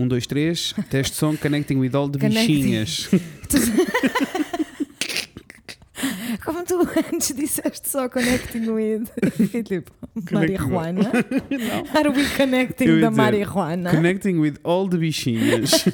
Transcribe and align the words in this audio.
Um, 0.00 0.08
dois, 0.08 0.26
três. 0.26 0.74
Teste 0.88 1.14
som 1.14 1.36
connecting 1.36 1.78
with 1.78 1.94
all 1.94 2.08
the 2.08 2.18
Connecting. 2.18 2.62
bichinhas. 2.62 3.08
Como 6.42 6.64
tu 6.64 6.80
antes 7.12 7.34
disseste 7.34 7.86
só 7.86 8.08
connecting 8.08 8.70
with. 8.70 9.10
Fiquei 9.36 9.62
tipo, 9.62 9.92
marihuana. 10.32 11.10
Are 11.94 12.08
we 12.08 12.24
connecting 12.34 13.00
da 13.02 13.10
marihuana? 13.10 13.90
Connecting 13.90 14.40
with 14.40 14.58
all 14.64 14.88
the 14.88 14.96
bichinhas. 14.96 15.84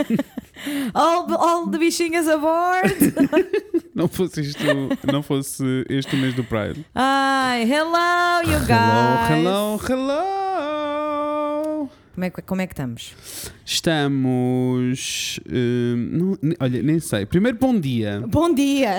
All, 0.94 1.32
all 1.34 1.66
the 1.70 1.78
bichinhas 1.78 2.26
aboard! 2.26 2.90
não 3.94 4.08
fosse 4.08 4.40
isto, 4.40 4.64
não 5.06 5.22
fosse 5.22 5.84
este 5.88 6.16
o 6.16 6.18
mês 6.18 6.34
do 6.34 6.42
Pride. 6.42 6.84
Ai, 6.94 7.62
hello, 7.64 8.40
you 8.42 8.58
guys! 8.66 9.28
Hello, 9.28 9.78
hello, 9.78 9.80
hello. 9.86 10.45
Como 12.16 12.24
é, 12.24 12.30
que- 12.30 12.40
como 12.40 12.60
é 12.62 12.66
que 12.66 12.72
estamos? 12.72 13.12
Estamos. 13.62 15.38
hum, 15.52 16.36
não- 16.40 16.54
olha, 16.60 16.82
nem 16.82 16.98
sei. 16.98 17.26
Primeiro, 17.26 17.58
bom 17.58 17.78
dia. 17.78 18.22
Bom 18.26 18.54
dia! 18.54 18.94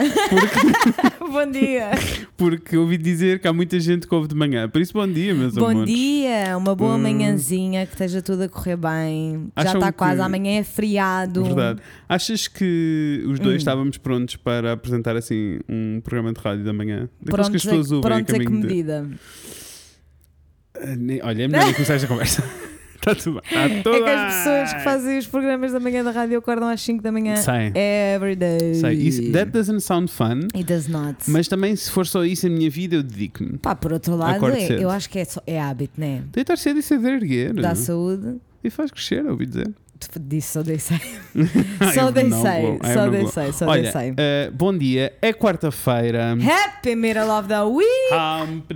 bom 1.19 1.49
dia! 1.51 1.89
Porque 2.37 2.77
ouvi 2.77 2.95
dizer 2.95 3.39
que 3.39 3.47
há 3.47 3.53
muita 3.53 3.79
gente 3.79 4.07
que 4.07 4.13
ouve 4.13 4.27
de 4.27 4.35
manhã. 4.35 4.69
Por 4.69 4.79
isso, 4.81 4.93
bom 4.93 5.07
dia, 5.07 5.33
meus 5.33 5.55
Bom 5.55 5.69
amores. 5.69 5.91
dia! 5.91 6.55
Uma 6.55 6.75
boa 6.75 6.93
Hum. 6.93 6.99
manhãzinha, 6.99 7.87
que 7.87 7.93
esteja 7.93 8.21
tudo 8.21 8.43
a 8.43 8.49
correr 8.49 8.77
bem. 8.77 9.51
Já 9.57 9.73
está 9.73 9.91
que- 9.91 9.97
quase, 9.97 10.21
amanhã 10.21 10.59
é 10.59 10.63
feriado. 10.63 11.43
Verdade. 11.43 11.81
Achas 12.07 12.47
que 12.47 13.23
os 13.27 13.39
dois 13.39 13.55
Hum. 13.55 13.57
estávamos 13.57 13.97
prontos 13.97 14.35
para 14.35 14.73
apresentar 14.73 15.15
assim 15.15 15.57
um 15.67 15.99
programa 16.03 16.31
de 16.33 16.39
rádio 16.39 16.63
da 16.63 16.71
manhã? 16.73 17.09
Daqueles 17.19 17.47
Prontos, 17.47 17.49
que 17.49 17.55
as 17.57 17.63
pessoas 17.63 17.91
a, 17.91 17.95
ouvem 17.95 18.11
prontos 18.11 18.35
a 18.35 18.37
que 18.37 18.43
caminho 18.43 18.61
de- 18.61 18.67
medida? 18.67 19.07
Ah, 20.75 21.27
Olha, 21.29 21.43
é 21.43 21.47
melhor 21.47 21.65
nem 21.65 21.73
começar 21.73 21.95
esta 21.95 22.07
conversa. 22.07 22.43
Está 22.97 23.15
tudo 23.15 23.41
bem. 23.41 23.43
Está 23.45 23.81
tudo 23.83 23.95
É 23.95 24.01
que 24.03 24.09
as 24.09 24.35
pessoas 24.35 24.73
que 24.73 24.79
fazem 24.83 25.17
os 25.17 25.27
programas 25.27 25.71
da 25.71 25.79
manhã 25.79 26.03
da 26.03 26.11
rádio 26.11 26.37
acordam 26.37 26.67
às 26.67 26.81
5 26.81 27.01
da 27.01 27.11
manhã. 27.11 27.35
Sei. 27.37 27.71
Every 28.15 28.35
day. 28.35 28.75
Sei. 28.75 28.93
Isso, 28.95 29.31
that 29.31 29.51
doesn't 29.51 29.81
sound 29.81 30.11
fun. 30.11 30.47
It 30.55 30.63
does 30.65 30.87
not. 30.87 31.17
Mas 31.27 31.47
também, 31.47 31.75
se 31.75 31.89
for 31.91 32.05
só 32.05 32.23
isso 32.25 32.47
a 32.47 32.49
minha 32.49 32.69
vida, 32.69 32.95
eu 32.97 33.03
dedico-me. 33.03 33.57
Pá, 33.57 33.75
por 33.75 33.93
outro 33.93 34.15
lado, 34.15 34.45
é- 34.47 34.83
eu 34.83 34.89
acho 34.89 35.09
que 35.09 35.19
é, 35.19 35.25
só- 35.25 35.41
é 35.47 35.61
hábito, 35.61 35.99
né? 35.99 36.23
Deitar 36.31 36.57
cedo 36.57 36.79
e 36.79 36.83
saber 36.83 37.13
erguer. 37.13 37.53
Dá 37.53 37.73
saúde. 37.75 38.35
E 38.63 38.69
faz 38.69 38.91
crescer, 38.91 39.25
ouvi 39.25 39.45
dizer. 39.45 39.71
Disso 40.21 40.53
só 40.53 40.61
dei 40.63 40.77
sei. 40.77 40.99
Só 41.95 42.11
dei 42.11 42.29
sei. 42.29 42.77
Só 42.93 43.09
dei 43.09 43.27
sei. 43.27 43.51
Só 43.51 43.73
dei 43.73 43.91
sei. 43.91 44.13
bom 44.53 44.77
dia. 44.77 45.11
É 45.21 45.33
quarta-feira. 45.33 46.33
Happy 46.33 46.95
middle 46.95 47.29
of 47.31 47.47
the 47.47 47.63
week! 47.63 48.13
Hump 48.13 48.71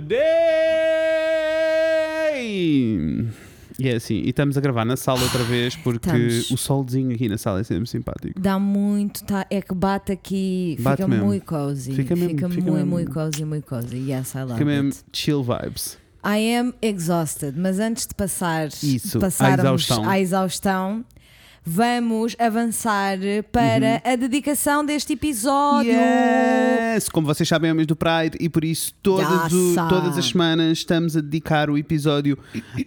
Day! 2.32 3.51
E 3.82 3.88
é 3.88 3.96
assim, 3.96 4.14
e 4.14 4.28
estamos 4.30 4.56
a 4.56 4.60
gravar 4.60 4.84
na 4.84 4.96
sala 4.96 5.20
outra 5.22 5.42
vez 5.42 5.74
porque 5.74 6.08
Estamos. 6.08 6.50
o 6.52 6.56
solzinho 6.56 7.12
aqui 7.12 7.28
na 7.28 7.36
sala 7.36 7.58
é 7.60 7.64
sempre 7.64 7.88
simpático. 7.88 8.38
Dá 8.40 8.56
muito, 8.56 9.24
tá, 9.24 9.44
é 9.50 9.60
que 9.60 9.74
bate 9.74 10.12
aqui, 10.12 10.76
Bate 10.78 10.98
fica 10.98 11.08
mesmo. 11.08 11.26
muito 11.26 11.44
cozy. 11.44 11.92
Fica 11.92 12.14
mesmo, 12.14 12.30
fica 12.30 12.48
muito, 12.48 12.72
mesmo. 12.72 12.86
muito 12.86 13.10
cozy, 13.12 13.44
muito 13.44 13.66
cozy. 13.66 13.96
Yes, 14.08 14.34
I 14.34 14.38
love 14.42 14.52
Fica 14.52 14.64
mesmo 14.64 14.88
it. 14.90 15.04
chill 15.12 15.42
vibes. 15.42 15.98
I 16.24 16.56
am 16.56 16.72
exhausted, 16.80 17.58
mas 17.58 17.80
antes 17.80 18.06
de 18.06 18.14
passar 18.14 18.68
Isso, 18.68 19.18
à 19.18 19.20
passarmos 19.22 19.58
exaustão. 19.64 20.08
à 20.08 20.20
exaustão, 20.20 21.04
vamos 21.64 22.34
avançar 22.38 23.18
para 23.52 24.00
Uhum. 24.04 24.12
a 24.12 24.16
dedicação 24.16 24.84
deste 24.84 25.12
episódio. 25.12 25.92
Yes! 25.92 27.08
Como 27.08 27.26
vocês 27.26 27.48
sabem, 27.48 27.70
é 27.70 27.72
o 27.72 27.76
mês 27.76 27.86
do 27.86 27.94
Pride 27.96 28.36
e 28.40 28.48
por 28.48 28.64
isso 28.64 28.92
todas, 29.02 29.52
o- 29.52 29.74
todas 29.88 30.18
as 30.18 30.26
semanas 30.26 30.78
estamos 30.78 31.16
a 31.16 31.20
dedicar 31.20 31.70
o 31.70 31.78
episódio 31.78 32.36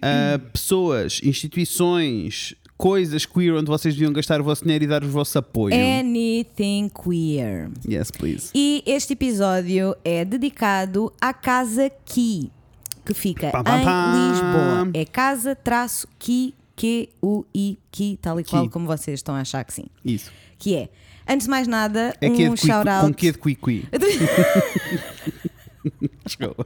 a 0.02 0.38
pessoas, 0.52 1.22
instituições, 1.24 2.54
coisas 2.78 3.26
queer 3.26 3.54
onde 3.54 3.68
vocês 3.68 3.94
deviam 3.94 4.12
gastar 4.12 4.42
o 4.42 4.44
vosso 4.44 4.64
dinheiro 4.64 4.84
e 4.84 4.88
dar 4.88 5.04
o 5.04 5.08
vosso 5.08 5.38
apoio. 5.38 5.74
Anything 5.74 6.90
queer. 6.90 7.70
Yes, 7.88 8.12
please. 8.12 8.50
E 8.54 8.84
este 8.86 9.14
episódio 9.14 9.96
é 10.04 10.26
dedicado 10.26 11.12
à 11.22 11.34
Casa 11.34 11.90
Ki, 12.06 12.52
que 13.06 13.14
fica 13.14 13.52
Pam, 13.52 13.64
pam, 13.64 13.78
em. 13.78 14.30
Lisboa. 14.32 14.90
É 14.94 15.06
casa-ki, 15.06 16.54
Q-U-I, 16.76 17.78
Ki, 17.92 18.20
tal 18.22 18.40
e 18.40 18.44
Ki. 18.44 18.50
qual 18.50 18.70
como 18.70 18.86
vocês 18.88 19.20
estão 19.20 19.36
a 19.36 19.40
achar 19.42 19.64
que 19.64 19.74
sim. 19.74 19.86
Isso. 20.04 20.32
Que 20.60 20.76
é, 20.76 20.90
antes 21.28 21.46
de 21.46 21.52
mais 21.52 21.68
nada, 21.68 22.16
É 22.22 22.28
é 22.28 22.50
um 22.50 22.56
qui- 22.56 22.68
shout-out. 22.68 23.06
com 23.08 23.14
que 23.14 23.28
é 23.28 23.32
de 23.32 23.38
qui-qui. 23.38 23.88
Desculpa. 26.26 26.66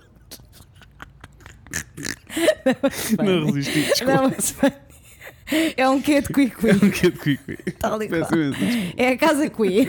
Não 3.24 3.46
resisti, 3.52 3.81
desculpa. 3.84 4.14
Não, 4.14 4.24
mas 4.30 4.56
é 5.78 5.90
um 5.90 6.02
quê 6.02 6.22
de 6.22 6.28
Qui 6.28 6.50
Qui. 6.50 6.68
Um 6.72 6.92
que 6.92 7.08
é 7.08 7.09
de 7.09 7.18
qui-qui. 7.19 7.72
Tal 7.80 8.02
e 8.03 8.08
qual. 8.08 8.22
É 8.98 9.08
a 9.09 9.18
Casa 9.18 9.50
Qui. 9.50 9.88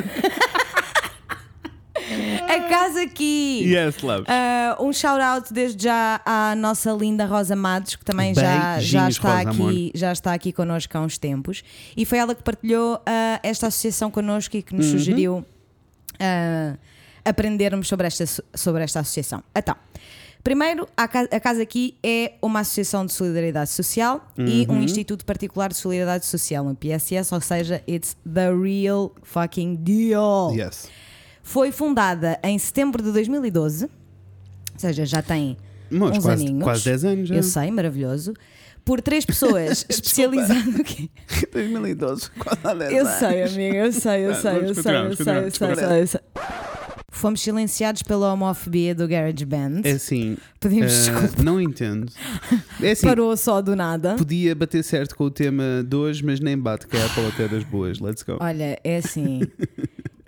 A 2.54 2.68
Casa 2.68 3.06
Qui. 3.06 3.62
Yes, 3.64 4.02
love. 4.02 4.24
Ah, 4.28 4.76
um 4.80 4.92
shout-out 4.92 5.52
desde 5.52 5.84
já 5.84 6.20
à 6.24 6.54
nossa 6.54 6.90
linda 6.92 7.24
Rosa 7.26 7.54
Matos, 7.56 7.96
que 7.96 8.04
também 8.04 8.34
já, 8.34 8.78
já, 8.80 9.08
está 9.08 9.36
Rosa, 9.38 9.50
amor. 9.50 9.70
aqui, 9.70 9.92
já 9.94 10.12
está 10.12 10.32
aqui 10.34 10.52
connosco 10.52 10.96
há 10.96 11.00
uns 11.00 11.18
tempos. 11.18 11.62
E 11.96 12.04
foi 12.04 12.18
ela 12.18 12.34
que 12.34 12.42
partilhou 12.42 13.00
ah, 13.06 13.40
esta 13.42 13.66
associação 13.68 14.10
connosco 14.10 14.56
e 14.56 14.62
que 14.62 14.74
nos 14.74 14.86
Uhum. 14.86 14.92
sugeriu 14.98 15.44
ah, 16.18 16.76
aprendermos 17.24 17.88
sobre 17.88 18.06
esta, 18.06 18.24
sobre 18.54 18.82
esta 18.82 19.00
associação. 19.00 19.42
Então, 19.54 19.76
primeiro, 20.42 20.88
a, 20.96 21.06
Ca- 21.06 21.28
a 21.30 21.38
Casa 21.40 21.62
Aqui 21.62 21.96
é 22.02 22.32
uma 22.40 22.60
associação 22.60 23.04
de 23.04 23.12
solidariedade 23.12 23.70
social 23.70 24.26
e 24.38 24.66
Uhum. 24.68 24.76
um 24.78 24.82
Instituto 24.82 25.24
Particular 25.24 25.68
de 25.68 25.76
Solidariedade 25.76 26.24
Social, 26.26 26.64
um 26.66 26.74
PSS, 26.74 27.34
ou 27.34 27.40
seja, 27.40 27.82
it's 27.88 28.16
the 28.24 28.50
real 28.50 29.12
fucking 29.22 29.76
deal. 29.76 30.52
Yes. 30.54 30.88
Foi 31.50 31.72
fundada 31.72 32.38
em 32.44 32.56
setembro 32.60 33.02
de 33.02 33.10
2012, 33.10 33.86
ou 33.86 33.90
seja, 34.76 35.04
já 35.04 35.20
tem 35.20 35.56
Mas 35.90 36.18
uns 36.18 36.24
quase, 36.24 36.44
aninhos. 36.44 36.62
quase 36.62 36.84
10 36.84 37.04
anos 37.04 37.28
já. 37.28 37.34
Eu 37.34 37.42
sei, 37.42 37.70
maravilhoso. 37.72 38.34
Por 38.84 39.00
três 39.02 39.24
pessoas 39.26 39.84
especializadas. 39.90 40.76
O 40.76 40.84
quê? 40.84 41.10
2012, 41.52 42.30
quase 42.38 42.60
há 42.62 42.72
10 42.72 42.92
Eu 42.92 43.04
anos. 43.04 43.18
sei, 43.18 43.42
amiga, 43.42 43.76
eu 43.78 43.92
sei, 43.92 44.26
eu 44.26 44.34
sei, 44.34 44.34
eu 44.34 44.34
sei, 44.36 44.56
eu 44.60 44.74
sei, 44.74 44.94
eu 44.94 45.16
sei, 45.16 45.36
eu 45.72 45.76
sei, 45.76 46.02
eu 46.02 46.06
sei. 46.06 46.20
Fomos 47.12 47.40
silenciados 47.42 48.02
pela 48.04 48.32
homofobia 48.32 48.94
do 48.94 49.06
GarageBand. 49.08 49.80
É 49.82 49.90
assim, 49.90 50.38
Pedimos 50.60 50.92
eh, 51.08 51.10
desculpa. 51.12 51.42
não 51.42 51.60
entendo. 51.60 52.10
É 52.80 52.92
assim, 52.92 53.06
Parou 53.06 53.36
só 53.36 53.60
do 53.60 53.74
nada. 53.76 54.14
podia 54.14 54.54
bater 54.54 54.82
certo 54.84 55.14
com 55.16 55.24
o 55.24 55.30
tema 55.30 55.84
de 55.86 55.94
hoje, 55.96 56.24
mas 56.24 56.38
nem 56.40 56.56
bate, 56.56 56.86
que 56.86 56.96
é 56.96 57.02
a 57.02 57.06
Apple 57.06 57.26
até 57.26 57.48
das 57.48 57.64
boas. 57.64 57.98
Let's 57.98 58.22
go. 58.22 58.38
Olha, 58.40 58.78
é 58.82 58.96
assim. 58.98 59.40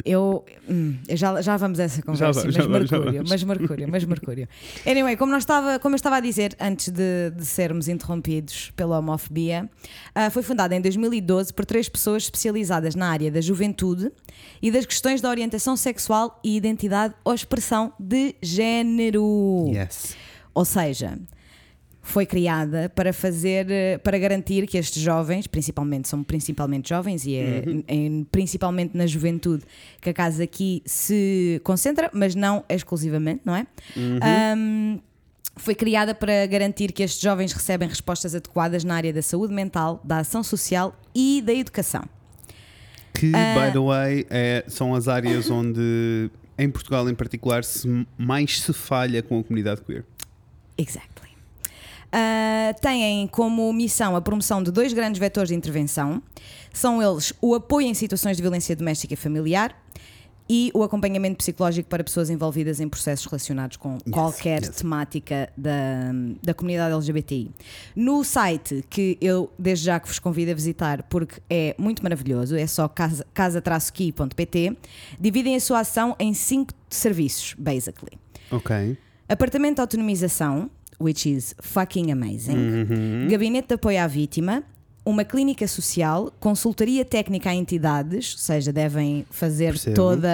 Eu, 0.04 0.44
hum, 0.68 0.96
já, 1.10 1.40
já 1.40 1.56
vamos 1.56 1.78
a 1.78 1.84
essa 1.84 2.02
conversa, 2.02 2.40
vamos, 2.40 2.44
mas, 2.44 2.54
já 2.54 2.62
vamos, 2.62 2.88
já 2.88 2.96
Mercúrio, 2.96 3.12
vamos. 3.18 3.30
mas 3.30 3.44
Mercúrio, 3.44 3.88
mas 3.90 4.04
Mercúrio. 4.04 4.48
Anyway, 4.86 5.16
como, 5.16 5.32
nós 5.32 5.42
estava, 5.42 5.78
como 5.78 5.94
eu 5.94 5.96
estava 5.96 6.16
a 6.16 6.20
dizer 6.20 6.56
antes 6.60 6.88
de, 6.88 7.30
de 7.30 7.44
sermos 7.44 7.88
interrompidos 7.88 8.72
pela 8.74 8.98
homofobia, 8.98 9.70
ah, 10.14 10.30
foi 10.30 10.42
fundada 10.42 10.74
em 10.74 10.80
2012 10.80 11.54
por 11.54 11.64
três 11.64 11.88
pessoas 11.88 12.24
especializadas 12.24 12.94
na 12.94 13.08
área 13.08 13.30
da 13.30 13.40
juventude 13.40 14.10
e 14.60 14.70
das 14.70 14.86
questões 14.86 15.20
da 15.20 15.28
orientação 15.28 15.76
sexual 15.76 16.40
e 16.42 16.56
identidade 16.56 17.14
ou 17.24 17.34
expressão 17.34 17.92
de 17.98 18.34
género. 18.42 19.70
Yes. 19.72 20.16
Ou 20.54 20.64
seja, 20.64 21.18
foi 22.04 22.26
criada 22.26 22.90
para 22.94 23.12
fazer, 23.12 23.70
eh, 23.70 23.96
para 23.98 24.18
garantir 24.18 24.66
que 24.66 24.76
estes 24.76 25.00
jovens, 25.00 25.46
principalmente 25.46 26.08
são 26.08 26.22
principalmente 26.24 26.88
jovens 26.88 27.24
e 27.24 27.36
é 27.36 27.62
em- 27.86 28.24
principalmente 28.24 28.96
na 28.96 29.06
juventude 29.06 29.62
que 30.00 30.10
a 30.10 30.12
casa 30.12 30.42
aqui 30.42 30.82
se 30.84 31.60
concentra, 31.62 32.10
mas 32.12 32.34
não 32.34 32.64
exclusivamente, 32.68 33.42
não 33.44 33.54
é? 33.54 33.66
Ahm, 34.20 34.98
foi 35.56 35.74
criada 35.76 36.12
para 36.14 36.44
garantir 36.46 36.90
que 36.92 37.02
estes 37.04 37.20
jovens 37.20 37.52
recebem 37.52 37.88
respostas 37.88 38.34
adequadas 38.34 38.82
na 38.82 38.94
área 38.96 39.12
da 39.12 39.22
saúde 39.22 39.54
mental, 39.54 40.00
da 40.02 40.18
ação 40.18 40.42
social 40.42 40.98
e 41.14 41.40
da 41.40 41.52
educação. 41.54 42.02
Que, 43.14 43.30
Ah. 43.34 43.54
by 43.66 43.72
the 43.72 43.78
way, 43.78 44.26
é- 44.28 44.64
são 44.66 44.92
as 44.94 45.06
áreas 45.06 45.48
onde, 45.52 46.30
em 46.58 46.68
Portugal 46.68 47.08
em 47.08 47.14
particular, 47.14 47.62
se 47.62 47.86
mais 48.18 48.60
se 48.60 48.72
falha 48.72 49.22
com 49.22 49.38
a 49.38 49.44
comunidade 49.44 49.82
queer. 49.82 50.04
Exactly. 50.76 51.11
Ah, 52.12 52.74
têm 52.74 53.26
como 53.26 53.72
missão 53.72 54.14
a 54.14 54.20
promoção 54.20 54.62
de 54.62 54.70
dois 54.70 54.92
grandes 54.92 55.18
vetores 55.18 55.48
de 55.48 55.54
intervenção. 55.54 56.22
São 56.72 57.02
eles 57.02 57.32
o 57.40 57.54
apoio 57.54 57.86
em 57.86 57.94
situações 57.94 58.36
de 58.36 58.42
violência 58.42 58.76
doméstica 58.76 59.14
e 59.14 59.16
familiar 59.16 59.74
e 60.48 60.70
o 60.74 60.82
acompanhamento 60.82 61.38
psicológico 61.38 61.88
para 61.88 62.04
pessoas 62.04 62.28
envolvidas 62.28 62.80
em 62.80 62.88
processos 62.88 63.24
relacionados 63.24 63.78
com 63.78 63.98
qualquer 64.10 64.60
yes. 64.62 64.76
temática 64.76 65.50
da, 65.56 66.12
da 66.42 66.52
comunidade 66.52 66.92
LGBTI. 66.92 67.50
No 67.96 68.22
site, 68.22 68.84
que 68.90 69.16
eu 69.20 69.50
desde 69.58 69.86
já 69.86 69.98
que 69.98 70.08
vos 70.08 70.18
convido 70.18 70.50
a 70.50 70.54
visitar 70.54 71.04
porque 71.04 71.40
é 71.48 71.74
muito 71.78 72.02
maravilhoso, 72.02 72.54
é 72.56 72.66
só 72.66 72.88
casa- 72.88 73.24
casa-ki.pt, 73.32 74.76
dividem 75.18 75.56
a 75.56 75.60
sua 75.60 75.80
ação 75.80 76.14
em 76.18 76.34
cinco 76.34 76.74
serviços, 76.90 77.54
basically. 77.56 78.18
Ok. 78.50 78.98
Apartamento 79.28 79.76
de 79.76 79.80
autonomização, 79.80 80.70
which 81.02 81.28
is 81.28 81.54
fucking 81.60 82.10
amazing. 82.12 82.56
Uhum. 82.56 83.28
Gabinete 83.28 83.68
de 83.68 83.74
apoio 83.74 84.00
à 84.00 84.06
vítima, 84.06 84.62
uma 85.04 85.24
clínica 85.24 85.66
social, 85.66 86.32
consultoria 86.38 87.04
técnica 87.04 87.50
a 87.50 87.54
entidades, 87.54 88.32
ou 88.34 88.38
seja, 88.38 88.72
devem 88.72 89.26
fazer 89.30 89.70
Percebo. 89.72 89.96
toda 89.96 90.28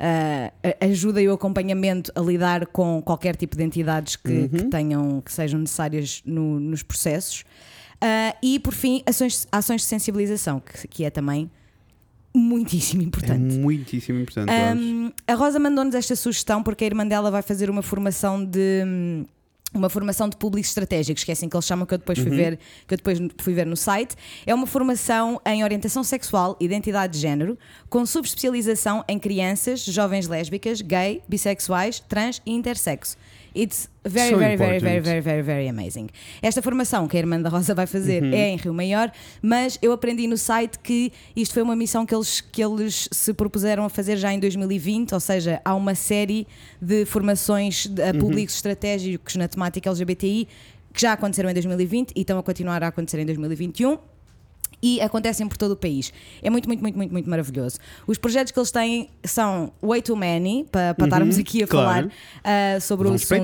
a 0.00 0.52
a 0.80 0.84
ajuda 0.86 1.20
e 1.20 1.28
o 1.28 1.32
acompanhamento 1.32 2.12
a 2.14 2.20
lidar 2.20 2.66
com 2.68 3.02
qualquer 3.02 3.34
tipo 3.34 3.56
de 3.56 3.64
entidades 3.64 4.14
que, 4.14 4.30
Uhum. 4.30 4.48
que 4.48 4.64
tenham 4.66 5.20
que 5.20 5.32
sejam 5.32 5.58
necessárias 5.58 6.22
no- 6.24 6.60
nos 6.60 6.84
processos. 6.84 7.42
Ah, 8.00 8.32
e 8.40 8.60
por 8.60 8.72
fim, 8.74 9.02
ações, 9.04 9.48
ações 9.50 9.80
de 9.80 9.88
sensibilização, 9.88 10.60
que, 10.60 10.86
que 10.86 11.04
é 11.04 11.10
também 11.10 11.50
muitíssimo 12.32 13.02
É 13.02 13.04
importante. 13.06 13.56
muitíssimo 13.56 14.20
importante. 14.20 14.52
Um, 14.52 15.10
a 15.26 15.34
Rosa 15.34 15.58
mandou-nos 15.58 15.96
esta 15.96 16.14
sugestão 16.14 16.62
porque 16.62 16.84
a 16.84 16.86
irmã 16.86 17.04
dela 17.04 17.28
vai 17.30 17.42
fazer 17.42 17.68
uma 17.68 17.82
formação 17.82 18.44
de 18.44 18.84
hum, 18.86 19.24
uma 19.74 19.88
formação 19.90 20.28
de 20.28 20.36
públicos 20.36 20.70
estratégicos, 20.70 21.24
que 21.24 21.30
é 21.30 21.34
assim 21.34 21.48
que 21.48 21.54
eles 21.56 21.66
chamam, 21.66 21.84
que 21.84 21.94
eu 21.94 21.98
depois 21.98 22.18
Uhum. 22.18 22.24
fui 22.24 22.36
ver, 22.36 22.58
que 22.86 22.94
eu 22.94 22.96
depois 22.96 23.18
fui 23.40 23.52
ver 23.54 23.66
no 23.66 23.76
site. 23.76 24.14
É 24.46 24.54
uma 24.54 24.66
formação 24.66 25.40
em 25.44 25.62
orientação 25.62 26.02
sexual, 26.02 26.56
identidade 26.60 27.12
de 27.12 27.18
género, 27.18 27.58
com 27.90 28.04
subespecialização 28.06 29.04
em 29.08 29.18
crianças, 29.18 29.80
jovens 29.84 30.26
lésbicas, 30.26 30.80
gay, 30.80 31.22
bissexuais, 31.28 32.00
trans 32.00 32.40
e 32.46 32.52
intersexo. 32.52 33.16
It's 33.56 33.88
very, 34.04 34.30
So 34.30 34.38
very, 34.38 34.56
very, 34.56 34.76
important. 34.76 34.82
very, 34.82 35.00
very, 35.00 35.20
very, 35.20 35.42
very 35.42 35.68
amazing. 35.68 36.08
Esta 36.42 36.60
formação 36.62 37.06
que 37.08 37.16
a 37.16 37.20
irmã 37.20 37.40
da 37.40 37.48
Rosa 37.48 37.74
vai 37.74 37.86
fazer 37.86 38.22
Uhum. 38.22 38.32
é 38.32 38.48
em 38.50 38.56
Rio 38.56 38.72
Maior, 38.74 39.10
mas 39.42 39.78
eu 39.82 39.92
aprendi 39.92 40.26
no 40.26 40.36
site 40.36 40.78
que 40.78 41.12
isto 41.36 41.52
foi 41.54 41.62
uma 41.62 41.76
missão 41.76 42.04
que 42.06 42.14
eles, 42.14 42.40
que 42.40 42.62
eles 42.62 43.08
se 43.12 43.32
propuseram 43.34 43.84
a 43.84 43.88
fazer 43.88 44.16
já 44.16 44.32
em 44.32 44.38
2020, 44.38 45.12
ou 45.14 45.20
seja, 45.20 45.60
há 45.64 45.74
uma 45.74 45.94
série 45.94 46.46
de 46.80 47.04
formações 47.04 47.86
a 48.00 48.12
Uhum. 48.14 48.20
públicos 48.20 48.54
estratégicos 48.54 49.36
na 49.36 49.48
temática 49.48 49.88
LGBTI 49.88 50.48
que 50.92 51.00
já 51.02 51.12
aconteceram 51.12 51.50
em 51.50 51.52
2020 51.54 52.12
e 52.16 52.20
estão 52.22 52.38
a 52.38 52.42
continuar 52.42 52.82
a 52.82 52.88
acontecer 52.88 53.18
em 53.20 53.26
2021 53.26 53.98
e 54.82 55.00
acontecem 55.00 55.46
por 55.48 55.56
todo 55.56 55.72
o 55.72 55.76
país. 55.76 56.12
É 56.42 56.50
muito, 56.50 56.68
muito, 56.68 56.80
muito, 56.82 56.96
muito, 56.96 57.12
muito 57.12 57.30
maravilhoso. 57.30 57.78
Os 58.06 58.18
projetos 58.18 58.52
que 58.52 58.58
eles 58.58 58.70
têm 58.70 59.08
são 59.24 59.72
way 59.82 60.02
too 60.02 60.16
many, 60.16 60.66
para, 60.70 60.94
para 60.94 61.06
estarmos 61.06 61.38
aqui 61.38 61.62
a 61.62 61.64
Uhum, 61.64 61.68
claro. 61.68 62.10
falar 62.10 62.76
ah, 62.76 62.80
sobre 62.80 63.06
Vamos 63.08 63.22
o 63.22 63.24
assunto. 63.24 63.40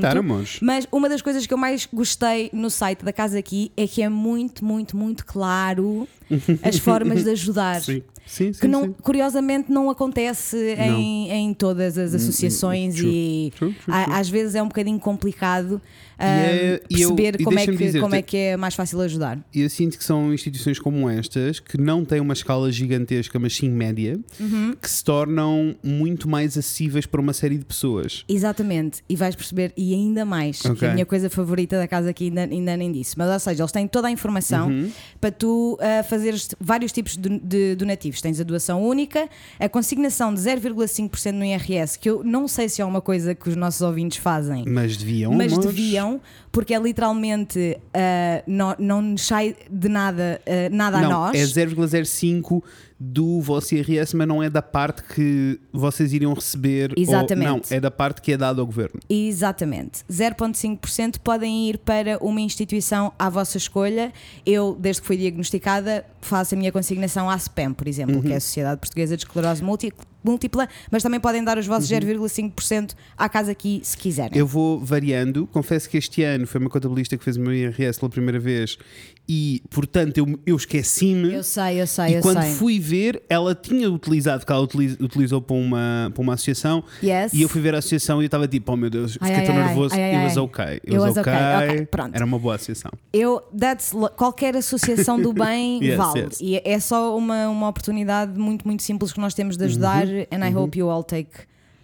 Mas 0.62 0.86
uma 0.90 1.08
das 1.08 1.22
coisas 1.22 1.46
que 1.46 1.52
eu 1.52 1.58
mais 1.58 1.86
gostei 1.92 2.50
no 2.52 2.70
site 2.70 3.04
da 3.04 3.12
Casa 3.12 3.38
Aqui 3.38 3.72
é 3.76 3.86
que 3.86 4.02
é 4.02 4.08
muito, 4.08 4.64
muito, 4.64 4.96
muito 4.96 5.24
claro 5.26 6.08
as 6.62 6.78
formas 6.78 7.24
de 7.24 7.30
ajudar. 7.30 7.80
Sim, 7.82 8.02
sim, 8.26 8.52
sim. 8.52 8.60
Que 8.60 8.68
não, 8.68 8.84
sim. 8.84 8.94
curiosamente 9.02 9.70
não 9.70 9.90
acontece 9.90 10.56
em, 10.78 11.30
em 11.30 11.54
todas 11.54 11.98
as 11.98 12.14
associações 12.14 12.94
true, 12.96 13.08
e 13.08 13.52
true, 13.56 13.72
true, 13.72 13.94
a- 13.94 14.18
às 14.18 14.28
vezes 14.28 14.54
é 14.54 14.62
um 14.62 14.68
bocadinho 14.68 14.98
complicado 14.98 15.80
ah, 16.18 16.26
é- 16.28 16.74
eu- 16.88 16.88
perceber 17.14 17.40
e 17.40 17.44
como, 17.44 17.58
é 17.58 17.64
que, 17.66 17.72
dizer-te- 17.72 18.00
como 18.00 18.14
é 18.14 18.22
que 18.22 18.36
é 18.36 18.56
mais 18.56 18.74
fácil 18.74 19.00
ajudar. 19.00 19.38
E 19.52 19.62
eu 19.62 19.68
sinto 19.68 19.98
que 19.98 20.04
são 20.04 20.32
instituições 20.32 20.78
como 20.78 21.08
estas, 21.10 21.58
que 21.60 21.76
não 21.76 22.04
têm 22.04 22.20
uma 22.20 22.32
escala 22.32 22.70
gigantesca, 22.70 23.38
mas 23.38 23.54
sim 23.56 23.68
média, 23.68 24.18
Uhum. 24.38 24.74
que 24.80 24.88
se 24.88 25.02
tornam 25.02 25.74
muito 25.82 26.28
mais 26.28 26.56
acessíveis 26.56 27.04
para 27.04 27.20
uma 27.20 27.32
série 27.32 27.58
de 27.58 27.64
pessoas. 27.64 28.24
Exatamente, 28.28 29.02
e 29.08 29.16
vais 29.16 29.34
perceber, 29.34 29.72
e 29.76 29.92
ainda 29.92 30.24
mais, 30.24 30.60
que 30.62 30.68
Ok. 30.68 30.88
a 30.88 30.92
minha 30.94 31.04
coisa 31.06 31.28
favorita 31.28 31.76
da 31.78 31.88
casa 31.88 32.10
aqui 32.10 32.24
ainda, 32.26 32.42
ainda 32.44 32.76
nem 32.76 32.92
disse. 32.92 33.18
Mas, 33.18 33.30
ou 33.32 33.38
seja, 33.40 33.62
eles 33.62 33.72
têm 33.72 33.88
toda 33.88 34.06
a 34.06 34.10
informação 34.10 34.68
Uhum. 34.68 34.90
para 35.20 35.32
tu 35.32 35.76
ah, 35.80 36.02
fazeres 36.14 36.48
vários 36.60 36.92
tipos 36.92 37.16
de, 37.16 37.38
de 37.40 37.74
donativos. 37.74 38.20
Tens 38.20 38.40
a 38.40 38.44
doação 38.44 38.82
única, 38.82 39.28
a 39.58 39.68
consignação 39.68 40.32
de 40.32 40.40
0,5% 40.40 41.32
no 41.32 41.44
IRS, 41.44 41.98
que 41.98 42.08
eu 42.08 42.22
não 42.22 42.46
sei 42.46 42.68
se 42.68 42.80
é 42.80 42.84
uma 42.84 43.00
coisa 43.00 43.34
que 43.34 43.48
os 43.48 43.56
nossos 43.56 43.80
ouvintes 43.82 44.18
fazem. 44.18 44.64
Mas 44.66 44.96
deviam. 44.96 45.32
Mas 45.32 45.52
amores. 45.52 45.74
deviam, 45.74 46.20
porque 46.52 46.74
é 46.74 46.78
literalmente 46.78 47.76
ah, 47.92 48.42
não, 48.46 48.76
não 48.78 49.16
sai 49.16 49.56
de 49.70 49.88
nada, 49.88 50.40
ah, 50.46 50.68
nada 50.70 50.98
a 50.98 51.02
Não, 51.02 51.10
nós. 51.10 51.34
é 51.34 51.66
0,05 51.66 52.62
do 53.06 53.40
vosso 53.40 53.74
IRS, 53.74 54.16
mas 54.16 54.26
não 54.26 54.42
é 54.42 54.48
da 54.48 54.62
parte 54.62 55.02
que 55.14 55.60
vocês 55.72 56.12
iriam 56.12 56.32
receber. 56.32 56.92
ou- 56.96 57.02
Exatamente. 57.02 57.70
não, 57.70 57.76
é 57.76 57.80
da 57.80 57.90
parte 57.90 58.22
que 58.22 58.32
é 58.32 58.36
dada 58.36 58.60
ao 58.60 58.66
governo. 58.66 58.98
Exatamente. 59.08 60.02
0,5% 60.10 61.18
podem 61.22 61.68
ir 61.68 61.78
para 61.78 62.18
uma 62.22 62.40
instituição 62.40 63.12
à 63.18 63.28
vossa 63.28 63.58
escolha. 63.58 64.12
Eu, 64.46 64.76
desde 64.78 65.02
que 65.02 65.06
fui 65.06 65.16
diagnosticada, 65.16 66.04
faço 66.20 66.54
a 66.54 66.58
minha 66.58 66.72
consignação 66.72 67.28
à 67.28 67.38
SPEM, 67.38 67.72
por 67.74 67.86
exemplo, 67.86 68.22
que 68.22 68.32
é 68.32 68.36
a 68.36 68.40
Sociedade 68.40 68.80
Portuguesa 68.80 69.16
de 69.16 69.24
Esclerose 69.24 69.62
Múlti- 69.62 69.92
Múltipla, 70.26 70.66
mas 70.90 71.02
também 71.02 71.20
podem 71.20 71.44
dar 71.44 71.58
os 71.58 71.66
vossos 71.66 71.86
0,5% 71.90 72.94
à 73.16 73.28
casa 73.28 73.52
aqui, 73.52 73.80
se 73.84 73.94
quiserem. 73.94 74.38
Eu 74.38 74.46
vou 74.46 74.80
variando. 74.80 75.46
Confesso 75.48 75.86
que 75.88 75.98
este 75.98 76.22
ano 76.22 76.46
foi 76.46 76.62
uma 76.62 76.70
contabilista 76.70 77.14
que 77.18 77.22
fez 77.24 77.36
o 77.36 77.40
meu 77.40 77.52
IRS 77.52 78.00
pela 78.00 78.08
primeira 78.08 78.38
vez 78.40 78.78
e, 79.26 79.62
portanto, 79.70 80.18
eu, 80.18 80.38
eu 80.46 80.54
esqueci-me. 80.56 81.32
Eu 81.32 81.42
sei, 81.42 81.80
eu 81.80 81.86
sei, 81.86 82.08
E 82.10 82.14
eu 82.16 82.20
quando 82.20 82.42
sei. 82.42 82.52
fui 82.52 82.78
ver, 82.78 83.22
ela 83.28 83.54
tinha 83.54 83.90
utilizado, 83.90 84.40
porque 84.40 84.52
ela 84.52 84.60
utiliz- 84.62 84.96
utilizou 85.00 85.40
para 85.40 85.56
uma, 85.56 86.10
para 86.12 86.22
uma 86.22 86.34
associação, 86.34 86.84
Yes. 87.02 87.32
e 87.32 87.40
eu 87.40 87.48
fui 87.48 87.60
ver 87.62 87.74
a 87.74 87.78
associação 87.78 88.20
e 88.20 88.24
eu 88.24 88.26
estava 88.26 88.46
tipo, 88.46 88.70
oh 88.72 88.76
meu 88.76 88.90
Deus, 88.90 89.16
Ai, 89.20 89.30
fiquei 89.30 89.46
tão 89.46 89.54
nervoso. 89.54 89.94
ai, 89.94 90.02
ai, 90.02 90.14
It 90.16 90.24
was 90.26 90.36
okay. 90.36 90.64
It 90.64 90.80
It 90.88 90.98
was 90.98 91.08
was 91.08 91.16
okay. 91.16 91.32
okay. 91.32 91.68
Ok, 91.76 91.86
pronto. 91.86 92.14
Era 92.14 92.24
uma 92.24 92.38
boa 92.38 92.54
associação. 92.56 92.90
Eu, 93.12 93.40
that's, 93.58 93.92
qualquer 94.16 94.56
associação 94.56 95.18
do 95.20 95.32
bem 95.34 95.82
Yes, 95.82 95.96
vale. 95.96 96.20
yes. 96.20 96.40
E 96.40 96.60
é 96.64 96.78
só 96.78 97.16
uma, 97.16 97.48
uma 97.48 97.68
oportunidade 97.68 98.38
muito, 98.38 98.66
muito 98.66 98.82
simples 98.82 99.12
que 99.12 99.20
nós 99.20 99.32
temos 99.32 99.56
de 99.56 99.64
ajudar, 99.64 100.06
and 100.06 100.46
I 100.46 100.54
hope 100.54 100.78
you 100.78 100.90
all 100.90 101.02
take 101.02 101.30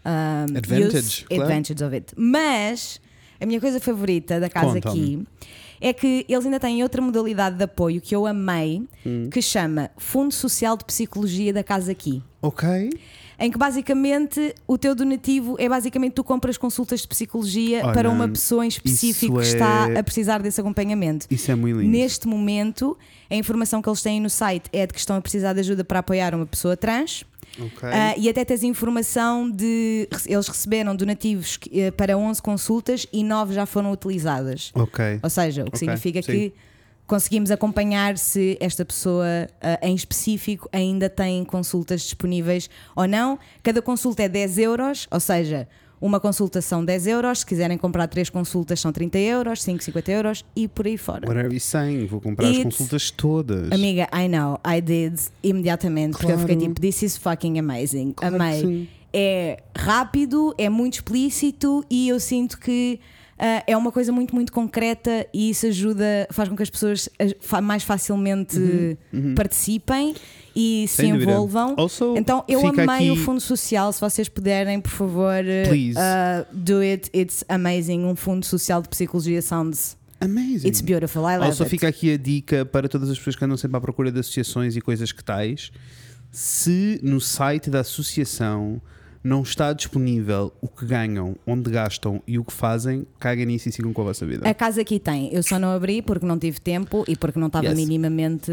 um, 0.05 0.53
Uhum. 0.53 0.57
Advantage, 0.59 0.97
use, 0.99 1.25
claro. 1.25 1.43
advantage 1.45 1.85
of 1.85 1.95
it. 1.95 2.13
Mas 2.17 3.01
a 3.41 3.47
minha 3.47 3.61
coisa 3.61 3.79
favorita 3.81 4.39
da 4.41 4.49
casa 4.51 4.79
aqui 4.79 5.23
é 5.81 5.93
que 5.93 6.25
eles 6.29 6.45
ainda 6.45 6.61
têm 6.61 6.83
outra 6.83 7.01
modalidade 7.01 7.57
de 7.57 7.65
apoio 7.65 8.01
que 8.01 8.15
eu 8.15 8.27
amei, 8.27 8.83
Hum. 9.07 9.29
que 9.31 9.41
chama 9.41 9.91
Fundo 9.97 10.33
Social 10.35 10.77
de 10.77 10.85
Psicologia 10.85 11.53
da 11.53 11.63
Casa 11.65 11.93
Aqui. 11.93 12.23
Ok. 12.43 12.69
Em 13.43 13.51
que 13.51 13.57
basicamente 13.57 14.55
o 14.67 14.77
teu 14.77 14.95
donativo 14.95 15.57
é 15.59 15.67
basicamente 15.67 16.13
tu 16.13 16.23
compras 16.23 16.59
consultas 16.59 17.01
de 17.01 17.09
psicologia 17.09 17.81
Olha, 17.85 17.93
para 17.95 18.11
uma 18.11 18.29
pessoa 18.29 18.67
em 18.67 18.69
específico 18.69 19.37
que 19.39 19.47
está 19.47 19.89
é- 19.91 19.99
a 19.99 20.03
precisar 20.05 20.43
desse 20.43 20.61
acompanhamento. 20.61 21.27
Isso 21.31 21.51
é 21.51 21.55
muito 21.55 21.79
lindo. 21.81 21.91
Neste 21.91 22.29
momento, 22.29 22.99
a 23.31 23.35
informação 23.35 23.81
que 23.81 23.89
eles 23.89 24.03
têm 24.03 24.21
no 24.21 24.29
site 24.29 24.69
é 24.75 24.87
de 24.87 24.93
que 24.93 24.99
estão 25.01 25.17
a 25.17 25.21
precisar 25.23 25.55
de 25.55 25.61
ajuda 25.61 25.83
para 25.83 26.01
apoiar 26.01 26.35
uma 26.35 26.45
pessoa 26.45 26.77
trans. 26.77 27.25
Ok. 27.59 27.89
Ah, 27.93 28.15
e 28.17 28.29
até 28.29 28.45
tens 28.45 28.63
informação 28.63 29.51
de. 29.51 30.09
Eles 30.27 30.47
receberam 30.49 30.95
donativos 30.95 31.59
eh, 31.73 31.91
para 31.91 32.17
11 32.17 32.41
consultas 32.41 33.07
e 33.13 33.23
9 33.25 33.55
já 33.55 33.67
foram 33.67 33.91
utilizadas. 33.93 34.71
ok. 34.75 35.19
Ou 35.23 35.31
seja, 35.31 35.63
o 35.63 35.65
que 35.67 35.71
Ok, 35.77 35.79
significa 35.81 36.23
sim. 36.23 36.33
que 36.33 36.53
conseguimos 37.07 37.51
acompanhar 37.51 38.17
se 38.17 38.57
esta 38.61 38.85
pessoa 38.85 39.27
ah, 39.61 39.79
em 39.83 39.95
específico 39.95 40.69
ainda 40.73 41.09
tem 41.11 41.45
consultas 41.45 42.03
disponíveis 42.03 42.71
ou 42.95 43.07
não. 43.09 43.39
Cada 43.63 43.83
consulta 43.83 44.23
é 44.23 44.29
10 44.29 44.59
euros, 44.59 45.09
ou 45.11 45.19
seja, 45.19 45.67
uma 46.01 46.19
consulta 46.19 46.63
são 46.63 46.85
10 46.85 47.07
euros. 47.07 47.41
Se 47.41 47.47
quiserem 47.47 47.77
comprar 47.77 48.07
3 48.07 48.31
consultas, 48.31 48.81
são 48.81 48.91
30 48.91 49.19
euros, 49.19 49.63
5, 49.63 49.85
50 49.85 50.11
euros 50.13 50.45
e 50.57 50.67
por 50.67 50.87
aí 50.87 50.97
fora. 50.97 51.27
What 51.29 51.39
are 51.39 51.53
you 51.53 51.61
saying? 51.61 52.07
Vou 52.07 52.21
comprar 52.21 52.47
as 52.49 52.53
It's- 52.57 52.65
consultas 52.65 53.11
todas. 53.11 53.71
Amiga, 53.71 54.09
I 54.15 54.27
know, 54.29 54.59
I 54.67 54.81
did 54.81 55.19
imediatamente, 55.43 56.13
porque 56.17 56.33
eu 56.33 56.39
fiquei 56.39 56.57
Claro. 56.57 56.71
tipo, 56.75 56.81
this 56.81 57.03
is 57.03 57.17
fucking 57.17 57.59
amazing. 57.59 58.13
Claro 58.13 58.37
Amei. 58.37 58.89
É 59.13 59.61
rápido, 59.77 60.55
é 60.57 60.69
muito 60.69 60.95
explícito 60.95 61.85
e 61.91 62.09
eu 62.09 62.21
sinto 62.21 62.59
que 62.61 63.01
ah, 63.37 63.65
é 63.67 63.77
uma 63.77 63.91
coisa 63.91 64.13
muito, 64.13 64.35
muito 64.35 64.53
concreta 64.53 65.27
e 65.35 65.51
isso 65.51 65.67
ajuda, 65.67 66.29
faz 66.31 66.49
com 66.49 66.55
que 66.55 66.63
as 66.63 66.71
pessoas 66.71 67.09
ah, 67.51 67.61
mais 67.61 67.83
facilmente 67.83 68.57
participem 69.35 70.15
e 70.55 70.87
se 70.89 70.97
Sem 70.97 71.13
dúvida. 71.13 71.33
envolvam. 71.33 71.75
Also, 71.77 72.15
Então 72.17 72.45
eu 72.49 72.67
amei 72.67 72.85
aqui- 72.85 73.11
o 73.11 73.17
Fundo 73.17 73.41
Social, 73.41 73.93
se 73.93 74.01
vocês 74.01 74.29
puderem, 74.29 74.81
por 74.81 74.91
favor, 74.91 75.43
ah, 75.97 76.47
do 76.53 76.79
it, 76.81 77.11
it's 77.15 77.45
amazing. 77.49 78.05
Um 78.05 78.17
Fundo 78.17 78.45
Social 78.45 78.83
de 78.83 78.89
Psicologia 78.89 79.41
sounds, 79.43 79.97
Amazing. 80.21 80.67
it's 80.69 80.81
beautiful, 80.81 81.23
I 81.23 81.37
love 81.37 81.45
Also, 81.47 81.63
it. 81.65 81.71
fica 81.71 81.89
aqui 81.89 82.13
a 82.13 82.17
dica 82.17 82.65
para 82.65 82.89
todas 82.89 83.09
as 83.11 83.17
pessoas 83.19 83.37
que 83.37 83.45
andam 83.45 83.57
sempre 83.57 83.77
à 83.77 83.81
procura 83.81 84.11
de 84.13 84.19
associações 84.21 84.77
e 84.77 84.81
coisas 84.81 85.13
que 85.13 85.23
tais. 85.25 85.71
Se 86.33 87.01
no 87.03 87.21
site 87.21 87.71
da 87.71 87.81
associação 87.81 88.81
não 89.23 89.43
está 89.43 89.73
disponível 89.73 90.51
o 90.63 90.67
que 90.69 90.87
ganham, 90.87 91.37
onde 91.47 91.71
gastam 91.71 92.23
e 92.27 92.39
o 92.39 92.45
que 92.45 92.53
fazem, 92.53 93.07
caguem 93.19 93.45
nisso 93.47 93.69
e 93.69 93.73
sigam 93.73 93.93
com 93.93 94.01
a 94.01 94.05
vossa 94.07 94.25
vida. 94.27 94.49
A 94.49 94.55
casa 94.55 94.81
aqui 94.81 94.99
tem, 94.99 95.33
eu 95.33 95.43
só 95.43 95.59
não 95.59 95.71
abri 95.73 96.01
porque 96.01 96.25
não 96.25 96.39
tive 96.39 96.59
tempo 96.61 97.05
e 97.07 97.15
porque 97.17 97.39
não 97.39 97.49
estava 97.49 97.67
Yes. 97.67 97.77
minimamente 97.77 98.51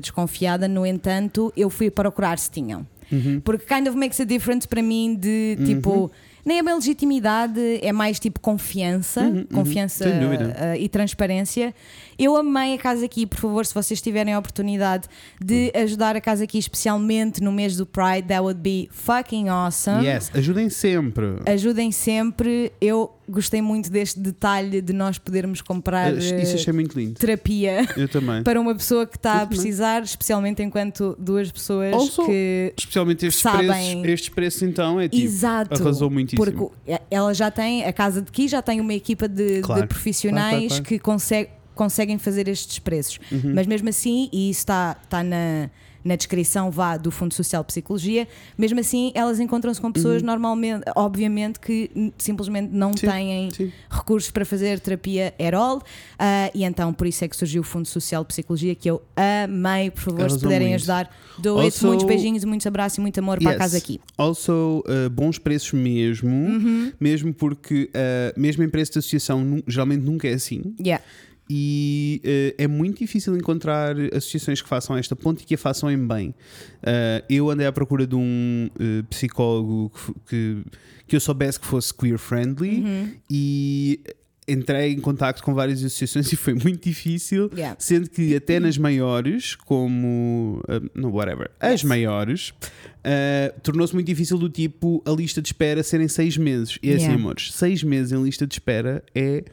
desconfiada. 0.00 0.68
No 0.68 0.84
entanto, 0.84 1.52
eu 1.56 1.70
fui 1.70 1.90
procurar 1.90 2.38
se 2.38 2.50
tinham. 2.50 2.86
Uhum. 3.10 3.40
Porque 3.40 3.64
kind 3.66 3.88
of 3.88 3.96
makes 3.96 4.20
a 4.20 4.24
difference 4.24 4.68
para 4.68 4.82
mim 4.82 5.16
de 5.18 5.56
tipo. 5.64 6.10
Nem 6.44 6.58
é 6.58 6.62
bem 6.62 6.74
legitimidade, 6.74 7.60
é 7.82 7.92
mais 7.92 8.18
tipo 8.18 8.40
confiança, 8.40 9.20
Uhum, 9.22 9.36
uhum. 9.38 9.46
confiança 9.52 10.04
dúvida. 10.12 10.56
ah, 10.58 10.76
e 10.76 10.88
transparência. 10.88 11.74
Eu 12.18 12.36
amei 12.36 12.74
a 12.74 12.78
Casa 12.78 13.04
Aqui, 13.06 13.24
por 13.26 13.38
favor, 13.38 13.64
se 13.64 13.72
vocês 13.74 14.00
tiverem 14.02 14.34
a 14.34 14.38
oportunidade 14.38 15.08
de 15.42 15.72
ajudar 15.74 16.16
a 16.16 16.20
Casa 16.20 16.44
Aqui, 16.44 16.58
especialmente 16.58 17.42
no 17.42 17.50
mês 17.52 17.76
do 17.76 17.86
Pride, 17.86 18.28
that 18.28 18.40
would 18.40 18.60
be 18.60 18.88
fucking 18.92 19.48
awesome. 19.48 20.04
Yes, 20.06 20.30
ajudem 20.34 20.68
sempre. 20.68 21.26
Ajudem 21.46 21.90
sempre. 21.92 22.72
Eu 22.80 23.10
gostei 23.30 23.62
muito 23.62 23.90
deste 23.90 24.18
detalhe 24.20 24.80
de 24.82 24.92
nós 24.92 25.16
podermos 25.18 25.62
comprar 25.62 26.16
Isso 26.16 26.34
eh, 26.34 26.54
achei 26.54 26.72
muito 26.72 26.98
lindo. 26.98 27.14
terapia 27.14 27.86
Eu 27.96 28.08
também. 28.08 28.42
para 28.44 28.60
uma 28.60 28.74
pessoa 28.74 29.06
que 29.06 29.16
está 29.16 29.30
Eu 29.30 29.34
a 29.36 29.40
também. 29.40 29.58
precisar, 29.58 30.02
especialmente 30.02 30.62
enquanto 30.62 31.16
duas 31.18 31.50
pessoas 31.50 31.94
Also, 31.94 32.24
que. 32.26 32.74
Especialmente 32.76 33.26
estes 33.26 33.42
sabem- 33.42 33.68
preços, 33.68 34.04
estes 34.06 34.28
preços 34.30 34.62
então 34.62 35.00
é 35.00 35.08
tipo. 35.08 35.22
Exato. 35.24 35.80
arrasou 35.82 36.10
muitíssimo. 36.10 36.44
Porque 36.44 37.00
ela 37.10 37.32
já 37.32 37.50
tem, 37.50 37.84
a 37.84 37.92
casa 37.92 38.20
de 38.20 38.30
Ki 38.30 38.48
já 38.48 38.60
tem 38.60 38.80
uma 38.80 38.94
equipa 38.94 39.28
de, 39.28 39.56
de 39.56 39.60
Claro. 39.62 39.86
profissionais 39.86 40.50
Claro, 40.50 40.68
claro, 40.68 40.84
que 40.84 40.98
consegue- 40.98 41.50
conseguem 41.74 42.18
fazer 42.18 42.48
estes 42.48 42.78
preços. 42.78 43.18
Uhum. 43.32 43.52
Mas 43.54 43.66
mesmo 43.66 43.88
assim, 43.88 44.28
e 44.32 44.50
isso 44.50 44.60
está 44.60 44.94
tá 45.08 45.22
na, 45.22 45.70
na 46.04 46.16
descrição 46.16 46.70
vá 46.70 46.96
do 46.96 47.10
Fundo 47.10 47.34
Social 47.34 47.62
de 47.62 47.68
Psicologia, 47.68 48.26
mesmo 48.56 48.80
assim 48.80 49.12
elas 49.14 49.38
encontram-se 49.40 49.80
com 49.80 49.90
pessoas 49.92 50.22
normalmente, 50.22 50.82
obviamente, 50.96 51.60
que 51.60 51.90
simplesmente 52.18 52.70
não 52.72 52.90
Uhum. 52.90 52.96
Sim, 52.96 53.06
têm 53.06 53.50
sim. 53.50 53.72
recursos 53.90 54.30
para 54.30 54.44
fazer 54.44 54.80
terapia 54.80 55.34
at 55.38 55.54
all. 55.54 55.82
Ah, 56.18 56.50
e 56.54 56.64
então 56.64 56.92
por 56.92 57.06
isso 57.06 57.24
é 57.24 57.28
que 57.28 57.36
surgiu 57.36 57.60
o 57.62 57.64
Fundo 57.64 57.86
Social 57.86 58.22
de 58.22 58.28
Psicologia 58.28 58.74
que 58.74 58.90
eu 58.90 59.02
amei, 59.16 59.90
por 59.90 60.00
favor, 60.02 60.18
se 60.18 60.22
Arrasou 60.24 60.40
puderem 60.40 60.74
ajudar, 60.74 61.14
do 61.38 61.58
it, 61.60 61.66
Also- 61.74 61.86
muitos 61.86 62.06
beijinhos, 62.06 62.44
muitos 62.44 62.66
abraços 62.66 62.98
e 62.98 63.00
muito 63.00 63.18
amor 63.18 63.38
para 63.38 63.50
a 63.50 63.52
Yes. 63.52 63.58
casa 63.58 63.76
aqui. 63.78 64.00
Also, 64.16 64.82
uh, 64.86 65.08
bons 65.10 65.38
preços 65.38 65.72
mesmo, 65.72 66.30
Uhum. 66.30 66.92
mesmo 66.98 67.32
porque 67.34 67.90
uh, 67.94 68.40
mesmo 68.40 68.62
em 68.62 68.68
preço 68.68 68.92
de 68.92 68.98
associação 69.00 69.62
geralmente 69.66 70.02
nunca 70.02 70.28
é 70.28 70.34
assim. 70.34 70.74
Yeah. 70.80 71.04
E 71.52 72.22
uh, 72.24 72.62
é 72.62 72.68
muito 72.68 72.98
difícil 73.00 73.36
encontrar 73.36 73.96
associações 74.14 74.62
que 74.62 74.68
façam 74.68 74.96
esta 74.96 75.16
ponte 75.16 75.42
e 75.42 75.44
que 75.44 75.54
a 75.56 75.58
façam 75.58 75.90
em 75.90 75.98
bem. 76.06 76.28
Uh, 76.28 77.24
eu 77.28 77.50
andei 77.50 77.66
à 77.66 77.72
procura 77.72 78.06
de 78.06 78.14
um 78.14 78.70
uh, 78.76 79.02
psicólogo 79.04 79.90
que, 79.90 80.14
que, 80.28 80.62
que 81.08 81.16
eu 81.16 81.20
soubesse 81.20 81.58
que 81.58 81.66
fosse 81.66 81.92
queer 81.92 82.18
friendly 82.18 82.80
Uhum. 82.84 83.14
e 83.28 83.98
entrei 84.46 84.92
em 84.92 85.00
contacto 85.00 85.42
com 85.42 85.52
várias 85.54 85.78
associações 85.84 86.30
e 86.32 86.36
foi 86.36 86.54
muito 86.54 86.84
difícil. 86.88 87.50
Yeah. 87.52 87.76
Sendo 87.80 88.08
que 88.08 88.34
até 88.36 88.60
nas 88.60 88.78
maiores, 88.78 89.56
como. 89.56 90.62
uh, 90.68 90.88
no, 90.94 91.10
whatever. 91.12 91.50
As 91.58 91.82
maiores, 91.82 92.50
uh, 92.50 93.60
tornou-se 93.62 93.92
muito 93.94 94.06
difícil 94.06 94.38
do 94.38 94.48
tipo 94.48 95.02
a 95.04 95.10
lista 95.10 95.42
de 95.42 95.48
espera 95.48 95.82
serem 95.82 96.06
seis 96.06 96.36
meses. 96.36 96.78
E 96.80 96.90
é 96.90 96.94
assim, 96.94 97.04
Yeah. 97.06 97.20
amores, 97.22 97.52
seis 97.52 97.82
meses 97.82 98.12
em 98.12 98.22
lista 98.22 98.46
de 98.46 98.54
espera 98.54 99.02
é. 99.14 99.44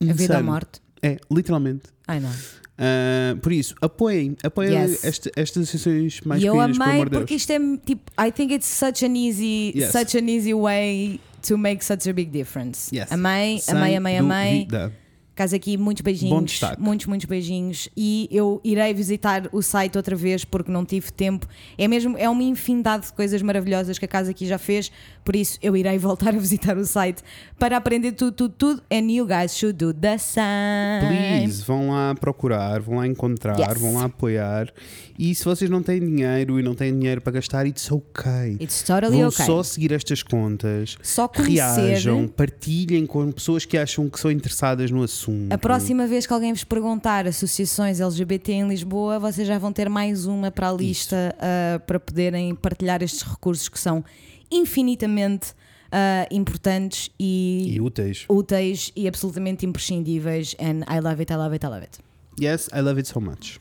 A 0.00 0.04
vida 0.06 0.14
ou 0.14 0.24
insano. 0.24 0.44
morte. 0.50 0.83
É, 1.04 1.18
literalmente. 1.30 1.82
Ai 2.08 2.18
não. 2.20 2.30
Uh, 2.30 3.36
por 3.40 3.52
isso, 3.52 3.74
apoiem, 3.80 4.36
apoiem 4.42 4.72
Yes. 4.72 5.04
este- 5.04 5.30
estas 5.36 5.62
associações 5.68 6.20
mais 6.22 6.42
e 6.42 6.46
eu 6.46 6.54
pequenas, 6.54 6.76
pelo 6.76 6.82
amei 6.84 6.94
amor 6.96 7.08
de 7.10 7.16
porque 7.18 7.34
Deus. 7.34 7.40
isto 7.42 7.50
é 7.52 7.58
tipo, 7.86 8.02
I 8.20 8.32
think 8.32 8.52
it's 8.52 8.66
such 8.66 9.04
an 9.04 9.14
easy, 9.14 9.72
Yes. 9.76 9.92
such 9.92 10.16
an 10.18 10.28
easy 10.28 10.52
way 10.54 11.20
to 11.46 11.56
make 11.56 11.84
such 11.84 12.08
a 12.08 12.12
big 12.12 12.30
difference. 12.30 12.90
Yes. 12.92 13.12
Amei, 13.12 13.60
Sem 13.60 13.76
amei, 13.76 13.94
amei, 13.96 14.16
amei. 14.16 14.58
dúvida. 14.64 14.92
Casa 15.34 15.56
aqui, 15.56 15.76
muitos 15.76 16.02
Bom 16.02 16.04
beijinhos, 16.04 16.44
destaque. 16.52 16.80
muitos, 16.80 17.06
muitos 17.06 17.26
beijinhos. 17.26 17.88
E 17.96 18.28
eu 18.30 18.60
irei 18.62 18.94
visitar 18.94 19.48
o 19.52 19.62
site 19.62 19.96
outra 19.96 20.14
vez 20.14 20.44
porque 20.44 20.70
não 20.70 20.84
tive 20.84 21.10
tempo. 21.10 21.46
É 21.76 21.88
mesmo, 21.88 22.16
é 22.16 22.28
uma 22.30 22.42
infinidade 22.44 23.06
de 23.06 23.12
coisas 23.14 23.42
maravilhosas 23.42 23.98
que 23.98 24.04
a 24.04 24.08
casa 24.08 24.30
aqui 24.30 24.46
já 24.46 24.58
fez. 24.58 24.92
Por 25.24 25.34
isso 25.34 25.58
eu 25.60 25.76
irei 25.76 25.98
voltar 25.98 26.28
a 26.28 26.38
visitar 26.38 26.76
o 26.78 26.84
site 26.84 27.20
para 27.58 27.76
aprender 27.76 28.12
tudo, 28.12 28.30
tudo, 28.32 28.54
tudo. 28.56 28.82
And 28.92 29.10
you 29.10 29.26
guys 29.26 29.56
should 29.56 29.76
do 29.76 29.92
the 29.92 30.18
same. 30.18 31.06
Please, 31.08 31.64
vão 31.64 31.90
lá 31.90 32.14
procurar, 32.14 32.80
vão 32.80 32.96
lá 32.98 33.06
encontrar, 33.06 33.58
Yes. 33.58 33.80
vão 33.80 33.94
lá 33.94 34.04
apoiar. 34.04 34.72
E 35.18 35.34
se 35.34 35.44
vocês 35.44 35.68
não 35.70 35.82
têm 35.82 35.98
dinheiro 36.00 36.58
e 36.60 36.62
não 36.62 36.74
têm 36.74 36.92
dinheiro 36.96 37.20
para 37.20 37.32
gastar, 37.34 37.66
it's 37.66 37.90
okay. 37.90 38.56
It's 38.60 38.82
totally 38.82 39.16
Vão 39.18 39.28
okay. 39.28 39.46
só 39.46 39.62
seguir 39.62 39.92
estas 39.92 40.22
contas, 40.22 40.96
Só 41.02 41.26
conhecer. 41.28 41.54
reajam, 41.80 42.28
partilhem 42.28 43.04
com 43.06 43.30
pessoas 43.32 43.64
que 43.64 43.76
acham 43.78 44.08
que 44.08 44.18
são 44.20 44.30
interessadas 44.30 44.90
no 44.90 45.02
assunto. 45.02 45.23
A 45.50 45.58
próxima 45.58 46.06
vez 46.06 46.26
que 46.26 46.32
alguém 46.32 46.52
vos 46.52 46.64
perguntar 46.64 47.26
associações 47.26 48.00
LGBT 48.00 48.52
em 48.52 48.68
Lisboa, 48.68 49.18
vocês 49.18 49.46
já 49.46 49.58
vão 49.58 49.72
ter 49.72 49.88
mais 49.88 50.26
uma 50.26 50.50
para 50.50 50.70
a 50.70 50.72
lista 50.72 51.34
ah, 51.38 51.78
para 51.80 51.98
poderem 52.00 52.54
partilhar 52.54 53.02
estes 53.02 53.22
recursos 53.22 53.68
que 53.68 53.78
são 53.78 54.04
infinitamente 54.50 55.52
ah, 55.92 56.26
importantes 56.30 57.10
e, 57.18 57.74
E 57.74 57.80
úteis. 57.80 58.24
úteis 58.28 58.92
e 58.96 59.06
absolutamente 59.08 59.64
imprescindíveis. 59.66 60.54
And 60.60 60.80
I 60.92 61.00
love 61.00 61.20
it, 61.22 61.32
I 61.32 61.36
love 61.36 61.54
it, 61.54 61.64
I 61.64 61.68
love 61.68 61.82
it. 61.84 61.98
Yes, 62.40 62.68
I 62.72 62.80
love 62.80 62.98
it 62.98 63.08
so 63.08 63.20
much. 63.20 63.58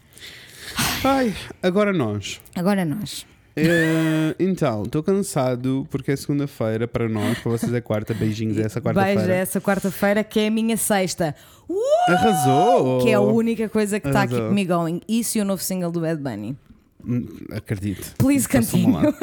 Ai, 1.03 1.35
agora 1.61 1.91
nós. 1.93 2.41
Agora 2.55 2.83
nós. 2.85 3.25
Eh, 3.55 4.35
então, 4.39 4.83
estou 4.83 5.03
cansado 5.03 5.87
porque 5.91 6.11
é 6.11 6.15
segunda-feira 6.15 6.87
para 6.87 7.07
nós, 7.07 7.37
para 7.37 7.51
vocês 7.51 7.73
é 7.73 7.81
quarta. 7.81 8.13
Beijinhos 8.13 8.57
essa 8.57 8.81
Beijo 8.81 8.97
quarta-feira. 8.99 9.33
essa 9.35 9.61
quarta-feira 9.61 10.23
que 10.23 10.39
é 10.39 10.47
a 10.47 10.51
minha 10.51 10.75
sexta. 10.75 11.35
Uh! 11.69 11.77
Arrasou! 12.07 13.03
Que 13.03 13.09
é 13.09 13.13
a 13.13 13.21
única 13.21 13.69
coisa 13.69 13.99
que 13.99 14.07
está 14.07 14.21
a 14.21 14.23
Arrasou. 14.23 14.39
keep 14.39 14.53
me 14.53 14.65
going. 14.65 15.01
Isso 15.07 15.37
e 15.37 15.41
o 15.41 15.45
novo 15.45 15.61
single 15.61 15.91
do 15.91 16.01
Bad 16.01 16.21
Bunny. 16.21 16.57
Hum, 17.05 17.27
Acredito. 17.51 18.15
Please 18.17 18.47
continue. 18.47 19.13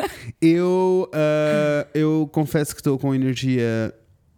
Eu, 0.41 1.09
ah, 1.13 1.87
eu 1.95 2.29
confesso 2.33 2.75
que 2.75 2.81
estou 2.81 2.99
com 2.99 3.15
energia 3.15 3.93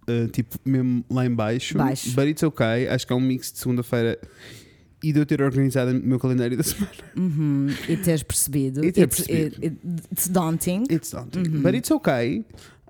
ah, 0.09 0.29
tipo 0.33 0.57
mesmo 0.65 1.05
lá 1.11 1.27
em 1.27 1.31
baixo. 1.35 1.77
Baixo. 1.77 2.11
But 2.15 2.29
it's 2.29 2.43
okay. 2.43 2.89
Acho 2.89 3.07
que 3.07 3.13
é 3.13 3.17
um 3.17 3.21
mix 3.21 3.53
de 3.53 3.59
segunda-feira 3.59 4.19
e 5.03 5.13
de 5.13 5.19
eu 5.21 5.27
ter 5.27 5.43
organizado 5.43 5.91
o 5.91 5.95
meu 5.95 6.19
calendário 6.19 6.57
da 6.57 6.63
semana. 6.65 6.91
Uhum, 7.17 7.67
e 7.89 7.97
teres 7.97 8.23
percebido. 8.23 8.85
E 8.85 8.93
ter 8.93 9.03
It's- 9.03 9.25
percebido. 9.27 9.57
it- 9.57 9.67
it- 9.67 10.03
it's 10.13 10.29
daunting. 10.29 10.85
It's 10.91 11.11
daunting. 11.11 11.47
Uhum. 11.49 11.63
But 11.63 11.75
it's 11.75 11.91
okay. 11.91 12.45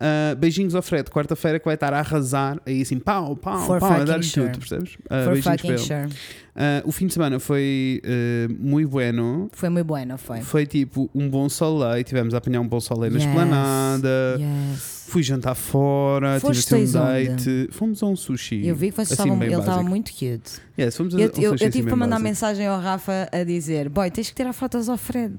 Ah, 0.05 0.35
beijinhos 0.35 0.75
ao 0.75 0.83
Fred, 0.83 1.09
quarta-feira 1.09 1.61
que 1.61 1.65
vai 1.65 1.75
estar 1.75 1.95
a 1.95 2.01
arrasar 2.01 2.61
aí 2.67 2.83
assim, 2.83 2.99
pau, 2.99 3.37
pau, 3.37 3.65
For 3.67 3.79
pau, 3.79 3.93
a 3.93 4.03
dar-lhe 4.05 4.25
sure. 4.25 4.49
tudo, 4.49 4.59
percebes? 4.59 4.97
Ah, 5.09 5.25
For 5.25 5.37
fucking 5.41 5.79
sure. 5.79 6.09
Ah, 6.57 6.83
o 6.85 6.91
fim 6.91 7.07
de 7.07 7.15
semana 7.15 7.39
foi 7.39 8.03
ah, 8.05 8.53
muito 8.59 8.89
bueno. 8.91 9.49
Foi 9.53 9.69
muito 9.69 9.87
bueno, 9.87 10.19
foi. 10.19 10.41
Foi 10.41 10.67
tipo 10.67 11.09
um 11.15 11.31
bom 11.31 11.49
soleil, 11.49 12.03
tivemos 12.03 12.35
a 12.35 12.39
apanhar 12.39 12.61
um 12.61 12.67
bom 12.67 12.81
soleil 12.81 13.13
na 13.13 13.19
Yes, 13.21 13.29
esplanada. 13.29 14.09
Yes. 14.41 15.07
Fui 15.09 15.23
jantar 15.23 15.55
fora, 15.55 16.41
tive 16.41 16.55
Foste 16.55 16.75
assim 16.75 16.99
um 16.99 17.05
date. 17.05 17.69
Fomos 17.71 18.03
a 18.03 18.07
um 18.07 18.17
sushi. 18.17 18.67
Eu 18.67 18.75
vi 18.75 18.91
que 18.91 18.97
vocês 18.97 19.13
assim, 19.13 19.29
estavam. 19.31 19.43
Ele 19.45 19.55
estava 19.55 19.83
muito 19.85 20.11
cute. 20.11 20.61
Yes, 20.77 20.97
fomos 20.97 21.15
a 21.15 21.19
Eu, 21.21 21.27
um 21.27 21.29
eu, 21.29 21.33
sushi 21.35 21.45
eu 21.45 21.53
assim 21.55 21.71
tive 21.71 21.83
bem 21.83 21.85
para 21.85 21.97
mandar 21.97 22.17
básico. 22.17 22.29
mensagem 22.29 22.67
ao 22.67 22.81
Rafa 22.81 23.29
a 23.31 23.45
dizer: 23.45 23.89
Boy, 23.89 24.11
tens 24.11 24.29
que 24.31 24.35
tirar 24.35 24.53
fotos 24.53 24.89
ao 24.89 24.97
Fred. 24.97 25.37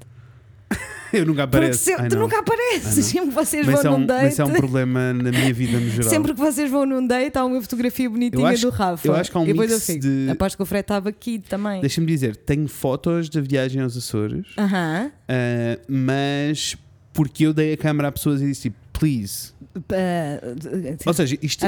Eu 1.12 1.24
nunca 1.26 1.44
apareço. 1.44 1.78
se- 1.84 2.08
tu 2.08 2.16
nunca 2.18 2.40
apareces. 2.40 3.04
Sempre 3.06 3.28
que 3.28 3.34
vocês 3.34 3.64
Mas, 3.64 3.82
vão 3.82 3.92
é 3.92 3.94
um, 3.94 3.98
num 4.00 4.06
date. 4.06 4.24
mas 4.24 4.38
é 4.40 4.44
um 4.44 4.50
problema 4.52 5.12
na 5.12 5.30
minha 5.30 5.54
vida 5.54 5.78
no 5.78 5.88
geral. 5.90 6.10
Sempre 6.10 6.34
que 6.34 6.40
vocês 6.40 6.68
vão 6.68 6.84
num 6.84 7.06
date, 7.06 7.36
há 7.38 7.44
uma 7.44 7.60
fotografia 7.62 8.10
bonitinha 8.10 8.48
acho- 8.48 8.62
do 8.62 8.70
Rafa. 8.70 9.06
eu 9.06 9.14
acho 9.14 9.30
que 9.30 9.36
há 9.36 9.40
um 9.40 9.44
mix 9.46 9.70
eu 9.70 9.78
fico. 9.80 10.00
de- 10.00 10.28
Aposto 10.30 10.56
que 10.56 10.62
o 10.64 10.66
Fred 10.66 10.80
estava 10.80 11.08
aqui 11.10 11.38
também. 11.38 11.80
Deixa-me 11.80 12.06
dizer, 12.08 12.34
tenho 12.34 12.66
fotos 12.66 13.28
da 13.28 13.40
viagem 13.40 13.80
aos 13.80 13.96
Açores, 13.96 14.44
Aham. 14.58 15.12
ah, 15.28 15.78
mas 15.88 16.76
porque 17.12 17.46
eu 17.46 17.54
dei 17.54 17.74
a 17.74 17.76
câmera 17.76 18.08
a 18.08 18.12
pessoas 18.12 18.42
e 18.42 18.46
disse 18.46 18.62
tipo, 18.62 18.76
please. 18.92 19.52
Uh, 19.76 20.96
Ou 21.06 21.12
seja, 21.12 21.36
isto 21.42 21.64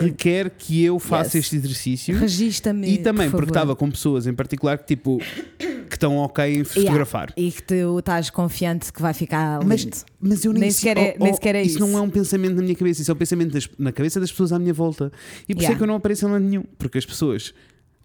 requer 0.00 0.50
que 0.50 0.84
eu 0.84 0.98
faça 1.00 1.36
Yes. 1.36 1.46
este 1.46 1.56
exercício. 1.56 2.16
Regista-me. 2.16 2.88
E 2.88 2.98
também 2.98 3.28
por 3.30 3.38
porque 3.38 3.50
estava 3.50 3.74
com 3.74 3.90
pessoas 3.90 4.26
em 4.28 4.32
particular 4.34 4.78
que 4.78 4.86
tipo 4.86 5.20
estão 6.02 6.16
ok 6.18 6.56
em 6.56 6.64
fotografar. 6.64 7.32
E 7.36 7.50
que 7.52 7.62
tu 7.62 7.98
estás 7.98 8.28
confiante 8.30 8.92
que 8.92 9.00
vai 9.00 9.14
ficar 9.14 9.58
lindo. 9.60 9.68
Mas, 9.68 10.04
mas 10.20 10.44
eu 10.44 10.52
nem, 10.52 10.62
Nem 10.62 10.70
sei- 10.70 10.90
sequer 10.90 10.96
é- 11.00 11.16
oh, 11.18 11.22
nem 11.22 11.32
oh, 11.32 11.34
sequer 11.34 11.54
é 11.54 11.62
isso. 11.62 11.76
isso. 11.76 11.86
não 11.86 11.96
é 11.98 12.00
um 12.00 12.10
pensamento 12.10 12.54
na 12.56 12.62
minha 12.62 12.74
cabeça, 12.74 13.02
isso 13.02 13.10
é 13.10 13.14
um 13.14 13.16
pensamento 13.18 13.52
das- 13.52 13.68
na 13.78 13.92
cabeça 13.92 14.18
das 14.20 14.30
pessoas 14.30 14.52
à 14.52 14.58
minha 14.58 14.74
volta. 14.74 15.12
E 15.48 15.54
por 15.54 15.60
isso 15.60 15.62
Yeah. 15.62 15.74
é 15.74 15.76
que 15.76 15.82
eu 15.82 15.86
não 15.86 15.94
apareço 15.94 16.26
em 16.26 16.30
lado 16.30 16.44
nenhum. 16.44 16.64
Porque 16.78 16.98
as 16.98 17.06
pessoas 17.06 17.54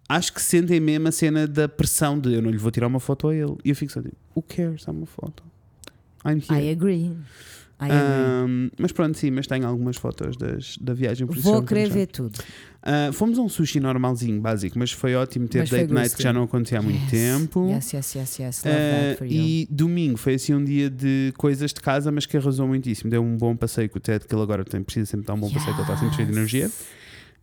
acho 0.09 0.33
que 0.33 0.41
sentem 0.41 0.79
mesmo 0.79 1.07
a 1.07 1.11
cena 1.11 1.47
da 1.47 1.67
pressão 1.67 2.19
de 2.19 2.33
eu 2.33 2.41
não 2.41 2.49
lhe 2.51 2.57
vou 2.57 2.71
tirar 2.71 2.87
uma 2.87 2.99
foto 2.99 3.27
a 3.29 3.35
ele. 3.35 3.55
E 3.65 3.69
eu 3.69 3.75
fico 3.75 3.91
só 3.91 4.01
tipo, 4.01 4.15
who 4.35 4.43
cares? 4.43 4.87
Há 4.87 4.91
uma 4.91 5.05
foto. 5.05 5.43
I'm 6.25 6.41
here. 6.49 6.65
I 6.67 6.71
agree. 6.71 7.11
I. 7.79 7.91
Um, 8.46 8.69
mas 8.79 8.91
pronto, 8.91 9.17
sim, 9.17 9.29
mas 9.29 9.46
tenho 9.46 9.67
algumas 9.67 9.98
fotos 9.98 10.36
das, 10.36 10.77
da 10.79 10.93
viagem. 10.93 11.27
por 11.27 11.36
isso 11.38 11.43
Vou 11.43 11.62
querer 11.63 11.89
ver 11.89 12.07
tudo. 12.07 12.38
Uh, 12.81 13.12
fomos 13.13 13.38
a 13.38 13.41
um 13.41 13.50
sushi 13.50 13.79
normalzinho, 13.79 14.39
básico, 14.41 14.79
mas 14.79 14.91
foi 14.91 15.13
ótimo 15.15 15.48
ter 15.48 15.60
Mas 15.60 15.69
date 15.69 15.93
night 15.93 16.15
que 16.15 16.24
já 16.24 16.31
não 16.34 16.43
acontecia 16.43 16.79
há 16.79 16.81
muito 16.81 17.01
Yes. 17.01 17.12
tempo. 17.12 17.69
Yes, 17.69 17.93
yes, 17.93 18.15
yes, 18.15 18.39
yes. 18.39 18.62
Uh, 18.63 19.25
e 19.25 19.67
domingo 19.69 20.17
foi 20.17 20.36
assim 20.36 20.53
um 20.53 20.63
dia 20.63 20.89
de 20.89 21.34
coisas 21.38 21.72
de 21.74 21.81
casa, 21.81 22.12
mas 22.12 22.25
que 22.25 22.36
arrasou 22.38 22.67
muitíssimo. 22.67 23.10
Deu 23.12 23.22
um 23.22 23.38
bom 23.38 23.55
passeio 23.55 23.89
com 23.89 23.98
o 23.98 24.01
Ted, 24.01 24.25
que 24.25 24.34
ele 24.34 24.41
agora 24.41 24.63
tem, 24.65 24.81
precisa 24.81 25.05
sempre 25.05 25.27
dar 25.27 25.34
um 25.34 25.39
bom 25.39 25.50
passeio, 25.51 25.75
que 25.75 25.81
ele 25.81 25.91
está 25.91 25.98
sempre 25.98 26.15
cheio 26.15 26.27
de 26.27 26.34
Yes. 26.34 26.38
energia. 26.38 26.72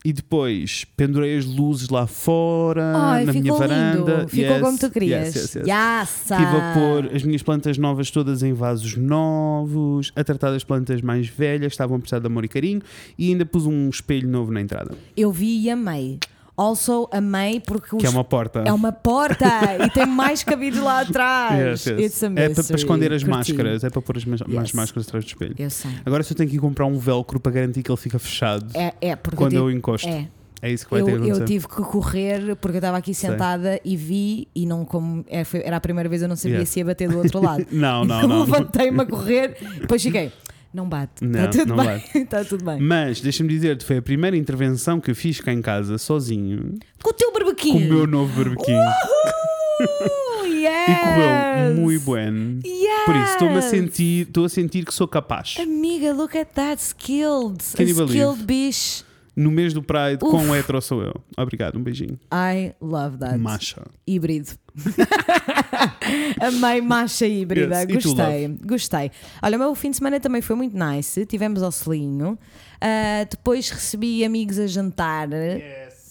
E 0.06 0.12
depois 0.12 0.84
pendurei 0.98 1.38
as 1.38 1.46
luzes 1.46 1.88
lá 1.88 2.06
fora, 2.06 2.92
Ai, 2.94 3.24
na 3.24 3.32
minha 3.32 3.54
varanda. 3.54 4.16
lindo. 4.18 4.28
Ficou 4.28 4.50
Yes, 4.52 4.60
como 4.60 4.78
tu 4.78 4.90
querias. 4.90 5.34
yes, 5.34 5.36
yes, 5.36 5.54
yes. 5.54 5.66
Yes. 5.66 6.30
Estive 6.30 6.56
a 6.56 6.74
pôr 6.74 7.16
as 7.16 7.22
minhas 7.22 7.42
plantas 7.42 7.78
novas 7.78 8.10
todas 8.10 8.42
em 8.42 8.52
vasos 8.52 8.96
novos, 8.98 10.12
a 10.14 10.22
tratar 10.22 10.50
das 10.50 10.62
plantas 10.62 11.00
mais 11.00 11.26
velhas, 11.26 11.72
estavam 11.72 11.96
a 11.96 12.00
precisar 12.00 12.18
de 12.18 12.26
amor 12.26 12.44
e 12.44 12.48
carinho, 12.48 12.82
e 13.18 13.30
ainda 13.30 13.46
pus 13.46 13.64
um 13.64 13.88
espelho 13.88 14.28
novo 14.28 14.52
na 14.52 14.60
entrada. 14.60 14.94
Eu 15.16 15.32
vi 15.32 15.60
e 15.62 15.70
amei. 15.70 16.18
Also, 16.56 17.08
amei 17.12 17.58
porque 17.60 17.96
Que 17.96 18.06
é 18.06 18.10
uma 18.10 18.22
porta. 18.22 18.62
é 18.64 18.72
uma 18.72 18.92
porta 18.92 19.44
e 19.84 19.90
tem 19.90 20.06
mais 20.06 20.44
cabides 20.44 20.80
lá 20.80 21.00
atrás. 21.00 21.84
Yes, 21.84 21.86
yes. 21.86 22.22
É 22.22 22.48
para, 22.48 22.76
esconder 22.76 23.12
as 23.12 23.24
Curti. 23.24 23.36
máscaras, 23.36 23.82
é 23.84 23.90
para 23.90 24.00
pôr 24.02 24.16
as, 24.16 24.24
mais 24.24 24.40
Yes. 24.40 24.72
máscaras 24.72 25.08
atrás 25.08 25.24
do 25.24 25.28
espelho. 25.28 25.54
Eu 25.58 25.68
sei. 25.70 25.90
Agora 26.06 26.22
se 26.22 26.32
eu 26.32 26.36
tenho 26.36 26.48
que 26.48 26.56
ir 26.56 26.60
comprar 26.60 26.86
um 26.86 26.96
velcro 26.98 27.40
para 27.40 27.50
garantir 27.50 27.82
que 27.82 27.90
ele 27.90 27.96
fica 27.98 28.18
fechado 28.20 28.66
É, 28.74 28.94
é 29.00 29.16
porque 29.16 29.36
quando 29.36 29.52
eu, 29.54 29.62
eu 29.62 29.66
tive, 29.66 29.78
encosto. 29.78 30.08
É, 30.08 30.28
é, 30.62 30.70
isso 30.70 30.84
que 30.84 30.92
vai 30.92 31.00
eu, 31.00 31.06
ter 31.06 31.28
eu 31.28 31.44
tive 31.44 31.66
que 31.66 31.74
correr 31.82 32.54
porque 32.56 32.76
eu 32.76 32.80
estava 32.80 32.98
aqui 32.98 33.12
Sei. 33.12 33.30
sentada 33.30 33.80
e 33.84 33.96
vi 33.96 34.46
e 34.54 34.64
não 34.64 34.84
como 34.84 35.24
é, 35.28 35.44
era 35.64 35.76
a 35.76 35.80
primeira 35.80 36.08
vez 36.08 36.22
eu 36.22 36.28
não 36.28 36.36
sabia 36.36 36.52
Yeah. 36.58 36.70
se 36.70 36.78
ia 36.78 36.84
bater 36.84 37.08
do 37.08 37.18
outro 37.18 37.42
lado. 37.42 37.66
Não, 37.72 38.04
não, 38.04 38.16
Então 38.18 38.28
não. 38.28 38.40
levantei-me 38.44 39.00
a 39.02 39.06
correr, 39.06 39.56
depois 39.80 40.00
cheguei. 40.00 40.30
Não 40.74 40.88
bate. 40.88 41.24
Não, 41.24 41.44
Está 41.44 41.50
tudo 41.60 41.76
não 41.76 41.84
bem. 41.86 42.04
Está 42.22 42.44
tudo 42.44 42.64
bem. 42.64 42.80
Mas 42.80 43.20
deixa-me 43.20 43.48
dizer-te, 43.48 43.84
foi 43.84 43.98
a 43.98 44.02
primeira 44.02 44.36
intervenção 44.36 45.00
que 45.00 45.08
eu 45.08 45.14
fiz 45.14 45.40
cá 45.40 45.52
em 45.52 45.62
casa, 45.62 45.96
sozinho, 45.98 46.74
Com 47.00 47.10
o 47.10 47.12
teu 47.12 47.30
com 47.30 47.38
barbequinho. 47.38 47.76
o 47.76 47.80
meu 47.94 48.06
novo 48.08 48.36
barbequinho. 48.36 48.76
Uh, 48.80 50.46
yes. 50.50 50.88
E 50.88 50.94
correu 50.96 51.74
muito 51.76 52.12
bem. 52.12 52.60
Yes. 52.66 53.04
Por 53.06 53.16
isso, 53.16 53.32
estou-me 53.32 53.56
a 53.58 53.62
sentir, 53.62 54.26
estou 54.26 54.44
a 54.44 54.48
sentir 54.48 54.84
que 54.84 54.92
sou 54.92 55.06
capaz. 55.06 55.56
Amiga, 55.60 56.12
look 56.12 56.36
at 56.36 56.48
that 56.54 56.82
skilled. 56.82 57.62
Can 57.76 57.84
a 57.84 58.06
skilled 58.06 58.42
bicho. 58.44 59.04
No 59.36 59.50
mês 59.50 59.72
do 59.74 59.82
Pride, 59.82 60.18
Uf. 60.22 60.30
quão 60.30 60.54
hetero 60.54 60.80
sou 60.80 61.02
eu. 61.02 61.14
Obrigado, 61.36 61.76
um 61.76 61.82
beijinho. 61.82 62.18
I 62.32 62.72
love 62.80 63.18
that. 63.18 63.36
Macha. 63.36 63.82
híbrido. 64.06 64.50
Amei 66.40 66.80
macha 66.80 67.26
híbrida. 67.26 67.80
Yes, 67.82 68.04
Gostei, 68.04 68.48
gostei. 68.64 69.10
Olha, 69.42 69.56
o 69.56 69.60
meu 69.60 69.74
fim 69.74 69.90
de 69.90 69.96
semana 69.96 70.20
também 70.20 70.42
foi 70.42 70.56
muito 70.56 70.76
nice. 70.76 71.24
Tivemos 71.26 71.62
ao 71.62 71.72
selinho. 71.72 72.38
Ah, 72.80 73.24
depois 73.28 73.70
recebi 73.70 74.24
amigos 74.24 74.58
a 74.58 74.66
jantar. 74.66 75.28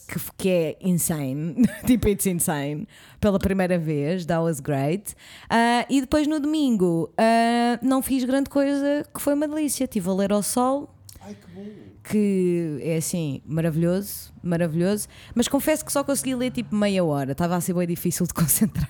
Que, 0.06 0.20
f- 0.20 0.32
que 0.38 0.50
é 0.50 0.78
insane, 0.82 1.56
tipo, 1.88 2.08
it's 2.10 2.26
insane, 2.28 2.86
pela 3.22 3.40
primeira 3.40 3.80
vez, 3.80 4.26
that 4.26 4.42
was 4.44 4.60
great. 4.60 5.16
Ah, 5.50 5.86
e 5.90 6.02
depois 6.02 6.28
no 6.28 6.40
domingo 6.40 7.12
ah, 7.18 7.80
não 7.82 8.02
fiz 8.02 8.24
grande 8.26 8.50
coisa, 8.50 9.06
que 9.14 9.22
foi 9.22 9.34
uma 9.34 9.48
delícia. 9.48 9.86
Estive 9.86 10.10
a 10.10 10.14
ler 10.14 10.32
ao 10.34 10.44
sol, 10.44 10.94
Ai, 11.22 11.34
que 11.36 11.48
bom. 11.56 11.66
Que 12.04 12.78
é 12.82 12.98
assim, 12.98 13.42
maravilhoso, 13.46 14.34
maravilhoso. 14.44 15.08
Mas 15.34 15.48
confesso 15.48 15.86
que 15.86 15.92
só 15.92 16.04
consegui 16.04 16.36
ler 16.36 16.52
tipo 16.52 16.76
meia 16.76 17.04
hora, 17.04 17.32
estava 17.32 17.56
a 17.56 17.62
ser 17.62 17.74
bem 17.74 17.88
difícil 17.88 18.26
de 18.28 18.34
concentrar. 18.36 18.90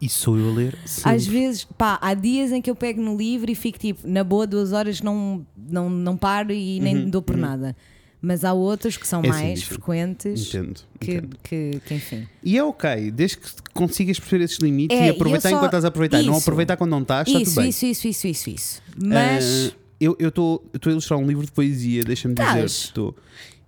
E 0.00 0.08
sou 0.08 0.36
eu 0.36 0.50
a 0.50 0.52
ler? 0.52 0.76
Sim. 0.84 1.02
Às 1.04 1.24
vezes, 1.26 1.62
pá, 1.64 1.96
há 2.02 2.12
dias 2.12 2.50
em 2.50 2.60
que 2.60 2.68
eu 2.68 2.74
pego 2.74 3.00
no 3.00 3.16
livro 3.16 3.50
e 3.50 3.54
fico 3.54 3.78
tipo, 3.78 4.06
na 4.06 4.24
boa, 4.24 4.46
duas 4.48 4.72
horas 4.72 5.00
não, 5.00 5.46
não, 5.56 5.88
não 5.88 6.16
paro 6.16 6.52
e 6.52 6.80
nem 6.80 7.08
dou 7.08 7.22
por 7.22 7.36
nada. 7.36 7.76
Mas 8.20 8.44
há 8.44 8.52
outros 8.52 8.96
que 8.96 9.06
são 9.06 9.20
Uhum, 9.20 9.26
É 9.26 9.30
assim, 9.30 9.42
mais 9.44 9.58
isso. 9.60 9.68
frequentes 9.68 10.48
Entendo. 10.48 10.80
que, 11.00 11.12
entendo. 11.12 11.36
que, 11.42 11.80
que, 11.86 11.94
enfim. 11.94 12.26
E 12.42 12.56
é 12.58 12.62
ok, 12.64 13.10
desde 13.12 13.36
que 13.38 13.48
consigas 13.72 14.18
perceber 14.18 14.44
esses 14.44 14.58
limites 14.58 14.96
É, 14.96 15.06
e 15.06 15.10
aproveitar 15.10 15.50
só- 15.50 15.56
enquanto 15.56 15.66
estás 15.70 15.84
a 15.84 15.88
aproveitar, 15.88 16.22
não 16.22 16.32
Isso. 16.34 16.42
aproveitar 16.42 16.76
quando 16.76 16.90
não 16.90 17.02
estás, 17.02 17.26
está 17.28 17.40
Isso, 17.40 17.50
tudo 17.52 17.60
bem. 17.62 17.70
isso, 17.70 17.86
isso, 17.86 18.06
isso, 18.08 18.26
isso, 18.28 18.50
isso. 18.50 18.82
Mas. 18.96 19.72
Ah, 19.74 19.81
eu 20.18 20.28
estou 20.28 20.64
a 20.86 20.90
ilustrar 20.90 21.18
um 21.18 21.26
livro 21.26 21.44
de 21.46 21.52
poesia, 21.52 22.02
deixa-me 22.02 22.34
dizer. 22.34 22.64
Estou. 22.64 23.14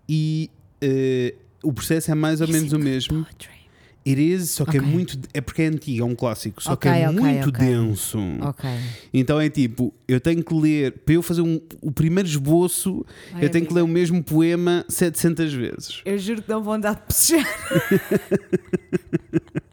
E 0.08 0.50
eh, 0.80 1.34
o 1.62 1.72
processo 1.72 2.10
é 2.10 2.14
mais 2.14 2.40
ou 2.40 2.48
menos 2.48 2.72
o 2.72 2.78
mesmo. 2.78 3.24
Poetry. 3.24 3.54
It 4.06 4.20
is, 4.20 4.50
só 4.50 4.66
que 4.66 4.76
Ok. 4.76 4.80
é 4.80 4.82
muito. 4.92 5.18
É 5.32 5.40
porque 5.40 5.62
é 5.62 5.66
antigo, 5.66 6.02
é 6.02 6.06
um 6.06 6.14
clássico, 6.14 6.62
só 6.62 6.74
Ok, 6.74 6.92
que 6.92 6.98
é 6.98 7.08
ok, 7.08 7.20
muito 7.22 7.50
denso. 7.50 8.18
Então 9.14 9.40
é 9.40 9.48
tipo, 9.48 9.94
eu 10.06 10.20
tenho 10.20 10.44
que 10.44 10.52
ler, 10.54 10.92
para 11.06 11.14
eu 11.14 11.22
fazer 11.22 11.40
um- 11.40 11.58
o 11.80 11.90
primeiro 11.90 12.28
esboço, 12.28 13.02
Ai, 13.32 13.46
eu 13.46 13.48
tenho 13.48 13.64
que 13.64 13.72
ler 13.72 13.80
o 13.80 13.88
mesmo 13.88 14.22
poema 14.22 14.84
700 14.90 15.54
vezes. 15.54 16.02
Eu 16.04 16.18
juro 16.18 16.42
que 16.42 16.48
dão 16.48 16.62
vontade 16.62 17.00
de 17.00 17.06
pesejar. 17.06 17.46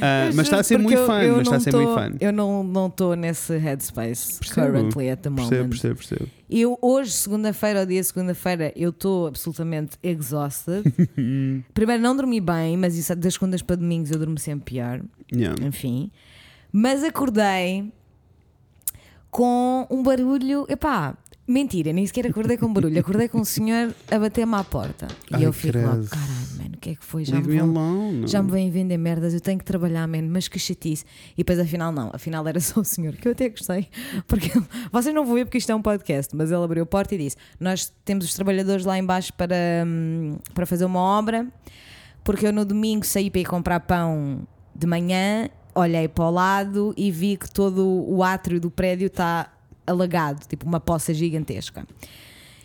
Ah, 0.00 0.26
Eu 0.28 0.34
mas 0.34 0.46
está 0.46 0.60
a 0.60 0.62
ser 0.62 0.78
muito 0.78 0.96
eu- 0.98 1.06
fã, 1.06 1.22
eu 1.22 1.36
mas 1.36 1.42
está 1.42 1.50
a 1.54 1.58
não 1.58 1.64
ser 1.64 1.70
tô- 1.70 1.82
muito 1.82 1.94
fã. 1.94 2.12
Eu 2.20 2.32
não 2.32 2.62
não 2.64 2.86
estou 2.86 3.16
nesse 3.16 3.56
headspace 3.56 4.38
Percebo. 4.38 4.66
currently 4.72 5.10
at 5.10 5.20
the 5.20 5.28
moment. 5.30 5.48
Percebo, 5.48 5.68
percebo, 5.70 5.96
percebo. 5.96 6.30
Eu 6.50 6.78
hoje, 6.82 7.12
segunda-feira, 7.12 7.80
ao 7.80 7.86
dia 7.86 8.00
de 8.00 8.06
segunda-feira, 8.06 8.72
eu 8.76 8.90
estou 8.90 9.26
absolutamente 9.26 9.96
exhausted. 10.02 10.84
Primeiro, 11.74 12.02
não 12.02 12.14
dormi 12.16 12.40
bem, 12.40 12.76
mas 12.76 12.96
isso 12.96 13.14
das 13.16 13.34
segundas 13.34 13.62
para 13.62 13.76
domingos 13.76 14.10
eu 14.10 14.18
durmo 14.18 14.38
sempre 14.38 14.74
pior. 14.74 15.00
Yeah. 15.34 15.56
Enfim. 15.66 16.10
Mas 16.70 17.02
acordei 17.02 17.90
com 19.30 19.86
um 19.90 20.02
barulho. 20.02 20.66
Epá, 20.68 21.16
mentira, 21.52 21.92
nem 21.92 22.06
sequer 22.06 22.26
acordei 22.26 22.56
com 22.56 22.72
barulho. 22.72 22.98
Acordei 22.98 23.28
com 23.28 23.38
um 23.38 23.44
senhor 23.44 23.94
a 24.10 24.18
bater-me 24.18 24.54
à 24.54 24.64
porta. 24.64 25.06
E 25.30 25.34
Ai, 25.36 25.46
eu 25.46 25.52
fico 25.52 25.76
lá, 25.78 25.84
caralho, 25.84 26.06
mano, 26.58 26.74
o 26.74 26.78
que 26.78 26.90
é 26.90 26.94
que 26.94 27.04
foi? 27.04 27.24
Já 27.24 27.34
Leave 27.34 27.48
me, 27.48 27.54
me 27.54 27.60
vão, 27.60 27.70
alone. 27.70 28.26
já 28.26 28.42
me 28.42 28.50
vêm 28.50 28.70
vender 28.70 28.96
merdas, 28.98 29.34
eu 29.34 29.40
tenho 29.40 29.58
que 29.58 29.64
trabalhar, 29.64 30.06
mano, 30.08 30.28
mas 30.30 30.48
que 30.48 30.58
chatice. 30.58 31.04
E 31.34 31.38
depois 31.38 31.58
afinal 31.58 31.92
não, 31.92 32.10
afinal 32.12 32.46
era 32.48 32.58
só 32.60 32.80
o 32.80 32.84
senhor, 32.84 33.14
que 33.16 33.28
eu 33.28 33.32
até 33.32 33.48
gostei, 33.50 33.88
porque 34.26 34.50
vocês 34.90 35.14
não 35.14 35.24
vão 35.24 35.34
ver 35.34 35.44
porque 35.44 35.58
isto 35.58 35.70
é 35.70 35.74
um 35.74 35.82
podcast, 35.82 36.34
mas 36.34 36.50
ele 36.50 36.64
abriu 36.64 36.82
a 36.82 36.86
porta 36.86 37.14
e 37.14 37.18
disse: 37.18 37.36
Nós 37.60 37.92
temos 38.04 38.24
os 38.24 38.34
trabalhadores 38.34 38.84
lá 38.84 38.98
embaixo 38.98 39.32
para, 39.34 39.54
hum, 39.86 40.38
para 40.54 40.64
fazer 40.66 40.84
uma 40.84 41.00
obra, 41.00 41.46
porque 42.24 42.46
eu 42.46 42.52
no 42.52 42.64
domingo 42.64 43.04
saí 43.04 43.30
para 43.30 43.40
ir 43.40 43.44
comprar 43.44 43.80
pão 43.80 44.46
de 44.74 44.86
manhã, 44.86 45.48
olhei 45.74 46.08
para 46.08 46.24
o 46.24 46.30
lado 46.30 46.94
e 46.96 47.10
vi 47.10 47.36
que 47.36 47.50
todo 47.50 47.86
o 47.86 48.22
átrio 48.22 48.60
do 48.60 48.70
prédio 48.70 49.06
está 49.06 49.51
alagado, 49.86 50.46
tipo 50.48 50.66
uma 50.66 50.80
poça 50.80 51.12
gigantesca. 51.14 51.86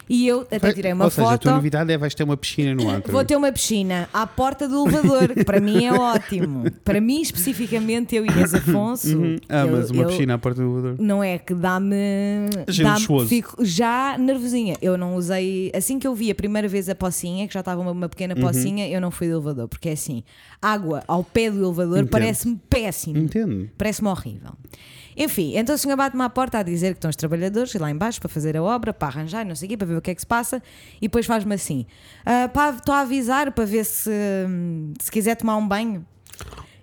E 0.10 0.26
eu 0.26 0.48
até 0.50 0.72
tirei 0.72 0.94
uma 0.94 1.04
Ou 1.04 1.12
seja, 1.12 1.28
a 1.28 1.32
foto. 1.32 1.42
tua 1.42 1.52
novidade 1.56 1.92
é 1.92 1.98
vais 1.98 2.16
ter 2.16 2.24
uma 2.24 2.38
piscina 2.38 2.74
no 2.74 2.88
átrio. 2.90 3.12
Vou 3.12 3.26
ter 3.26 3.36
uma 3.36 3.52
piscina 3.52 4.08
à 4.14 4.26
porta 4.26 4.66
do 4.66 4.88
elevador, 4.88 5.34
que 5.34 5.44
para 5.44 5.60
mim 5.60 5.84
é 5.84 5.92
ótimo. 5.92 6.72
Para 6.86 7.02
mim, 7.02 7.20
especificamente, 7.22 8.16
eu 8.16 8.26
e 8.26 8.30
Inês 8.30 8.54
Afonso. 8.54 9.18
Uhum. 9.18 9.36
Ah, 9.50 9.66
eu- 9.66 9.72
mas 9.74 9.92
uma 9.92 10.04
eu- 10.04 10.08
piscina 10.08 10.36
à 10.36 10.38
porta 10.38 10.62
do 10.62 10.68
elevador. 10.78 10.96
Não 10.98 11.22
é 11.22 11.38
que 11.38 11.54
dá-me. 11.54 11.96
Luxuoso. 12.68 13.28
fico 13.28 13.66
já 13.66 14.18
nervosinha. 14.18 14.78
Eu 14.82 14.98
não 14.98 15.14
usei. 15.18 15.72
Assim 15.76 16.00
que 16.00 16.08
eu 16.08 16.16
vi 16.16 16.32
a 16.32 16.36
primeira 16.36 16.70
vez 16.70 16.88
a 16.88 16.96
pocinha, 16.96 17.46
que 17.46 17.54
já 17.54 17.60
estava 17.60 17.82
uma, 17.82 17.92
uma 17.92 18.08
pequena 18.08 18.34
Uhum. 18.34 18.42
pocinha, 18.44 18.88
eu 18.88 19.02
não 19.02 19.12
fui 19.12 19.28
do 19.28 19.34
elevador. 19.34 19.68
Porque 19.68 19.90
é 19.90 19.92
assim: 19.92 20.24
água 20.62 21.04
ao 21.06 21.22
pé 21.22 21.52
do 21.52 21.58
elevador 21.66 22.08
parece-me 22.08 22.58
péssimo. 22.70 23.18
Entendo. 23.18 23.70
Parece-me 23.78 24.08
horrível. 24.08 24.52
Enfim, 25.18 25.58
então 25.58 25.74
o 25.74 25.78
senhor 25.78 25.98
bate-me 25.98 26.22
à 26.22 26.30
porta 26.30 26.60
a 26.60 26.64
dizer 26.64 26.90
que 26.90 27.00
estão 27.00 27.10
os 27.10 27.16
trabalhadores 27.16 27.74
lá 27.74 27.90
embaixo 27.90 28.20
para 28.20 28.30
fazer 28.30 28.56
a 28.56 28.62
obra, 28.62 28.94
para 28.94 29.08
arranjar, 29.08 29.44
não 29.44 29.56
sei 29.56 29.66
o 29.66 29.70
quê, 29.70 29.78
para 29.78 29.88
ver 29.88 29.98
o 29.98 30.02
que 30.02 30.12
é 30.12 30.16
que 30.16 30.22
se 30.22 30.28
passa, 30.28 30.62
e 30.98 31.02
depois 31.08 31.26
faz-me 31.26 31.56
assim: 31.56 31.86
"Ah, 32.26 32.48
pá, 32.48 32.70
estou 32.70 32.94
a 32.94 33.02
avisar 33.02 33.52
para 33.52 33.66
ver 33.66 33.84
se, 33.84 34.12
se 35.00 35.12
quiser 35.12 35.36
tomar 35.36 35.58
um 35.58 35.68
banho. 35.68 36.06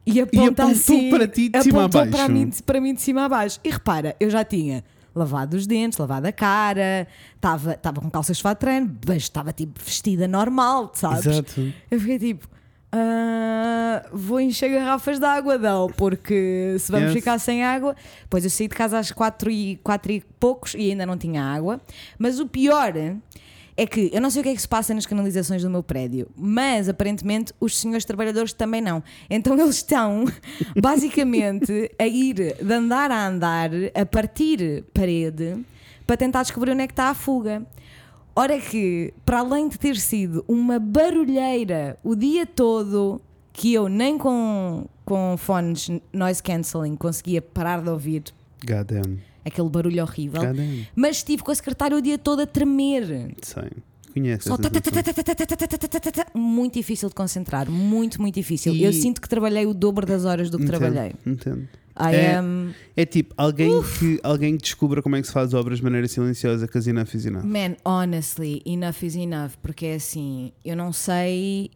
E 0.07 0.21
aponta 0.21 0.65
apontou 0.65 0.67
assim, 0.67 1.11
para 1.11 1.27
ti 1.29 1.49
de 1.49 1.63
cima 1.63 1.83
a 1.83 1.85
apontou 1.85 2.01
baixo. 2.03 2.17
Para 2.17 2.29
mim, 2.29 2.51
para 2.67 2.81
mim 2.81 2.95
de 2.95 3.01
cima 3.01 3.25
a 3.25 3.29
baixo. 3.29 3.61
E 3.65 3.71
repara, 3.71 4.17
eu 4.21 4.29
já 4.29 4.45
tinha 4.45 4.85
lavado 5.15 5.57
os 5.57 5.67
dentes, 5.67 5.99
lavado 5.99 6.27
a 6.27 6.33
cara, 6.33 7.07
estava 7.37 8.01
com 8.01 8.11
calças 8.11 8.37
de 8.37 8.43
fato 8.43 8.59
de 8.59 8.61
treino, 8.61 8.99
mas 9.07 9.19
estava 9.19 9.53
tipo 9.53 9.81
vestida 9.83 10.27
normal, 10.27 10.91
sabes? 10.95 11.27
Exato. 11.27 11.73
Eu 11.91 12.01
fiquei 12.01 12.19
tipo, 12.19 12.49
"Ah, 12.97 14.07
vou 14.13 14.41
encher 14.41 14.71
garrafas 14.71 15.19
de 15.19 15.27
água, 15.27 15.59
Del, 15.59 15.91
porque 15.97 16.77
se 16.79 16.93
vamos 16.93 17.09
Yes. 17.09 17.15
ficar 17.15 17.39
sem 17.39 17.65
água. 17.65 17.97
Pois 18.31 18.45
eu 18.45 18.51
saí 18.51 18.69
de 18.69 18.75
casa 18.75 18.99
às 18.99 19.11
quatro 19.11 19.51
e, 19.51 19.77
quatro 19.83 20.13
e 20.13 20.23
poucos 20.39 20.75
e 20.75 20.91
ainda 20.91 21.05
não 21.05 21.17
tinha 21.19 21.43
água. 21.43 21.81
Mas 22.19 22.39
o 22.39 22.47
pior 22.47 22.93
é 23.77 23.87
que 23.87 24.11
eu 24.13 24.21
não 24.21 24.31
sei 24.31 24.41
o 24.41 24.43
que 24.45 24.51
é 24.51 24.55
que 24.55 24.61
se 24.63 24.69
passa 24.69 24.95
nas 24.95 25.07
canalizações 25.07 25.63
do 25.63 25.69
meu 25.69 25.83
prédio, 25.83 26.29
mas 26.37 26.89
aparentemente 26.89 27.53
os 27.59 27.77
senhores 27.77 28.05
trabalhadores 28.05 28.53
também 28.53 28.81
não. 28.81 29.03
Então 29.29 29.59
eles 29.59 29.75
estão 29.77 30.25
basicamente 30.81 31.91
a 31.99 32.07
ir 32.07 32.35
de 32.63 32.73
andar 32.73 33.11
a 33.11 33.27
andar, 33.27 33.71
a 33.95 34.07
partir 34.07 34.85
parede, 34.95 35.57
para 36.07 36.17
tentar 36.17 36.43
descobrir 36.43 36.71
onde 36.71 36.83
é 36.83 36.87
que 36.87 36.93
está 36.93 37.09
a 37.09 37.15
fuga. 37.15 37.67
Ora 38.37 38.61
que, 38.61 39.15
para 39.25 39.41
além 39.41 39.69
de 39.69 39.79
ter 39.79 39.97
sido 39.97 40.45
uma 40.49 40.79
barulheira 40.79 41.97
o 42.03 42.17
dia 42.17 42.45
todo, 42.45 43.21
que 43.53 43.73
eu 43.73 43.89
nem 43.89 44.19
com, 44.19 44.87
com 45.05 45.37
fones 45.39 45.89
noise 46.13 46.43
cancelling 46.43 46.97
conseguia 46.97 47.41
parar 47.41 47.81
de 47.81 47.91
ouvir. 47.91 48.25
Goddamn. 48.67 49.19
Aquele 49.45 49.69
barulho 49.69 50.03
horrível. 50.03 50.43
Goddamn. 50.43 50.87
Mas 50.97 51.19
estive 51.19 51.43
com 51.43 51.53
a 51.53 51.55
secretária 51.55 51.97
o 51.97 52.03
dia 52.03 52.19
todo 52.19 52.41
a 52.41 52.47
tremer. 52.47 53.35
Sim. 53.43 53.69
Só 54.41 54.57
muito 56.35 56.75
difícil 56.75 57.09
de 57.09 57.15
concentrar, 57.15 57.69
muito, 57.69 58.21
muito 58.21 58.35
difícil. 58.35 58.73
E... 58.73 58.85
Eu 58.85 58.93
sinto 58.93 59.21
que 59.21 59.29
trabalhei 59.29 59.67
o 59.67 59.75
dobro 59.75 60.07
das 60.07 60.25
horas 60.25 60.51
do 60.51 60.59
que 60.59 60.65
entendo, 60.65 60.79
trabalhei. 60.79 61.15
Entendo. 61.27 61.69
I 61.97 62.15
É- 62.15 62.35
am. 62.37 62.75
É 62.97 63.05
tipo, 63.07 63.33
alguém 63.37 63.71
que, 63.99 64.19
alguém 64.23 64.57
que 64.57 64.63
descubra 64.65 65.01
como 65.03 65.15
é 65.17 65.21
que 65.21 65.27
se 65.29 65.33
faz 65.33 65.55
obras 65.55 65.79
de 65.79 65.85
maneira 65.85 66.09
silenciosa, 66.09 66.67
que 66.67 66.77
as 66.77 66.87
enough 66.87 67.15
is 67.15 67.25
enough. 67.27 67.45
Man, 67.45 67.77
honestly, 67.85 68.63
enough 68.67 69.03
is 69.03 69.15
enough, 69.15 69.53
porque 69.63 69.87
é 69.87 69.95
assim, 69.95 70.53
eu 70.65 70.77
não 70.77 70.93
sei 70.93 71.71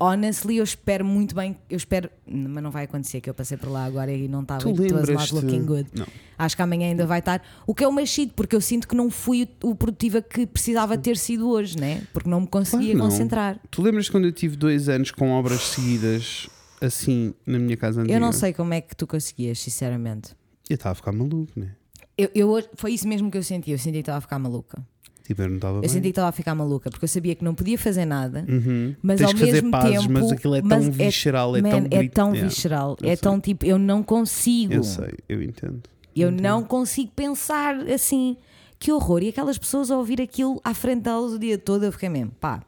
honestly, 0.00 0.58
eu 0.58 0.62
espero 0.64 1.04
muito 1.04 1.34
bem. 1.34 1.56
Eu 1.68 1.76
espero. 1.76 2.08
Mas 2.24 2.62
não 2.62 2.70
vai 2.70 2.84
acontecer 2.84 3.20
que 3.20 3.28
eu 3.28 3.34
passei 3.34 3.56
por 3.56 3.68
lá 3.68 3.84
agora 3.84 4.12
e 4.12 4.28
não 4.28 4.42
estava 4.42 4.60
Tu 4.60 4.68
it 4.68 4.80
was 4.80 4.90
not 4.92 5.06
lembras-te- 5.08 5.34
looking 5.34 5.64
good. 5.64 5.88
Não. 5.92 6.06
Acho 6.38 6.54
que 6.54 6.62
amanhã 6.62 6.86
ainda 6.90 7.04
vai 7.04 7.18
estar. 7.18 7.42
O 7.66 7.74
que 7.74 7.82
é 7.82 7.88
uma 7.88 8.06
shit, 8.06 8.32
porque 8.36 8.54
eu 8.54 8.60
sinto 8.60 8.86
que 8.86 8.94
não 8.94 9.10
fui 9.10 9.48
o 9.60 9.70
o 9.70 9.74
produtiva 9.74 10.22
que 10.22 10.46
precisava 10.46 10.96
ter 10.96 11.16
sido 11.16 11.48
hoje, 11.50 11.76
né? 11.76 12.02
Porque 12.12 12.28
não 12.30 12.42
me 12.42 12.46
conseguia 12.46 12.92
Claro 12.92 12.98
não. 12.98 13.10
concentrar. 13.10 13.58
Tu 13.72 13.82
lembras 13.82 14.08
quando 14.08 14.26
eu 14.26 14.32
tive 14.32 14.56
dois 14.56 14.88
anos 14.88 15.10
com 15.10 15.32
obras 15.32 15.60
seguidas 15.62 16.48
assim 16.80 17.34
na 17.46 17.58
minha 17.58 17.76
casa 17.76 18.00
antiga? 18.00 18.14
Eu 18.16 18.20
não 18.20 18.32
sei 18.32 18.52
como 18.52 18.72
é 18.74 18.80
que 18.80 18.94
tu 18.96 19.06
conseguias, 19.06 19.58
sinceramente. 19.60 20.34
Eu 20.68 20.74
estava 20.74 20.92
a 20.92 20.94
ficar 20.94 21.12
maluco, 21.12 21.52
né? 21.58 21.70
Eu, 22.16 22.30
eu 22.34 22.64
foi 22.74 22.92
isso 22.92 23.06
mesmo 23.08 23.30
que 23.30 23.38
eu 23.38 23.42
senti. 23.42 23.70
Eu 23.70 23.78
senti 23.78 23.92
que 23.94 23.98
estava 24.00 24.18
a 24.18 24.20
ficar 24.20 24.38
maluca. 24.38 24.84
Tipo, 25.24 25.42
eu 25.42 25.48
não 25.48 25.56
estava 25.56 25.76
Eu 25.76 25.80
bem. 25.82 25.90
senti 25.90 26.02
que 26.04 26.08
estava 26.08 26.28
a 26.28 26.32
ficar 26.32 26.54
maluca 26.54 26.90
porque 26.90 27.04
eu 27.04 27.08
sabia 27.08 27.34
que 27.34 27.44
não 27.44 27.54
podia 27.54 27.78
fazer 27.78 28.04
nada, 28.06 28.44
Uhum. 28.48 28.94
mas 29.02 29.18
Tens 29.18 29.26
ao 29.30 29.34
mesmo 29.34 29.70
pazes, 29.70 30.00
tempo. 30.00 30.12
mas 30.12 30.32
aquilo 30.32 30.54
é 30.54 30.60
tão 30.60 30.68
mas 30.68 30.88
visceral, 30.88 31.56
é, 31.56 31.60
man, 31.62 31.70
tão 31.70 31.78
é 31.98 32.08
tão 32.08 32.28
Yeah. 32.32 32.48
visceral, 32.48 32.96
é 33.02 33.06
sei. 33.08 33.16
tão 33.18 33.38
tipo, 33.40 33.66
eu 33.66 33.78
não 33.78 34.02
consigo. 34.02 34.72
Eu 34.72 34.82
sei, 34.82 35.12
eu 35.28 35.42
entendo. 35.42 35.82
Eu 36.16 36.30
não 36.32 36.64
consigo 36.64 37.10
pensar 37.14 37.76
assim. 37.90 38.36
Que 38.80 38.90
horror. 38.92 39.22
E 39.22 39.28
aquelas 39.28 39.58
pessoas 39.58 39.90
a 39.90 39.96
ouvir 39.98 40.20
aquilo 40.20 40.60
à 40.64 40.72
frente 40.72 41.02
delas 41.02 41.32
o 41.32 41.38
dia 41.38 41.58
todo, 41.58 41.84
eu 41.84 41.92
fiquei 41.92 42.08
mesmo, 42.08 42.30
pá, 42.40 42.62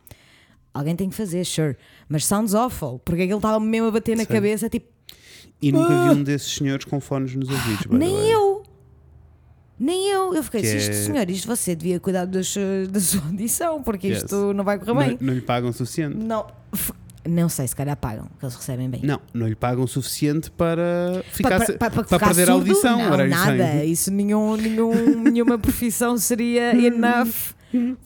alguém 0.72 0.94
tem 0.96 1.08
que 1.08 1.14
fazer, 1.16 1.44
sure. 1.44 1.76
Mas 2.08 2.24
sounds 2.26 2.54
awful, 2.54 2.98
porque 3.00 3.22
aquilo 3.22 3.38
estava 3.38 3.58
mesmo 3.60 3.88
a 3.88 3.90
bater 3.90 4.16
na 4.16 4.24
Sei. 4.24 4.34
cabeça, 4.34 4.68
tipo, 4.68 4.86
E 5.62 5.70
nunca 5.72 5.88
vi 6.14 6.20
um 6.20 6.22
desses 6.22 6.54
senhores 6.54 6.84
com 6.84 7.00
fones 7.00 7.34
nos 7.34 7.48
ouvidos. 7.48 7.86
nem 7.90 8.30
eu. 8.30 8.62
Nem 9.78 10.08
eu. 10.10 10.34
Eu 10.34 10.42
fiquei, 10.42 10.60
Que 10.60 10.66
se 10.68 10.76
isto, 10.76 10.90
é- 10.90 10.94
senhor, 10.94 11.30
isto 11.30 11.46
você 11.46 11.74
devia 11.74 11.98
cuidar 11.98 12.24
eh, 12.24 12.26
da 12.90 13.00
sua 13.00 13.22
audição, 13.26 13.82
porque 13.82 14.08
Yes. 14.08 14.18
isto 14.18 14.52
não 14.52 14.62
vai 14.64 14.78
correr 14.78 14.92
Não, 14.92 14.98
bem. 14.98 15.18
não 15.20 15.32
lhe 15.34 15.40
pagam 15.40 15.70
o 15.70 15.72
suficiente. 15.72 16.16
Não. 16.16 16.46
Não 17.28 17.50
sei, 17.50 17.68
se 17.68 17.76
calhar 17.76 17.94
pagam, 17.98 18.26
que 18.38 18.44
eles 18.46 18.54
recebem 18.54 18.88
bem. 18.88 19.02
Não, 19.04 19.20
não 19.34 19.46
lhe 19.46 19.54
pagam 19.54 19.84
o 19.84 19.88
suficiente 19.88 20.50
para 20.50 21.22
ficar 21.32 21.58
Pa- 21.58 21.66
se- 21.66 21.72
pa- 21.74 21.90
pa- 21.90 21.96
para 21.96 22.04
ficar 22.04 22.18
perder 22.28 22.42
a 22.44 22.46
surdo? 22.54 22.68
audição. 22.70 22.98
Não, 22.98 23.26
nada. 23.26 23.84
Isso 23.84 24.10
nenhum, 24.10 24.56
nenhum, 24.56 25.20
nenhuma 25.22 25.58
profissão 25.58 26.16
seria 26.16 26.72
enough, 26.86 27.52
pa- 27.72 27.96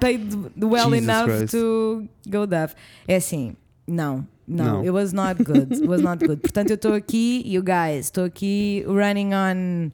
paid 0.00 0.34
well 0.60 0.90
Jesus 0.90 1.02
enough 1.04 1.24
Christ. 1.26 1.50
to 1.52 2.08
go 2.28 2.46
deaf. 2.46 2.74
É 3.08 3.16
assim, 3.16 3.54
não. 3.86 4.26
Não, 4.46 4.64
Não. 4.64 4.80
it 4.80 4.90
was 4.90 5.12
not 5.12 5.42
good. 5.44 5.72
It 5.72 5.86
was 5.86 6.02
not 6.02 6.26
good. 6.26 6.40
Portanto, 6.40 6.70
eu 6.70 6.74
estou 6.74 6.92
aqui, 6.92 7.40
you 7.46 7.62
guys, 7.62 8.06
estou 8.06 8.24
aqui 8.24 8.84
running 8.88 9.30
on 9.32 9.92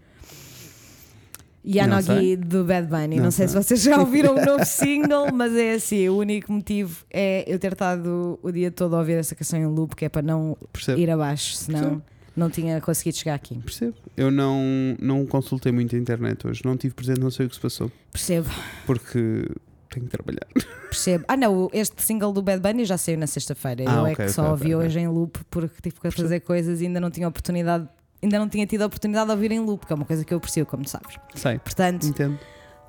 Yanogi 1.65 2.37
do 2.37 2.65
Bad 2.65 2.87
Bunny. 2.89 3.17
Não 3.17 3.25
Não, 3.25 3.31
sei 3.31 3.49
se 3.49 3.53
sei. 3.55 3.63
vocês 3.63 3.83
já 3.83 3.99
ouviram 4.01 4.35
o 4.37 4.45
novo 4.45 4.65
single, 4.65 5.33
mas 5.33 5.53
é 5.55 5.75
assim: 5.75 6.09
o 6.09 6.17
único 6.17 6.53
motivo 6.53 7.05
é 7.11 7.45
eu 7.47 7.59
ter 7.59 7.73
estado 7.73 8.39
o 8.43 8.51
dia 8.53 8.71
todo 8.71 8.95
a 8.95 9.01
ouvir 9.01 9.15
essa 9.15 9.35
canção 9.35 9.59
em 9.59 9.67
loop, 9.67 9.95
que 9.97 10.05
é 10.05 10.09
para 10.09 10.23
não 10.23 10.57
Percebo, 10.73 11.01
ir 11.01 11.11
abaixo, 11.11 11.57
senão 11.57 11.81
Percebo. 11.81 12.03
não 12.37 12.49
tinha 12.51 12.81
conseguido 12.81 13.17
chegar 13.19 13.35
aqui. 13.35 13.57
percebo. 13.59 13.95
Eu 14.17 14.31
não, 14.31 14.63
não 15.01 15.27
consultei 15.27 15.73
muito 15.73 15.97
a 15.97 15.99
internet 15.99 16.47
hoje. 16.47 16.63
Não 16.65 16.77
tive 16.77 16.95
presente, 16.95 17.21
não 17.21 17.31
sei 17.31 17.47
o 17.47 17.49
que 17.49 17.57
se 17.57 17.61
passou. 17.61 17.91
Percebo, 18.13 18.49
Porque 18.87 19.49
tenho 19.97 20.07
que 20.07 20.13
trabalhar. 20.13 20.47
percebo. 20.89 21.25
Ah, 21.29 21.37
não, 21.37 21.69
este 21.73 22.03
single 22.03 22.33
do 22.33 22.43
Bad 22.43 22.61
Bunny 22.61 22.85
já 22.85 22.97
saiu 22.99 23.19
na 23.19 23.27
sexta-feira. 23.27 23.85
Ah, 23.87 23.95
eu 23.95 24.07
é 24.07 24.13
ok, 24.13 24.27
que 24.27 24.33
só 24.33 24.43
ok, 24.43 24.51
ouvi 24.53 24.75
hoje 24.75 25.01
em 25.01 25.09
loop 25.09 25.39
porque 25.51 25.81
tive 25.83 26.01
que 26.01 26.11
fazer 26.11 26.41
coisas 26.41 26.81
e 26.81 26.87
ainda 26.87 27.01
não 27.01 27.11
tinha 27.11 27.27
oportunidade. 27.27 27.89
Ainda 28.23 28.39
não 28.39 28.49
tinha 28.49 28.67
tido 28.67 28.83
a 28.83 28.87
oportunidade 28.87 29.27
de 29.27 29.33
ouvir 29.33 29.53
em 29.53 29.61
loop, 29.61 29.87
que 29.87 29.93
é 29.93 29.97
uma 29.97 30.05
coisa 30.05 30.25
que 30.25 30.33
eu 30.33 30.39
aprecio, 30.39 30.65
como 30.65 30.89
sabes. 30.89 31.17
Sei. 31.35 31.59
Portanto, 31.59 32.07
Entendo. 32.07 32.39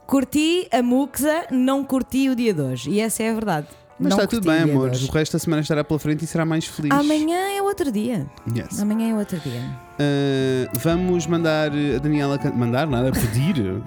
curti 0.05 0.67
a 0.71 0.81
Muxa, 0.81 1.47
não 1.51 1.83
curti 1.83 2.29
o 2.29 2.35
dia 2.35 2.53
de 2.53 2.61
hoje. 2.61 2.89
E 2.89 2.99
essa 2.99 3.23
é 3.23 3.29
a 3.29 3.33
verdade. 3.33 3.67
Mas 3.99 4.11
não 4.11 4.17
está 4.17 4.27
tudo 4.27 4.47
bem, 4.47 4.61
amores. 4.61 5.07
O 5.07 5.11
resto 5.11 5.33
da 5.33 5.39
semana 5.39 5.61
estará 5.61 5.83
pela 5.83 5.99
frente 5.99 6.23
e 6.23 6.27
será 6.27 6.45
mais 6.45 6.65
feliz. 6.65 6.91
Amanhã 6.91 7.57
é 7.57 7.61
outro 7.61 7.91
dia. 7.91 8.27
Yes. 8.55 8.79
Amanhã 8.79 9.11
é 9.11 9.15
outro 9.15 9.39
dia. 9.39 9.61
Uh, 9.99 10.79
vamos 10.79 11.25
mandar 11.25 11.71
a 11.71 11.97
Daniela 11.99 12.39
mandar 12.55 12.87
nada, 12.87 13.11
pedir 13.11 13.81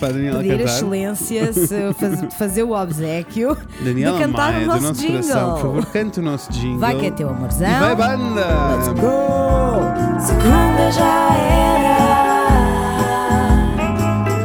para 0.00 0.08
a 0.08 0.12
Daniela 0.12 0.38
Pedir 0.38 0.54
a 0.54 0.58
cantar. 0.58 0.72
excelência, 0.74 1.52
se 1.52 1.92
faz- 1.94 2.34
fazer 2.38 2.62
o 2.62 2.70
obsequio. 2.72 3.56
Daniela 3.80 4.16
de 4.18 4.24
cantar 4.24 4.52
Maia, 4.52 4.64
o 4.64 4.68
nosso 4.68 4.82
nosso 4.82 5.06
coração, 5.06 5.34
jingle. 5.34 5.52
por 5.52 5.60
favor, 5.62 5.86
cante 5.86 6.20
o 6.20 6.22
nosso 6.22 6.52
jingle. 6.52 6.78
Vai 6.78 6.96
que 6.96 7.06
é 7.06 7.10
teu 7.10 7.28
amorzão. 7.28 7.66
E 7.68 7.80
vai 7.80 7.96
banda! 7.96 8.46
Let's 8.76 8.88
go! 8.88 9.82
Segunda 10.20 10.90
já 10.92 11.34
era, 11.36 11.96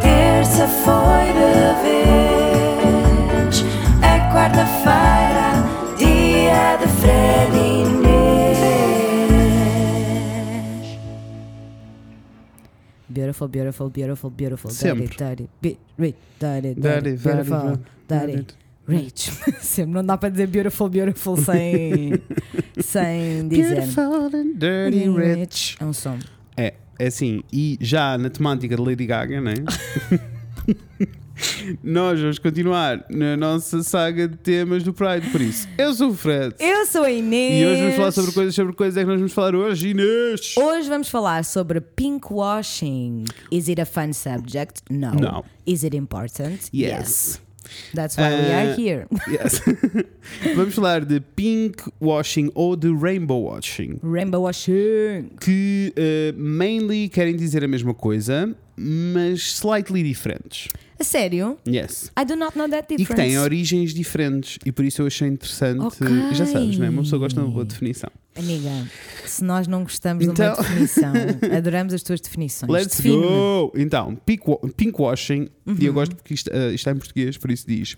terça 0.01 0.67
foi 0.67 1.27
de 1.33 1.73
vez, 1.83 3.65
é 4.01 4.19
quarta-feira, 4.33 5.00
Beautiful, 13.11 13.47
beautiful, 13.47 13.89
beautiful, 13.89 14.29
beautiful. 14.29 14.71
Sempre. 14.71 15.07
Dirty, 15.07 15.17
dirty, 15.17 15.49
bi- 15.61 15.77
dirty, 16.39 16.73
dirty, 16.73 16.81
Daddy, 16.81 17.11
beautiful, 17.17 17.79
dirty, 18.07 18.45
rich. 18.87 19.31
Sempre 19.61 19.93
não 19.95 20.03
dá 20.05 20.17
para 20.17 20.29
dizer 20.29 20.47
beautiful, 20.47 20.89
beautiful 20.89 21.37
sem, 21.37 22.13
sem 22.81 23.47
dizer. 23.47 23.75
Beautiful 23.75 24.25
and 24.35 24.53
dirty 24.55 25.09
rich. 25.09 25.77
É 25.79 25.85
um 25.85 25.93
som. 25.93 26.17
É, 26.57 26.73
é 26.97 27.07
assim, 27.07 27.43
e 27.51 27.77
já 27.81 28.17
na 28.17 28.29
temática 28.29 28.75
de 28.75 28.81
Lady 28.81 29.05
Gaga, 29.05 29.39
né? 29.41 29.53
Nós 31.83 32.19
vamos 32.19 32.39
continuar 32.39 33.05
na 33.09 33.35
nossa 33.37 33.81
saga 33.83 34.27
de 34.27 34.37
temas 34.37 34.83
do 34.83 34.93
Pride, 34.93 35.29
por 35.31 35.41
isso. 35.41 35.67
Eu 35.77 35.93
sou 35.93 36.09
o 36.09 36.13
Fred. 36.13 36.55
Eu 36.59 36.85
sou 36.85 37.03
a 37.03 37.11
Inês. 37.11 37.61
E 37.61 37.65
hoje 37.65 37.81
vamos 37.81 37.95
falar 37.95 38.11
sobre 38.11 38.31
coisas, 38.31 38.55
sobre 38.55 38.73
coisas 38.73 38.97
é 38.97 39.01
que 39.01 39.07
nós 39.07 39.17
vamos 39.17 39.33
falar 39.33 39.55
hoje, 39.55 39.89
Inês. 39.89 40.55
Hoje 40.57 40.89
vamos 40.89 41.09
falar 41.09 41.43
sobre 41.45 41.81
pinkwashing. 41.81 43.25
Is 43.51 43.67
it 43.67 43.79
a 43.81 43.85
fun 43.85 44.13
subject? 44.13 44.81
No. 44.89 45.11
No. 45.11 45.45
Is 45.65 45.83
it 45.83 45.95
important? 45.95 46.69
Yes. 46.73 47.41
That's 47.93 48.17
why 48.17 48.29
we 48.29 48.51
are 48.51 48.71
Uh, 48.71 48.75
here. 48.75 49.07
Yes. 49.29 49.61
vamos 50.55 50.73
falar 50.75 51.05
de 51.05 51.21
pink 51.21 51.81
washing 52.01 52.51
ou 52.53 52.75
de 52.75 52.93
rainbow 52.93 53.39
washing. 53.43 53.97
Rainbow 54.03 54.41
washing. 54.41 55.29
Que 55.39 55.93
uh, 55.95 56.37
mainly 56.37 57.07
querem 57.07 57.35
dizer 57.35 57.63
a 57.63 57.67
mesma 57.67 57.93
coisa, 57.93 58.53
mas 58.75 59.53
slightly 59.55 60.03
diferentes. 60.03 60.67
A 61.01 61.03
sério? 61.03 61.57
Yes. 61.67 62.11
I 62.15 62.23
do 62.23 62.35
not 62.35 62.55
know 62.55 62.69
that 62.69 62.85
E 62.93 62.95
difference. 62.95 63.07
que 63.23 63.29
têm 63.29 63.39
origens 63.39 63.91
diferentes. 63.91 64.59
E 64.63 64.71
por 64.71 64.85
isso 64.85 65.01
eu 65.01 65.07
achei 65.07 65.27
interessante. 65.27 65.79
Ok. 65.81 66.07
Já 66.33 66.45
sabes, 66.45 66.77
não 66.77 66.85
é? 66.85 66.89
Uma 66.91 67.01
pessoa 67.01 67.19
gosta 67.21 67.39
de 67.41 67.45
uma 67.47 67.51
boa 67.51 67.65
definição. 67.65 68.09
Amiga, 68.35 68.69
se 69.25 69.43
nós 69.43 69.67
não 69.67 69.81
gostamos 69.81 70.23
de 70.23 70.29
Então- 70.29 70.53
uma 70.53 70.61
definição, 70.61 71.11
adoramos 71.57 71.91
as 71.95 72.03
tuas 72.03 72.21
definições. 72.21 72.71
Let's 72.71 72.97
Define-me. 72.97 73.23
go! 73.23 73.71
Então, 73.75 74.15
pink, 74.15 74.43
wa- 74.47 74.59
pink 74.77 75.01
washing, 75.01 75.49
e 75.65 75.71
Uhum. 75.71 75.77
eu 75.81 75.93
gosto 75.93 76.15
porque 76.15 76.35
isto, 76.35 76.47
uh, 76.51 76.53
isto 76.67 76.75
está 76.75 76.91
em 76.91 76.97
português, 76.97 77.35
por 77.35 77.49
isso 77.49 77.65
diz 77.67 77.97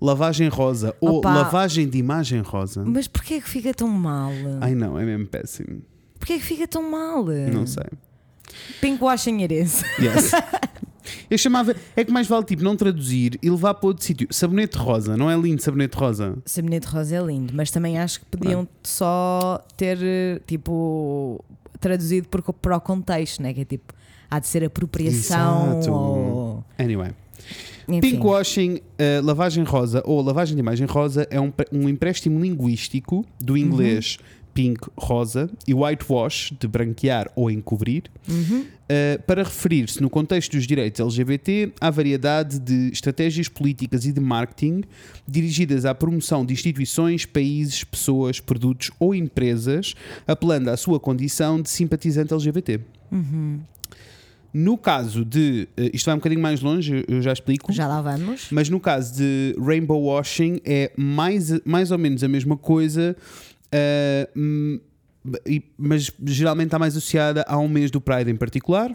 lavagem 0.00 0.48
rosa 0.48 0.92
ou 1.00 1.18
Opa. 1.18 1.32
lavagem 1.32 1.88
de 1.88 1.98
imagem 1.98 2.40
rosa. 2.40 2.84
Mas 2.84 3.06
porquê 3.06 3.34
é 3.34 3.40
que 3.40 3.48
fica 3.48 3.72
tão 3.72 3.86
mal? 3.88 4.32
Ai 4.60 4.74
não, 4.74 4.98
é 4.98 5.04
mesmo 5.04 5.26
péssimo. 5.28 5.82
Porquê 6.18 6.32
é 6.32 6.38
que 6.38 6.44
fica 6.44 6.66
tão 6.66 6.82
mal? 6.90 7.24
Não 7.52 7.64
sei. 7.64 7.84
Pinkwashing 8.80 9.40
it 9.42 9.54
is. 9.54 9.82
Yes. 10.00 10.32
Eu 11.30 11.38
chamava, 11.38 11.74
é 11.96 12.04
que 12.04 12.12
mais 12.12 12.26
vale 12.26 12.44
tipo 12.44 12.62
não 12.62 12.76
traduzir 12.76 13.38
e 13.42 13.50
levar 13.50 13.74
para 13.74 13.88
outro 13.88 14.04
sítio. 14.04 14.28
Sabonete 14.30 14.76
rosa, 14.76 15.16
não 15.16 15.30
é 15.30 15.36
lindo 15.36 15.62
sabonete 15.62 15.96
rosa? 15.96 16.36
Sabonete 16.44 16.86
rosa 16.86 17.16
é 17.16 17.22
lindo, 17.22 17.52
mas 17.54 17.70
também 17.70 17.98
acho 17.98 18.20
que 18.20 18.26
podiam 18.26 18.68
só 18.82 19.64
ter, 19.76 19.98
tipo, 20.46 21.44
traduzido 21.80 22.28
por, 22.28 22.42
para 22.52 22.76
o 22.76 22.80
contexto, 22.80 23.42
né? 23.42 23.52
Que 23.54 23.60
é 23.62 23.64
tipo, 23.64 23.94
há 24.30 24.38
de 24.38 24.46
ser 24.46 24.64
apropriação 24.64 25.78
Exato. 25.78 25.92
ou. 25.92 26.64
Anyway. 26.78 27.12
Enfim. 27.88 28.00
Pinkwashing, 28.00 28.74
uh, 28.76 29.24
lavagem 29.24 29.64
rosa 29.64 30.02
ou 30.06 30.22
lavagem 30.22 30.54
de 30.54 30.60
imagem 30.60 30.86
rosa 30.86 31.26
é 31.30 31.40
um, 31.40 31.52
um 31.72 31.88
empréstimo 31.88 32.38
linguístico 32.38 33.24
do 33.40 33.56
inglês 33.56 34.18
pink, 34.54 34.80
rosa 34.96 35.48
e 35.66 35.72
whitewash, 35.74 36.52
de 36.58 36.66
branquear 36.68 37.30
ou 37.34 37.50
encobrir, 37.50 38.04
Uhum. 38.28 38.60
uh, 38.60 39.22
para 39.26 39.42
referir-se, 39.42 40.00
no 40.02 40.10
contexto 40.10 40.52
dos 40.56 40.66
direitos 40.66 41.00
LGBT, 41.00 41.72
à 41.80 41.90
variedade 41.90 42.58
de 42.58 42.90
estratégias 42.92 43.48
políticas 43.48 44.04
e 44.04 44.12
de 44.12 44.20
marketing 44.20 44.82
dirigidas 45.26 45.84
à 45.84 45.94
promoção 45.94 46.44
de 46.44 46.52
instituições, 46.54 47.24
países, 47.24 47.84
pessoas, 47.84 48.40
produtos 48.40 48.90
ou 48.98 49.14
empresas, 49.14 49.94
apelando 50.26 50.70
à 50.70 50.76
sua 50.76 50.98
condição 51.00 51.60
de 51.60 51.68
simpatizante 51.70 52.32
LGBT. 52.32 52.80
Uhum. 53.10 53.60
No 54.52 54.76
caso 54.76 55.24
de. 55.24 55.68
uh, 55.78 55.90
isto 55.94 56.06
vai 56.06 56.14
um 56.14 56.18
bocadinho 56.18 56.42
mais 56.42 56.60
longe, 56.60 57.04
eu 57.06 57.22
já 57.22 57.32
explico. 57.32 57.72
Já 57.72 57.86
lá 57.86 58.02
vamos. 58.02 58.48
Mas 58.50 58.68
no 58.68 58.80
caso 58.80 59.14
de 59.16 59.54
rainbow 59.64 60.02
washing 60.02 60.60
é 60.64 60.90
mais, 60.96 61.52
mais 61.64 61.92
ou 61.92 61.98
menos 61.98 62.24
a 62.24 62.28
mesma 62.28 62.56
coisa, 62.56 63.16
e- 65.46 65.62
mas 65.78 66.10
geralmente 66.24 66.68
está 66.68 66.78
mais 66.78 66.96
associada 66.96 67.44
a 67.46 67.58
um 67.58 67.68
mês 67.68 67.90
do 67.90 68.00
Pride 68.00 68.30
em 68.30 68.36
particular. 68.36 68.94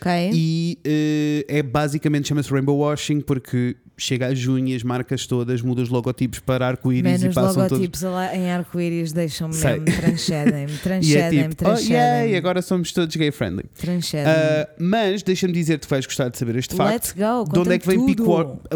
Ok. 0.00 0.30
E 0.34 0.78
eh, 0.84 1.44
é 1.58 1.62
basicamente 1.62 2.26
chama-se 2.28 2.50
rainbow 2.52 2.76
washing 2.76 3.20
porque 3.20 3.76
chega 3.96 4.26
a 4.26 4.34
junho 4.34 4.66
e 4.68 4.74
as 4.74 4.82
marcas 4.82 5.28
todas 5.28 5.62
mudam 5.62 5.84
os 5.84 5.90
logotipos 5.90 6.40
para 6.40 6.66
arco-íris 6.66 7.22
e 7.22 7.28
passam 7.28 7.54
todos. 7.54 7.70
logotipos 7.70 8.02
lá 8.02 8.34
em 8.34 8.50
arco-íris 8.50 9.12
deixam-me 9.12 9.54
Sei. 9.54 9.78
mesmo, 9.78 10.00
tranchedem-me, 10.00 10.72
E 10.72 10.74
é 10.74 10.78
tranchedem-me, 10.78 11.48
tipo, 11.50 11.62
oh, 11.62 11.66
tranchedem-me. 11.74 12.36
agora 12.36 12.60
somos 12.62 12.90
todos 12.90 13.14
gay 13.14 13.30
friendly. 13.30 13.64
tranchedem-me. 13.78 14.28
Ah, 14.36 14.68
mas 14.76 15.22
deixa-me 15.22 15.52
dizer 15.52 15.78
que 15.78 15.86
tu 15.86 15.90
vais 15.90 16.04
gostar 16.04 16.30
de 16.30 16.36
saber 16.38 16.56
este 16.56 16.74
facto. 16.74 16.92
Let's 16.92 17.12
go, 17.12 17.52
de 17.52 17.58
onde 17.60 17.74
é 17.74 17.78
que 17.78 17.86
vem 17.86 17.98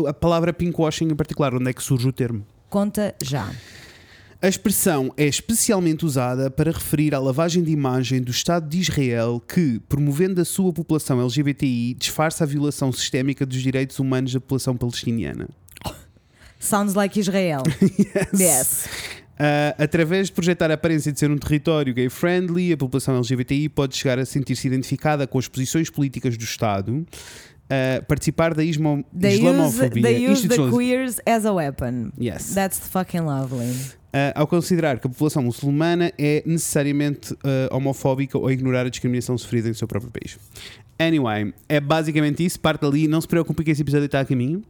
a 0.06 0.14
palavra 0.14 0.52
pinkwashing 0.52 1.06
em 1.10 1.16
particular? 1.16 1.52
Onde 1.56 1.70
é 1.70 1.72
que 1.72 1.82
surge 1.82 2.06
o 2.06 2.12
termo? 2.12 2.46
Conta 2.70 3.16
já. 3.20 3.50
A 4.40 4.48
expressão 4.48 5.12
é 5.16 5.24
especialmente 5.24 6.04
usada 6.04 6.50
para 6.50 6.70
referir 6.70 7.14
à 7.14 7.18
lavagem 7.18 7.62
de 7.62 7.70
imagem 7.70 8.20
do 8.20 8.30
Estado 8.30 8.68
de 8.68 8.78
Israel 8.78 9.40
que, 9.40 9.80
promovendo 9.88 10.40
a 10.42 10.44
sua 10.44 10.72
população 10.74 11.20
LGBTI, 11.20 11.94
disfarça 11.94 12.44
a 12.44 12.46
violação 12.46 12.92
sistémica 12.92 13.46
dos 13.46 13.62
direitos 13.62 13.98
humanos 13.98 14.34
da 14.34 14.40
população 14.40 14.76
palestiniana. 14.76 15.48
Sounds 16.60 16.94
like 16.94 17.18
Israel. 17.18 17.62
yes. 18.38 18.88
Ah, 19.38 19.74
através 19.78 20.26
de 20.26 20.32
projetar 20.32 20.70
a 20.70 20.74
aparência 20.74 21.10
de 21.10 21.18
ser 21.18 21.30
um 21.30 21.38
território 21.38 21.94
gay-friendly, 21.94 22.72
a 22.72 22.76
população 22.76 23.16
LGBTI 23.16 23.70
pode 23.70 23.96
chegar 23.96 24.18
a 24.18 24.26
sentir-se 24.26 24.66
identificada 24.66 25.26
com 25.26 25.38
as 25.38 25.48
posições 25.48 25.88
políticas 25.88 26.36
do 26.36 26.44
Estado, 26.44 27.06
ah, 27.70 28.02
participar 28.06 28.54
da 28.54 28.62
ismo- 28.64 29.04
They 29.18 29.32
use, 29.34 29.38
islamofobia 29.46 30.02
they 30.02 30.30
use 30.30 30.48
the 30.48 30.56
queers 30.70 31.20
as 31.26 31.44
a 31.44 31.52
weapon. 31.52 32.10
Yes. 32.20 32.54
That's 32.54 32.78
fucking 32.78 33.20
lovely. 33.22 33.74
Ah, 34.12 34.32
ao 34.34 34.46
considerar 34.46 34.98
que 34.98 35.06
a 35.06 35.10
população 35.10 35.42
muçulmana 35.42 36.12
é 36.18 36.42
necessariamente 36.46 37.34
ah, 37.44 37.74
homofóbica 37.74 38.38
ou 38.38 38.50
ignorar 38.50 38.86
a 38.86 38.88
discriminação 38.88 39.36
sofrida 39.36 39.68
em 39.68 39.74
seu 39.74 39.86
próprio 39.88 40.10
país. 40.10 40.38
Anyway, 40.98 41.52
é 41.68 41.78
basicamente 41.80 42.44
isso. 42.44 42.58
Parte 42.58 42.80
dali. 42.82 43.06
Não 43.06 43.20
se 43.20 43.28
preocupe 43.28 43.62
que 43.62 43.70
esse 43.70 43.82
episódio 43.82 44.06
está 44.06 44.20
a 44.20 44.24
caminho. 44.24 44.62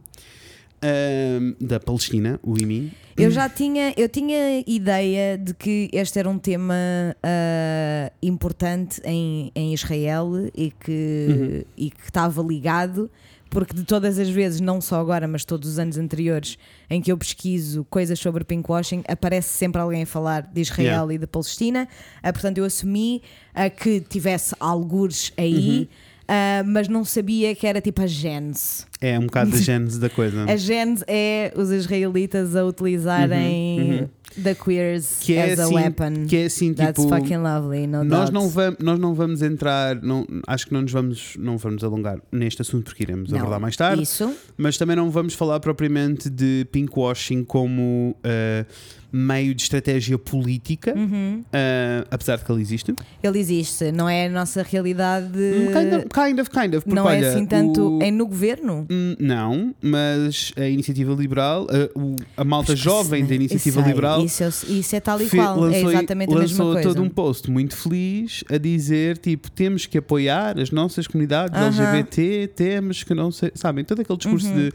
Ah, 0.81 1.55
da 1.59 1.79
Palestina, 1.79 2.39
o 2.43 2.57
IMI. 2.57 2.91
Eu 3.17 3.31
já 3.31 3.49
tinha, 3.49 3.93
eu 3.97 4.07
tinha 4.07 4.63
ideia 4.67 5.35
de 5.39 5.51
que 5.55 5.89
este 5.91 6.19
era 6.19 6.29
um 6.29 6.37
tema 6.37 6.75
ah, 7.23 8.11
importante 8.21 9.01
em, 9.03 9.51
em 9.55 9.73
Israel 9.73 10.31
e 10.55 10.69
que, 10.71 11.25
Uhum. 11.29 11.63
e 11.75 11.89
que 11.89 12.03
estava 12.05 12.41
ligado, 12.43 13.09
porque 13.49 13.73
de 13.73 13.83
todas 13.85 14.19
as 14.19 14.29
vezes, 14.29 14.59
não 14.61 14.79
só 14.79 14.99
agora, 14.99 15.27
mas 15.27 15.43
todos 15.45 15.67
os 15.67 15.79
anos 15.79 15.97
anteriores, 15.97 16.59
em 16.89 17.01
que 17.01 17.11
eu 17.11 17.17
pesquiso 17.17 17.85
coisas 17.89 18.19
sobre 18.19 18.43
pinkwashing, 18.43 19.03
aparece 19.07 19.49
sempre 19.49 19.81
alguém 19.81 20.03
a 20.03 20.05
falar 20.05 20.41
de 20.43 20.61
Israel 20.61 20.87
Yeah. 20.87 21.13
e 21.15 21.17
de 21.17 21.25
Palestina. 21.27 21.87
Ah, 22.21 22.31
portanto, 22.31 22.59
eu 22.59 22.65
assumi 22.65 23.23
ah, 23.55 23.69
que 23.69 23.99
tivesse 24.01 24.53
algures 24.59 25.31
aí, 25.37 25.79
Uhum. 25.79 25.87
ah, 26.27 26.63
mas 26.67 26.87
não 26.87 27.03
sabia 27.03 27.55
que 27.55 27.65
era 27.65 27.81
tipo 27.81 28.01
a 28.01 28.07
gênese. 28.07 28.85
É 28.99 29.17
um 29.19 29.23
bocado 29.27 29.51
da 29.51 29.57
gênese 29.61 29.99
da 29.99 30.09
coisa. 30.09 30.43
A 30.45 30.55
gênese 30.55 31.03
é 31.07 31.53
os 31.55 31.69
israelitas 31.71 32.55
a 32.55 32.65
utilizarem 32.65 33.79
Uhum, 33.79 33.97
uhum. 33.99 34.43
the 34.43 34.55
queers 34.55 35.17
Que 35.21 35.33
é 35.35 35.53
as 35.53 35.59
a 35.59 35.63
assim, 35.65 35.75
weapon. 35.75 36.25
que 36.27 36.35
é 36.37 36.45
assim 36.45 36.73
That's 36.73 37.01
tipo. 37.03 37.15
fucking 37.15 37.37
lovely, 37.37 37.85
no 37.87 38.03
Nós 38.03 38.29
doubt. 38.29 38.33
não, 38.33 38.49
vamos, 38.49 38.79
nós 38.79 38.99
não 38.99 39.13
vamos 39.13 39.41
entrar, 39.41 40.01
não, 40.01 40.25
acho 40.47 40.67
que 40.67 40.73
não 40.73 40.81
nos 40.81 40.91
vamos, 40.91 41.35
não 41.37 41.57
vamos 41.57 41.83
alongar 41.83 42.17
neste 42.31 42.61
assunto 42.61 42.85
porque 42.85 43.03
iremos 43.03 43.29
Não, 43.31 43.37
abordar 43.39 43.59
mais 43.59 43.75
tarde, 43.75 44.01
Isso, 44.03 44.31
mas 44.57 44.77
também 44.77 44.95
não 44.95 45.09
vamos 45.11 45.33
falar 45.33 45.59
propriamente 45.59 46.29
de 46.29 46.65
pinkwashing 46.71 47.43
como 47.43 48.15
ah, 48.23 48.65
meio 49.11 49.55
de 49.55 49.61
estratégia 49.63 50.17
política, 50.17 50.93
Uhum. 50.95 51.43
ah, 51.53 52.05
apesar 52.11 52.37
de 52.37 52.43
que 52.45 52.51
ele 52.51 52.61
existe. 52.61 52.93
ele 53.23 53.39
existe, 53.39 53.91
não 53.91 54.07
é 54.09 54.25
a 54.25 54.29
nossa 54.29 54.63
realidade. 54.63 55.27
Hum, 55.37 55.67
Kind 55.67 55.93
of, 55.93 56.07
kind 56.09 56.39
of, 56.39 56.49
kind 56.49 56.73
of. 56.75 56.89
Não 56.89 57.09
é 57.09 57.19
assim 57.19 57.45
tanto. 57.45 57.97
o- 57.97 58.03
É 58.03 58.09
no 58.11 58.25
governo? 58.27 58.85
Hum, 58.89 59.15
Não, 59.19 59.75
mas 59.81 60.51
a 60.55 60.67
iniciativa 60.67 61.13
liberal, 61.13 61.67
a, 61.69 61.99
o- 61.99 62.15
a 62.37 62.43
malta 62.43 62.75
jovem 62.75 63.25
da 63.25 63.35
iniciativa 63.35 63.81
Sei, 63.81 63.89
liberal. 63.91 64.23
Isso, 64.23 64.43
é- 64.43 64.47
isso 64.47 64.95
é 64.95 64.99
tal 64.99 65.19
e 65.21 65.25
fe- 65.27 65.37
qual. 65.37 65.57
É 65.57 65.59
lançou- 65.59 65.89
exatamente 65.91 66.33
a 66.33 66.37
mesma 66.39 66.63
lançou 66.63 66.73
coisa. 66.73 66.89
todo 66.89 67.01
um 67.03 67.09
post 67.09 67.51
muito 67.51 67.75
feliz 67.75 68.43
a 68.49 68.57
dizer 68.57 69.17
tipo 69.17 69.51
temos 69.51 69.85
que 69.85 69.97
apoiar 69.97 70.59
as 70.59 70.71
nossas 70.71 71.05
comunidades 71.07 71.55
Aham. 71.59 71.67
LGBT, 71.67 72.47
temos 72.55 73.03
que 73.03 73.13
não 73.13 73.31
sei, 73.31 73.51
sabem, 73.55 73.83
todo 73.83 74.01
aquele 74.01 74.17
discurso 74.17 74.47
Uhum. 74.47 74.55
de, 74.55 74.73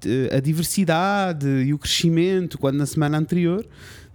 de- 0.00 0.34
a 0.34 0.40
diversidade 0.40 1.46
e 1.48 1.74
o 1.74 1.78
crescimento, 1.78 2.56
quando 2.58 2.76
na 2.76 2.86
semana 2.86 3.18
anterior 3.18 3.66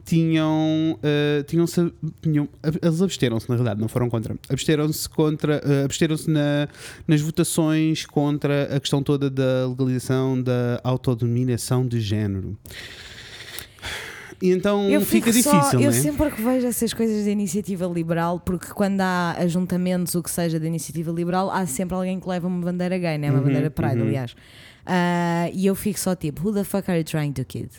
tinham, 0.05 0.99
eh, 1.01 1.43
tinham, 1.47 1.65
tinham 2.21 2.47
eles 2.81 3.01
absteram-se 3.01 3.49
na 3.49 3.55
realidade, 3.55 3.81
não 3.81 3.87
foram 3.87 4.09
contra, 4.09 4.35
absteram-se 4.47 5.09
contra, 5.09 5.61
eh, 5.65 5.83
absteram-se 5.83 6.29
na, 6.29 6.67
nas 7.07 7.21
votações 7.21 8.05
contra 8.05 8.75
a 8.75 8.79
questão 8.79 9.01
toda 9.01 9.29
da 9.29 9.67
legalização 9.67 10.39
da 10.41 10.79
autodominação 10.83 11.87
de 11.87 11.99
género. 11.99 12.55
E 14.41 14.51
então 14.51 14.89
Eu 14.89 15.01
fica 15.01 15.31
só- 15.31 15.39
difícil, 15.51 15.79
eu 15.79 15.89
não 15.91 15.97
é? 15.97 16.01
sempre 16.01 16.29
que 16.29 16.41
vejo 16.41 16.67
essas 16.67 16.93
coisas 16.93 17.23
da 17.25 17.31
iniciativa 17.31 17.85
liberal, 17.87 18.39
porque 18.39 18.67
quando 18.67 18.99
há 19.01 19.31
ajuntamentos, 19.39 20.13
o 20.13 20.21
que 20.21 20.29
seja 20.29 20.59
da 20.59 20.67
iniciativa 20.67 21.11
liberal, 21.11 21.49
há 21.49 21.65
sempre 21.65 21.95
alguém 21.95 22.19
que 22.19 22.27
leva 22.27 22.45
uma 22.47 22.63
bandeira 22.63 22.97
gay, 22.97 23.17
né? 23.17 23.31
uma 23.31 23.39
Uhum, 23.39 23.45
bandeira 23.45 23.71
pride, 23.71 23.95
uhum. 24.01 24.07
aliás. 24.07 24.35
Ah, 24.85 25.49
e 25.53 25.65
eu 25.65 25.73
fico 25.73 25.99
só 25.99 26.15
tipo, 26.15 26.45
who 26.47 26.53
the 26.53 26.63
fuck 26.65 26.89
are 26.91 26.99
you 26.99 27.05
trying 27.05 27.31
to 27.31 27.45
kid? 27.45 27.69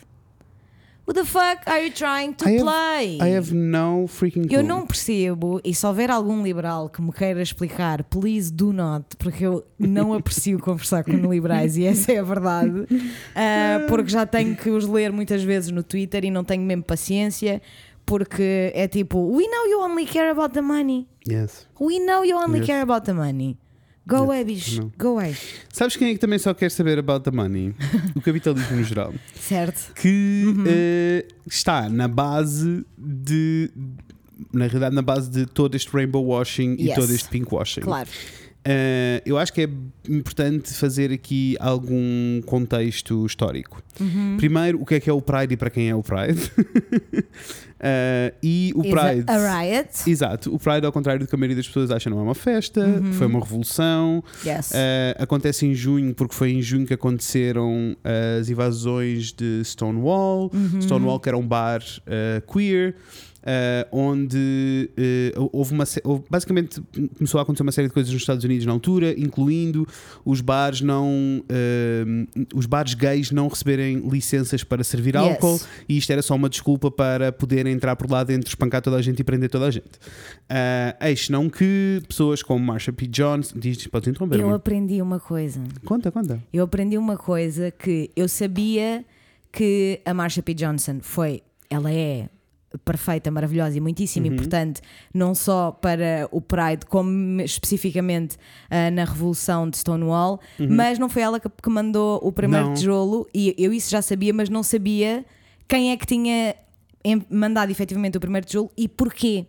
Who 1.07 1.13
the 1.13 1.23
fuck 1.23 1.61
are 1.67 1.81
you 1.85 1.91
trying 1.93 2.33
to 2.33 2.45
I 2.49 2.57
have- 2.57 2.63
play? 2.63 3.17
I 3.21 3.37
have 3.37 3.53
no 3.55 4.07
freaking 4.07 4.45
clue. 4.45 4.57
Eu 4.59 4.61
não 4.63 4.85
percebo, 4.85 5.61
e 5.63 5.73
se 5.73 5.85
houver 5.85 6.11
algum 6.11 6.43
liberal 6.43 6.89
que 6.89 7.01
me 7.01 7.13
queira 7.13 7.41
explicar, 7.41 8.03
please 8.03 8.51
do 8.51 8.73
not, 8.73 9.05
porque 9.17 9.45
eu 9.45 9.65
não 9.79 10.13
aprecio 10.13 10.59
conversar 10.59 11.05
com 11.05 11.11
liberais 11.13 11.77
e 11.77 11.85
essa 11.85 12.11
é 12.11 12.19
a 12.19 12.23
verdade, 12.23 12.85
Ah, 13.33 13.85
porque 13.87 14.09
já 14.09 14.25
tenho 14.25 14.53
que 14.57 14.69
os 14.69 14.85
ler 14.85 15.13
muitas 15.13 15.41
vezes 15.43 15.71
no 15.71 15.81
Twitter 15.81 16.25
e 16.25 16.29
não 16.31 16.43
tenho 16.43 16.63
mesmo 16.63 16.83
paciência, 16.83 17.61
porque 18.05 18.71
é 18.75 18.85
tipo, 18.87 19.17
we 19.33 19.45
know 19.47 19.65
you 19.67 19.79
only 19.79 20.05
care 20.05 20.29
about 20.29 20.53
the 20.53 20.61
money. 20.61 21.07
Yes. 21.25 21.67
We 21.79 21.99
know 21.99 22.25
you 22.25 22.35
only 22.37 22.59
Yes. 22.59 22.67
care 22.67 22.81
about 22.81 23.05
the 23.05 23.13
money. 23.13 23.57
Go 24.07 24.15
away, 24.17 24.43
bicho. 24.45 24.81
Não. 24.81 24.91
Go 24.97 25.07
away. 25.19 25.35
Sabes 25.73 25.95
quem 25.97 26.09
é 26.09 26.13
que 26.13 26.19
também 26.19 26.39
só 26.39 26.53
quer 26.53 26.71
saber 26.71 26.97
about 26.97 27.23
the 27.23 27.31
money? 27.35 27.75
o 28.15 28.21
capitalismo 28.21 28.77
no 28.77 28.83
geral. 28.83 29.13
Certo? 29.35 29.93
Que 29.93 30.43
Uhum. 30.47 30.63
eh, 30.65 31.25
está 31.45 31.89
na 31.89 32.07
base 32.07 32.85
de. 32.97 33.69
Na 34.53 34.65
realidade, 34.67 34.95
na 34.95 35.01
base 35.01 35.29
de 35.31 35.45
todo 35.47 35.75
este 35.75 35.89
rainbow 35.91 36.23
washing 36.23 36.75
e 36.79 36.85
Yes. 36.87 36.95
todo 36.95 37.11
este 37.13 37.27
pink 37.29 37.53
washing. 37.53 37.81
Claro. 37.81 38.07
Eh, 38.69 39.21
eu 39.25 39.37
acho 39.37 39.53
que 39.53 39.61
é 39.61 39.69
importante 40.09 40.73
fazer 40.73 41.09
aqui 41.13 41.55
algum 41.57 42.41
contexto 42.45 43.25
histórico. 43.25 43.81
Uhum. 43.97 44.35
Primeiro, 44.37 44.81
o 44.81 44.85
que 44.85 44.95
é 44.95 44.99
que 44.99 45.09
é 45.09 45.13
o 45.13 45.21
Pride 45.21 45.53
e 45.53 45.57
para 45.57 45.69
quem 45.69 45.89
é 45.89 45.95
o 45.95 46.03
Pride? 46.03 46.51
Eh, 47.79 48.33
e 48.41 48.73
o 48.75 48.81
Is 48.83 48.89
Pride. 48.91 49.25
a 49.27 49.59
riot? 49.59 50.09
Exato, 50.09 50.51
o 50.51 50.57
Pride, 50.57 50.83
ao 50.83 50.91
contrário 50.91 51.23
do 51.23 51.29
que 51.29 51.35
a 51.35 51.37
maioria 51.37 51.57
das 51.57 51.67
pessoas 51.67 51.91
acha, 51.91 52.09
não 52.09 52.17
é 52.17 52.23
uma 52.23 52.33
festa, 52.33 52.83
Uhum. 52.83 53.13
foi 53.13 53.27
uma 53.27 53.39
revolução. 53.39 54.23
Yes. 54.43 54.71
Uh, 54.71 55.21
acontece 55.21 55.63
em 55.67 55.75
junho, 55.75 56.11
porque 56.15 56.33
foi 56.33 56.53
em 56.53 56.61
junho 56.61 56.87
que 56.87 56.93
aconteceram 56.95 57.95
as 58.39 58.49
invasões 58.49 59.31
de 59.31 59.61
Stonewall. 59.63 60.49
Uhum. 60.51 60.81
Stonewall, 60.81 61.19
que 61.19 61.29
era 61.29 61.37
um 61.37 61.47
bar 61.47 61.81
uh, 61.83 62.51
queer. 62.51 62.95
Uh, 63.47 63.87
onde 63.97 64.89
uh, 65.37 65.49
houve 65.53 65.73
uma 65.73 65.85
houve- 66.03 66.23
basicamente 66.29 66.81
começou 67.17 67.39
a 67.39 67.43
acontecer 67.43 67.63
uma 67.63 67.71
série 67.71 67.87
de 67.87 67.93
coisas 67.93 68.11
nos 68.11 68.21
Estados 68.21 68.43
Unidos 68.43 68.65
na 68.65 68.73
altura, 68.73 69.17
incluindo 69.17 69.87
os 70.25 70.41
bares 70.41 70.81
não 70.81 71.41
uh, 71.43 72.27
os 72.53 72.65
bares 72.65 72.93
gays 72.93 73.31
não 73.31 73.47
receberem 73.47 73.99
licenças 74.09 74.63
para 74.63 74.83
servir 74.83 75.15
Yes. 75.15 75.23
álcool 75.23 75.59
e 75.87 75.97
isto 75.97 76.11
era 76.11 76.21
só 76.21 76.35
uma 76.35 76.49
desculpa 76.49 76.91
para 76.91 77.31
poder 77.31 77.65
entrar 77.67 77.95
por 77.95 78.11
lá 78.11 78.23
dentro, 78.23 78.49
espancar 78.49 78.81
toda 78.81 78.97
a 78.97 79.01
gente 79.01 79.19
e 79.19 79.23
prender 79.23 79.49
toda 79.49 79.65
a 79.67 79.71
gente. 79.71 79.85
Uh, 80.49 81.05
eis 81.05 81.29
não 81.29 81.49
que 81.49 82.01
pessoas 82.07 82.43
como 82.43 82.63
Marsha 82.65 82.91
P. 82.91 83.07
Johnson 83.07 83.57
diz, 83.57 83.87
podes 83.87 84.09
interromper 84.09 84.39
Eu 84.39 84.53
aprendi 84.53 85.01
uma 85.01 85.19
coisa. 85.19 85.61
Conta, 85.85 86.11
conta. 86.11 86.43
Eu 86.51 86.63
aprendi 86.65 86.97
uma 86.97 87.15
coisa 87.17 87.71
que 87.71 88.09
eu 88.15 88.27
sabia 88.27 89.05
que 89.51 90.01
a 90.05 90.13
Marsha 90.13 90.41
P. 90.43 90.53
Johnson 90.53 90.99
foi, 91.01 91.41
ela 91.69 91.91
é 91.91 92.29
perfeita, 92.83 93.31
maravilhosa 93.31 93.77
e 93.77 93.81
muitíssimo 93.81 94.25
Uhum. 94.27 94.33
importante, 94.33 94.81
não 95.13 95.33
só 95.33 95.71
para 95.71 96.27
o 96.31 96.41
Pride, 96.41 96.85
como 96.87 97.39
especificamente 97.41 98.37
ah, 98.69 98.91
na 98.91 99.05
Revolução 99.05 99.69
de 99.69 99.77
Stonewall, 99.77 100.39
mas 100.69 100.99
não 100.99 101.07
foi 101.09 101.21
ela 101.21 101.39
que, 101.39 101.49
que 101.49 101.69
mandou 101.69 102.19
o 102.21 102.31
primeiro 102.31 102.65
Uhum. 102.65 102.71
Não. 102.71 102.77
tijolo, 102.77 103.27
e 103.33 103.55
eu 103.57 103.71
isso 103.71 103.89
já 103.89 104.01
sabia, 104.01 104.33
mas 104.33 104.49
não 104.49 104.63
sabia 104.63 105.25
quem 105.67 105.91
é 105.91 105.97
que 105.97 106.05
tinha 106.05 106.55
mandado 107.29 107.71
efetivamente 107.71 108.17
o 108.17 108.19
primeiro 108.19 108.45
tijolo 108.45 108.69
e 108.77 108.87
porquê. 108.87 109.45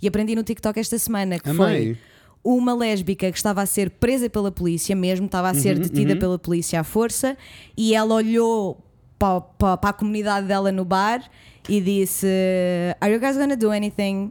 E 0.00 0.08
aprendi 0.08 0.34
no 0.34 0.42
TikTok 0.42 0.78
esta 0.80 0.98
semana 0.98 1.38
que 1.38 1.52
foi 1.52 1.76
Amei. 1.76 1.96
uma 2.42 2.74
lésbica 2.74 3.30
que 3.30 3.36
estava 3.36 3.60
a 3.62 3.66
ser 3.66 3.90
presa 3.90 4.28
pela 4.30 4.50
polícia, 4.50 4.94
mesmo 4.96 5.26
estava 5.26 5.50
a 5.50 5.54
ser 5.54 5.76
Uhum, 5.76 5.82
detida 5.82 6.16
pela 6.16 6.38
polícia 6.38 6.80
à 6.80 6.84
força, 6.84 7.36
e 7.76 7.94
ela 7.94 8.14
olhou 8.14 8.83
para, 9.18 9.40
para- 9.40 9.76
para 9.76 9.90
a 9.90 9.92
comunidade 9.92 10.46
dela 10.46 10.70
no 10.72 10.84
bar 10.84 11.22
e 11.68 11.80
disse: 11.80 12.26
Are 13.00 13.12
you 13.12 13.20
guys 13.20 13.36
gonna 13.36 13.56
do 13.56 13.70
anything? 13.70 14.30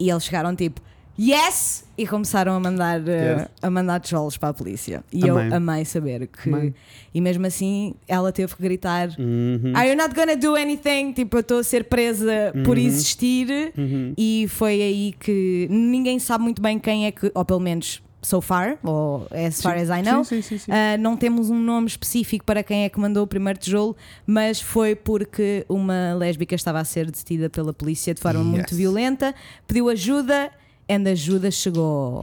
E 0.00 0.10
eles 0.10 0.24
chegaram 0.24 0.54
tipo: 0.54 0.80
yes! 1.18 1.84
E 1.96 2.06
começaram 2.06 2.52
a 2.54 2.60
mandar, 2.60 3.00
uh, 3.00 3.08
Yes. 3.40 3.48
a 3.60 3.68
mandar 3.68 3.98
tijolos 4.00 4.36
para 4.36 4.50
a 4.50 4.54
polícia. 4.54 5.02
E 5.12 5.28
Amei. 5.28 5.48
eu 5.48 5.54
amei 5.56 5.84
saber 5.84 6.28
que. 6.28 6.48
Amei. 6.48 6.72
E 7.12 7.20
mesmo 7.20 7.44
assim, 7.46 7.94
ela 8.06 8.30
teve 8.32 8.54
que 8.54 8.62
gritar: 8.62 9.08
Uhum. 9.18 9.72
Are 9.74 9.88
you 9.90 9.96
not 9.96 10.14
gonna 10.14 10.36
do 10.36 10.54
anything? 10.54 11.12
Tipo, 11.12 11.38
eu 11.38 11.40
estou 11.40 11.58
a 11.58 11.64
ser 11.64 11.84
presa 11.84 12.52
por 12.64 12.76
Uhum. 12.78 12.84
existir. 12.84 13.72
Uhum. 13.76 14.14
E 14.16 14.46
foi 14.48 14.80
aí 14.80 15.14
que 15.18 15.66
ninguém 15.70 16.18
sabe 16.20 16.44
muito 16.44 16.62
bem 16.62 16.78
quem 16.78 17.06
é 17.06 17.10
que, 17.10 17.32
ou 17.34 17.44
pelo 17.44 17.60
menos 17.60 18.00
so 18.20 18.40
far, 18.40 18.78
ou 18.82 19.26
as 19.30 19.62
far 19.62 19.76
as 19.76 19.88
I 19.88 20.02
know. 20.02 20.24
Sim, 20.24 20.42
sim. 20.42 20.56
Uh, 20.56 20.98
não 21.00 21.16
temos 21.16 21.50
um 21.50 21.58
nome 21.58 21.86
específico 21.86 22.44
para 22.44 22.62
quem 22.62 22.84
é 22.84 22.88
que 22.88 22.98
mandou 22.98 23.22
o 23.24 23.26
primeiro 23.26 23.58
tijolo, 23.58 23.96
mas 24.26 24.60
foi 24.60 24.94
porque 24.96 25.64
uma 25.68 26.14
lésbica 26.14 26.54
estava 26.54 26.80
a 26.80 26.84
ser 26.84 27.06
detida 27.10 27.48
pela 27.48 27.72
polícia 27.72 28.12
de 28.12 28.20
forma 28.20 28.42
muito 28.42 28.70
Yes. 28.70 28.76
violenta, 28.76 29.34
pediu 29.66 29.88
ajuda 29.88 30.50
e 30.88 30.92
a 30.94 31.10
ajuda 31.10 31.50
chegou. 31.50 32.20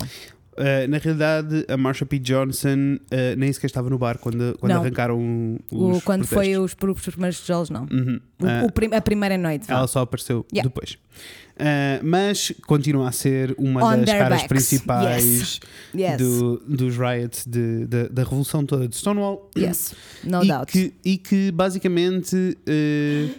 Uh, 0.57 0.87
na 0.87 0.97
realidade, 0.99 1.65
a 1.67 1.75
Marsha 1.75 2.05
P. 2.05 2.17
Johnson 2.17 2.95
uh, 2.95 3.35
nem 3.37 3.51
sequer 3.51 3.67
estava 3.67 3.89
no 3.89 3.97
bar 3.97 4.17
quando, 4.17 4.55
quando 4.57 4.71
Não. 4.71 4.79
arrancaram 4.81 5.19
O- 5.69 5.91
os 5.91 6.03
quando 6.03 6.25
foi 6.25 6.51
protestos. 6.53 6.63
os, 6.65 6.73
pr- 6.73 6.89
os 6.91 7.01
primeiros 7.13 7.39
tijolos, 7.41 7.69
não. 7.69 7.85
Uhum. 7.91 8.19
O- 8.41 8.67
o 8.67 8.71
prim- 8.71 8.93
a 8.93 9.01
primeira 9.01 9.37
noite. 9.37 9.69
ela 9.69 9.85
só 9.85 9.99
apareceu 10.01 10.45
Yeah. 10.53 10.69
depois. 10.69 10.97
Uh, 11.57 12.03
mas 12.03 12.51
continua 12.67 13.07
a 13.07 13.11
ser 13.13 13.55
uma 13.57 13.81
On 13.81 13.97
das 14.01 14.09
caras 14.09 14.29
backs. 14.41 14.47
principais 14.47 15.59
Yes. 15.95 16.17
do- 16.17 16.57
dos 16.67 16.97
riots 16.97 17.45
de- 17.47 17.85
da- 17.85 18.07
da 18.09 18.23
revolução 18.23 18.65
toda 18.65 18.87
de 18.89 18.95
Stonewall. 18.97 19.49
Yes, 19.57 19.93
no 20.21 20.43
e, 20.43 20.47
doubt. 20.49 20.69
que, 20.71 20.93
e 21.05 21.17
que 21.17 21.51
basicamente 21.51 22.57
eh, 22.67 23.29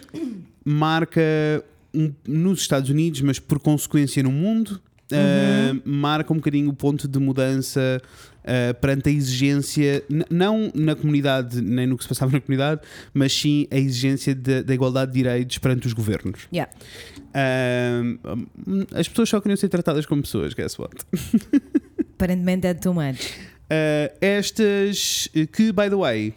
marca 0.65 1.21
um- 1.93 2.11
nos 2.27 2.61
Estados 2.61 2.89
Unidos, 2.89 3.21
mas 3.21 3.39
por 3.39 3.59
consequência 3.59 4.21
no 4.23 4.31
mundo, 4.31 4.81
Uhum. 5.09 5.81
marca 5.85 6.33
um 6.33 6.35
bocadinho 6.35 6.69
o 6.69 6.73
ponto 6.73 7.07
de 7.07 7.17
mudança 7.17 8.01
eh, 8.43 8.71
perante 8.71 9.09
a 9.09 9.11
exigência, 9.11 10.01
não 10.29 10.71
na 10.73 10.95
comunidade, 10.95 11.61
nem 11.61 11.85
no 11.85 11.97
que 11.97 12.03
se 12.03 12.07
passava 12.07 12.31
na 12.31 12.39
comunidade, 12.39 12.79
mas 13.13 13.33
sim 13.33 13.67
a 13.69 13.77
exigência 13.77 14.33
da 14.33 14.61
da 14.61 14.73
igualdade 14.73 15.11
de 15.11 15.17
direitos 15.17 15.57
perante 15.57 15.85
os 15.85 15.91
governos. 15.91 16.47
Yeah. 16.53 16.71
Um, 17.35 18.17
as 18.95 19.07
pessoas 19.07 19.27
só 19.27 19.41
queriam 19.41 19.57
ser 19.57 19.67
tratadas 19.67 20.05
como 20.05 20.21
pessoas, 20.21 20.53
guess 20.53 20.79
what? 20.79 20.95
Aparentemente 22.15 22.67
é 22.67 22.73
too 22.73 22.93
much. 22.93 23.33
Uh, 23.69 24.15
estas 24.21 25.27
uh, 25.35 25.45
que, 25.47 25.73
by 25.73 25.89
the 25.89 25.97
way, 25.97 26.33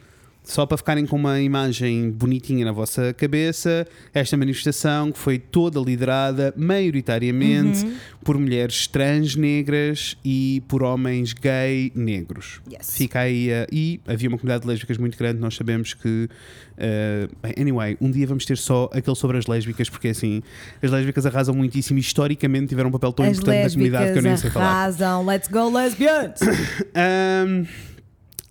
só 0.50 0.66
para 0.66 0.76
ficarem 0.76 1.06
com 1.06 1.16
uma 1.16 1.40
imagem 1.40 2.10
bonitinha 2.10 2.64
na 2.64 2.72
vossa 2.72 3.14
cabeça, 3.14 3.86
esta 4.12 4.36
manifestação 4.36 5.12
que 5.12 5.18
foi 5.18 5.38
toda 5.38 5.78
liderada 5.78 6.52
maioritariamente 6.56 7.84
Uhum. 7.84 7.94
por 8.24 8.36
mulheres 8.36 8.86
trans 8.86 9.36
negras 9.36 10.16
e 10.24 10.62
por 10.68 10.82
homens 10.82 11.32
gay 11.32 11.92
negros. 11.94 12.60
Yes. 12.70 12.96
Fica 12.96 13.20
aí, 13.20 13.48
uh, 13.50 13.66
e 13.72 14.00
havia 14.06 14.28
uma 14.28 14.36
comunidade 14.38 14.62
de 14.62 14.68
lésbicas 14.68 14.98
muito 14.98 15.16
grande. 15.16 15.38
Nós 15.40 15.54
sabemos 15.54 15.94
que, 15.94 16.28
uh, 16.28 17.60
anyway, 17.60 17.96
um 18.00 18.10
dia 18.10 18.26
vamos 18.26 18.44
ter 18.44 18.58
só 18.58 18.90
aquele 18.92 19.16
sobre 19.16 19.38
as 19.38 19.46
lésbicas, 19.46 19.88
porque 19.88 20.08
assim, 20.08 20.42
as 20.82 20.90
lésbicas 20.90 21.24
arrasam 21.26 21.54
muitíssimo. 21.54 21.98
e 21.98 22.00
Historicamente 22.02 22.66
tiveram 22.68 22.88
um 22.88 22.92
papel 22.92 23.12
tão 23.12 23.24
As 23.24 23.38
importante 23.38 23.62
na 23.62 23.70
comunidade 23.70 24.12
que 24.12 24.18
eu 24.18 24.22
nem 24.22 24.36
sei 24.36 24.50
falar. 24.50 24.66
arrasam. 24.66 25.24
Let's 25.24 25.48
go, 25.48 25.70
lesbians! 25.70 26.40
Ahm, 26.94 27.66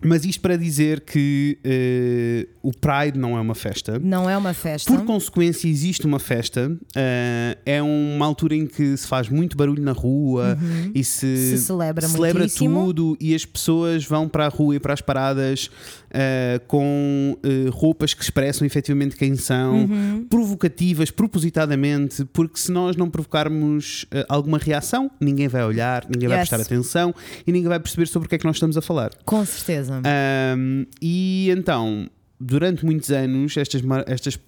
mas 0.01 0.23
isto 0.25 0.41
para 0.41 0.55
dizer 0.55 1.01
que 1.01 1.57
eh, 1.63 2.47
o 2.63 2.71
Pride 2.71 3.17
não 3.19 3.37
é 3.37 3.41
uma 3.41 3.55
festa. 3.55 3.99
Não 3.99 4.29
é 4.29 4.37
uma 4.37 4.53
festa. 4.53 4.91
Por 4.93 5.03
consequência, 5.05 5.67
existe 5.67 6.05
uma 6.05 6.19
festa. 6.19 6.71
ah, 6.95 7.57
é 7.65 7.81
uma 7.81 8.25
altura 8.25 8.55
em 8.55 8.65
que 8.65 8.95
se 8.95 9.05
faz 9.07 9.27
muito 9.29 9.57
barulho 9.57 9.83
na 9.83 9.91
rua 9.91 10.57
e 10.95 11.03
se, 11.03 11.25
Uhum. 11.25 11.35
Se 11.35 11.57
celebra 11.59 12.07
celebra 12.07 12.47
tudo. 12.47 13.17
E 13.19 13.35
as 13.35 13.45
pessoas 13.45 14.05
vão 14.05 14.27
para 14.29 14.45
a 14.45 14.49
rua 14.49 14.75
e 14.75 14.79
para 14.79 14.93
as 14.93 15.01
paradas 15.01 15.69
ah, 16.13 16.59
com 16.67 17.37
roupas 17.71 18.13
que 18.13 18.23
expressam 18.23 18.65
efetivamente 18.65 19.15
quem 19.15 19.35
são, 19.35 19.85
Uhum. 19.85 20.25
provocativas, 20.29 21.11
propositadamente, 21.11 22.25
porque 22.25 22.59
se 22.59 22.71
nós 22.71 22.95
não 22.95 23.09
provocarmos 23.09 24.05
alguma 24.27 24.57
reação, 24.57 25.09
ninguém 25.19 25.47
vai 25.47 25.63
olhar, 25.63 26.05
ninguém 26.09 26.27
vai 26.29 26.39
Yes. 26.39 26.49
prestar 26.49 26.63
atenção 26.65 27.13
e 27.45 27.51
ninguém 27.51 27.67
vai 27.69 27.79
perceber 27.79 28.07
sobre 28.07 28.25
o 28.27 28.29
que 28.29 28.35
é 28.35 28.37
que 28.37 28.45
nós 28.45 28.55
estamos 28.55 28.77
a 28.77 28.81
falar. 28.81 29.11
Com 29.25 29.43
certeza. 29.45 29.88
Um, 29.93 30.85
e 31.01 31.49
então, 31.51 32.09
durante 32.39 32.85
muitos 32.85 33.09
anos, 33.11 33.55
estas, 33.57 33.81
mar- 33.81 34.05
estas 34.07 34.35
uh, 34.35 34.39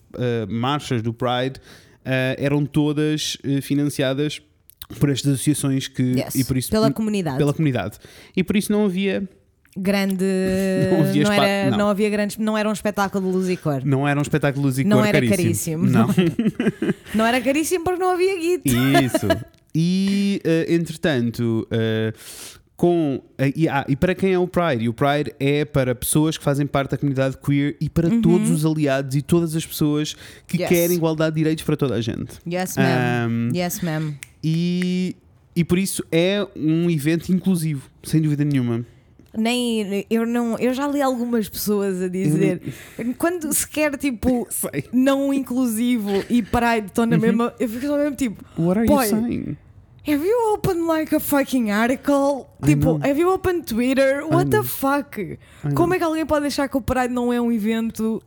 marchas 0.50 1.02
do 1.02 1.14
Pride 1.14 1.60
uh, 1.60 2.36
eram 2.38 2.66
todas 2.66 3.36
uh, 3.46 3.62
financiadas 3.62 4.42
por 5.00 5.10
estas 5.10 5.34
associações 5.36 5.88
que 5.88 6.04
Yes. 6.04 6.36
e 6.36 6.44
por 6.44 6.58
isso 6.58 6.70
Pela 6.70 6.92
comunidade. 6.92 7.38
pela 7.38 7.54
comunidade 7.54 7.98
e 8.36 8.44
por 8.44 8.56
isso 8.58 8.72
não 8.72 8.86
havia 8.86 9.28
Grande. 9.78 10.26
Não 10.92 10.98
Não, 11.00 11.08
havia 11.08 11.22
espa- 11.24 11.36
era, 11.46 11.72
não. 11.72 11.78
não. 11.78 11.90
havia 11.90 12.10
grandes. 12.10 12.38
Não 12.38 12.58
era 12.58 12.68
um 12.68 12.74
espetáculo 12.74 13.26
de 13.26 13.38
luz 13.38 13.48
e 13.50 13.56
cor. 13.56 13.86
não 13.86 14.06
era 14.06 14.20
um 14.20 14.22
espetáculo 14.22 14.70
de 14.70 14.84
Não 14.84 14.98
cor 14.98 15.08
era 15.08 15.22
caríssimo. 15.26 15.86
caríssimo. 15.86 15.88
não 15.88 16.08
Não 17.16 17.26
era 17.26 17.40
caríssimo 17.40 17.84
porque 17.86 18.00
não 18.02 18.12
havia 18.12 18.38
guito. 18.38 18.68
isso 18.68 19.28
e 19.74 20.42
uh, 20.46 20.74
entretanto 20.74 21.66
uh, 21.72 22.14
com 22.82 23.18
uh, 23.18 23.22
e, 23.56 23.70
ah, 23.70 23.86
e 23.88 23.96
para 23.96 24.16
quem 24.16 24.34
é 24.34 24.40
o 24.40 24.48
Pride? 24.48 24.86
E 24.86 24.90
o 24.90 24.94
Pride 24.94 25.32
é 25.40 25.64
para 25.64 25.94
pessoas 25.94 26.36
que 26.36 26.44
fazem 26.44 26.66
parte 26.66 26.90
da 26.90 26.98
comunidade 26.98 27.38
queer 27.38 27.78
e 27.80 27.88
para 27.88 28.10
todos 28.22 28.50
os 28.50 28.66
aliados 28.66 29.16
e 29.16 29.22
todas 29.22 29.56
as 29.56 29.64
pessoas 29.64 30.16
que 30.48 30.58
Yes. 30.60 30.68
querem 30.68 30.98
igualdade 30.98 31.36
de 31.36 31.42
direitos 31.42 31.64
para 31.64 31.78
toda 31.78 31.94
a 31.94 32.02
gente. 32.02 32.40
Yes, 32.52 32.76
ma'am. 32.78 33.30
Um, 33.30 33.56
Yes, 33.56 33.82
ma'am. 33.82 34.16
e, 34.44 35.16
e 35.56 35.64
por 35.64 35.78
isso 35.78 36.04
é 36.12 36.44
um 36.56 36.90
evento 36.90 37.32
inclusivo, 37.32 37.88
sem 38.02 38.20
dúvida 38.20 38.44
nenhuma. 38.44 38.84
Nem, 39.38 40.04
eu, 40.10 40.26
não, 40.26 40.58
eu 40.58 40.74
já 40.74 40.88
li 40.88 41.04
algumas 41.04 41.48
pessoas 41.48 42.02
a 42.02 42.08
dizer 42.08 42.64
quando 43.20 43.54
se 43.54 43.68
quer 43.68 43.96
tipo 43.96 44.48
não 44.92 45.32
inclusivo 45.32 46.10
e 46.32 46.42
Pride 46.42 46.88
estão 46.88 47.06
na 47.06 47.20
mesma. 47.20 47.54
Eu 47.60 47.70
fico 47.70 47.86
só 47.86 47.96
mesmo 47.96 48.16
tipo. 48.16 48.44
What 48.58 48.80
are 48.80 48.88
Boy, 48.88 49.04
you 49.06 49.10
saying? 49.10 49.58
Have 50.04 50.26
you 50.26 50.54
opened 50.54 50.88
like 50.88 51.14
a 51.14 51.20
fucking 51.20 51.70
article? 51.70 52.50
Tipo, 52.64 53.00
have 53.06 53.20
you 53.20 53.30
opened 53.30 53.68
Twitter? 53.68 54.26
What 54.26 54.50
the 54.50 54.64
fuck? 54.64 55.16
Como 55.76 55.94
é 55.94 56.00
que 56.00 56.04
alguém 56.04 56.26
pode 56.26 56.48
achar 56.48 56.68
que 56.68 56.76
o 56.76 56.82
Pride 56.82 57.14
não 57.14 57.32
é 57.32 57.40
um 57.40 57.52
evento 57.52 58.22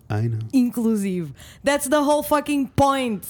inclusivo? 0.52 1.34
That's 1.64 1.88
the 1.88 1.98
whole 1.98 2.22
fucking 2.22 2.66
point. 2.76 3.26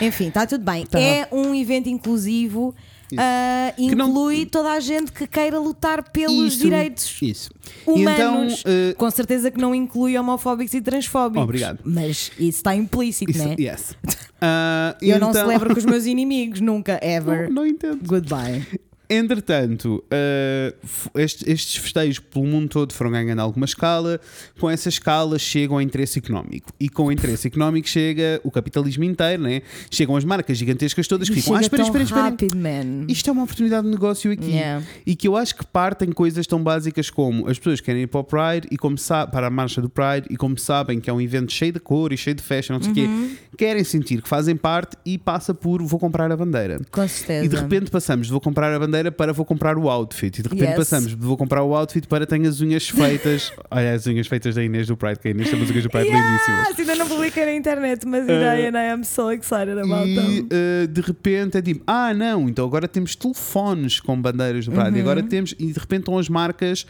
Enfim, 0.00 0.28
está 0.28 0.46
tudo 0.46 0.64
bem. 0.64 0.86
Tá. 0.86 0.98
É 0.98 1.28
um 1.30 1.54
evento 1.54 1.88
inclusivo. 1.90 2.74
Ah, 3.18 3.72
Que 3.76 3.94
não- 3.94 4.08
inclui 4.08 4.46
toda 4.46 4.72
a 4.72 4.80
gente 4.80 5.10
que 5.12 5.26
queira 5.26 5.58
lutar 5.58 6.10
pelos 6.10 6.54
Isso, 6.54 6.62
direitos 6.62 7.16
Isso. 7.22 7.50
Humanos. 7.86 8.60
Então, 8.60 8.72
uh, 8.90 8.94
Com 8.96 9.10
certeza 9.10 9.50
que 9.50 9.60
não 9.60 9.74
inclui 9.74 10.16
homofóbicos 10.18 10.74
e 10.74 10.80
transfóbicos. 10.80 11.42
Obrigado. 11.44 11.80
Mas 11.84 12.30
isso 12.38 12.58
está 12.58 12.74
implícito, 12.74 13.30
isso, 13.30 13.46
né? 13.48 13.56
yes. 13.58 13.90
Uh, 13.90 14.96
Eu 15.00 15.18
não 15.18 15.30
então- 15.30 15.42
celebro 15.42 15.72
com 15.72 15.78
os 15.78 15.84
meus 15.84 16.04
inimigos, 16.06 16.60
nunca, 16.60 16.98
ever. 17.02 17.48
Não, 17.48 17.56
não 17.62 17.66
entendo. 17.66 18.00
Goodbye. 18.06 18.66
Entretanto, 19.08 20.02
uh, 20.06 20.74
f- 20.84 21.10
estes, 21.16 21.46
estes 21.46 21.76
festejos 21.76 22.18
pelo 22.18 22.46
mundo 22.46 22.68
todo 22.68 22.92
foram 22.92 23.10
ganhando 23.10 23.40
alguma 23.40 23.64
escala. 23.66 24.20
Com 24.58 24.70
essa 24.70 24.88
escala 24.88 25.38
chegam 25.38 25.76
ao 25.76 25.82
interesse 25.82 26.18
económico. 26.18 26.72
E 26.78 26.88
com 26.88 27.04
o 27.06 27.12
interesse 27.12 27.46
económico 27.48 27.88
chega 27.88 28.40
o 28.44 28.50
capitalismo 28.50 29.04
inteiro, 29.04 29.42
né? 29.42 29.62
Chegam 29.90 30.16
as 30.16 30.24
marcas 30.24 30.56
gigantescas 30.56 31.06
todas 31.06 31.28
que 31.28 31.36
ficam. 31.36 31.56
Ah, 31.56 31.60
espera, 31.60 31.82
espera, 31.82 32.04
espera. 32.04 32.22
rápido, 32.22 32.56
man. 32.56 33.06
Isto 33.08 33.30
é 33.30 33.32
uma 33.32 33.42
oportunidade 33.44 33.84
de 33.86 33.90
negócio 33.92 34.30
aqui. 34.32 34.50
Yeah. 34.50 34.84
E 35.06 35.14
que 35.16 35.28
eu 35.28 35.36
acho 35.36 35.54
que 35.56 35.66
partem 35.66 36.10
coisas 36.12 36.46
tão 36.46 36.62
básicas 36.62 37.10
como 37.10 37.48
as 37.48 37.58
pessoas 37.58 37.80
querem 37.80 38.02
ir 38.02 38.06
para 38.06 38.20
o 38.20 38.24
Pride 38.24 38.68
e 38.70 38.76
como 38.76 38.96
para 39.32 39.46
a 39.46 39.50
marcha 39.50 39.80
do 39.82 39.88
Pride 39.90 40.26
e 40.30 40.36
como 40.36 40.58
sabem 40.58 41.00
que 41.00 41.10
é 41.10 41.12
um 41.12 41.20
evento 41.20 41.52
cheio 41.52 41.72
de 41.72 41.80
cor 41.80 42.12
e 42.12 42.16
cheio 42.16 42.34
de 42.36 42.42
festa, 42.42 42.72
não 42.72 42.80
sei 42.80 42.92
o 42.92 42.94
Uhum. 43.08 43.28
quê, 43.28 43.36
querem 43.58 43.82
sentir 43.84 44.22
que 44.22 44.28
fazem 44.28 44.56
parte 44.56 44.96
e 45.04 45.18
passa 45.18 45.52
por 45.52 45.82
vou 45.82 45.98
comprar 45.98 46.30
a 46.30 46.36
bandeira. 46.36 46.80
Com 46.90 47.06
certeza. 47.08 47.44
E 47.44 47.48
de 47.48 47.56
repente 47.56 47.90
passamos 47.90 48.26
de 48.26 48.32
vou 48.32 48.40
comprar 48.40 48.72
a 48.72 48.78
bandeira 48.78 48.93
para 49.12 49.32
vou 49.32 49.44
comprar 49.44 49.76
o 49.78 49.88
outfit. 49.88 50.38
E 50.38 50.42
de 50.42 50.48
repente 50.48 50.68
Yes. 50.68 50.76
passamos 50.76 51.10
de 51.10 51.16
vou 51.16 51.36
comprar 51.36 51.62
o 51.62 51.74
outfit 51.74 52.06
para 52.06 52.26
tenho 52.26 52.48
as 52.48 52.60
unhas 52.60 52.88
feitas. 52.88 53.52
Olha, 53.70 53.92
as 53.94 54.06
unhas 54.06 54.26
feitas 54.26 54.54
da 54.54 54.62
Inês 54.62 54.86
do 54.86 54.96
Pride, 54.96 55.18
que 55.18 55.28
a 55.28 55.30
Inês 55.30 55.50
tem 55.50 55.60
as 55.62 55.70
unhas 55.70 55.82
do 55.82 55.90
Pride 55.90 56.06
lindíssimas. 56.10 56.68
Yes, 56.68 56.78
ainda 56.80 56.94
não 56.96 57.08
publiquei 57.08 57.44
na 57.44 57.54
internet, 57.54 58.06
mas 58.06 58.24
ideia, 58.24 58.68
and 58.70 58.74
I 58.78 58.90
am 58.92 59.04
so 59.04 59.30
excited 59.32 59.78
about 59.78 60.08
E 60.08 60.14
them. 60.14 60.48
uh, 60.52 60.86
de 60.88 61.00
repente 61.00 61.58
é 61.58 61.62
tipo, 61.62 61.82
ah 61.86 62.12
não, 62.14 62.48
então 62.48 62.64
agora 62.66 62.86
temos 62.88 63.14
telefones 63.16 64.00
com 64.00 64.20
bandeiras 64.20 64.66
do 64.66 64.72
Pride. 64.72 64.96
E 64.96 65.00
agora 65.00 65.20
Uhum. 65.20 65.28
temos, 65.28 65.54
e 65.58 65.72
de 65.72 65.78
repente 65.78 66.00
estão 66.00 66.18
as 66.18 66.28
marcas 66.28 66.82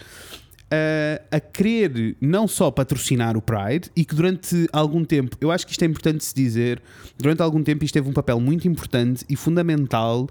uh, 0.72 1.22
a 1.30 1.40
querer 1.40 2.16
não 2.20 2.48
só 2.48 2.70
patrocinar 2.70 3.36
o 3.36 3.42
Pride 3.42 3.90
e 3.94 4.04
que 4.04 4.14
durante 4.14 4.66
algum 4.72 5.04
tempo, 5.04 5.36
eu 5.40 5.50
acho 5.50 5.66
que 5.66 5.72
isto 5.72 5.82
é 5.82 5.86
importante 5.86 6.24
se 6.24 6.34
dizer, 6.34 6.80
durante 7.18 7.42
algum 7.42 7.62
tempo 7.62 7.84
isto 7.84 7.94
teve 7.94 8.08
um 8.08 8.12
papel 8.12 8.40
muito 8.40 8.66
importante 8.66 9.24
e 9.28 9.36
fundamental 9.36 10.28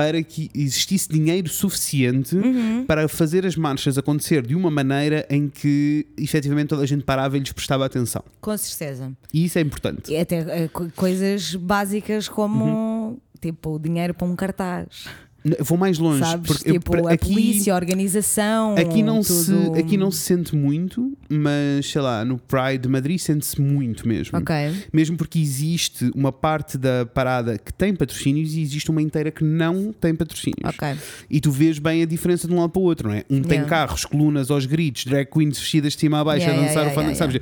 para 0.00 0.22
que 0.22 0.50
existisse 0.54 1.06
dinheiro 1.10 1.46
suficiente 1.50 2.34
Uhum. 2.34 2.86
para 2.86 3.06
fazer 3.06 3.44
as 3.44 3.54
marchas 3.54 3.98
acontecer 3.98 4.46
de 4.46 4.54
uma 4.54 4.70
maneira 4.70 5.26
em 5.28 5.46
que 5.46 6.06
efetivamente 6.16 6.68
toda 6.68 6.82
a 6.82 6.86
gente 6.86 7.04
parava 7.04 7.36
e 7.36 7.40
lhes 7.40 7.52
prestava 7.52 7.84
atenção. 7.84 8.24
Com 8.40 8.56
certeza. 8.56 9.12
E 9.34 9.44
isso 9.44 9.58
é 9.58 9.60
importante. 9.60 10.10
E 10.10 10.16
até 10.16 10.38
eh, 10.64 10.68
co- 10.68 10.88
coisas 10.96 11.54
básicas 11.54 12.28
como 12.30 12.64
Uhum. 12.64 13.18
tipo 13.42 13.78
dinheiro 13.78 14.14
para 14.14 14.26
um 14.26 14.34
cartaz. 14.34 15.04
Vou 15.60 15.78
mais 15.78 15.98
longe. 15.98 16.20
sabes? 16.20 16.46
porque 16.46 16.68
eu- 16.68 16.72
tipo, 16.74 16.90
pra- 16.90 17.14
a 17.14 17.18
polícia, 17.18 17.72
a 17.72 17.76
organização. 17.76 18.74
Aqui 18.76 19.02
não, 19.02 19.22
se, 19.22 19.46
tudo... 19.46 19.78
aqui 19.78 19.96
não 19.96 20.10
se 20.10 20.18
sente 20.18 20.54
muito, 20.54 21.16
mas 21.30 21.86
sei 21.90 22.00
lá, 22.02 22.24
no 22.24 22.36
Pride 22.38 22.78
de 22.82 22.88
Madrid 22.88 23.18
sente-se 23.18 23.60
muito 23.60 24.06
mesmo. 24.06 24.36
Ok. 24.38 24.54
Mesmo 24.92 25.16
porque 25.16 25.38
existe 25.38 26.10
uma 26.14 26.30
parte 26.30 26.76
da 26.76 27.06
parada 27.06 27.56
que 27.58 27.72
tem 27.72 27.94
patrocínios 27.94 28.52
e 28.54 28.60
existe 28.60 28.90
uma 28.90 29.00
inteira 29.00 29.30
que 29.30 29.42
não 29.42 29.92
tem 29.92 30.14
patrocínios. 30.14 30.60
Ok. 30.64 30.88
E 31.30 31.40
tu 31.40 31.50
vês 31.50 31.78
bem 31.78 32.02
a 32.02 32.06
diferença 32.06 32.46
de 32.46 32.52
um 32.52 32.58
lado 32.60 32.70
para 32.70 32.80
o 32.80 32.84
outro, 32.84 33.08
não 33.08 33.14
é? 33.14 33.24
Um 33.30 33.40
tem 33.40 33.60
Yeah. 33.60 33.68
carros, 33.68 34.04
colunas 34.04 34.50
aos 34.50 34.66
gritos, 34.66 35.04
drag 35.06 35.26
queens 35.30 35.58
vestidas 35.58 35.94
de 35.94 36.00
cima 36.00 36.20
a 36.20 36.24
baixo 36.24 36.44
Yeah, 36.46 36.58
a 36.62 36.66
dançar 36.66 36.82
yeah, 36.82 36.92
o 36.92 36.94
fandango, 36.94 37.16
sabes? 37.16 37.40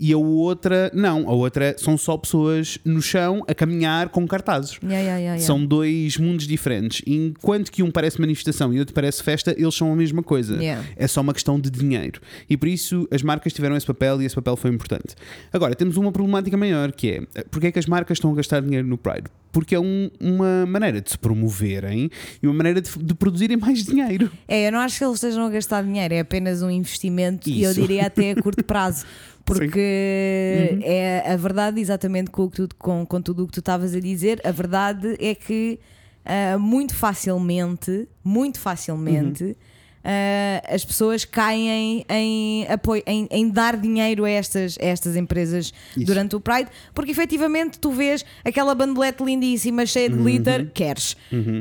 E 0.00 0.14
a 0.14 0.16
outra, 0.16 0.90
não, 0.94 1.28
a 1.28 1.32
outra 1.32 1.76
são 1.78 1.98
só 1.98 2.16
pessoas 2.16 2.78
no 2.84 3.02
chão 3.02 3.44
a 3.46 3.54
caminhar 3.54 4.08
com 4.08 4.26
cartazes. 4.26 4.78
Yeah, 4.82 5.18
yeah. 5.18 5.38
São 5.42 5.62
dois 5.64 6.16
mundos 6.16 6.46
diferentes. 6.46 7.02
Enquanto 7.06 7.70
que 7.70 7.82
um 7.82 7.90
parece 7.90 8.18
manifestação 8.18 8.72
e 8.72 8.78
outro 8.78 8.94
parece 8.94 9.22
festa, 9.22 9.54
eles 9.58 9.74
são 9.74 9.92
a 9.92 9.96
mesma 9.96 10.22
coisa. 10.22 10.58
É 10.96 11.06
só 11.06 11.20
uma 11.20 11.34
questão 11.34 11.60
de 11.60 11.68
dinheiro. 11.68 12.18
E 12.48 12.56
por 12.56 12.66
isso 12.68 13.06
as 13.10 13.22
marcas 13.22 13.52
tiveram 13.52 13.76
esse 13.76 13.86
papel 13.86 14.22
e 14.22 14.24
esse 14.24 14.34
papel 14.34 14.56
foi 14.56 14.70
importante. 14.70 15.14
Agora, 15.52 15.74
temos 15.74 15.98
uma 15.98 16.10
problemática 16.10 16.56
maior 16.56 16.92
que 16.92 17.10
é 17.34 17.42
porque 17.50 17.66
é 17.66 17.72
que 17.72 17.78
as 17.78 17.86
marcas 17.86 18.16
estão 18.16 18.32
a 18.32 18.34
gastar 18.34 18.62
dinheiro 18.62 18.86
no 18.88 18.96
Pride? 18.96 19.24
Porque 19.52 19.74
é 19.74 19.80
um- 19.80 20.08
uma 20.20 20.64
maneira 20.64 21.00
de 21.00 21.10
se 21.10 21.18
promoverem 21.18 22.08
e 22.42 22.46
uma 22.46 22.54
maneira 22.54 22.80
de, 22.80 22.90
de 22.98 23.14
produzirem 23.14 23.56
mais 23.56 23.84
dinheiro. 23.84 24.30
É, 24.48 24.68
eu 24.68 24.72
não 24.72 24.78
acho 24.78 24.96
que 24.96 25.04
eles 25.04 25.16
estejam 25.16 25.44
a 25.44 25.50
gastar 25.50 25.82
dinheiro, 25.82 26.14
é 26.14 26.20
apenas 26.20 26.62
um 26.62 26.70
investimento 26.70 27.50
e 27.50 27.62
eu 27.64 27.70
Isso. 27.72 27.80
diria 27.80 28.06
até 28.06 28.30
a 28.30 28.36
curto 28.42 28.64
prazo. 28.64 29.04
Porque 29.44 30.78
é 30.82 31.32
a 31.32 31.36
verdade, 31.36 31.80
exatamente 31.80 32.30
com, 32.30 32.48
tu- 32.48 32.68
com, 32.78 33.04
com 33.06 33.20
tudo 33.22 33.44
o 33.44 33.46
que 33.46 33.52
tu 33.52 33.60
estavas 33.60 33.94
a 33.94 34.00
dizer, 34.00 34.40
a 34.44 34.50
verdade 34.50 35.16
é 35.18 35.34
que 35.34 35.78
ah, 36.24 36.58
muito 36.58 36.94
facilmente, 36.94 38.08
muito 38.22 38.58
facilmente, 38.60 39.56
ah, 40.02 40.62
as 40.74 40.84
pessoas 40.84 41.24
caem 41.24 42.04
em, 42.08 42.66
apoio, 42.68 43.02
em, 43.06 43.28
em 43.30 43.48
dar 43.48 43.76
dinheiro 43.76 44.24
a 44.24 44.30
estas, 44.30 44.78
a 44.80 44.84
estas 44.84 45.16
empresas 45.16 45.72
Isso. 45.96 46.06
durante 46.06 46.36
o 46.36 46.40
Pride, 46.40 46.70
porque 46.94 47.10
efetivamente 47.10 47.78
tu 47.78 47.90
vês 47.90 48.24
aquela 48.44 48.74
bandelete 48.74 49.22
lindíssima, 49.22 49.84
cheia 49.84 50.08
de 50.08 50.16
glitter, 50.16 50.70
queres. 50.72 51.16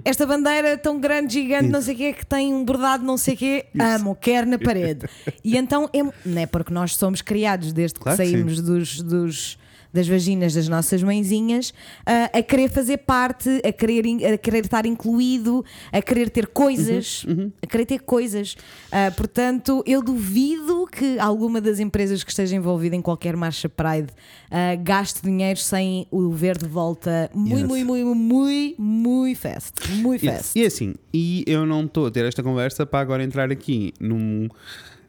Esta 0.05 0.25
bandeira 0.25 0.77
tão 0.77 0.99
grande, 0.99 1.33
gigante, 1.33 1.67
não 1.67 1.81
sei 1.81 1.95
o 1.95 1.97
quê, 1.97 2.13
que 2.13 2.25
tem 2.25 2.53
um 2.53 2.63
bordado, 2.63 3.03
não 3.03 3.17
sei 3.17 3.33
o 3.33 3.37
quê, 3.37 3.65
amo, 3.77 4.15
quero 4.15 4.47
na 4.47 4.57
parede. 4.57 5.05
e 5.43 5.57
então, 5.57 5.89
é, 5.93 6.01
não 6.25 6.41
é 6.41 6.45
porque 6.45 6.73
nós 6.73 6.95
somos 6.95 7.21
criados 7.21 7.73
desde 7.73 7.99
Claro 7.99 8.17
que 8.17 8.23
que 8.23 8.31
saímos 8.31 8.61
dos. 8.61 9.01
dos 9.01 9.58
das 9.93 10.07
vaginas 10.07 10.53
das 10.53 10.67
nossas 10.67 11.01
mãezinhas 11.03 11.73
ah, 12.05 12.37
a 12.37 12.43
querer 12.43 12.69
fazer 12.69 12.97
parte, 12.97 13.49
a 13.63 13.71
querer, 13.71 14.03
a 14.33 14.37
querer 14.37 14.65
estar 14.65 14.85
incluído, 14.85 15.63
a 15.91 16.01
querer 16.01 16.29
ter 16.29 16.47
coisas, 16.47 17.23
Uhum, 17.27 17.51
a 17.61 17.67
querer 17.67 17.85
ter 17.85 17.99
coisas. 17.99 18.55
Ah, 18.91 19.11
portanto, 19.15 19.83
eu 19.85 20.01
duvido 20.01 20.87
que 20.87 21.17
alguma 21.19 21.59
das 21.59 21.79
empresas 21.79 22.23
que 22.23 22.31
esteja 22.31 22.55
envolvida 22.55 22.95
em 22.95 23.01
qualquer 23.01 23.35
marcha 23.35 23.67
Pride 23.69 24.11
ah, 24.49 24.75
gaste 24.75 25.21
dinheiro 25.21 25.59
sem 25.59 26.07
o 26.11 26.31
ver 26.31 26.57
de 26.57 26.67
volta 26.67 27.29
muito, 27.33 27.67
muito, 27.67 27.85
muito, 27.85 28.15
muito, 28.15 28.81
muito 28.81 29.39
fast. 29.39 29.91
Muito 29.91 30.25
fast. 30.25 30.57
E 30.57 30.65
assim, 30.65 30.95
e 31.13 31.43
eu 31.47 31.65
não 31.65 31.85
estou 31.85 32.07
a 32.07 32.11
ter 32.11 32.25
esta 32.25 32.43
conversa 32.43 32.85
para 32.85 32.99
agora 32.99 33.23
entrar 33.23 33.51
aqui 33.51 33.93
num, 33.99 34.47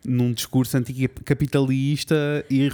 num 0.05 0.33
discurso 0.33 0.77
anticapitalista 0.79 2.45
e, 2.51 2.71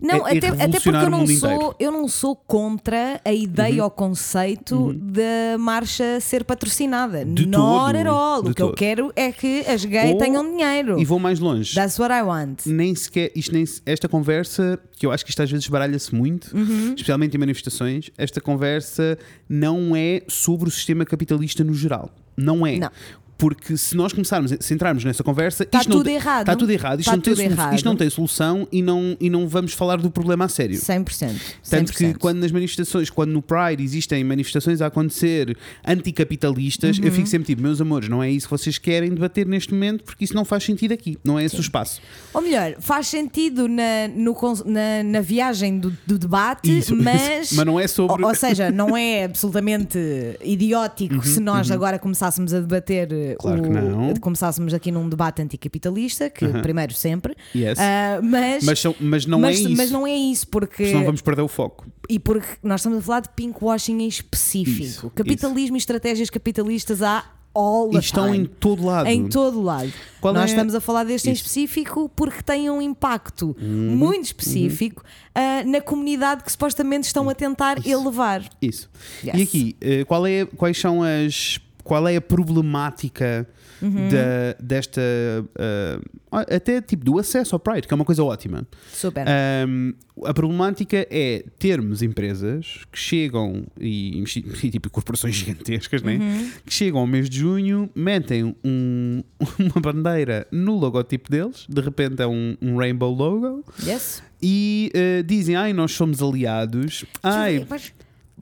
Não, 0.00 0.24
até, 0.24 0.48
até 0.48 0.68
porque 0.80 0.88
eu 0.88 1.10
não, 1.10 1.26
sou, 1.26 1.50
inteiro. 1.50 1.74
eu 1.78 1.90
não 1.92 2.08
sou 2.08 2.36
contra 2.36 3.20
a 3.24 3.32
ideia 3.32 3.78
Uhum. 3.78 3.84
ou 3.84 3.90
conceito 3.90 4.92
da 4.94 5.58
marcha 5.58 6.20
ser 6.20 6.44
patrocinada. 6.44 7.24
De 7.24 7.46
de 7.46 8.50
O 8.50 8.54
que 8.54 8.62
eu 8.62 8.66
todo. 8.68 8.76
quero 8.76 9.12
é 9.16 9.32
que 9.32 9.60
as 9.66 9.84
gays 9.84 10.12
Ou- 10.12 10.18
tenham 10.18 10.48
dinheiro. 10.48 10.98
E 11.00 11.04
vou 11.04 11.18
mais 11.18 11.38
longe. 11.40 11.74
That's 11.74 11.98
what 11.98 12.12
I 12.14 12.22
want. 12.22 12.66
nem 12.66 12.94
sequer, 12.94 13.32
isto 13.34 13.52
nem, 13.52 13.64
esta 13.84 14.08
conversa, 14.08 14.78
que 14.96 15.04
eu 15.06 15.10
acho 15.12 15.24
que 15.24 15.30
isto 15.30 15.42
às 15.42 15.50
vezes 15.50 15.66
baralha-se 15.68 16.14
muito, 16.14 16.56
Uhum. 16.56 16.90
especialmente 16.94 17.34
em 17.36 17.38
manifestações, 17.38 18.10
esta 18.16 18.40
conversa 18.40 19.18
não 19.48 19.94
é 19.96 20.22
sobre 20.28 20.68
o 20.68 20.70
sistema 20.72 21.04
capitalista 21.04 21.64
no 21.64 21.74
geral. 21.74 22.10
Não 22.36 22.66
é. 22.66 22.78
Não. 22.78 22.90
Porque 23.38 23.76
se 23.76 23.96
nós 23.96 24.12
começarmos, 24.12 24.52
se 24.58 24.74
entrarmos 24.74 25.04
nessa 25.04 25.22
conversa, 25.22 25.64
Tá 25.64 25.78
isto 25.78 25.88
não 25.90 25.98
tudo 25.98 26.06
tem- 26.06 26.16
errado. 26.16 26.40
Está 26.40 26.56
tudo 26.56 26.70
errado. 26.72 26.98
Isto, 26.98 27.10
Tá 27.10 27.16
não 27.16 27.22
tem 27.22 27.32
tudo 27.34 27.42
solu- 27.44 27.52
errado. 27.54 27.74
isto 27.76 27.84
não 27.84 27.96
tem 27.96 28.10
solução 28.10 28.68
e 28.72 28.82
não, 28.82 29.16
e 29.20 29.30
não 29.30 29.46
vamos 29.46 29.72
falar 29.72 29.96
do 29.98 30.10
problema 30.10 30.46
a 30.46 30.48
sério. 30.48 30.76
100%. 30.76 31.36
100%. 31.62 31.70
Tanto 31.70 31.92
que 31.92 32.14
quando 32.14 32.38
nas 32.40 32.50
manifestações, 32.50 33.08
quando 33.10 33.30
no 33.30 33.40
Pride 33.40 33.80
existem 33.82 34.24
manifestações 34.24 34.82
a 34.82 34.86
acontecer 34.88 35.56
anticapitalistas, 35.86 36.98
Uhum. 36.98 37.04
eu 37.04 37.12
fico 37.12 37.26
sempre 37.28 37.46
tipo, 37.46 37.62
meus 37.62 37.80
amores, 37.80 38.08
não 38.08 38.22
é 38.22 38.30
isso 38.30 38.46
que 38.46 38.50
vocês 38.50 38.78
querem 38.78 39.10
debater 39.10 39.46
neste 39.46 39.72
momento, 39.72 40.02
porque 40.04 40.24
isso 40.24 40.34
não 40.34 40.44
faz 40.44 40.64
sentido 40.64 40.92
aqui, 40.92 41.16
não 41.22 41.38
é 41.38 41.44
esse 41.44 41.56
o 41.56 41.60
espaço. 41.60 42.00
Ou 42.34 42.40
melhor, 42.42 42.74
faz 42.80 43.06
sentido 43.06 43.68
na, 43.68 44.08
no 44.14 44.36
na, 44.64 45.02
na 45.04 45.20
viagem 45.20 45.78
do, 45.78 45.96
do 46.06 46.18
debate, 46.18 46.76
Isso, 46.78 46.94
mas. 46.96 47.42
isso. 47.46 47.56
Mas 47.56 47.66
não 47.66 47.78
é 47.78 47.86
sobre- 47.86 48.22
Ou, 48.22 48.28
ou 48.28 48.34
seja, 48.34 48.70
não 48.70 48.96
é 48.96 49.24
absolutamente 49.24 49.98
idiótico 50.44 51.24
se 51.26 51.40
nós 51.40 51.70
agora 51.70 51.98
começássemos 51.98 52.52
a 52.54 52.60
debater. 52.60 53.08
Uhum, 53.30 53.36
Claro 53.38 53.60
o, 53.60 53.62
que 53.62 53.68
não. 53.68 54.14
Começássemos 54.16 54.72
aqui 54.74 54.90
num 54.92 55.08
debate 55.08 55.42
anticapitalista, 55.42 56.28
que 56.30 56.46
primeiro 56.62 56.92
sempre. 56.94 57.34
Yes. 57.54 57.78
Ah, 57.78 58.20
mas, 58.22 58.64
Mas, 58.64 58.78
são- 58.78 58.94
mas 59.00 59.26
não 59.26 59.40
mas, 59.40 59.56
é 59.56 59.60
isso. 59.60 59.76
mas 59.76 59.90
não 59.90 60.06
é 60.06 60.14
isso, 60.14 60.46
porque. 60.48 60.86
Senão 60.86 61.04
vamos 61.04 61.20
perder 61.22 61.42
o 61.42 61.48
foco. 61.48 61.86
E 62.08 62.18
porque 62.18 62.46
nós 62.62 62.80
estamos 62.80 62.98
a 62.98 63.02
falar 63.02 63.20
de 63.20 63.28
pinkwashing 63.30 63.98
em 64.00 64.08
específico. 64.08 64.82
Isso, 64.82 65.10
Capitalismo 65.10 65.76
e 65.76 65.78
estratégias 65.78 66.30
capitalistas 66.30 67.02
há 67.02 67.24
all 67.54 67.90
E 67.92 67.98
estão 67.98 68.26
time. 68.30 68.38
em 68.38 68.44
todo 68.46 68.84
lado. 68.84 69.06
Em 69.08 69.26
todo 69.28 69.60
lado. 69.60 69.92
Qual 70.20 70.32
Nós 70.32 70.44
é- 70.44 70.46
estamos 70.54 70.74
a 70.74 70.80
falar 70.80 71.04
deste 71.04 71.28
em 71.28 71.32
Isso. 71.32 71.42
Uhum. 71.42 71.46
específico 71.46 72.10
porque 72.14 72.42
tem 72.42 72.70
um 72.70 72.80
impacto 72.80 73.56
muito 73.60 74.24
específico 74.26 75.02
ah, 75.34 75.64
na 75.64 75.80
comunidade 75.80 76.44
que 76.44 76.52
supostamente 76.52 77.06
estão 77.06 77.28
a 77.28 77.34
tentar 77.34 77.84
elevar. 77.86 78.42
Isso. 78.62 78.88
Yes. 79.24 79.34
E 79.38 79.42
aqui, 79.42 79.76
qual 80.06 80.26
é, 80.26 80.44
quais 80.46 80.78
são 80.78 81.02
as. 81.02 81.58
Qual 81.88 82.06
é 82.06 82.16
a 82.16 82.20
problemática 82.20 83.48
Uhum. 83.80 84.08
da, 84.08 84.56
desta. 84.60 85.00
eh, 85.00 86.00
até 86.32 86.80
tipo 86.82 87.04
do 87.04 87.16
acesso 87.16 87.54
ao 87.54 87.60
Pride, 87.60 87.86
que 87.86 87.94
é 87.94 87.96
uma 87.96 88.04
coisa 88.04 88.24
ótima. 88.24 88.66
Super. 88.92 89.24
Um, 89.68 89.94
a 90.24 90.34
problemática 90.34 91.06
é 91.08 91.44
termos 91.60 92.02
empresas 92.02 92.80
que 92.90 92.98
chegam 92.98 93.64
e, 93.80 94.20
e 94.64 94.70
tipo 94.70 94.90
corporações 94.90 95.36
gigantescas, 95.36 96.02
né? 96.02 96.16
Uhum. 96.16 96.50
que 96.66 96.74
chegam 96.74 96.98
ao 97.00 97.06
mês 97.06 97.30
de 97.30 97.38
junho, 97.38 97.88
metem 97.94 98.52
um- 98.64 99.22
uma 99.60 99.80
bandeira 99.80 100.44
no 100.50 100.76
logotipo 100.76 101.30
deles, 101.30 101.64
de 101.68 101.80
repente 101.80 102.20
é 102.20 102.26
um, 102.26 102.56
um 102.60 102.76
rainbow 102.76 103.14
logo, 103.14 103.64
yes? 103.86 104.20
e 104.42 104.90
uh, 104.92 105.22
dizem: 105.22 105.54
Ai, 105.54 105.72
nós 105.72 105.92
somos 105.92 106.20
aliados. 106.20 107.04
Ai, 107.22 107.64
Mas, 107.70 107.94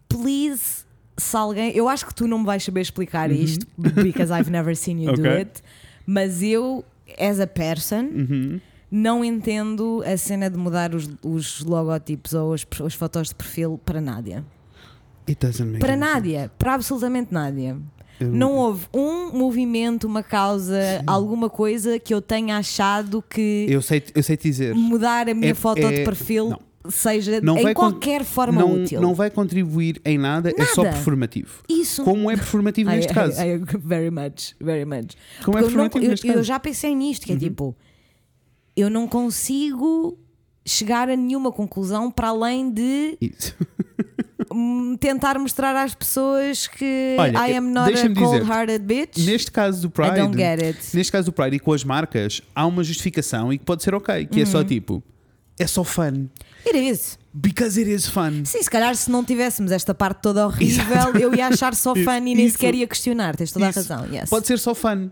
please, 0.08 0.85
se 1.16 1.36
alguém. 1.36 1.70
Eu 1.76 1.88
acho 1.88 2.06
que 2.06 2.14
tu 2.14 2.26
não 2.26 2.38
me 2.40 2.44
vais 2.46 2.62
saber 2.62 2.80
explicar 2.80 3.30
Uhum. 3.30 3.36
isto, 3.36 3.66
because 3.78 4.32
I've 4.32 4.50
never 4.50 4.76
seen 4.76 5.02
you 5.04 5.12
do 5.14 5.20
Ok. 5.22 5.30
it, 5.32 5.62
mas 6.06 6.42
eu, 6.42 6.84
as 7.18 7.40
a 7.40 7.46
person. 7.46 8.04
uhum, 8.14 8.60
Não 8.88 9.24
entendo 9.24 10.02
a 10.06 10.16
cena 10.16 10.48
de 10.48 10.56
mudar 10.56 10.94
os, 10.94 11.08
os 11.22 11.60
logotipos 11.64 12.32
ou 12.34 12.54
as, 12.54 12.64
as 12.84 12.94
fotos 12.94 13.28
de 13.30 13.34
perfil 13.34 13.80
para 13.84 14.00
Nádia. 14.00 14.44
it 15.28 15.44
doesn't 15.44 15.66
make 15.68 15.80
Para. 15.80 15.96
Nádia, 15.96 16.50
para 16.56 16.74
absolutamente 16.74 17.32
Nádia. 17.34 17.76
Eu- 18.20 18.30
Não 18.30 18.52
houve 18.54 18.86
um 18.94 19.30
movimento, 19.36 20.04
uma 20.06 20.22
causa, 20.22 21.02
alguma 21.06 21.50
coisa 21.50 21.98
que 21.98 22.14
eu 22.14 22.22
tenha 22.22 22.56
achado 22.56 23.20
que 23.28 23.66
Eu 23.68 23.82
sei, 23.82 24.02
eu 24.14 24.22
sei 24.22 24.36
dizer. 24.36 24.72
mudar 24.74 25.28
a 25.28 25.34
minha 25.34 25.50
É- 25.50 25.54
foto 25.54 25.80
é- 25.80 25.90
de 25.92 26.04
perfil 26.04 26.50
não. 26.50 26.60
Seja 26.90 27.40
Não 27.40 27.58
em 27.58 27.72
qualquer 27.74 28.24
forma 28.24 28.60
não, 28.60 28.82
útil. 28.82 29.00
não 29.00 29.14
vai 29.14 29.30
contribuir 29.30 30.00
em 30.04 30.16
nada, 30.18 30.52
é 30.56 30.64
só 30.66 30.82
Nada. 30.82 30.94
performativo. 30.96 31.62
Isso. 31.68 32.02
Como 32.04 32.30
é 32.30 32.36
performativo 32.36 32.90
I- 32.92 32.96
neste 32.96 33.12
I- 33.12 33.14
caso? 33.14 33.40
I- 33.42 33.58
very 33.78 34.10
much, 34.10 34.54
very 34.60 34.84
much. 34.84 35.14
Como 35.44 35.58
é 35.58 35.62
Porque 35.62 35.74
eu, 35.74 35.78
não- 35.78 35.88
performativo 35.88 36.04
eu- 36.04 36.10
neste 36.10 36.26
eu 36.26 36.32
caso? 36.34 36.38
Uhum. 36.40 36.44
já 36.44 36.58
pensei 36.60 36.94
nisto, 36.94 37.26
que 37.26 37.32
é 37.32 37.36
tipo, 37.36 37.76
eu 38.76 38.90
não 38.90 39.06
consigo 39.08 40.18
chegar 40.64 41.08
a 41.08 41.14
nenhuma 41.16 41.52
conclusão 41.52 42.10
para 42.10 42.28
além 42.28 42.70
de 42.70 43.16
hum, 44.52 44.96
tentar 44.98 45.38
mostrar 45.38 45.76
às 45.76 45.94
pessoas 45.94 46.66
que 46.66 47.16
Olha, 47.18 47.48
I 47.48 47.56
am 47.56 47.70
not 47.72 47.92
a 47.96 48.14
cold-hearted 48.14 48.84
bitch. 48.84 49.18
Neste 49.24 49.50
caso 49.50 49.82
do 49.82 49.90
Pride, 49.90 50.18
I 50.18 50.22
don't 50.22 50.36
get 50.36 50.62
it. 50.62 50.96
neste 50.96 51.12
caso 51.12 51.26
do 51.26 51.32
Pride 51.32 51.56
e 51.56 51.58
com 51.60 51.72
as 51.72 51.84
marcas, 51.84 52.40
há 52.54 52.66
uma 52.66 52.82
justificação 52.82 53.52
e 53.52 53.58
que 53.58 53.64
pode 53.64 53.82
ser 53.82 53.94
ok, 53.94 54.26
que 54.26 54.40
é 54.40 54.44
só 54.46 54.58
Uhum. 54.58 54.64
tipo, 54.64 55.02
é 55.58 55.66
só 55.66 55.82
fun. 55.84 56.26
It 56.66 56.76
is. 56.76 57.18
Because 57.38 57.78
it 57.78 57.88
is 57.90 58.06
fun. 58.08 58.44
Sim, 58.46 58.62
se 58.62 58.70
calhar 58.70 58.96
se 58.96 59.10
não 59.10 59.22
tivéssemos 59.22 59.70
esta 59.70 59.94
parte 59.94 60.22
toda 60.22 60.46
horrível, 60.46 60.84
Exato. 60.90 61.18
eu 61.18 61.34
ia 61.34 61.48
achar 61.48 61.74
só 61.74 61.92
fun 61.94 62.16
e 62.26 62.34
nem 62.34 62.48
sequer 62.48 62.74
ia 62.74 62.86
questionar. 62.86 63.36
Tens 63.36 63.52
toda 63.52 63.68
Isso. 63.68 63.78
a 63.78 63.82
razão. 63.96 64.06
Yes. 64.06 64.22
Uhum. 64.22 64.28
Pode 64.30 64.46
ser 64.46 64.58
só 64.58 64.74
fun. 64.74 65.10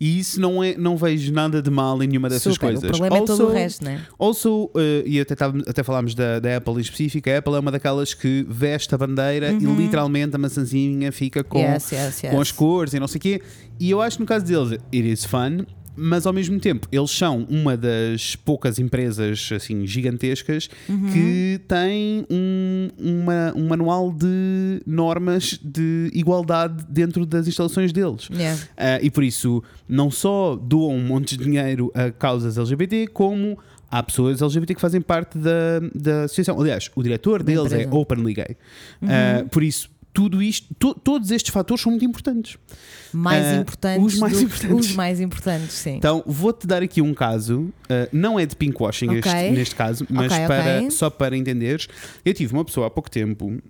E 0.00 0.18
isso 0.20 0.40
não, 0.40 0.62
é, 0.62 0.76
não 0.76 0.96
vejo 0.96 1.32
nada 1.32 1.60
de 1.60 1.68
mal 1.68 2.00
em 2.02 2.06
nenhuma 2.06 2.28
dessas 2.28 2.54
Super. 2.54 2.66
coisas. 2.68 2.84
O 2.84 2.86
problema 2.86 3.16
é 3.16 3.18
todo 3.20 3.30
Also- 3.32 3.46
o 3.46 3.52
resto, 3.52 3.84
né? 3.84 4.00
Also, 4.16 4.70
eh, 4.76 5.02
e 5.06 5.20
até, 5.20 5.34
até 5.68 5.82
falámos 5.82 6.14
da, 6.14 6.38
da 6.38 6.56
Apple 6.56 6.74
em 6.74 6.80
específico, 6.80 7.28
a 7.28 7.38
Apple 7.38 7.54
é 7.54 7.58
uma 7.58 7.72
daquelas 7.72 8.14
que 8.14 8.46
veste 8.48 8.94
a 8.94 8.98
bandeira 8.98 9.50
e 9.50 9.58
literalmente 9.64 10.36
a 10.36 10.38
maçãzinha 10.38 11.10
fica 11.10 11.42
com, 11.42 11.58
Uhum. 11.58 11.72
Yes, 11.74 11.90
yes. 11.90 12.20
com 12.30 12.40
as 12.40 12.52
cores 12.52 12.94
e 12.94 13.00
não 13.00 13.08
sei 13.08 13.18
o 13.18 13.20
quê. 13.20 13.42
E 13.80 13.90
eu 13.90 14.00
acho 14.00 14.18
que 14.18 14.22
no 14.22 14.26
caso 14.26 14.44
deles, 14.44 14.70
it 14.94 15.12
is 15.12 15.24
fun. 15.24 15.66
Mas 15.96 16.26
ao 16.26 16.32
mesmo 16.32 16.60
tempo, 16.60 16.86
eles 16.92 17.10
são 17.10 17.46
uma 17.48 17.76
das 17.76 18.36
poucas 18.36 18.78
empresas 18.78 19.48
assim 19.54 19.86
gigantescas 19.86 20.68
Uhum. 20.88 21.10
que 21.12 21.60
tem 21.66 22.26
um, 22.30 22.88
uma- 22.98 23.52
um 23.56 23.66
manual 23.68 24.12
de 24.12 24.82
normas 24.86 25.58
de 25.62 26.10
igualdade 26.12 26.84
dentro 26.88 27.24
das 27.24 27.48
instalações 27.48 27.92
deles. 27.92 28.28
Yeah. 28.32 28.60
Ah, 28.76 28.98
e 29.02 29.10
por 29.10 29.24
isso, 29.24 29.62
não 29.88 30.10
só 30.10 30.54
doam 30.56 30.96
um 30.96 31.02
monte 31.06 31.36
de 31.36 31.44
dinheiro 31.44 31.90
a 31.94 32.10
causas 32.10 32.58
LGBT, 32.58 33.06
como 33.08 33.58
há 33.90 34.02
pessoas 34.02 34.42
LGBT 34.42 34.74
que 34.74 34.80
fazem 34.80 35.00
parte 35.00 35.38
da, 35.38 35.80
da 35.94 36.24
associação. 36.24 36.60
Aliás, 36.60 36.90
o 36.94 37.02
diretor 37.02 37.42
deles 37.42 37.72
é 37.72 37.76
empresa. 37.76 37.90
Uhum. 37.90 38.00
openly 38.00 38.34
gay. 38.34 38.56
Ah, 39.02 39.44
por 39.50 39.62
isso, 39.62 39.88
tudo 40.12 40.42
isto, 40.42 40.74
to- 40.78 40.94
todos 40.94 41.30
estes 41.30 41.52
fatores 41.52 41.82
são 41.82 41.90
muito 41.92 42.04
importantes. 42.04 42.56
Mais 43.12 43.44
Ah, 43.44 43.56
importantes. 43.56 44.14
os 44.14 44.18
mais 44.18 44.32
do- 44.34 44.42
importantes. 44.42 44.86
Os 44.90 44.94
mais 44.94 45.20
importantes, 45.20 45.72
sim. 45.72 45.96
Então, 45.96 46.22
vou-te 46.26 46.66
dar 46.66 46.82
aqui 46.82 47.00
um 47.02 47.14
caso, 47.14 47.60
uh, 47.60 47.72
não 48.12 48.38
é 48.38 48.46
de 48.46 48.56
pinkwashing 48.56 49.08
Ok. 49.18 49.18
este, 49.32 49.50
neste 49.52 49.74
caso, 49.74 50.06
mas 50.10 50.32
Ok, 50.32 50.46
para, 50.46 50.76
ok. 50.78 50.90
só 50.90 51.10
para 51.10 51.36
entenderes. 51.36 51.88
Eu 52.24 52.34
tive 52.34 52.52
uma 52.52 52.64
pessoa 52.64 52.86
há 52.86 52.90
pouco 52.90 53.10
tempo, 53.10 53.46
uh, 53.46 53.60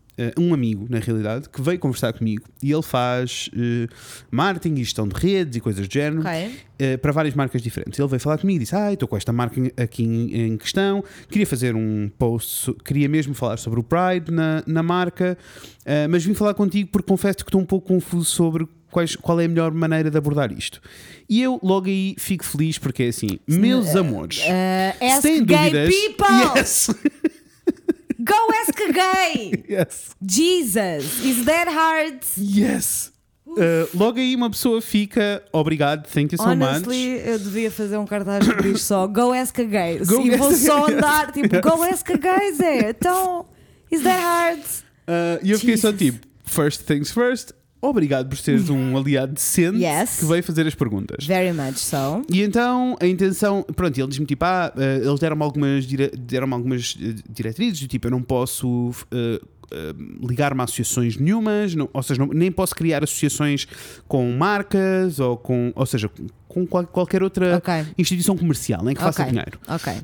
um 0.41 0.53
amigo 0.55 0.87
na 0.89 0.99
realidade, 0.99 1.49
que 1.49 1.61
veio 1.63 1.79
conversar 1.79 2.13
comigo 2.13 2.43
e 2.63 2.73
ele 2.73 2.83
faz 2.83 3.49
uh, 3.53 3.89
marketing 4.31 4.75
e 4.81 4.85
gestão 4.85 5.07
de 5.09 5.15
redes 5.15 5.57
e 5.57 5.61
coisas 5.61 5.87
do 5.87 5.93
género 5.93 6.23
uh, 6.23 6.99
para 6.99 7.13
várias 7.13 7.35
marcas 7.35 7.63
diferentes. 7.63 7.99
Ele 7.99 8.09
veio 8.09 8.21
falar 8.21 8.39
comigo 8.39 8.57
e 8.57 8.61
disse: 8.65 8.75
Ah, 8.75 8.93
estou 8.93 9.09
com 9.09 9.17
esta 9.17 9.33
marca 9.33 9.61
aqui 9.77 10.03
em, 10.05 10.47
em 10.47 10.57
questão, 10.57 11.03
queria 11.29 11.47
fazer 11.47 11.75
um 11.75 12.11
post, 12.19 12.73
queria 12.85 13.09
mesmo 13.09 13.35
falar 13.35 13.57
sobre 13.59 13.81
o 13.81 13.83
Pride 13.83 14.31
na, 14.33 14.63
na 14.67 14.83
marca, 14.83 15.37
uh, 15.83 16.09
mas 16.11 16.25
vim 16.25 16.35
falar 16.35 16.55
contigo 16.55 16.89
porque 16.91 17.09
confesso 17.09 17.39
que 17.39 17.45
estou 17.45 17.61
um 17.61 17.67
pouco 17.67 17.87
confuso 17.89 18.25
sobre. 18.25 18.67
Quais, 18.91 19.15
qual 19.17 19.41
é 19.41 19.45
a 19.45 19.49
melhor 19.49 19.73
maneira 19.73 20.11
de 20.11 20.17
abordar 20.17 20.51
isto? 20.53 20.81
E 21.29 21.43
eu 21.43 21.59
logo 21.63 21.87
aí 21.89 22.15
fico 22.19 22.45
feliz 22.45 22.79
porque 22.79 23.03
é 23.05 23.09
assim, 23.09 23.39
meus 23.47 23.95
amores, 23.97 24.39
Uh, 24.39 24.99
se 24.99 25.05
ask 25.05 25.23
têm 25.23 25.45
gay 25.45 25.71
dúvidas, 25.71 25.95
people! 25.95 26.27
yes, 26.57 26.91
Go 28.19 28.35
ask 28.63 28.81
a 28.81 28.93
gay! 28.93 29.65
yes, 29.69 30.17
Jesus! 30.27 31.25
Is 31.25 31.45
that 31.45 31.69
hard? 31.71 32.19
yes. 32.39 33.13
Uh, 33.47 33.89
logo 33.95 34.19
aí 34.19 34.35
uma 34.37 34.51
pessoa 34.51 34.81
fica 34.83 35.43
obrigado, 35.53 36.07
thank 36.09 36.33
you 36.35 36.39
so 36.39 36.49
Honestly, 36.49 37.15
much. 37.15 37.27
eu 37.27 37.39
devia 37.39 37.71
fazer 37.71 37.97
um 37.97 38.05
cartaz 38.07 38.47
que 38.47 38.63
diz 38.63 38.83
só 38.83 39.07
Go 39.07 39.33
ask 39.33 39.59
a 39.59 39.65
gay. 39.65 39.99
Go 40.05 40.21
e 40.27 40.37
vou 40.37 40.53
só 40.53 40.87
andar 40.89 41.33
tipo 41.33 41.61
Go 41.63 41.83
ask 41.85 42.09
a 42.11 42.17
gay, 42.17 42.53
Zé. 42.53 42.91
Então, 42.91 43.47
is 43.91 44.03
that 44.03 44.21
hard? 44.23 44.61
Uh, 44.61 45.41
E 45.43 45.51
eu 45.53 45.59
fiquei 45.59 45.77
só 45.77 45.91
Jesus. 45.91 46.15
tipo, 46.15 46.27
first 46.45 46.83
things 46.85 47.11
first, 47.11 47.53
obrigado 47.81 48.29
por 48.29 48.37
seres 48.39 48.69
um 48.71 48.97
aliado 48.99 49.33
decente 49.35 49.79
Yes. 49.79 50.21
que 50.21 50.25
veio 50.27 50.43
fazer 50.43 50.67
as 50.67 50.75
perguntas. 50.75 51.25
Very 51.27 51.53
much 51.53 51.79
so. 51.79 52.23
E 52.31 52.43
então 52.43 52.97
a 53.01 53.07
intenção, 53.07 53.63
pronto, 53.75 53.99
ele 53.99 54.09
diz-me 54.09 54.27
tipo, 54.27 54.45
ah, 54.45 54.73
eh, 54.77 55.01
eles 55.05 55.21
deram-me 55.21 55.43
algumas, 55.43 55.85
dire- 55.85 56.11
deram 56.17 56.53
algumas 56.53 56.97
eh, 57.01 57.15
diretrizes, 57.29 57.81
do 57.81 57.89
tipo, 57.89 58.07
eu 58.07 58.11
não 58.11 58.23
posso 58.23 58.91
eh, 59.13 59.41
eh, 59.73 59.95
ligar-me 60.27 60.61
a 60.61 60.65
associações 60.65 61.17
nenhumas, 61.17 61.75
não- 61.75 61.89
ou 61.93 62.03
seja, 62.03 62.21
não- 62.25 62.33
nem 62.33 62.51
posso 62.53 62.75
criar 62.75 63.03
associações 63.05 63.67
com 64.09 64.31
marcas 64.33 65.19
ou 65.21 65.37
com, 65.37 65.73
ou 65.75 65.87
seja, 65.87 66.11
com 66.49 66.67
qual- 66.67 66.87
qualquer 66.87 67.23
outra 67.23 67.57
Ok. 67.59 67.73
instituição 67.99 68.37
comercial, 68.37 68.83
nem 68.85 68.95
que 68.95 69.01
faça 69.03 69.25
dinheiro. 69.25 69.59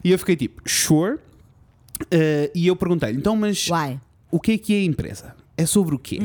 E 0.04 0.10
eu 0.10 0.18
fiquei 0.18 0.36
tipo, 0.36 0.60
sure. 0.68 1.18
Eh, 2.10 2.50
e 2.54 2.66
eu 2.66 2.74
perguntei-lhe, 2.74 3.16
então, 3.18 3.36
mas 3.36 3.68
Why? 3.68 3.98
o 4.30 4.40
que 4.40 4.52
é 4.52 4.58
que 4.58 4.74
é 4.74 4.78
a 4.78 4.84
empresa? 4.84 5.34
É 5.56 5.66
sobre 5.66 5.94
o 5.94 5.98
quê? 5.98 6.18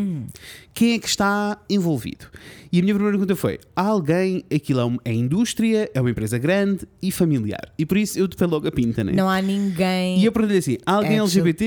Quem 0.74 0.94
é 0.94 1.00
que 1.00 1.08
está 1.08 1.60
envolvido? 1.70 2.26
E 2.72 2.80
a 2.80 2.82
minha 2.82 2.94
primeira 2.94 3.18
pergunta 3.18 3.36
foi: 3.36 3.60
há 3.76 3.82
alguém, 3.82 4.44
aquilo 4.54 4.80
é, 4.80 4.86
um- 4.86 4.98
é 5.04 5.14
indústria, 5.14 5.90
é 5.94 6.00
uma 6.00 6.10
empresa 6.10 6.38
grande 6.38 6.88
e 7.02 7.12
familiar. 7.12 7.72
E 7.78 7.86
por 7.86 7.98
isso 7.98 8.18
eu 8.18 8.28
te 8.28 8.42
logo 8.46 8.68
a 8.68 8.72
pinta, 8.72 9.04
né? 9.04 9.12
Não 9.12 9.30
há 9.30 9.42
ninguém. 9.42 10.20
E 10.20 10.26
eu 10.26 10.32
perguntei 10.32 10.58
assim: 10.60 10.78
há 10.86 10.94
alguém 10.96 11.20
Actual- 11.20 11.26
LGBT? 11.28 11.66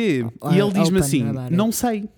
E 0.52 0.58
ele 0.58 0.72
diz-me 0.72 0.98
assim: 1.00 1.22
não 1.50 1.70
sei. 1.70 2.08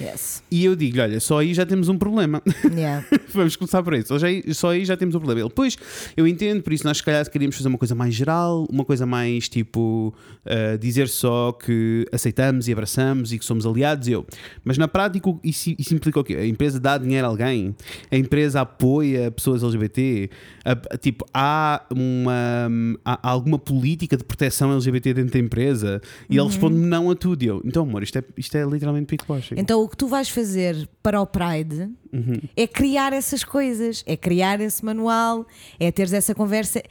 Yes. 0.00 0.42
E 0.50 0.64
eu 0.64 0.74
digo: 0.74 1.00
olha, 1.00 1.20
só 1.20 1.38
aí 1.38 1.54
já 1.54 1.64
temos 1.66 1.88
um 1.88 1.96
problema. 1.98 2.42
Yeah. 2.64 3.06
Vamos 3.32 3.56
começar 3.56 3.82
por 3.82 3.94
isso. 3.94 4.08
Só, 4.08 4.18
já 4.18 4.26
aí, 4.26 4.42
só 4.54 4.70
aí 4.70 4.84
já 4.84 4.96
temos 4.96 5.14
um 5.14 5.18
problema. 5.18 5.40
Ele, 5.40 5.50
pois, 5.54 5.76
eu 6.16 6.26
entendo, 6.26 6.62
por 6.62 6.72
isso 6.72 6.84
nós 6.84 6.96
se 6.98 7.02
calhar 7.02 7.28
queríamos 7.30 7.56
fazer 7.56 7.68
uma 7.68 7.78
coisa 7.78 7.94
mais 7.94 8.14
geral, 8.14 8.66
uma 8.70 8.84
coisa 8.84 9.06
mais 9.06 9.48
tipo 9.48 10.12
uh, 10.46 10.78
dizer 10.78 11.08
só 11.08 11.52
que 11.52 12.06
aceitamos 12.12 12.68
e 12.68 12.72
abraçamos 12.72 13.32
e 13.32 13.38
que 13.38 13.44
somos 13.44 13.64
aliados. 13.66 14.08
Eu, 14.08 14.26
mas 14.64 14.76
na 14.78 14.88
prática 14.88 15.32
isso, 15.44 15.74
isso 15.78 15.94
implica 15.94 16.18
o 16.20 16.24
quê? 16.24 16.34
A 16.36 16.46
empresa 16.46 16.80
dá 16.80 16.96
dinheiro 16.98 17.26
a 17.26 17.30
alguém, 17.30 17.74
a 18.10 18.16
empresa 18.16 18.60
apoia 18.62 19.30
pessoas 19.30 19.62
LGBT, 19.62 20.30
A- 20.64 20.72
a- 20.94 20.98
tipo, 20.98 21.24
há, 21.32 21.84
uma, 21.94 22.68
há 23.04 23.28
alguma 23.30 23.58
política 23.58 24.16
de 24.16 24.24
proteção 24.24 24.72
LGBT 24.72 25.14
dentro 25.14 25.32
da 25.32 25.38
empresa 25.38 26.00
e 26.28 26.36
ele 26.36 26.46
responde-me 26.46 26.86
não 26.86 27.10
a 27.10 27.14
tudo. 27.14 27.42
Eu, 27.42 27.62
então, 27.64 27.82
amor, 27.82 28.02
isto 28.02 28.18
é, 28.18 28.24
isto 28.36 28.56
é 28.56 28.64
literalmente 28.64 29.06
picolagem. 29.06 29.58
Então 29.58 29.81
o 29.82 29.88
que 29.88 29.96
tu 29.96 30.06
vais 30.06 30.28
fazer 30.28 30.88
para 31.02 31.20
o 31.20 31.26
Pride 31.26 31.90
Uhum. 32.12 32.42
é 32.54 32.66
criar 32.66 33.14
essas 33.14 33.42
coisas, 33.42 34.04
é 34.06 34.16
criar 34.16 34.60
esse 34.60 34.84
manual, 34.84 35.46
é 35.80 35.90
teres 35.90 36.12
essa 36.12 36.34
conversa. 36.34 36.82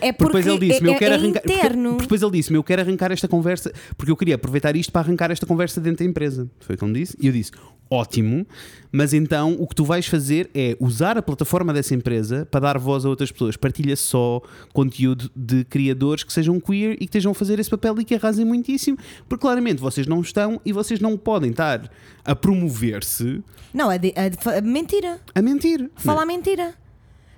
É 0.00 0.12
porque 0.12 0.24
Depois 0.38 0.46
ele 0.46 0.58
disse-me, 0.68 0.90
é, 0.90 0.94
eu 0.94 0.98
quero 0.98 1.14
é 1.14 1.18
arrancar. 1.18 1.40
porque- 1.42 1.54
interno. 1.54 1.88
porque 1.90 2.02
Depois 2.02 2.22
ele 2.22 2.30
disse-me, 2.32 2.56
eu 2.56 2.62
quero 2.64 2.82
arrancar 2.82 3.10
esta 3.12 3.26
conversa, 3.28 3.72
porque 3.96 4.10
eu 4.10 4.16
queria 4.16 4.36
aproveitar 4.36 4.74
isto 4.76 4.92
para 4.92 5.02
arrancar 5.06 5.30
esta 5.30 5.46
conversa 5.46 5.80
dentro 5.80 6.04
da 6.04 6.10
empresa. 6.10 6.48
Foi 6.60 6.74
o 6.76 6.78
que 6.78 6.84
ele 6.84 6.92
me 6.92 7.00
disse. 7.00 7.16
E 7.20 7.26
eu 7.26 7.32
disse, 7.32 7.50
ótimo, 7.90 8.46
mas 8.92 9.12
então 9.12 9.56
o 9.58 9.66
que 9.66 9.74
tu 9.74 9.84
vais 9.84 10.06
fazer 10.06 10.48
é 10.54 10.76
usar 10.80 11.18
a 11.18 11.22
plataforma 11.22 11.72
dessa 11.72 11.92
empresa 11.94 12.46
para 12.50 12.60
dar 12.60 12.78
voz 12.78 13.04
a 13.04 13.08
outras 13.08 13.30
pessoas. 13.32 13.56
Partilha 13.56 13.96
só 13.96 14.40
conteúdo 14.72 15.28
de 15.34 15.64
criadores 15.64 16.22
que 16.24 16.32
sejam 16.32 16.58
queer 16.60 16.92
e 16.92 16.98
que 16.98 17.04
estejam 17.04 17.32
a 17.32 17.34
fazer 17.34 17.58
esse 17.58 17.68
papel 17.68 18.00
e 18.00 18.04
que 18.04 18.14
arrasem 18.14 18.44
muitíssimo, 18.44 18.96
porque 19.28 19.42
claramente 19.42 19.80
vocês 19.80 20.06
não 20.06 20.20
estão 20.20 20.60
e 20.64 20.72
vocês 20.72 21.00
não 21.00 21.16
podem 21.18 21.50
estar 21.50 21.90
a 22.24 22.34
promover-se 22.34 23.42
Não, 23.72 23.90
a, 23.90 23.96
de- 23.96 24.14
a 24.16 24.28
de- 24.28 24.38
a 24.56 24.60
mentira. 24.60 25.20
a 25.34 25.42
mentir. 25.42 25.90
Falar 25.96 26.24
mentira. 26.24 26.74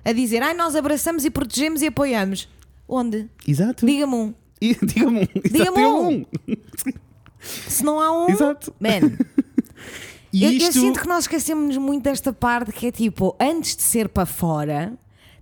A 0.07 0.13
dizer, 0.13 0.41
ai, 0.41 0.53
nós 0.53 0.75
abraçamos 0.75 1.25
e 1.25 1.29
protegemos 1.29 1.81
e 1.81 1.87
apoiamos. 1.87 2.47
Onde? 2.87 3.29
Exato. 3.47 3.85
Diga-me 3.85 4.13
um. 4.15 4.33
Diga-me 4.61 5.19
um. 5.21 5.41
Diga-me 5.51 5.85
um. 5.85 6.25
Se 7.39 7.83
não 7.83 7.99
há 7.99 8.11
um. 8.25 8.29
Exato. 8.29 8.73
Man, 8.79 9.11
E 10.33 10.43
eu, 10.43 10.51
eu 10.51 10.57
isto... 10.57 10.73
sinto 10.73 10.99
que 10.99 11.07
nós 11.07 11.23
esquecemos 11.23 11.77
muito 11.77 12.03
desta 12.03 12.31
parte 12.33 12.71
que 12.71 12.87
é 12.87 12.91
tipo, 12.91 13.35
antes 13.39 13.75
de 13.75 13.81
ser 13.81 14.09
para 14.09 14.25
fora, 14.25 14.93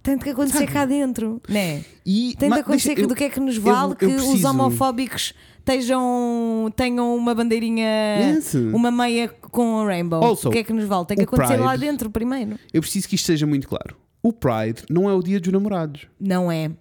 tem 0.03 0.15
de 0.17 0.23
que 0.23 0.29
acontecer 0.29 0.59
Sabe? 0.59 0.71
cá 0.71 0.85
dentro, 0.85 1.41
né? 1.49 1.83
E, 2.05 2.35
Tem 2.37 2.49
de 2.51 2.59
acontecer 2.59 2.89
deixa- 2.89 2.95
que 2.95 3.01
eu- 3.01 3.07
do 3.07 3.15
que 3.15 3.23
é 3.23 3.29
que 3.29 3.39
nos 3.39 3.55
eu- 3.55 3.61
vale 3.63 3.93
eu 3.93 3.95
que 3.95 4.05
os 4.05 4.13
preciso- 4.23 4.47
homofóbicos 4.47 5.33
estejam, 5.57 6.71
tenham 6.75 7.15
uma 7.15 7.33
bandeirinha, 7.33 7.87
Yes. 8.35 8.53
uma 8.53 8.91
meia 8.91 9.27
com 9.27 9.81
um 9.81 9.85
rainbow. 9.85 10.23
Also, 10.23 10.49
o 10.49 10.51
que 10.51 10.59
é 10.59 10.63
que 10.63 10.71
nos 10.71 10.85
vale? 10.85 11.05
Tem 11.07 11.17
que 11.17 11.23
o 11.23 11.25
acontecer 11.25 11.57
lá 11.57 11.71
Pride- 11.71 11.85
dentro 11.87 12.09
primeiro. 12.11 12.59
Eu 12.71 12.81
preciso 12.81 13.07
que 13.09 13.15
isto 13.15 13.25
seja 13.25 13.47
muito 13.47 13.67
claro. 13.67 13.95
O 14.27 14.33
Pride 14.33 14.81
não 14.89 15.07
é 15.07 15.13
o 15.13 15.21
dia 15.21 15.39
dos 15.39 15.51
namorados. 15.53 16.07
Não 16.19 16.51
é. 16.51 16.71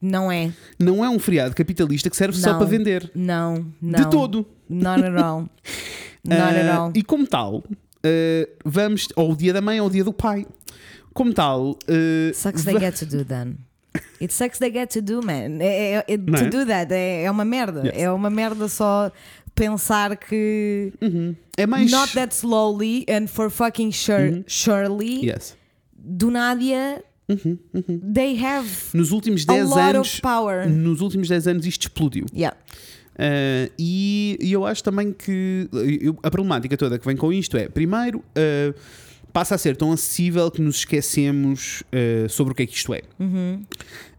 Não 0.00 0.30
é. 0.30 0.52
Não 0.78 1.04
é 1.04 1.10
um 1.10 1.18
feriado 1.18 1.52
capitalista 1.52 2.08
que 2.08 2.16
serve 2.16 2.38
só 2.38 2.52
Não. 2.52 2.58
para 2.58 2.66
vender. 2.68 3.10
Não. 3.12 3.66
não. 3.82 3.98
De 4.04 4.08
todo. 4.08 4.46
Not 4.68 5.02
at 5.04 5.16
all. 5.16 5.48
Not 6.24 6.40
at 6.40 6.66
Ah, 6.70 6.76
all. 6.76 6.92
e 6.94 7.02
como 7.02 7.26
tal, 7.26 7.64
ah, 8.04 8.48
vamos. 8.64 9.08
Ou 9.16 9.32
o 9.32 9.36
dia 9.36 9.52
da 9.52 9.60
mãe 9.60 9.80
ou 9.80 9.88
o 9.88 9.90
dia 9.90 10.04
do 10.04 10.12
pai. 10.12 10.46
Como 11.12 11.32
tal. 11.34 11.76
ah, 11.88 12.32
Sucks 12.34 12.62
they 12.64 12.78
get 12.78 12.96
to 13.00 13.04
do 13.06 13.24
then. 13.24 13.56
It 14.20 14.32
sucks 14.32 14.58
they 14.60 14.70
get 14.72 14.86
to 14.92 15.02
do, 15.02 15.20
man. 15.26 15.58
É, 15.60 15.94
é- 15.94 16.04
é- 16.06 16.16
Não 16.16 16.38
to 16.38 16.44
é? 16.44 16.48
do 16.50 16.66
that 16.66 16.94
é, 16.94 17.24
é 17.24 17.30
uma 17.30 17.44
merda. 17.44 17.82
Yes. 17.84 17.94
É 18.02 18.10
uma 18.12 18.30
merda 18.30 18.68
só 18.68 19.10
pensar 19.56 20.16
que. 20.16 20.92
é 21.56 21.66
mais. 21.66 21.90
Not 21.90 22.12
that 22.14 22.32
slowly 22.32 23.04
and 23.08 23.26
for 23.26 23.50
fucking 23.50 23.90
sure, 23.90 24.44
surely, 24.46 25.26
Yes. 25.28 25.56
Do 26.04 26.30
Nádia, 26.30 27.02
they 28.14 28.36
have 28.44 28.68
Nos 28.92 29.12
últimos 29.12 29.44
a 29.48 29.52
10 29.52 29.68
lot 29.70 29.80
anos. 29.80 30.20
Nos 30.68 31.00
últimos 31.00 31.28
10 31.28 31.46
anos 31.46 31.66
isto 31.66 31.82
explodiu. 31.82 32.26
Yeah. 32.34 32.56
Uh, 33.14 33.70
e, 33.78 34.38
e 34.40 34.52
eu 34.52 34.66
acho 34.66 34.82
também 34.82 35.12
que 35.12 35.68
eu- 36.00 36.18
a 36.22 36.30
problemática 36.30 36.76
toda 36.76 36.98
que 36.98 37.06
vem 37.06 37.16
com 37.16 37.32
isto 37.32 37.56
é, 37.56 37.68
primeiro, 37.68 38.18
uh, 38.18 38.74
passa 39.32 39.54
a 39.54 39.58
ser 39.58 39.76
tão 39.76 39.92
acessível 39.92 40.50
que 40.50 40.60
nos 40.60 40.76
esquecemos 40.76 41.82
eh, 41.90 42.26
sobre 42.28 42.52
o 42.52 42.54
que 42.54 42.64
é 42.64 42.66
que 42.66 42.74
isto 42.76 42.92
é. 42.92 43.00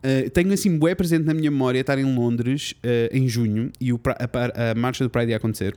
Eh, 0.01 0.29
tenho 0.29 0.51
assim 0.51 0.75
bué 0.75 0.95
presente 0.95 1.23
na 1.23 1.35
minha 1.35 1.51
memória 1.51 1.79
estar 1.79 1.99
em 1.99 2.15
Londres 2.15 2.73
eh, 2.81 3.11
em 3.13 3.27
junho 3.27 3.71
e 3.79 3.93
o 3.93 3.99
a, 4.07 4.71
a 4.71 4.75
marcha 4.75 5.03
do 5.03 5.11
Pride 5.11 5.29
ia 5.29 5.37
acontecer 5.37 5.75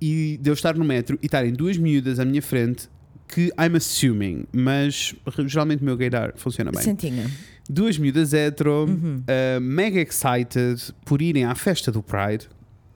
e 0.00 0.38
de 0.42 0.50
eu 0.50 0.54
estar 0.54 0.76
no 0.76 0.84
metro 0.84 1.18
e 1.22 1.26
estarem 1.26 1.52
duas 1.52 1.76
miúdas 1.76 2.18
à 2.18 2.24
minha 2.24 2.42
frente 2.42 2.88
que 3.30 3.52
I'm 3.58 3.76
assuming, 3.76 4.44
mas 4.52 5.14
geralmente 5.46 5.82
o 5.82 5.84
meu 5.84 5.96
gaydar 5.96 6.32
funciona 6.36 6.70
bem. 6.72 6.82
Santinha. 6.82 7.30
Duas 7.68 7.96
miúdas 7.98 8.32
hetero, 8.32 8.84
uh, 8.86 9.60
mega 9.60 10.00
excited 10.00 10.80
por 11.04 11.22
irem 11.22 11.44
à 11.44 11.54
festa 11.54 11.92
do 11.92 12.02
Pride, 12.02 12.48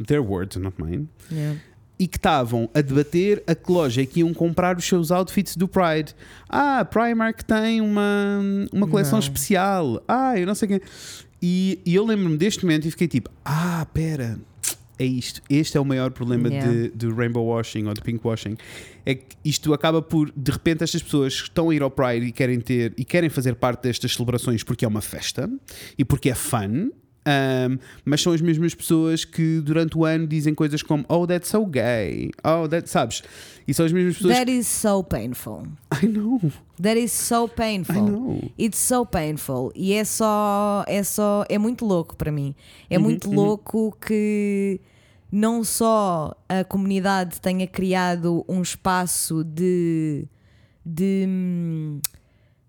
their 0.04 0.20
words, 0.22 0.56
not 0.56 0.74
mine, 0.82 1.08
Yeah. 1.30 1.58
e 1.98 2.08
que 2.08 2.16
estavam 2.18 2.68
a 2.74 2.80
debater 2.80 3.42
a 3.46 3.54
que 3.54 3.70
loja 3.70 4.02
é 4.02 4.06
que 4.06 4.18
iam 4.20 4.34
comprar 4.34 4.76
os 4.76 4.84
seus 4.84 5.12
outfits 5.12 5.56
do 5.56 5.68
Pride. 5.68 6.12
Ah, 6.48 6.84
Primark 6.84 7.42
tem 7.44 7.80
uma, 7.80 8.40
uma 8.72 8.88
coleção 8.88 9.12
Não. 9.12 9.20
especial. 9.20 10.02
Ah, 10.08 10.36
eu 10.38 10.44
não 10.46 10.56
sei 10.56 10.66
quem. 10.66 10.80
E, 11.40 11.78
e 11.86 11.94
eu 11.94 12.04
lembro-me 12.04 12.36
deste 12.36 12.64
momento 12.64 12.88
e 12.88 12.90
fiquei 12.90 13.06
tipo: 13.06 13.30
ah, 13.44 13.86
pera, 13.94 14.38
é 14.98 15.04
isto. 15.04 15.40
Este 15.50 15.76
é 15.76 15.80
o 15.80 15.84
maior 15.84 16.10
problema 16.10 16.48
Yeah. 16.48 16.70
de, 16.72 16.88
do 16.90 17.14
rainbow 17.14 17.44
washing 17.44 17.86
ou 17.86 17.94
do 17.94 18.02
pink 18.02 18.20
washing. 18.26 18.56
É 19.04 19.14
que 19.16 19.24
isto 19.44 19.72
acaba 19.74 20.00
por, 20.00 20.30
de 20.36 20.50
repente, 20.52 20.84
estas 20.84 21.02
pessoas 21.02 21.40
que 21.42 21.48
estão 21.48 21.70
a 21.70 21.74
ir 21.74 21.82
ao 21.82 21.90
Pride 21.90 22.26
e 22.26 22.32
querem 22.32 22.60
ter 22.60 22.92
e 22.96 23.04
querem 23.04 23.28
fazer 23.28 23.54
parte 23.56 23.82
destas 23.82 24.12
celebrações 24.14 24.62
porque 24.62 24.84
é 24.84 24.88
uma 24.88 25.00
festa 25.02 25.50
e 25.98 26.04
porque 26.04 26.30
é 26.30 26.34
fun. 26.34 26.90
um, 27.26 27.78
mas 28.04 28.20
são 28.20 28.32
as 28.32 28.40
mesmas 28.40 28.74
pessoas 28.74 29.24
que 29.24 29.60
durante 29.60 29.96
o 29.96 30.04
ano 30.04 30.26
dizem 30.26 30.54
coisas 30.54 30.82
como 30.82 31.04
Oh, 31.08 31.26
that's 31.26 31.48
so 31.48 31.64
gay. 31.66 32.30
Oh, 32.44 32.68
that, 32.68 32.88
sabes? 32.88 33.22
E 33.66 33.72
são 33.72 33.86
as 33.86 33.92
mesmas 33.92 34.16
pessoas 34.16 34.36
That 34.36 34.50
is 34.50 34.66
so 34.66 35.02
painful. 35.02 35.66
I 36.02 36.06
know, 36.06 36.40
That 36.82 36.98
is 37.00 37.12
so 37.12 37.46
I 37.46 37.48
painful. 37.48 38.02
know. 38.02 38.50
It's 38.58 38.78
so 38.78 39.06
painful. 39.06 39.72
E 39.74 39.92
é 39.94 40.04
só. 40.04 40.84
É 40.86 41.02
só. 41.02 41.44
É 41.48 41.56
muito 41.58 41.84
louco 41.86 42.14
para 42.16 42.30
mim. 42.30 42.54
É 42.90 42.96
Uhum, 42.98 43.04
muito 43.04 43.30
louco 43.32 43.96
que 44.00 44.80
não 45.32 45.64
só 45.64 46.34
a 46.48 46.62
comunidade 46.64 47.40
tenha 47.40 47.66
criado 47.66 48.44
um 48.48 48.60
espaço 48.60 49.42
de. 49.44 50.26
de 50.84 51.24
hum, 51.28 52.00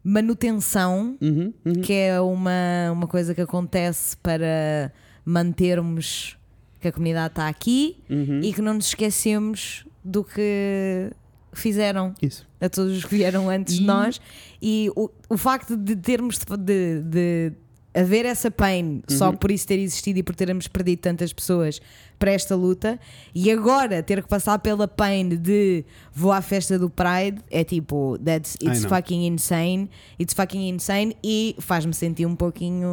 manutenção, 0.04 1.18
Uhum, 1.22 1.54
uhum. 1.66 1.74
que 1.82 1.92
é 1.94 2.22
uma, 2.22 2.92
uma 2.94 3.08
coisa 3.08 3.34
que 3.36 3.42
acontece 3.42 4.16
para 4.18 4.92
mantermos 5.26 6.38
que 6.80 6.88
a 6.88 6.92
comunidade 6.92 7.32
está 7.32 7.48
aqui 7.48 7.98
Uhum. 8.10 8.40
e 8.42 8.54
que 8.54 8.62
não 8.62 8.76
nos 8.76 8.88
esquecemos 8.88 9.86
do 10.06 10.24
que 10.24 11.12
fizeram 11.54 12.14
Isso. 12.22 12.46
a 12.62 12.70
todos 12.70 12.98
os 12.98 13.04
que 13.06 13.16
vieram 13.16 13.50
antes 13.50 13.76
de 13.76 13.84
E- 13.84 13.86
nós 13.88 14.22
e 14.62 14.90
o, 14.96 15.10
o 15.30 15.38
facto 15.38 15.76
de 15.76 15.96
termos 15.96 16.38
de, 16.38 17.02
de 17.02 17.52
haver 17.94 18.26
essa 18.26 18.52
pain 18.52 19.02
só 19.08 19.30
Uhum. 19.30 19.38
por 19.38 19.50
isso 19.52 19.66
ter 19.66 19.80
existido 19.80 20.20
e 20.20 20.24
por 20.24 20.36
termos 20.36 20.68
perdido 20.68 21.00
tantas 21.00 21.32
pessoas 21.34 21.82
para 22.18 22.32
esta 22.32 22.56
luta 22.56 23.00
e 23.34 23.52
agora 23.52 24.02
ter 24.04 24.22
que 24.24 24.28
passar 24.30 24.58
pela 24.60 24.88
pain 24.88 25.30
de 25.30 25.84
vou 26.14 26.32
à 26.32 26.42
festa 26.42 26.80
do 26.80 26.90
Pride 26.90 27.42
é 27.52 27.64
tipo 27.64 28.18
that's 28.24 28.56
it's 28.62 28.86
fucking 28.86 29.26
insane 29.28 29.90
it's 30.20 30.34
fucking 30.34 30.70
insane 30.70 31.16
e 31.24 31.56
faz-me 31.60 31.94
sentir 31.94 32.26
um 32.26 32.36
pouquinho 32.36 32.88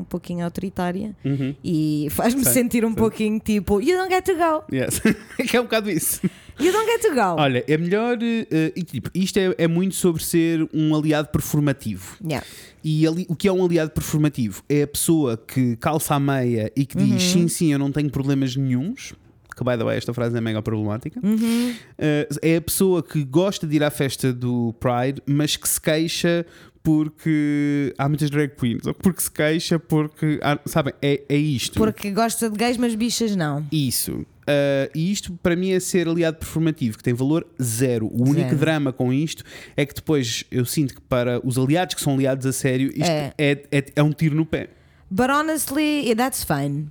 um 0.00 0.04
pouquinho 0.08 0.44
autoritária 0.44 1.14
Uhum. 1.24 1.54
e 1.62 2.08
faz-me 2.10 2.44
sentir 2.44 2.84
um 2.84 2.88
sei. 2.88 2.96
pouquinho 2.96 3.38
tipo 3.40 3.80
you 3.80 3.96
don't 3.96 4.12
get 4.12 4.24
to 4.24 4.34
go 4.34 4.64
Yes. 4.72 5.00
que 5.48 5.56
é 5.56 5.60
um 5.60 5.64
bocado 5.64 5.90
isso. 5.90 6.20
you 6.58 6.72
don't 6.72 6.86
get 6.90 7.00
to 7.02 7.14
go 7.14 7.40
Olha, 7.40 7.64
é 7.66 7.76
melhor. 7.76 8.18
eh, 8.22 8.72
e, 8.76 8.82
tipo, 8.82 9.10
isto 9.14 9.38
é, 9.38 9.54
é 9.58 9.66
muito 9.68 9.94
sobre 9.94 10.22
ser 10.22 10.68
um 10.72 10.94
aliado 10.94 11.28
performativo. 11.28 12.16
Yeah. 12.22 12.46
E 12.84 13.06
ali- 13.06 13.26
o 13.28 13.34
que 13.36 13.46
é 13.48 13.52
um 13.52 13.64
aliado 13.64 13.90
performativo? 13.92 14.62
É 14.68 14.82
a 14.82 14.86
pessoa 14.86 15.36
que 15.36 15.76
calça 15.76 16.14
a 16.14 16.20
meia 16.20 16.70
e 16.76 16.84
que 16.84 16.96
Uhum. 16.98 17.06
diz 17.16 17.22
sim, 17.22 17.48
sim, 17.48 17.72
eu 17.72 17.78
não 17.78 17.90
tenho 17.92 18.10
problemas 18.10 18.56
nenhuns. 18.62 19.12
Que, 19.54 19.62
by 19.62 19.76
the 19.76 19.84
way, 19.84 19.98
esta 19.98 20.14
frase 20.14 20.34
é 20.36 20.40
mega 20.40 20.62
problemática. 20.62 21.20
Uhum. 21.22 21.74
Eh, 21.98 22.28
é 22.40 22.56
a 22.56 22.60
pessoa 22.62 23.02
que 23.02 23.22
gosta 23.22 23.66
de 23.66 23.76
ir 23.76 23.82
à 23.84 23.90
festa 23.90 24.32
do 24.32 24.74
Pride, 24.80 25.20
mas 25.26 25.56
que 25.56 25.68
se 25.68 25.78
queixa 25.78 26.46
porque 26.82 27.94
há 27.98 28.08
muitas 28.08 28.30
drag 28.30 28.50
queens. 28.56 28.86
Ou 28.86 28.94
porque 28.94 29.20
se 29.22 29.30
queixa 29.30 29.78
porque. 29.78 30.40
há- 30.42 30.58
sabem, 30.66 30.94
é, 31.02 31.22
é 31.28 31.36
isto. 31.36 31.78
porque 31.78 32.10
gosta 32.10 32.48
de 32.50 32.56
gays 32.56 32.76
mas 32.76 32.94
bichas 32.94 33.36
não 33.36 33.66
Isso. 33.70 34.12
Uh, 34.42 34.90
e 34.94 35.12
isto 35.12 35.32
para 35.40 35.54
mim 35.54 35.70
é 35.70 35.78
ser 35.78 36.08
aliado 36.08 36.38
performativo, 36.38 36.96
que 36.98 37.04
tem 37.04 37.14
valor 37.14 37.46
zero. 37.62 38.06
O 38.06 38.22
único 38.22 38.48
Zero. 38.48 38.56
drama 38.56 38.92
com 38.92 39.12
isto 39.12 39.44
é 39.76 39.86
que 39.86 39.94
depois 39.94 40.44
eu 40.50 40.64
sinto 40.64 40.94
que 40.96 41.00
para 41.02 41.40
os 41.46 41.56
aliados 41.58 41.94
que 41.94 42.00
são 42.00 42.14
aliados 42.14 42.44
a 42.44 42.52
sério, 42.52 42.88
isto 42.88 43.04
É. 43.08 43.32
é, 43.38 43.52
é, 43.70 43.84
é 43.96 44.02
um 44.02 44.10
tiro 44.12 44.34
no 44.34 44.44
pé. 44.44 44.70
But 45.10 45.28
honestly, 45.30 46.12
that's 46.16 46.42
fine. 46.42 46.88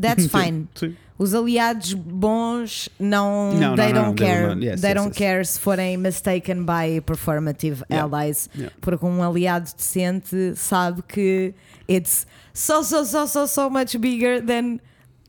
That's 0.00 0.26
fine. 0.32 0.68
Sim. 0.74 0.94
Os 1.18 1.32
aliados 1.34 1.94
bons 1.94 2.88
não, 3.00 3.52
Não, 3.54 3.74
they 3.74 3.92
não, 3.92 4.02
não, 4.02 4.04
don't 4.10 4.16
they 4.22 4.26
care. 4.26 4.46
don't- 4.48 4.62
yes, 4.64 4.80
they 4.82 4.90
yes, 4.90 4.94
don't 5.02 5.08
yes. 5.08 5.18
care 5.18 5.44
se 5.46 5.58
forem 5.58 5.96
mistaken 5.96 6.64
by 6.66 7.00
performative 7.00 7.82
Yeah. 7.90 8.04
allies. 8.04 8.50
Yeah. 8.54 8.74
Porque 8.82 9.04
um 9.06 9.22
aliado 9.22 9.70
decente 9.74 10.54
sabe 10.56 11.02
que 11.08 11.54
it's 11.88 12.26
so 12.52 12.82
so 12.82 13.04
so 13.04 13.26
so 13.26 13.46
so 13.46 13.70
much 13.70 13.96
bigger 13.98 14.40
than 14.44 14.78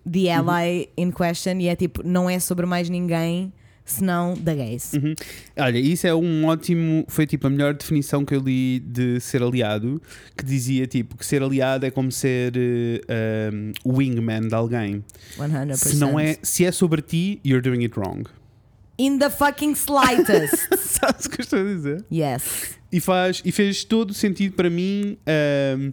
the 0.05 0.27
Uhum. 0.29 0.49
ally 0.49 0.87
in 0.97 1.11
question 1.11 1.59
e 1.61 1.67
é 1.69 1.75
tipo, 1.75 2.01
não 2.03 2.29
é 2.29 2.37
sobre 2.39 2.65
mais 2.65 2.89
ninguém 2.89 3.53
senão 3.87 4.35
da 4.35 4.53
gays. 4.53 4.93
Uhum. 4.93 5.15
Olha, 5.57 5.79
isso 5.79 6.05
é 6.05 6.13
um 6.13 6.45
ótimo. 6.45 7.05
Foi 7.07 7.25
tipo 7.25 7.47
a 7.47 7.49
melhor 7.49 7.73
definição 7.73 8.23
que 8.23 8.35
eu 8.35 8.39
li 8.39 8.79
de 8.79 9.19
ser 9.19 9.41
aliado, 9.41 10.01
que 10.37 10.45
dizia 10.45 10.85
tipo 10.85 11.17
que 11.17 11.25
ser 11.25 11.41
aliado 11.41 11.85
é 11.85 11.89
como 11.91 12.11
ser 12.11 12.53
eh, 12.55 13.49
um, 13.51 13.71
o 13.83 13.97
wingman 13.97 14.47
de 14.47 14.53
alguém. 14.53 15.03
100%. 15.37 15.75
Se 15.75 15.95
não 15.95 16.19
é, 16.19 16.37
se 16.43 16.65
é 16.65 16.71
sobre 16.71 17.01
ti, 17.01 17.39
you're 17.43 17.61
doing 17.61 17.83
it 17.83 17.97
wrong. 17.99 18.23
In 18.99 19.19
the 19.19 19.29
fucking 19.29 19.75
slightest. 19.75 20.55
Sabes 20.77 21.25
o 21.25 21.29
que 21.29 21.41
eu 21.41 21.43
estou 21.43 21.59
a 21.59 21.63
dizer? 21.63 22.05
yes. 22.11 22.75
E, 22.91 22.99
faz, 22.99 23.41
e 23.43 23.51
fez 23.51 23.83
todo 23.83 24.13
sentido 24.13 24.53
para 24.55 24.69
mim. 24.69 25.17
ahm, 25.27 25.91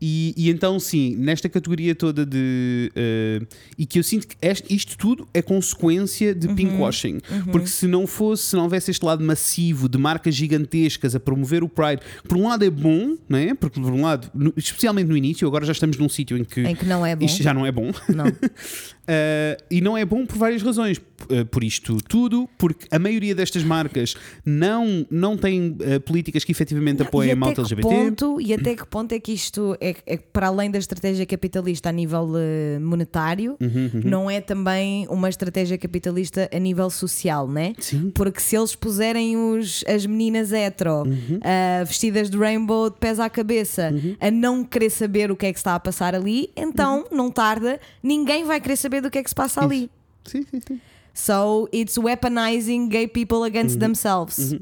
e, 0.00 0.32
e 0.36 0.48
então, 0.50 0.78
sim, 0.78 1.16
nesta 1.16 1.48
categoria 1.48 1.94
toda 1.94 2.24
de. 2.24 2.90
ah, 2.96 3.46
e 3.76 3.84
que 3.86 3.98
eu 3.98 4.02
sinto 4.02 4.26
que 4.28 4.36
este- 4.40 4.74
isto 4.74 4.96
tudo 4.96 5.26
é 5.34 5.42
consequência 5.42 6.34
de 6.34 6.48
pinkwashing. 6.48 7.18
Porque 7.50 7.66
se 7.68 7.86
não 7.86 8.06
fosse, 8.06 8.44
se 8.44 8.56
não 8.56 8.64
houvesse 8.64 8.90
este 8.90 9.04
lado 9.04 9.24
massivo 9.24 9.88
de 9.88 9.98
marcas 9.98 10.34
gigantescas 10.34 11.14
a 11.14 11.20
promover 11.20 11.62
o 11.64 11.68
Pride, 11.68 12.02
por 12.28 12.36
um 12.36 12.48
lado 12.48 12.64
é 12.64 12.70
bom, 12.70 13.16
não 13.28 13.38
é? 13.38 13.54
Porque 13.54 13.80
por 13.80 13.92
um 13.92 14.02
lado, 14.02 14.30
no- 14.34 14.52
especialmente 14.56 15.08
no 15.08 15.16
início, 15.16 15.46
agora 15.48 15.64
já 15.64 15.72
estamos 15.72 15.96
num 15.96 16.08
sítio 16.08 16.36
em 16.36 16.44
que. 16.44 16.60
Em 16.62 16.74
que 16.74 16.84
não 16.86 17.04
é 17.04 17.14
bom. 17.16 17.24
Isto 17.24 17.42
já 17.42 17.52
não 17.54 17.64
é 17.66 17.72
bom. 17.72 17.90
Não. 18.14 18.26
Uh, 19.08 19.62
e 19.70 19.80
não 19.80 19.96
é 19.96 20.04
bom 20.04 20.26
por 20.26 20.36
várias 20.36 20.62
razões. 20.62 20.98
Uh, 20.98 21.44
por 21.46 21.64
isto 21.64 21.96
tudo, 22.08 22.48
porque 22.56 22.86
a 22.92 22.98
maioria 22.98 23.34
destas 23.34 23.64
marcas 23.64 24.14
não, 24.46 25.04
não 25.10 25.36
tem 25.36 25.70
uh, 25.72 26.00
políticas 26.00 26.44
que 26.44 26.52
efetivamente 26.52 27.02
apoiem 27.02 27.32
a 27.32 27.36
malta 27.36 27.60
LGBT. 27.62 27.88
ponto 27.88 28.40
E 28.40 28.54
até 28.54 28.76
que 28.76 28.86
ponto 28.86 29.12
é 29.12 29.18
que 29.18 29.32
isto 29.32 29.76
é, 29.80 29.96
é 30.06 30.16
para 30.16 30.46
além 30.46 30.70
da 30.70 30.78
estratégia 30.78 31.26
capitalista 31.26 31.88
a 31.88 31.92
nível 31.92 32.30
eh, 32.36 32.78
monetário, 32.78 33.56
Uhum, 33.60 33.90
não 34.04 34.30
é 34.30 34.40
também 34.40 35.06
uma 35.08 35.28
estratégia 35.28 35.76
capitalista 35.76 36.48
a 36.54 36.58
nível 36.58 36.88
social, 36.88 37.48
né? 37.48 37.72
Sim. 37.80 38.10
Porque 38.14 38.38
se 38.40 38.56
eles 38.56 38.74
puserem 38.76 39.36
os, 39.36 39.82
as 39.88 40.06
meninas 40.06 40.52
hetero 40.52 41.02
Uhum. 41.02 41.40
vestidas 41.86 42.30
de 42.30 42.36
rainbow 42.38 42.90
de 42.90 42.96
pés 42.98 43.18
à 43.18 43.28
cabeça 43.28 43.92
a 44.20 44.30
não 44.30 44.62
querer 44.64 44.90
saber 44.90 45.30
o 45.32 45.36
que 45.36 45.46
é 45.46 45.52
que 45.52 45.58
está 45.58 45.74
a 45.74 45.80
passar 45.80 46.14
ali, 46.14 46.50
então 46.56 46.98
Uhum. 47.10 47.16
não 47.16 47.30
tarda, 47.30 47.80
ninguém 48.02 48.44
vai 48.44 48.60
querer 48.60 48.76
saber 48.76 48.97
do 49.00 49.10
que 49.10 49.18
é 49.18 49.22
que 49.22 49.28
se 49.30 49.34
passa 49.34 49.62
ali. 49.62 49.90
Sim, 50.24 50.44
sim, 50.50 50.60
sim. 50.66 50.80
So 51.14 51.68
it's 51.74 51.96
weaponizing 51.98 52.88
gay 52.88 53.06
people 53.08 53.42
against 53.44 53.74
Uhum. 53.74 53.80
themselves. 53.80 54.54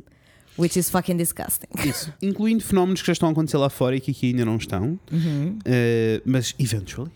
Which 0.59 0.78
is 0.78 0.89
fucking 0.89 1.18
disgusting. 1.18 1.68
Isso. 1.87 2.11
Incluindo 2.22 2.64
fenómenos 2.64 3.03
que 3.03 3.07
já 3.09 3.12
estão 3.12 3.28
a 3.28 3.32
acontecer 3.32 3.59
lá 3.59 3.68
fora 3.68 3.95
e 3.97 4.01
que 4.01 4.11
aqui 4.11 4.28
ainda 4.28 4.45
não 4.47 4.57
estão, 4.57 4.99
Uhum. 5.12 5.59
Uh, 5.66 6.22
mas 6.24 6.55
eventually. 6.59 7.11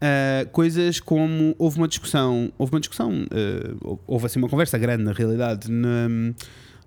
Uh, 0.00 0.48
coisas 0.52 1.00
como 1.00 1.54
houve 1.58 1.78
uma 1.78 1.88
discussão, 1.88 2.52
houve 2.58 2.72
uma 2.74 2.78
discussão, 2.80 3.10
uh, 3.24 3.98
houve 4.06 4.26
assim 4.26 4.38
uma 4.38 4.48
conversa 4.48 4.76
grande 4.78 5.02
na 5.02 5.12
realidade 5.12 5.68
na- 5.70 6.34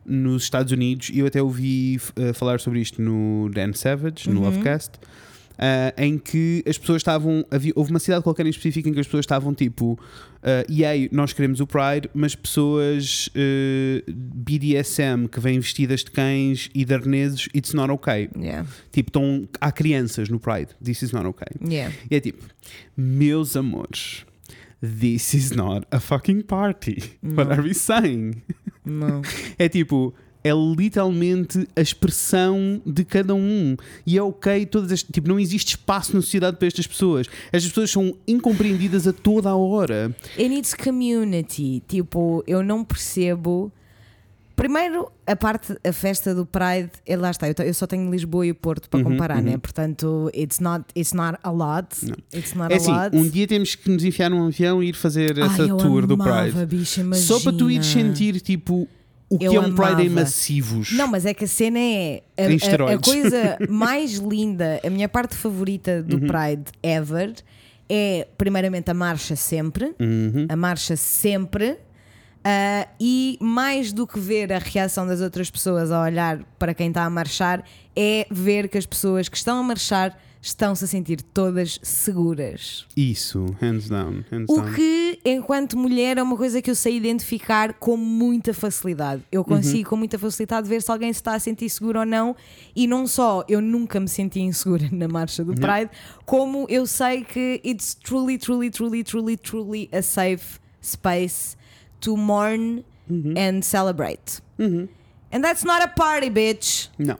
nos 0.05 0.43
Estados 0.43 0.71
Unidos 0.71 1.09
e 1.11 1.19
eu 1.19 1.25
até 1.27 1.41
ouvi 1.43 1.99
falar 2.33 2.59
sobre 2.59 2.79
isto 2.79 3.01
no 3.01 3.49
Dan 3.53 3.73
Savage, 3.73 4.29
no 4.29 4.41
Lovecast, 4.41 4.91
uh, 5.61 6.01
em 6.01 6.17
que 6.17 6.63
as 6.67 6.77
pessoas 6.77 7.01
estavam, 7.01 7.45
havia, 7.51 7.71
houve 7.75 7.91
uma 7.91 7.99
cidade 7.99 8.23
qualquer 8.23 8.45
em 8.45 8.49
específico 8.49 8.89
em 8.89 8.93
que 8.93 8.99
as 8.99 9.05
pessoas 9.05 9.23
estavam 9.23 9.53
tipo, 9.53 9.93
uh, 9.93 9.99
e 10.67 10.83
aí 10.83 11.07
nós 11.11 11.31
queremos 11.31 11.59
o 11.59 11.67
Pride, 11.67 12.09
mas 12.13 12.33
pessoas 12.35 13.29
uh, 13.29 14.11
BDSM 14.11 15.27
que 15.31 15.39
vêm 15.39 15.59
vestidas 15.59 16.03
de 16.03 16.11
cães 16.11 16.69
e 16.73 16.83
de 16.83 16.93
arneses, 16.93 17.47
it's 17.55 17.73
not 17.73 17.91
okay. 17.91 18.29
Yeah. 18.35 18.67
Tipo, 18.91 19.09
estão, 19.09 19.47
há 19.59 19.71
crianças 19.71 20.29
no 20.29 20.39
Pride. 20.39 20.69
This 20.83 21.03
is 21.03 21.11
not 21.11 21.25
okay. 21.27 21.47
Yeah. 21.63 21.93
E 22.09 22.15
é 22.15 22.19
tipo, 22.19 22.43
meus 22.97 23.55
amores, 23.55 24.25
this 24.81 25.33
is 25.33 25.51
not 25.51 25.85
a 25.91 25.99
fucking 25.99 26.41
party. 26.41 27.17
What 27.21 27.51
are 27.51 27.61
we 27.61 27.73
saying? 27.73 28.41
Não. 28.83 29.21
É 29.59 29.69
tipo, 29.69 30.13
é 30.43 30.51
literalmente 30.51 31.67
a 31.75 31.81
expressão 31.81 32.81
de 32.85 33.03
cada 33.05 33.35
um. 33.35 33.75
E 34.05 34.17
é 34.17 34.21
ok, 34.23 34.65
todas 34.65 34.91
as, 34.91 35.03
tipo, 35.03 35.27
não 35.27 35.39
existe 35.39 35.69
espaço 35.75 36.15
na 36.15 36.21
sociedade 36.21 36.57
para 36.57 36.67
estas 36.67 36.87
pessoas. 36.87 37.27
Estas 37.51 37.69
pessoas 37.69 37.91
são 37.91 38.15
incompreendidas 38.27 39.07
a 39.07 39.13
toda 39.13 39.49
a 39.49 39.55
hora. 39.55 40.15
It 40.37 40.49
needs 40.49 40.73
community. 40.73 41.83
Tipo, 41.87 42.43
eu 42.47 42.63
não 42.63 42.83
percebo. 42.83 43.71
Primeiro, 44.55 45.11
a 45.25 45.35
parte, 45.35 45.75
a 45.83 45.91
festa 45.93 46.35
do 46.35 46.45
Pride, 46.45 46.91
é, 47.07 47.15
lá 47.17 47.31
está, 47.31 47.47
eu, 47.49 47.73
só 47.73 47.87
tenho 47.87 48.11
Lisboa 48.11 48.45
e 48.45 48.51
o 48.51 48.55
Porto 48.55 48.87
para 48.89 49.01
comparar, 49.01 49.41
né? 49.41 49.57
Portanto, 49.57 50.29
it's 50.35 50.59
not, 50.59 50.85
it's 50.95 51.13
not 51.13 51.39
a 51.41 51.49
lot. 51.49 51.87
It's 52.31 52.53
not 52.53 52.71
É 52.71 52.75
a 52.75 52.77
assim, 52.77 52.91
lot. 52.91 53.15
um 53.17 53.27
dia 53.27 53.47
temos 53.47 53.73
que 53.73 53.89
nos 53.89 54.03
enfiar 54.03 54.29
num 54.29 54.45
avião 54.45 54.83
e 54.83 54.89
ir 54.89 54.93
fazer 54.93 55.39
Ai, 55.39 55.47
essa 55.47 55.67
tour 55.67 56.05
do 56.05 56.13
amava, 56.13 56.43
Pride. 56.51 56.65
bicha, 56.67 57.03
Só 57.15 57.39
para 57.39 57.53
tu 57.53 57.71
ires 57.71 57.87
imagina. 57.91 58.09
sentir, 58.15 58.41
tipo, 58.41 58.87
o 59.31 59.39
que 59.39 59.45
Eu 59.45 59.53
é 59.55 59.59
um 59.61 59.73
Pride 59.75 60.01
em 60.03 60.07
amava. 60.07 60.21
massivos. 60.21 60.91
Não, 60.91 61.07
mas 61.07 61.25
é 61.25 61.33
que 61.33 61.45
a 61.45 61.47
cena 61.47 61.79
é 61.79 62.21
a, 62.37 62.43
a- 62.91 62.93
a 62.95 62.99
coisa 62.99 63.57
mais 63.69 64.13
linda, 64.15 64.79
a 64.85 64.89
minha 64.89 65.07
parte 65.09 65.35
favorita 65.35 65.97
Uhum. 65.97 66.03
do 66.03 66.19
Pride 66.19 66.65
ever 66.83 67.33
é 67.89 68.27
primeiramente 68.37 68.89
a 68.91 68.93
marcha 68.93 69.35
sempre, 69.35 69.93
Uhum. 69.99 70.45
a 70.49 70.55
marcha 70.55 70.95
sempre. 70.95 71.77
ah, 72.43 72.87
e 72.99 73.37
mais 73.39 73.93
do 73.93 74.07
que 74.07 74.19
ver 74.19 74.51
a 74.51 74.57
reação 74.57 75.05
das 75.05 75.21
outras 75.21 75.51
pessoas 75.51 75.91
a 75.91 76.01
olhar 76.01 76.39
para 76.57 76.73
quem 76.73 76.87
está 76.89 77.03
a 77.05 77.09
marchar, 77.09 77.63
é 77.95 78.25
ver 78.31 78.67
que 78.67 78.77
as 78.77 78.85
pessoas 78.85 79.29
que 79.29 79.37
estão 79.37 79.59
a 79.59 79.63
marchar 79.63 80.17
estão-se 80.41 80.83
a 80.83 80.87
sentir 80.87 81.21
todas 81.21 81.79
seguras. 81.83 82.85
Isso, 82.97 83.45
hands 83.61 83.87
down. 83.89 84.23
Hands 84.31 84.47
O 84.49 84.55
down. 84.61 84.73
que, 84.73 85.19
enquanto 85.23 85.77
mulher, 85.77 86.17
é 86.17 86.23
uma 86.23 86.35
coisa 86.35 86.61
que 86.61 86.71
eu 86.71 86.75
sei 86.75 86.97
identificar 86.97 87.73
com 87.73 87.95
muita 87.95 88.53
facilidade. 88.53 89.21
Eu 89.31 89.43
consigo 89.43 89.89
com 89.89 89.95
muita 89.97 90.17
facilidade 90.17 90.67
ver 90.67 90.81
se 90.81 90.91
alguém 90.91 91.13
se 91.13 91.19
está 91.19 91.35
a 91.35 91.39
sentir 91.39 91.69
seguro 91.69 91.99
ou 91.99 92.05
não. 92.05 92.35
E 92.75 92.87
não 92.87 93.05
só 93.05 93.45
eu 93.47 93.61
nunca 93.61 93.99
me 93.99 94.07
senti 94.07 94.39
insegura 94.39 94.89
na 94.91 95.07
marcha 95.07 95.43
do 95.43 95.53
Pride, 95.53 95.91
como 96.25 96.65
eu 96.69 96.87
sei 96.87 97.23
que 97.23 97.61
it's 97.63 97.93
truly, 97.93 98.37
truly, 98.37 98.69
truly, 98.71 99.03
truly, 99.03 99.37
truly 99.37 99.89
a 99.91 100.01
safe 100.01 100.59
space 100.81 101.55
to 101.99 102.17
mourn 102.17 102.83
and 103.37 103.61
celebrate. 103.61 104.41
And 104.57 105.41
that's 105.41 105.63
not 105.63 105.81
a 105.83 105.87
party, 105.87 106.29
bitch. 106.29 106.89
Não. 106.97 107.17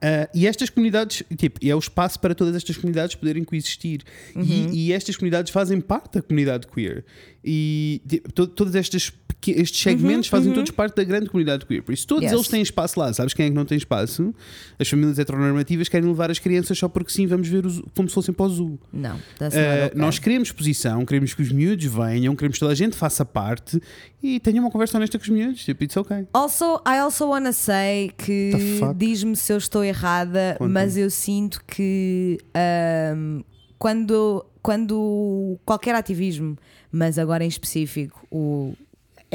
Ah, 0.00 0.28
e 0.34 0.46
estas 0.46 0.68
comunidades, 0.70 1.22
tipo, 1.36 1.58
é 1.66 1.74
o 1.74 1.78
espaço 1.78 2.20
para 2.20 2.34
todas 2.34 2.54
estas 2.54 2.76
comunidades 2.76 3.14
poderem 3.16 3.42
coexistir. 3.44 4.02
Uhum. 4.34 4.42
E, 4.72 4.88
e 4.88 4.92
estas 4.92 5.16
comunidades 5.16 5.50
fazem 5.52 5.80
parte 5.80 6.14
da 6.14 6.22
comunidade 6.22 6.66
queer. 6.66 7.04
E 7.44 8.00
tipo, 8.08 8.32
to- 8.32 8.46
todas 8.46 8.74
estas 8.74 9.10
estes 9.46 9.80
segmentos 9.80 10.28
fazem 10.28 10.52
todos 10.52 10.70
parte 10.70 10.96
da 10.96 11.04
grande 11.04 11.26
comunidade 11.28 11.64
queer. 11.66 11.82
Por 11.82 11.92
isso, 11.92 12.06
todos 12.06 12.24
Uhum, 12.24 12.28
Yes. 12.30 12.32
eles 12.38 12.48
têm 12.48 12.62
espaço 12.62 12.98
lá. 12.98 13.12
Sabes 13.12 13.32
quem 13.34 13.46
é 13.46 13.48
que 13.50 13.54
não 13.54 13.64
tem 13.64 13.78
espaço? 13.78 14.34
As 14.78 14.88
famílias 14.88 15.18
heteronormativas 15.18 15.88
querem 15.88 16.08
levar 16.08 16.30
as 16.30 16.38
crianças 16.38 16.76
só 16.78 16.88
porque 16.88 17.10
sim, 17.12 17.26
vamos 17.26 17.46
ver 17.48 17.64
os, 17.64 17.80
como 17.94 18.08
se 18.08 18.14
fossem 18.14 18.34
para 18.34 18.46
o 18.46 18.48
zoo. 18.48 18.78
Não, 18.92 19.16
okay. 19.16 19.50
Nós 19.94 20.18
queremos 20.18 20.48
exposição, 20.48 21.04
queremos 21.04 21.32
que 21.34 21.42
os 21.42 21.52
miúdos 21.52 21.84
venham, 21.84 22.34
queremos 22.34 22.56
que 22.56 22.60
toda 22.60 22.72
a 22.72 22.76
gente 22.76 22.96
faça 22.96 23.24
parte 23.24 23.80
e 24.22 24.40
tenham 24.40 24.64
uma 24.64 24.70
conversa 24.70 24.96
honesta 24.98 25.18
com 25.18 25.22
os 25.24 25.30
miúdos. 25.30 25.64
Tipo, 25.64 25.84
it's 25.84 25.96
okay. 25.96 26.26
Also, 26.32 26.80
I 26.86 26.98
also 26.98 27.26
wanna 27.28 27.52
say 27.52 28.10
que 28.18 28.52
diz-me 28.96 29.36
se 29.36 29.52
eu 29.52 29.58
estou 29.58 29.84
errada, 29.84 30.54
Conta-me. 30.58 30.72
mas 30.74 30.96
eu 30.96 31.10
sinto 31.10 31.62
que 31.66 32.38
ahm, 32.54 33.42
quando, 33.78 34.44
quando 34.62 35.58
qualquer 35.64 35.94
ativismo, 35.94 36.56
mas 36.90 37.18
agora 37.18 37.44
em 37.44 37.48
específico 37.48 38.26
o 38.30 38.74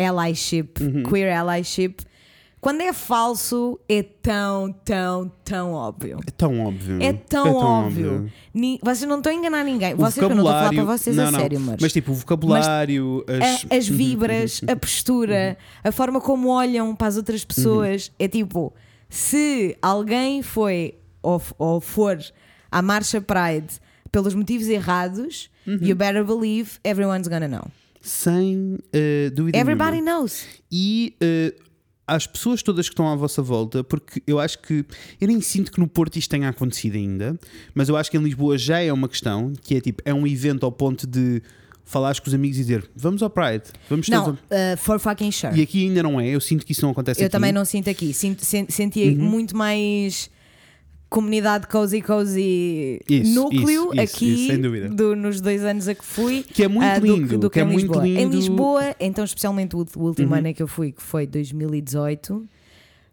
allyship, 0.05 0.69
Uhum. 0.81 1.03
queer 1.03 1.35
allyship, 1.37 1.97
quando 2.59 2.81
é 2.81 2.93
falso 2.93 3.79
é 3.89 4.03
tão, 4.03 4.71
tão, 4.85 5.31
tão 5.43 5.73
óbvio. 5.73 6.19
É 6.27 6.31
tão 6.31 6.59
óbvio. 6.59 7.01
É 7.01 7.11
tão, 7.13 7.55
óbvio. 7.55 8.31
Ni- 8.53 8.79
vocês 8.83 9.09
não 9.09 9.17
estão 9.17 9.31
a 9.31 9.35
enganar 9.35 9.63
ninguém. 9.63 9.95
O 9.95 9.97
Vocês 9.97 10.13
que 10.15 10.23
eu 10.23 10.29
não 10.29 10.35
estou 10.37 10.49
a 10.49 10.53
falar 10.53 10.63
vocabulário- 10.69 10.85
para 10.85 10.97
vocês 10.97 11.15
não, 11.15 11.27
a 11.27 11.31
não. 11.31 11.39
sério, 11.39 11.59
mas, 11.59 11.77
Mas 11.81 11.91
tipo, 11.93 12.11
o 12.11 12.15
vocabulário, 12.15 13.25
as, 13.27 13.65
a- 13.71 13.75
as 13.77 13.87
vibras, 13.87 14.61
a 14.67 14.75
postura, 14.75 15.57
a 15.83 15.91
forma 15.91 16.21
como 16.21 16.49
olham 16.49 16.95
para 16.95 17.07
as 17.07 17.17
outras 17.17 17.43
pessoas. 17.43 18.11
É 18.19 18.27
tipo, 18.27 18.71
se 19.09 19.75
alguém 19.81 20.43
foi 20.43 20.95
ou, 21.23 21.41
ou 21.57 21.81
for 21.81 22.19
à 22.71 22.81
marcha 22.81 23.19
Pride 23.19 23.73
pelos 24.11 24.35
motivos 24.35 24.67
errados, 24.67 25.49
you 25.65 25.95
better 25.95 26.23
believe 26.23 26.73
everyone's 26.83 27.27
gonna 27.27 27.47
know. 27.47 27.65
Sem 28.01 28.77
eh, 28.91 29.29
dúvida 29.33 29.57
Everybody 29.57 30.01
nenhuma. 30.01 30.11
knows. 30.19 30.45
E 30.71 31.15
eh, 31.21 31.53
às 32.07 32.25
pessoas 32.27 32.61
todas 32.63 32.87
que 32.89 32.93
estão 32.93 33.07
à 33.07 33.15
vossa 33.15 33.41
volta, 33.41 33.83
porque 33.83 34.21
eu 34.27 34.39
acho 34.39 34.59
que 34.59 34.83
eu 35.19 35.27
nem 35.27 35.39
sinto 35.39 35.71
que 35.71 35.79
no 35.79 35.87
Porto 35.87 36.17
isto 36.17 36.29
tenha 36.29 36.49
acontecido 36.49 36.95
ainda, 36.95 37.39
mas 37.73 37.87
eu 37.89 37.95
acho 37.95 38.09
que 38.11 38.17
em 38.17 38.21
Lisboa 38.23 38.57
já 38.57 38.79
é 38.79 38.91
uma 38.91 39.07
questão 39.07 39.53
que 39.61 39.75
é 39.75 39.81
tipo, 39.81 40.01
é 40.05 40.13
um 40.13 40.25
evento 40.27 40.65
ao 40.65 40.71
ponto 40.71 41.05
de 41.07 41.41
falares 41.85 42.19
com 42.19 42.27
os 42.27 42.33
amigos 42.33 42.57
e 42.57 42.61
dizer 42.61 42.89
vamos 42.95 43.21
ao 43.23 43.29
Pride, 43.29 43.63
vamos 43.89 44.07
Não, 44.09 44.31
uh, 44.31 44.37
for 44.77 44.99
fucking 44.99 45.31
sure. 45.31 45.57
E 45.57 45.61
aqui 45.61 45.83
ainda 45.85 46.01
não 46.03 46.19
é, 46.19 46.27
eu 46.29 46.41
sinto 46.41 46.65
que 46.65 46.71
isso 46.71 46.81
não 46.83 46.91
acontece 46.91 47.21
Eu 47.21 47.25
aqui. 47.27 47.31
também 47.31 47.51
não 47.51 47.63
sinto 47.65 47.89
aqui. 47.89 48.13
Sinto, 48.13 48.43
sen- 48.45 48.67
senti 48.69 49.09
Uhum. 49.09 49.15
muito 49.29 49.55
mais 49.55 50.29
comunidade 51.11 51.67
cozy 51.67 52.01
cozy 52.01 53.01
Isso, 53.07 53.35
núcleo 53.35 53.91
isso, 53.93 54.01
aqui 54.01 54.47
isso, 54.47 54.95
do- 54.95 55.13
nos 55.13 55.41
dois 55.41 55.61
anos 55.61 55.89
a 55.89 55.93
que 55.93 56.05
fui. 56.05 56.41
Que 56.41 56.63
é 56.63 56.67
muito 56.69 57.01
do 57.01 57.05
lindo, 57.05 57.37
do 57.37 57.49
que 57.49 57.59
é 57.59 57.63
em 57.63 57.65
muito 57.65 57.87
Lisboa. 57.87 58.07
Em 58.07 58.13
lindo. 58.13 58.27
Uhum. 58.29 58.39
Lisboa, 58.39 58.95
então 58.97 59.25
especialmente 59.25 59.75
o, 59.75 59.85
último 59.97 60.33
ano 60.33 60.47
em 60.47 60.53
que 60.53 60.63
eu 60.63 60.69
fui, 60.69 60.93
que 60.93 61.03
foi 61.03 61.27
2018, 61.27 62.47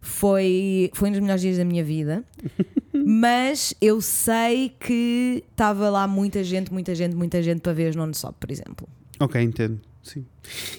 foi, 0.00 0.90
foi 0.94 1.08
um 1.08 1.12
dos 1.12 1.20
melhores 1.20 1.42
dias 1.42 1.58
da 1.58 1.64
minha 1.64 1.82
vida. 1.82 2.22
Mas 2.94 3.74
eu 3.80 4.00
sei 4.00 4.72
que 4.78 5.42
estava 5.50 5.90
lá 5.90 6.06
muita 6.06 6.44
gente, 6.44 6.72
muita 6.72 6.94
gente, 6.94 7.16
muita 7.16 7.42
gente 7.42 7.60
para 7.60 7.72
ver 7.72 7.90
os 7.90 7.96
non-stop, 7.96 8.36
por 8.38 8.50
exemplo. 8.52 8.88
Ok, 9.18 9.42
entendo. 9.42 9.80
Sim. 10.02 10.24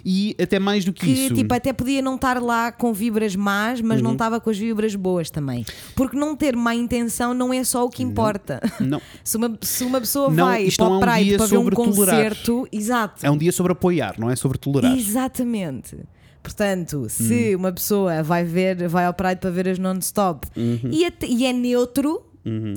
E 0.03 0.35
até 0.41 0.57
mais 0.57 0.83
do 0.83 0.91
que, 0.91 1.05
que 1.05 1.11
isso. 1.11 1.35
tipo, 1.35 1.53
até 1.53 1.71
podia 1.71 2.01
não 2.01 2.15
estar 2.15 2.41
lá 2.41 2.71
com 2.71 2.91
vibras 2.93 3.35
más, 3.35 3.79
mas 3.79 3.97
Uhum. 3.99 4.03
não 4.05 4.11
estava 4.13 4.39
com 4.39 4.49
as 4.49 4.57
vibras 4.57 4.95
boas 4.95 5.29
também. 5.29 5.63
Porque 5.95 6.17
não 6.17 6.35
ter 6.35 6.55
má 6.55 6.73
intenção 6.73 7.33
não 7.33 7.53
é 7.53 7.63
só 7.63 7.85
o 7.85 7.89
que 7.89 8.01
importa. 8.01 8.59
Não, 8.79 8.99
Se 9.23 9.37
uma, 9.37 9.57
se 9.61 9.83
uma 9.83 9.99
pessoa 9.99 10.29
Não, 10.31 10.45
vai 10.45 10.67
para 10.71 10.85
não 10.89 10.95
é 11.03 11.19
um 11.19 11.23
dia 11.23 11.37
para 11.37 11.45
ver 11.45 11.57
um 11.57 11.69
tolerar. 11.69 11.95
concerto, 11.95 12.67
exato. 12.71 13.25
é 13.25 13.29
um 13.29 13.37
dia 13.37 13.51
sobre 13.51 13.73
apoiar, 13.73 14.15
não 14.17 14.29
é 14.31 14.35
sobre 14.35 14.57
tolerar. 14.57 14.97
Exatamente. 14.97 15.95
Portanto, 16.41 17.07
se 17.09 17.53
Uhum. 17.53 17.59
uma 17.59 17.71
pessoa 17.71 18.23
vai 18.23 18.43
ver, 18.43 18.87
vai 18.87 19.05
ao 19.05 19.13
Pride 19.13 19.35
para 19.41 19.49
ver 19.51 19.67
as 19.67 19.77
non-stop 19.77 20.47
Uhum. 20.57 20.89
e, 20.91 21.05
e 21.27 21.45
é 21.45 21.53
neutro 21.53 22.23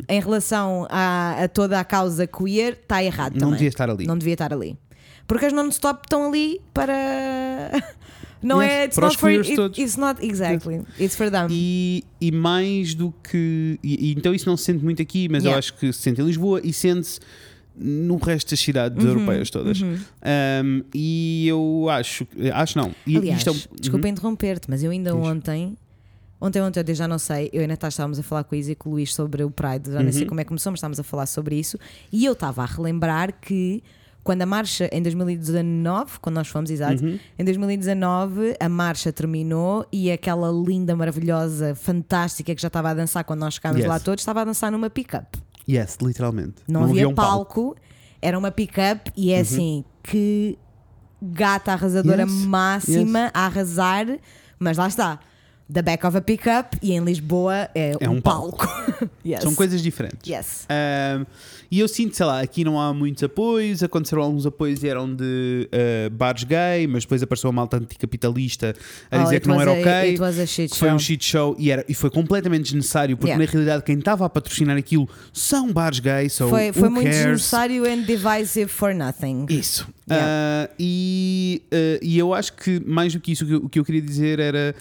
em 0.07 0.21
relação 0.21 0.87
a, 0.91 1.45
a 1.45 1.49
toda 1.49 1.81
a 1.81 1.85
causa 1.85 2.27
queer, 2.27 2.75
está 2.83 3.03
errado 3.03 3.33
Não 3.35 3.39
também. 3.41 3.53
devia 3.55 3.69
estar 3.69 3.89
ali. 3.89 4.05
Não 4.07 4.19
devia 4.19 4.35
estar 4.35 4.53
ali. 4.53 4.77
Porque 5.27 5.47
as 5.47 5.53
non-stop 5.53 6.03
estão 6.05 6.29
ali 6.29 6.61
para. 6.75 6.93
Não 8.43 8.61
Yes, 8.61 8.73
é. 8.73 8.85
It's 8.87 8.95
para 8.97 9.07
not 9.07 9.19
for. 9.19 9.31
it- 9.31 9.81
it's 9.81 9.97
not 9.97 10.27
exactly. 10.27 10.83
It's 10.99 11.15
for 11.15 11.31
them. 11.31 11.47
E, 11.49 12.03
e 12.21 12.33
mais 12.33 12.93
do 12.95 13.15
que. 13.23 13.79
E, 13.85 14.09
e 14.11 14.13
então 14.15 14.35
isso 14.35 14.49
não 14.49 14.57
se 14.57 14.65
sente 14.65 14.83
muito 14.83 15.01
aqui, 15.01 15.29
mas 15.29 15.45
eu 15.45 15.51
Yeah. 15.51 15.59
acho 15.61 15.75
que 15.75 15.93
se 15.93 16.01
sente 16.01 16.21
em 16.21 16.25
Lisboa 16.25 16.61
e 16.65 16.73
sente-se 16.73 17.21
no 17.77 18.17
resto 18.17 18.51
das 18.51 18.59
cidades 18.59 19.03
Uhum, 19.05 19.11
europeias 19.11 19.49
todas. 19.49 19.81
Um, 19.81 20.83
e 20.93 21.47
eu 21.47 21.87
acho. 21.89 22.27
Acho 22.53 22.79
não. 22.79 22.93
E, 23.07 23.17
Aliás, 23.17 23.47
é 23.47 23.51
um- 23.53 23.61
desculpa 23.81 24.09
interromper-te, 24.09 24.69
mas 24.69 24.83
eu 24.83 24.91
ainda 24.91 25.13
Diz. 25.13 25.21
ontem. 25.21 25.77
Ontem, 26.41 26.61
ontem, 26.61 26.83
eu 26.85 26.95
já 26.97 27.07
não 27.07 27.21
sei, 27.21 27.49
eu 27.53 27.63
e 27.63 27.65
a 27.65 27.69
Natasha 27.69 27.95
estávamos 27.95 28.19
a 28.19 28.23
falar 28.25 28.43
com 28.43 28.57
a 28.57 28.59
Isa 28.59 28.73
e 28.73 28.75
com 28.75 28.91
o 28.91 28.93
Luís 28.95 29.15
sobre 29.15 29.45
o 29.45 29.51
Pride, 29.53 29.93
já 29.93 30.03
nem 30.03 30.11
sei 30.11 30.27
como 30.27 30.41
é 30.41 30.43
que 30.43 30.49
começou, 30.49 30.73
mas 30.73 30.79
estávamos 30.79 30.99
a 30.99 31.05
falar 31.05 31.27
sobre 31.27 31.55
isso. 31.55 31.79
E 32.13 32.25
eu 32.25 32.33
estava 32.33 32.65
a 32.65 32.67
relembrar 32.67 33.33
que 33.41 33.81
quando 34.25 34.43
a 34.43 34.47
marcha, 34.47 34.89
em 34.93 35.03
2019, 35.03 36.19
quando 36.21 36.37
nós 36.37 36.49
fomos, 36.49 36.71
exato, 36.71 37.05
em 37.39 37.45
2019 37.45 38.57
a 38.61 38.69
marcha 38.69 39.13
terminou 39.13 39.87
e 39.93 40.11
aquela 40.13 40.51
linda, 40.51 40.95
maravilhosa, 40.95 41.75
fantástica 41.75 42.55
que 42.55 42.63
já 42.63 42.69
estava 42.69 42.91
a 42.91 42.95
dançar 42.95 43.25
quando 43.25 43.41
nós 43.41 43.55
chegámos 43.55 43.79
Yes. 43.81 43.89
lá 43.89 43.99
todos, 43.99 44.23
estava 44.23 44.43
a 44.43 44.45
dançar 44.45 44.71
numa 44.71 44.89
pick-up. 44.89 45.27
Yes, 45.69 45.99
literalmente. 46.03 46.55
Não, 46.69 46.85
havia 46.85 47.09
um 47.09 47.15
palco, 47.15 47.77
era 48.21 48.39
uma 48.39 48.51
pick-up 48.51 49.11
e 49.17 49.33
é 49.33 49.41
assim, 49.41 49.85
que 50.03 50.59
gata 51.21 51.73
arrasadora 51.73 52.23
Yes, 52.23 52.33
máxima 52.33 53.31
a 53.35 53.47
arrasar, 53.47 54.07
mas 54.59 54.77
lá 54.77 54.89
está. 54.89 55.21
The 55.73 55.83
back 55.83 56.07
of 56.07 56.17
a 56.17 56.21
pick-up 56.21 56.77
e 56.83 56.93
em 56.93 57.03
Lisboa 57.05 57.69
é, 57.75 57.97
É 58.01 58.09
um, 58.09 58.15
um 58.15 58.21
palco. 58.21 58.67
Yes. 59.25 59.43
São 59.43 59.55
coisas 59.55 59.81
diferentes. 59.83 60.29
Yes. 60.29 60.67
Um, 60.69 61.25
e 61.71 61.79
eu 61.81 61.87
sinto, 61.89 62.17
sei 62.17 62.27
lá, 62.27 62.41
aqui 62.41 62.65
não 62.65 62.79
há 62.81 62.93
muitos 62.93 63.23
apoios. 63.23 63.83
Aconteceram 63.83 64.23
alguns 64.23 64.45
apoios 64.47 64.83
e 64.83 64.89
eram 64.89 65.13
de 65.15 65.69
uh, 65.73 66.11
bares 66.11 66.43
gay, 66.45 66.87
mas 66.89 67.05
depois 67.05 67.23
apareceu 67.23 67.49
uma 67.49 67.55
malta 67.55 67.77
anticapitalista 67.79 68.75
a 69.11 69.21
Oh, 69.21 69.25
dizer 69.25 69.41
que 69.41 69.49
não 69.49 69.61
era 69.61 69.71
a- 69.71 69.75
ok. 69.75 70.17
foi 70.75 70.89
um 70.89 70.93
show. 70.93 70.99
shit 70.99 71.25
show 71.25 71.57
e, 71.59 71.71
era, 71.71 71.85
e 71.89 71.95
foi 71.95 72.11
completamente 72.11 72.65
desnecessário, 72.65 73.17
porque 73.17 73.29
Yeah. 73.31 73.45
na 73.47 73.51
realidade 73.51 73.83
quem 73.85 73.99
estava 73.99 74.25
a 74.27 74.29
patrocinar 74.29 74.77
aquilo 74.77 75.09
são 75.33 75.73
bares 75.73 76.01
gays. 76.01 76.33
So 76.33 76.49
Foi, 76.49 76.73
foi 76.73 76.89
muito 76.89 77.09
desnecessário 77.09 77.85
and 77.87 78.03
divisive 78.03 78.67
for 78.69 78.93
nothing. 78.95 79.47
Isso. 79.49 79.87
Yeah. 80.11 80.69
Ah, 80.69 80.75
e, 80.79 81.63
ah, 81.73 81.99
e 82.03 82.19
eu 82.19 82.35
acho 82.35 82.53
que 82.55 82.81
mais 82.85 83.13
do 83.15 83.21
que 83.21 83.33
isso, 83.33 83.45
o 83.45 83.47
que 83.47 83.55
eu, 83.55 83.59
o 83.65 83.69
que 83.69 83.79
eu 83.79 83.85
queria 83.85 84.03
dizer 84.03 84.39
era 84.41 84.75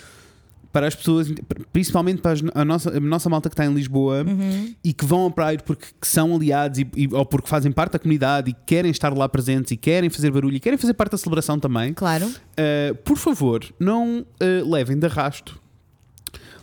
para 0.71 0.87
as 0.87 0.95
pessoas, 0.95 1.27
principalmente 1.73 2.21
para 2.21 2.31
as- 2.31 2.41
a 2.55 2.63
nossa, 2.65 2.95
a 2.95 2.99
nossa 2.99 3.29
malta 3.29 3.49
que 3.49 3.53
está 3.53 3.65
em 3.65 3.73
Lisboa 3.73 4.23
Uhum. 4.25 4.73
e 4.83 4.93
que 4.93 5.03
vão 5.05 5.19
ao 5.21 5.31
Pride 5.31 5.63
porque 5.63 5.85
que 5.99 6.07
são 6.07 6.35
aliados 6.35 6.79
e, 6.79 6.87
e- 6.95 7.09
ou 7.11 7.25
porque 7.25 7.47
fazem 7.49 7.71
parte 7.71 7.93
da 7.93 7.99
comunidade 7.99 8.51
e 8.51 8.55
querem 8.65 8.89
estar 8.91 9.13
lá 9.13 9.27
presentes 9.27 9.71
e 9.71 9.77
querem 9.77 10.09
fazer 10.09 10.31
barulho 10.31 10.55
e 10.55 10.59
querem 10.59 10.77
fazer 10.77 10.93
parte 10.93 11.11
da 11.11 11.17
celebração 11.17 11.59
também, 11.59 11.93
Claro. 11.93 12.25
uh, 12.27 12.95
por 13.03 13.17
favor, 13.17 13.65
não 13.79 14.19
uh, 14.21 14.71
levem 14.71 14.97
de 14.97 15.05
arrasto 15.05 15.59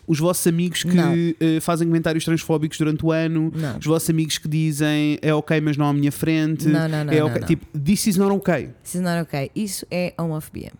os 0.07 0.19
vossos 0.19 0.47
amigos 0.47 0.85
que 0.85 0.95
Não. 0.95 1.13
uh, 1.13 1.61
fazem 1.61 1.87
comentários 1.87 2.25
transfóbicos 2.25 2.79
durante 2.79 3.05
o 3.05 3.13
ano, 3.13 3.53
Não. 3.55 3.77
os 3.79 3.85
vossos 3.85 4.09
amigos 4.09 4.39
que 4.39 4.49
dizem 4.49 5.19
é 5.21 5.35
ok, 5.35 5.61
mas 5.61 5.77
não 5.77 5.85
à 5.87 5.93
minha 5.93 6.11
frente. 6.11 6.67
Não, 6.67 6.89
não, 6.89 7.05
não, 7.05 7.13
é 7.13 7.19
não, 7.21 7.27
ok. 7.27 7.41
não. 7.41 7.47
Tipo, 7.47 7.67
this 7.79 8.07
is 8.07 8.17
not 8.17 8.33
okay. 8.33 8.71
This 8.83 8.95
is 8.95 9.01
not 9.03 9.21
ok. 9.21 9.51
Isso 9.55 9.87
é 9.91 10.15
homofobia. 10.19 10.73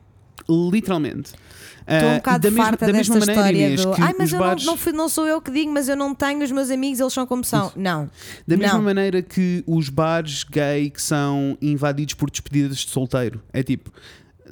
Literalmente. 0.49 1.33
Estou 1.91 2.09
um 2.09 2.13
Uh, 2.13 2.17
bocado 2.17 2.39
da 2.43 2.51
mesma- 2.51 2.65
farta 2.65 2.87
da 2.87 2.93
desta 2.93 3.13
maneira, 3.19 3.33
história 3.33 3.57
Inês, 3.67 3.85
do 3.85 3.93
que 3.93 4.03
Ai, 4.03 4.15
mas 4.19 4.33
eu 4.33 4.39
bares- 4.39 4.65
não, 4.67 4.73
não, 4.73 4.79
fui- 4.79 4.93
não 4.93 5.09
sou 5.09 5.27
eu 5.27 5.41
que 5.41 5.51
digo, 5.51 5.73
mas 5.73 5.89
eu 5.89 5.97
não 5.97 6.15
tenho 6.15 6.45
os 6.45 6.51
meus 6.53 6.71
amigos, 6.71 7.01
eles 7.01 7.13
são 7.13 7.27
como 7.27 7.43
são. 7.43 7.73
Não. 7.75 8.11
Da 8.47 8.57
mesma 8.57 8.77
Não. 8.79 8.85
maneira 8.85 9.23
que 9.23 9.65
os 9.67 9.89
bares 9.89 10.45
gay 10.45 10.91
que 10.91 11.01
são 11.01 11.57
invadidos 11.63 12.15
por 12.15 12.31
despedidas 12.31 12.79
de 12.79 12.91
solteiro. 12.91 13.41
É 13.53 13.63
tipo. 13.63 13.91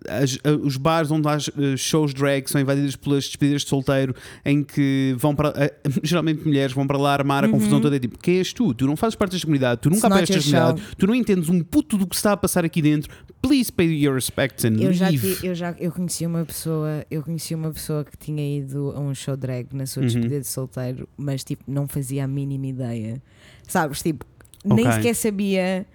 As- 0.09 0.39
a- 0.45 0.57
os 0.57 0.77
bares 0.77 1.11
onde 1.11 1.29
há 1.29 1.37
eh, 1.37 1.77
shows 1.77 2.13
drag 2.15 2.49
são 2.49 2.61
invadidos 2.61 2.97
pelas 2.97 3.25
despedidas 3.25 3.63
de 3.63 3.69
solteiro 3.69 4.15
em 4.45 4.63
que 4.63 5.15
vão 5.19 5.35
para 5.35 5.53
eh, 5.57 5.73
geralmente 6.03 6.45
mulheres 6.47 6.73
vão 6.75 6.87
para 6.87 6.99
lá 6.99 7.13
armar 7.13 7.45
a 7.45 7.49
confusão 7.49 7.81
toda 7.81 7.97
é 7.97 7.99
tipo 7.99 8.19
quem 8.19 8.39
és 8.39 8.53
tu? 8.53 8.73
Tu 8.75 8.87
não 8.87 8.97
fazes 8.97 9.15
parte 9.17 9.33
desta 9.33 9.47
comunidade, 9.47 9.81
tu 9.81 9.91
nunca 9.91 10.07
Uhum. 10.09 10.17
It's 10.19 10.31
not 10.31 10.31
apoias 10.33 10.45
esta 10.47 10.57
your 10.57 10.67
comunidade, 10.67 10.97
tu 10.99 11.07
não 11.07 11.15
entendes 11.15 11.49
um 11.49 11.61
puto 11.63 11.97
do 11.99 12.07
que 12.07 12.15
se 12.17 12.21
está 12.21 12.33
a 12.33 12.37
passar 12.37 12.65
aqui 12.65 12.81
dentro. 12.83 13.13
Please 13.43 13.73
pay 13.73 13.87
your 14.03 14.15
respects 14.15 14.65
and 14.65 14.77
Eu 14.81 14.93
já, 14.93 15.09
leave. 15.09 15.37
ti- 15.37 15.47
eu 15.47 15.55
já 15.55 15.75
eu 15.79 15.93
conheci 15.93 16.27
uma 16.27 16.45
pessoa, 16.45 17.05
eu 17.11 17.23
conheci 17.23 17.55
uma 17.55 17.71
pessoa 17.71 18.05
que 18.05 18.17
tinha 18.17 18.59
ido 18.59 18.93
a 18.97 19.01
um 19.01 19.15
show 19.15 19.37
drag 19.37 19.69
na 19.73 19.87
sua 19.87 20.01
Uhum. 20.03 20.07
despedida 20.07 20.41
de 20.41 20.47
solteiro, 20.47 21.09
mas 21.17 21.45
tipo 21.45 21.63
não 21.69 21.87
fazia 21.87 22.25
a 22.25 22.27
mínima 22.29 22.67
ideia. 22.67 23.23
Sabes, 23.69 24.03
tipo, 24.03 24.25
nem 24.65 24.81
Ok. 24.87 24.93
sequer 24.93 25.15
sabia 25.15 25.87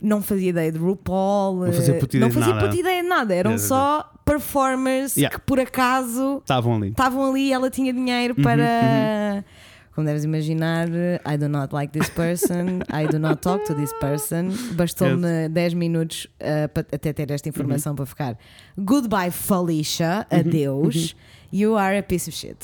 não 0.00 0.20
fazia 0.22 0.50
ideia 0.50 0.70
de 0.72 0.78
RuPaul, 0.78 1.66
Não 1.66 1.72
fazia 1.72 1.94
eh, 1.94 1.98
puta 1.98 2.16
ideia 2.16 2.20
não 2.20 2.28
de 2.28 2.34
fazia 2.34 2.54
nada. 2.54 2.66
puta 2.68 2.80
ideia 2.80 3.02
de 3.02 3.08
nada, 3.08 3.34
eram 3.34 3.58
só 3.58 4.12
performers 4.24 5.16
Yeah. 5.16 5.36
que 5.38 5.44
por 5.46 5.58
acaso 5.60 6.38
Estavam 6.38 6.76
ali. 6.76 6.88
estavam 6.88 7.30
ali 7.30 7.48
e 7.48 7.52
ela 7.52 7.70
tinha 7.70 7.92
dinheiro 7.92 8.34
Uhum, 8.36 8.42
para. 8.42 9.44
Como 9.94 10.06
deves 10.06 10.24
imaginar, 10.24 10.88
I 11.24 11.38
do 11.38 11.48
not 11.48 11.72
like 11.72 11.90
this 11.98 12.10
person, 12.10 12.80
I 12.92 13.06
do 13.10 13.18
not 13.18 13.40
talk 13.40 13.64
to 13.64 13.74
this 13.74 13.94
person. 13.98 14.50
Bastou-me 14.74 15.48
10 15.48 15.72
minutos 15.72 16.26
uh, 16.38 16.68
pa- 16.68 16.84
até 16.92 17.14
ter 17.14 17.30
esta 17.30 17.48
informação 17.48 17.92
Uhum. 17.92 17.96
para 17.96 18.04
ficar. 18.06 18.38
Goodbye, 18.78 19.30
Felicia, 19.30 20.26
adeus. 20.30 21.16
You 21.50 21.78
are 21.78 21.96
a 21.96 22.02
piece 22.02 22.28
of 22.28 22.36
shit. 22.36 22.56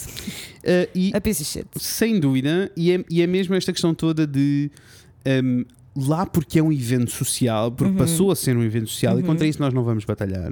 Uh, 0.62 1.16
A 1.16 1.20
piece 1.22 1.41
of 1.43 1.51
shit. 1.51 1.66
Sem 1.76 2.20
dúvida, 2.20 2.70
e 2.76 2.93
é, 2.93 3.05
e 3.09 3.22
é 3.22 3.26
mesmo 3.26 3.55
esta 3.55 3.72
questão 3.72 3.95
toda 3.95 4.26
de 4.26 4.70
um, 5.43 5.64
lá 5.97 6.24
porque 6.26 6.59
é 6.59 6.62
um 6.62 6.72
evento 6.72 7.11
social, 7.11 7.66
Uhum. 7.68 7.74
porque 7.74 7.93
passou 7.99 8.30
a 8.30 8.36
ser 8.36 8.57
um 8.57 8.62
evento 8.62 8.88
social, 8.88 9.18
e 9.20 9.22
contra 9.22 9.47
isso 9.47 9.61
nós 9.61 9.72
não 9.74 9.84
vamos 9.84 10.05
batalhar. 10.05 10.51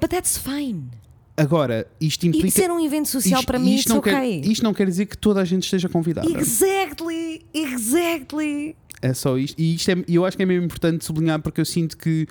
But 0.00 0.10
that's 0.10 0.36
fine. 0.38 0.84
Agora, 1.38 1.86
isto 2.00 2.24
E 2.24 2.28
implica. 2.28 2.50
ser 2.50 2.70
um 2.70 2.82
evento 2.84 3.08
social 3.08 3.40
isto- 3.40 3.46
para 3.46 3.58
mim, 3.58 3.74
isto 3.74 3.90
não 3.90 4.00
quer, 4.00 4.16
okay. 4.16 4.40
isto 4.40 4.62
não 4.64 4.72
quer 4.72 4.86
dizer 4.86 5.04
que 5.06 5.18
toda 5.18 5.40
a 5.40 5.44
gente 5.44 5.64
esteja 5.64 5.86
convidada. 5.88 6.26
Exactly, 6.30 7.44
exactly. 7.52 8.74
É 9.02 9.12
só 9.12 9.36
isto. 9.36 9.60
E 9.60 9.74
isto 9.74 9.90
é, 9.90 10.04
e 10.08 10.14
eu 10.14 10.24
acho 10.24 10.36
que 10.36 10.42
é 10.42 10.46
mesmo 10.46 10.64
importante 10.64 11.04
sublinhar 11.04 11.40
porque 11.40 11.60
eu 11.60 11.64
sinto 11.66 11.96
que, 11.98 12.26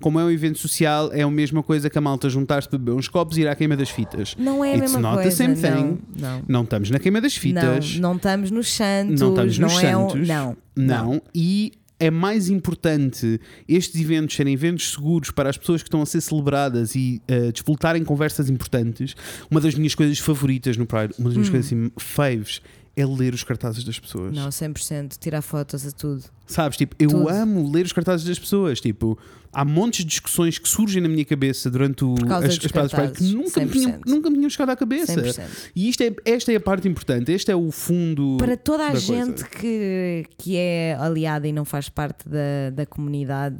como 0.00 0.20
é 0.20 0.24
um 0.24 0.30
evento 0.30 0.58
social, 0.58 1.10
é 1.12 1.22
a 1.22 1.30
mesma 1.30 1.62
coisa 1.62 1.88
que 1.90 1.96
a 1.96 2.00
malta 2.00 2.28
juntar-se 2.28 2.68
para 2.68 2.78
beber 2.78 2.92
uns 2.92 3.08
copos 3.08 3.36
e 3.38 3.42
ir 3.42 3.48
à 3.48 3.54
queima 3.54 3.76
das 3.76 3.88
fitas. 3.90 4.34
Não 4.38 4.64
é 4.64 4.72
a 4.72 4.76
It's 4.76 4.92
mesma 4.92 5.00
not 5.00 5.16
the 5.16 5.22
coisa. 5.22 5.36
same 5.36 5.54
não, 5.54 5.62
thing. 5.96 5.98
não. 6.20 6.42
Não 6.48 6.62
estamos 6.64 6.90
na 6.90 6.98
queima 6.98 7.20
das 7.20 7.36
fitas. 7.36 7.94
Não, 7.94 8.10
não 8.10 8.16
estamos 8.16 8.50
nos 8.50 8.72
Santos. 8.72 9.20
Não 9.20 9.30
estamos 9.30 9.58
nos 9.58 9.72
não 9.72 9.80
é 9.80 9.96
um- 9.96 10.10
Santos. 10.10 10.28
não, 10.28 10.56
Não. 10.76 11.22
E 11.34 11.72
é 11.98 12.10
mais 12.10 12.50
importante 12.50 13.40
estes 13.66 13.98
eventos 14.00 14.36
serem 14.36 14.52
eventos 14.52 14.92
seguros 14.92 15.30
para 15.30 15.48
as 15.48 15.56
pessoas 15.56 15.82
que 15.82 15.88
estão 15.88 16.02
a 16.02 16.06
ser 16.06 16.20
celebradas 16.20 16.94
e 16.94 17.22
uh, 17.30 17.50
disputarem 17.52 18.04
conversas 18.04 18.50
importantes. 18.50 19.14
Uma 19.50 19.60
das 19.62 19.74
minhas 19.74 19.94
coisas 19.94 20.18
favoritas 20.18 20.76
no 20.76 20.84
Pride, 20.86 21.14
uma 21.18 21.28
das 21.30 21.36
minhas 21.38 21.48
coisas 21.48 21.66
assim, 21.72 21.90
faves, 21.98 22.60
é 22.94 23.04
ler 23.06 23.32
os 23.32 23.42
cartazes 23.44 23.82
das 23.84 23.98
pessoas. 23.98 24.34
Não, 24.36 24.48
100%. 24.50 25.16
Tirar 25.18 25.40
fotos 25.42 25.86
a 25.86 25.90
tudo. 25.90 26.24
Sabes? 26.46 26.76
Tipo, 26.76 26.94
eu 26.98 27.08
Tudo. 27.10 27.28
amo 27.28 27.70
ler 27.72 27.84
os 27.86 27.92
cartazes 27.92 28.24
das 28.26 28.38
pessoas. 28.38 28.80
Tipo, 28.80 29.18
há 29.52 29.64
montes 29.64 30.00
de 30.04 30.10
discussões 30.10 30.58
que 30.58 30.68
surgem 30.68 31.02
na 31.02 31.08
minha 31.08 31.24
cabeça 31.24 31.68
durante 31.70 32.04
o, 32.04 32.14
as, 32.30 32.44
as 32.56 32.58
paradas 32.68 32.90
de 32.90 32.96
Pride 32.96 33.12
que 33.12 33.34
nunca 33.34 33.60
me, 33.64 33.70
tinham, 33.72 33.92
100%. 33.92 34.00
nunca 34.06 34.30
me 34.30 34.36
tinham 34.36 34.50
chegado 34.50 34.70
à 34.70 34.76
cabeça. 34.76 35.14
100%. 35.20 35.44
E 35.74 35.88
isto 35.88 36.02
é, 36.02 36.14
esta 36.24 36.52
é 36.52 36.56
a 36.56 36.60
parte 36.60 36.86
importante. 36.86 37.32
Este 37.32 37.50
é 37.50 37.56
o 37.56 37.70
fundo. 37.72 38.36
Para 38.38 38.56
toda 38.56 38.86
a 38.86 38.94
gente 38.94 39.42
coisa. 39.42 39.48
que, 39.48 40.24
que 40.38 40.56
é 40.56 40.96
aliada 41.00 41.48
e 41.48 41.52
não 41.52 41.64
faz 41.64 41.88
parte 41.88 42.28
da, 42.28 42.70
da 42.72 42.86
comunidade, 42.86 43.58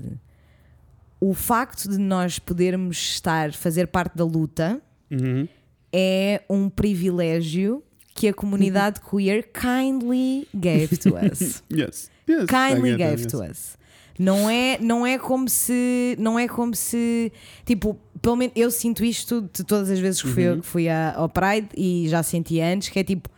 o 1.20 1.34
facto 1.34 1.88
de 1.88 1.98
nós 1.98 2.38
podermos 2.38 2.96
estar, 2.98 3.52
fazer 3.52 3.86
parte 3.88 4.16
da 4.16 4.24
luta, 4.24 4.80
Uhum. 5.10 5.46
é 5.92 6.42
um 6.50 6.68
privilégio 6.68 7.82
que 8.14 8.26
a 8.28 8.34
comunidade 8.34 9.00
queer 9.08 9.48
kindly 9.52 10.46
gave 10.54 10.96
to 10.96 11.14
us. 11.16 11.62
Yes. 11.72 12.10
Yes. 12.28 12.46
Kindly 12.46 12.96
gave 12.96 13.26
to 13.26 13.42
us. 13.42 13.76
Não 14.18 14.48
é, 14.48 14.78
não 14.80 15.06
é 15.06 15.18
como 15.18 15.48
se. 15.48 16.16
Não 16.18 16.38
é 16.38 16.48
como 16.48 16.74
se. 16.74 17.30
Tipo, 17.64 17.98
pelo 18.22 18.36
menos 18.36 18.54
eu 18.56 18.70
sinto 18.70 19.04
isto 19.04 19.42
de 19.52 19.62
todas 19.62 19.90
as 19.90 19.98
vezes 19.98 20.22
que 20.22 20.28
fui, 20.28 20.48
Uhum. 20.48 20.60
que 20.60 20.66
fui 20.66 20.86
ao 20.88 21.28
Pride 21.28 21.68
e 21.76 22.06
já 22.08 22.22
senti 22.22 22.60
antes, 22.60 22.88
que 22.88 22.98
é 22.98 23.04
tipo, 23.04 23.28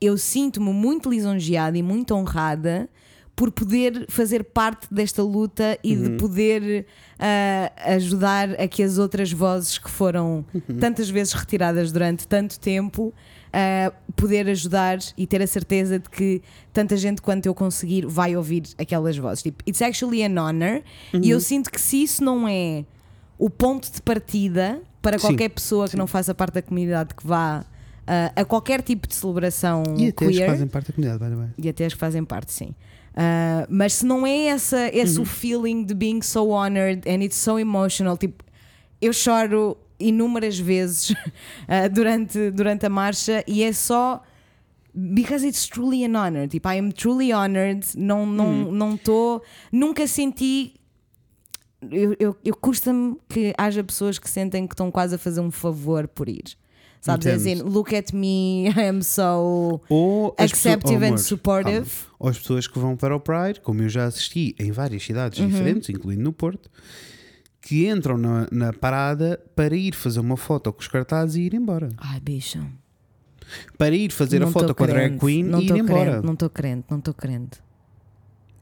eu 0.00 0.18
sinto-me 0.18 0.72
muito 0.72 1.08
lisonjeada 1.08 1.78
e 1.78 1.82
muito 1.82 2.12
honrada 2.14 2.88
por 3.36 3.50
poder 3.52 4.06
fazer 4.08 4.42
parte 4.44 4.88
desta 4.92 5.22
luta 5.22 5.78
e 5.84 5.94
Uhum. 5.94 6.02
de 6.02 6.10
poder 6.16 6.86
ah, 7.18 7.70
ajudar 7.94 8.50
a 8.60 8.66
que 8.66 8.82
as 8.82 8.98
outras 8.98 9.30
vozes 9.30 9.78
que 9.78 9.90
foram 9.90 10.44
Uhum. 10.52 10.78
tantas 10.80 11.08
vezes 11.08 11.34
retiradas 11.34 11.92
durante 11.92 12.26
tanto 12.26 12.58
tempo 12.58 13.14
ah, 13.58 13.90
poder 14.14 14.46
ajudar 14.50 14.98
e 15.16 15.26
ter 15.26 15.40
a 15.40 15.46
certeza 15.46 15.98
de 15.98 16.10
que 16.10 16.42
tanta 16.74 16.94
gente 16.96 17.22
quanto 17.22 17.46
eu 17.46 17.54
conseguir 17.54 18.04
vai 18.06 18.36
ouvir 18.36 18.64
aquelas 18.76 19.16
vozes. 19.16 19.42
Tipo, 19.42 19.64
it's 19.66 19.80
actually 19.80 20.22
an 20.22 20.38
honor 20.38 20.82
e 21.12 21.16
Uhum. 21.16 21.24
eu 21.24 21.40
sinto 21.40 21.70
que 21.70 21.80
se 21.80 22.02
isso 22.02 22.22
não 22.22 22.46
é 22.46 22.84
o 23.38 23.48
ponto 23.48 23.90
de 23.90 24.02
partida 24.02 24.80
para 25.00 25.18
Sim, 25.18 25.28
qualquer 25.28 25.48
pessoa 25.50 25.88
que 25.88 25.96
não 25.96 26.06
faça 26.06 26.34
parte 26.34 26.54
da 26.54 26.62
comunidade 26.62 27.14
que 27.14 27.26
vá 27.26 27.64
ah, 28.06 28.32
a 28.36 28.44
qualquer 28.44 28.82
tipo 28.82 29.08
de 29.08 29.14
celebração 29.14 29.82
E 29.96 30.08
até 30.08 30.24
as 30.26 30.30
que 30.32 30.36
queer 30.38 30.50
fazem 30.50 30.66
parte 30.66 30.86
da 30.88 30.92
comunidade, 30.94 31.24
by 31.24 31.30
the 31.30 31.36
way. 31.36 31.48
e 31.58 31.68
até 31.68 31.86
as 31.86 31.94
que 31.94 31.98
fazem 32.00 32.24
parte, 32.24 32.52
sim. 32.52 32.74
Ah, 33.14 33.66
mas 33.70 33.94
se 33.94 34.04
não 34.06 34.26
é 34.26 34.46
essa, 34.48 34.88
esse 34.94 35.18
o 35.18 35.24
feeling 35.24 35.82
de 35.84 35.94
being 35.94 36.20
so 36.20 36.48
honored 36.50 37.08
and 37.08 37.22
it's 37.24 37.36
so 37.38 37.58
emotional, 37.58 38.16
tipo, 38.18 38.44
eu 39.00 39.12
choro 39.12 39.76
inúmeras 39.98 40.58
vezes 40.58 41.14
ah, 41.68 41.88
durante, 41.92 42.50
durante 42.50 42.86
a 42.86 42.88
marcha 42.90 43.42
e 43.46 43.62
é 43.62 43.72
só 43.72 44.22
because 44.94 45.46
it's 45.46 45.66
truly 45.66 46.04
an 46.04 46.16
honor. 46.16 46.48
Tipo, 46.48 46.68
I 46.70 46.78
am 46.78 46.90
truly 46.90 47.32
honored. 47.32 47.86
Não 47.96 48.24
não 48.26 48.72
não 48.72 48.94
estou, 48.94 49.42
nunca 49.72 50.06
senti. 50.06 50.74
Eu, 51.90 52.16
eu, 52.18 52.36
eu 52.44 52.56
custa-me 52.56 53.16
que 53.28 53.52
haja 53.58 53.84
pessoas 53.84 54.18
que 54.18 54.28
sentem 54.28 54.66
que 54.66 54.72
estão 54.74 54.90
quase 54.90 55.14
a 55.14 55.18
fazer 55.18 55.40
um 55.40 55.50
favor 55.50 56.08
por 56.08 56.28
ir. 56.28 56.44
Sabes? 57.00 57.26
As 57.26 57.46
in, 57.46 57.52
Entendo. 57.52 57.68
look 57.70 57.94
at 57.94 58.12
me, 58.12 58.68
I 58.74 58.88
am 58.88 59.02
so 59.02 59.80
Ou 59.88 60.34
acceptive 60.38 60.80
pessoas- 60.80 61.02
oh, 61.02 61.04
and 61.04 61.06
amor, 61.08 61.18
supportive. 61.18 61.90
Ou 62.18 62.28
as 62.30 62.38
pessoas 62.38 62.66
que 62.66 62.78
vão 62.78 62.96
para 62.96 63.14
o 63.14 63.20
Pride, 63.20 63.60
como 63.60 63.82
eu 63.82 63.88
já 63.88 64.06
assisti 64.06 64.56
em 64.58 64.72
várias 64.72 65.04
cidades 65.04 65.38
Uhum. 65.38 65.48
diferentes, 65.48 65.88
incluindo 65.90 66.22
no 66.22 66.32
Porto, 66.32 66.68
que 67.66 67.88
entram 67.88 68.16
na, 68.16 68.46
na 68.52 68.72
parada 68.72 69.40
para 69.56 69.74
ir 69.74 69.92
fazer 69.92 70.20
uma 70.20 70.36
foto 70.36 70.72
com 70.72 70.78
os 70.80 70.86
cartazes 70.86 71.34
e 71.34 71.40
ir 71.42 71.52
embora. 71.54 71.88
Ai, 71.98 72.20
bicho. 72.20 72.64
Para 73.76 73.92
ir 73.92 74.12
fazer 74.12 74.36
a 74.36 74.46
Não 74.46 74.52
foto 74.52 74.68
tô 74.68 74.74
com 74.76 74.84
a 74.84 74.86
drag 74.86 75.18
queen 75.18 75.42
não 75.42 75.60
e 75.60 75.66
ir 75.66 75.72
embora. 75.76 76.10
Crente, 76.12 76.26
não 76.26 76.32
estou 76.34 76.48
crente, 76.48 76.86
não 76.88 76.98
estou 76.98 77.12
crente. 77.12 77.58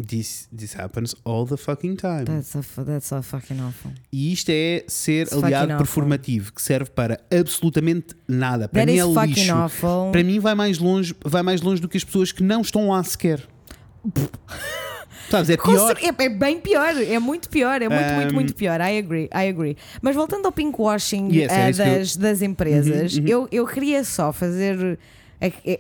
This, 0.09 0.49
this 0.57 0.75
happens 0.75 1.15
all 1.23 1.45
the 1.47 1.59
fucking 1.59 1.97
time. 1.97 2.25
That's, 2.25 2.57
a, 2.57 2.63
that's 2.83 3.07
so 3.07 3.23
fucking 3.23 3.61
awful. 3.61 3.93
E 4.11 4.33
isto 4.33 4.49
é 4.49 4.85
ser 4.89 5.25
It's 5.27 5.33
aliado 5.35 5.51
fucking 5.53 5.73
awful. 5.75 5.77
performativo, 5.87 6.53
que 6.55 6.63
serve 6.63 6.91
para 6.91 7.21
absolutamente 7.31 8.15
nada. 8.27 8.69
Para 8.71 8.87
That 8.87 8.91
mim 8.93 8.99
é 8.99 9.27
lixo. 9.27 9.53
awful. 9.55 10.13
Para 10.13 10.25
mim 10.25 10.39
vai 10.41 10.55
mais 10.55 10.79
longe, 10.79 11.15
vai 11.23 11.43
mais 11.43 11.61
longe 11.61 11.83
do 11.83 11.89
que 11.91 11.99
as 11.99 12.05
pessoas 12.05 12.33
que 12.33 12.43
não 12.43 12.63
estão 12.63 12.89
lá 12.89 13.05
sequer. 13.05 13.47
Sabes, 15.31 15.51
é 15.51 15.57
pior. 15.57 15.97
É, 16.01 16.25
é 16.25 16.29
bem 16.29 16.61
pior, 16.61 16.95
é 16.97 17.18
muito 17.18 17.49
pior, 17.49 17.81
é 17.83 17.89
muito, 17.89 18.12
muito, 18.14 18.31
Um, 18.31 18.35
muito 18.35 18.55
pior. 18.55 18.81
I 18.81 18.99
agree, 18.99 19.25
I 19.33 19.49
agree. 19.49 19.77
Mas 20.03 20.14
voltando 20.14 20.47
ao 20.47 20.53
pinkwashing 20.53 21.29
Yes, 21.33 21.51
ah, 21.53 21.55
é 21.66 21.70
isso 21.70 21.83
que 21.83 21.89
eu- 21.89 21.99
das, 21.99 22.16
das 22.16 22.43
empresas, 22.43 23.14
Uhum, 23.16 23.22
uhum. 23.22 23.29
Eu, 23.29 23.49
eu 23.51 23.66
queria 23.66 24.05
só 24.05 24.33
fazer 24.33 24.99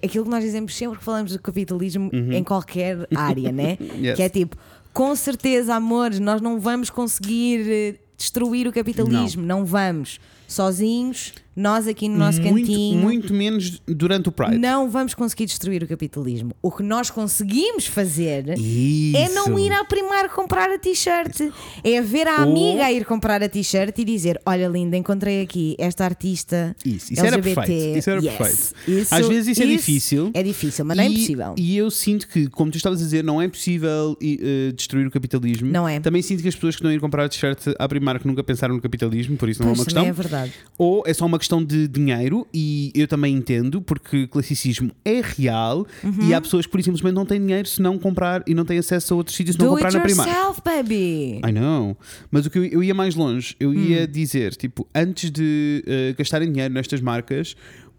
aquilo 0.02 0.24
que 0.24 0.30
nós 0.30 0.42
dizemos 0.44 0.74
sempre 0.76 0.98
que 0.98 1.04
falamos 1.04 1.32
do 1.32 1.38
capitalismo 1.38 2.10
em 2.12 2.42
qualquer 2.44 3.06
área, 3.14 3.50
né? 3.52 3.76
Uhum. 3.80 3.88
Yes. 4.04 4.16
Que 4.16 4.22
é 4.22 4.28
tipo, 4.28 4.56
com 4.92 5.14
certeza, 5.16 5.74
amores, 5.74 6.18
nós 6.20 6.40
não 6.40 6.58
vamos 6.60 6.90
conseguir 6.90 7.66
eh, 7.70 7.94
destruir 8.16 8.66
o 8.68 8.72
capitalismo, 8.72 9.42
não, 9.44 9.64
vamos. 9.64 10.20
Sozinhos, 10.46 11.32
nós 11.56 11.86
aqui 11.86 12.08
no 12.08 12.16
nosso 12.18 12.40
muito, 12.42 12.66
cantinho. 12.66 13.00
muito 13.00 13.32
menos 13.34 13.80
durante 13.86 14.28
o 14.28 14.32
Pride. 14.32 14.58
Não 14.58 14.90
vamos 14.90 15.14
conseguir 15.14 15.46
destruir 15.46 15.82
o 15.82 15.86
capitalismo. 15.86 16.52
O 16.62 16.70
que 16.70 16.82
nós 16.82 17.10
conseguimos 17.10 17.86
fazer 17.86 18.58
Isso. 18.58 19.16
é 19.16 19.28
não 19.30 19.58
ir 19.58 19.72
à 19.72 19.84
Primark 19.84 20.34
comprar 20.34 20.70
a 20.70 20.78
t-shirt. 20.78 21.40
É 21.82 22.00
ver 22.02 22.26
a 22.26 22.44
Ou- 22.44 22.50
amiga 22.50 22.84
a 22.84 22.92
ir 22.92 23.04
comprar 23.04 23.42
a 23.42 23.48
t-shirt 23.48 23.96
e 23.98 24.04
dizer: 24.04 24.40
Olha, 24.44 24.66
linda, 24.68 24.96
encontrei 24.96 25.42
aqui 25.42 25.74
esta 25.78 26.04
artista. 26.04 26.74
Isso, 26.84 27.12
isso 27.12 27.24
era 27.24 27.36
LGBT. 27.36 27.54
perfeito, 27.66 27.98
isso 27.98 28.10
era 28.10 28.20
Yes. 28.20 28.34
perfeito. 28.34 29.00
Isso- 29.02 29.14
Às 29.14 29.28
vezes 29.28 29.48
isso 29.48 29.62
é 29.62 29.66
difícil. 29.66 30.30
É 30.34 30.42
difícil, 30.42 30.84
mas 30.84 30.96
não 30.96 31.04
é 31.04 31.06
impossível. 31.08 31.54
E 31.56 31.76
eu 31.76 31.90
sinto 31.90 32.26
que, 32.28 32.48
como 32.48 32.70
tu 32.70 32.76
estavas 32.76 33.00
a 33.00 33.04
dizer, 33.04 33.22
não 33.22 33.40
é 33.40 33.48
possível 33.48 34.16
e, 34.20 34.40
eh, 34.70 34.72
destruir 34.72 35.06
o 35.06 35.10
capitalismo. 35.10 35.70
Não 35.70 35.88
é. 35.88 36.00
Também 36.00 36.22
sinto 36.22 36.42
que 36.42 36.48
as 36.48 36.54
pessoas 36.54 36.76
que 36.76 36.86
a 36.86 36.92
ir 36.92 37.00
comprar 37.00 37.24
a 37.24 37.28
t-shirt 37.28 37.58
à 37.78 37.88
Primark 37.88 38.24
nunca 38.26 38.42
pensaram 38.42 38.74
no 38.74 38.80
capitalismo, 38.80 39.36
por 39.36 39.48
isso 39.48 39.62
não 39.62 39.68
Pois, 39.68 39.78
é 39.78 39.80
uma 39.80 39.84
questão. 39.84 40.04
é 40.06 40.12
verdade. 40.12 40.52
Ou 40.78 41.02
é 41.06 41.14
só 41.14 41.24
uma 41.26 41.38
questão 41.44 41.62
de 41.62 41.86
dinheiro, 41.86 42.46
e 42.52 42.90
eu 42.94 43.06
também 43.06 43.34
entendo, 43.34 43.80
porque 43.82 44.26
classicismo 44.26 44.90
é 45.04 45.20
real 45.22 45.86
Uhum. 46.02 46.28
e 46.28 46.34
há 46.34 46.40
pessoas 46.40 46.64
que 46.66 46.72
por 46.72 46.82
simplesmente 46.82 47.14
não 47.14 47.26
têm 47.26 47.38
dinheiro 47.40 47.68
se 47.68 47.80
não 47.82 47.98
comprar 47.98 48.42
e 48.46 48.54
não 48.54 48.64
têm 48.64 48.78
acesso 48.78 49.14
a 49.14 49.16
outros 49.16 49.36
sítios 49.36 49.54
se 49.56 49.60
não 49.60 49.66
Do 49.68 49.72
comprar 49.74 49.88
it 49.88 49.96
na 49.98 50.04
Primark. 50.04 50.28
yourself, 50.30 50.60
baby. 50.64 51.40
I 51.46 51.52
know. 51.52 51.96
Mas 52.30 52.46
o 52.46 52.50
que 52.50 52.58
eu, 52.58 52.64
eu 52.64 52.82
ia 52.82 52.94
mais 52.94 53.14
longe, 53.14 53.54
eu 53.60 53.70
Hum. 53.70 53.74
ia 53.74 54.06
dizer, 54.06 54.54
tipo, 54.56 54.86
antes 54.94 55.30
de 55.30 55.82
eh, 55.86 56.14
gastarem 56.18 56.50
dinheiro 56.50 56.72
nestas 56.72 57.00
marcas, 57.00 57.54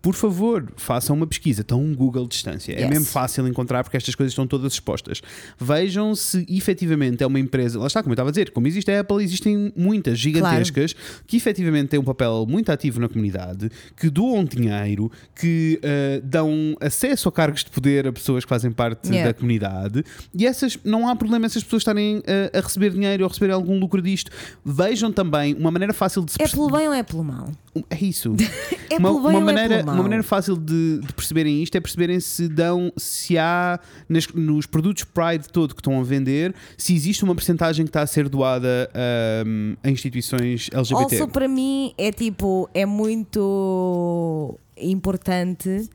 por 0.05 0.13
favor, 0.13 0.71
façam 0.77 1.15
uma 1.15 1.25
pesquisa, 1.25 1.61
estão 1.61 1.81
um 1.81 1.95
Google 1.95 2.27
distância. 2.27 2.73
É 2.73 2.81
Yes. 2.81 2.89
mesmo 2.91 3.05
fácil 3.05 3.47
encontrar 3.47 3.83
porque 3.83 3.97
estas 3.97 4.13
coisas 4.13 4.33
estão 4.33 4.45
todas 4.45 4.73
expostas. 4.73 5.19
Vejam 5.59 6.13
se 6.13 6.45
efetivamente 6.47 7.23
é 7.23 7.25
uma 7.27 7.39
empresa, 7.39 7.79
lá 7.79 7.87
está, 7.87 8.03
como 8.03 8.11
eu 8.11 8.13
estava 8.13 8.29
a 8.29 8.31
dizer, 8.31 8.51
como 8.51 8.67
existe 8.67 8.91
a 8.91 8.99
Apple, 8.99 9.23
existem 9.23 9.73
muitas 9.75 10.19
gigantescas 10.19 10.93
que 11.25 11.35
efetivamente 11.35 11.87
têm 11.89 11.99
um 11.99 12.03
papel 12.03 12.45
muito 12.47 12.71
ativo 12.71 12.99
na 12.99 13.09
comunidade, 13.09 13.71
que 13.97 14.07
doam 14.11 14.45
dinheiro, 14.45 15.11
que 15.33 15.79
eh, 15.81 16.21
dão 16.23 16.77
acesso 16.79 17.27
a 17.27 17.31
cargos 17.31 17.63
de 17.63 17.71
poder 17.71 18.05
a 18.05 18.13
pessoas 18.13 18.45
que 18.45 18.49
fazem 18.49 18.71
parte 18.71 19.09
Yeah. 19.09 19.31
da 19.31 19.33
comunidade 19.33 20.03
e 20.37 20.45
essas 20.45 20.77
não 20.83 21.09
há 21.09 21.15
problema 21.15 21.47
essas 21.47 21.63
pessoas 21.63 21.81
estarem 21.81 22.21
eh, 22.27 22.51
a 22.53 22.59
receber 22.61 22.91
dinheiro 22.91 23.23
ou 23.23 23.27
a 23.27 23.29
receber 23.33 23.51
algum 23.51 23.79
lucro 23.79 24.03
disto. 24.03 24.29
Vejam 24.63 25.11
também 25.11 25.55
uma 25.55 25.71
maneira 25.71 25.93
fácil 25.95 26.23
de 26.23 26.33
se 26.33 26.37
É 26.41 26.47
pelo 26.47 26.69
bem 26.69 26.87
ou 26.87 26.93
é 26.93 27.01
pelo 27.01 27.23
mal? 27.23 27.49
é 27.89 27.97
isso. 28.05 28.35
É 28.87 28.97
uma, 28.97 29.09
pelo 29.09 29.21
bem 29.23 29.31
uma 29.31 29.39
ou 29.45 29.49
é 29.49 29.53
maneira, 29.53 29.75
pelo 29.77 29.85
mal? 29.87 29.94
Uma 29.95 30.03
maneira 30.03 30.23
fácil 30.23 30.55
de, 30.55 30.99
de 30.99 31.13
perceberem 31.13 31.63
isto 31.63 31.75
é 31.75 31.79
perceberem 31.81 32.19
se 32.19 32.47
dão, 32.47 32.91
se 32.97 33.37
há 33.37 33.79
nas- 34.07 34.27
nos 34.27 34.65
produtos 34.65 35.03
Pride 35.03 35.47
todo 35.51 35.73
que 35.73 35.81
estão 35.81 35.99
a 35.99 36.03
vender, 36.03 36.53
se 36.77 36.93
existe 36.93 37.23
uma 37.23 37.33
percentagem 37.35 37.85
que 37.85 37.89
está 37.89 38.01
a 38.01 38.07
ser 38.07 38.29
doada 38.29 38.89
ahm, 38.93 39.75
a 39.83 39.89
instituições 39.89 40.69
LGBT. 40.71 41.15
Also, 41.15 41.27
para 41.29 41.47
mim, 41.47 41.93
é 41.97 42.11
tipo, 42.11 42.69
é 42.73 42.85
muito 42.85 44.59
importante 44.77 45.89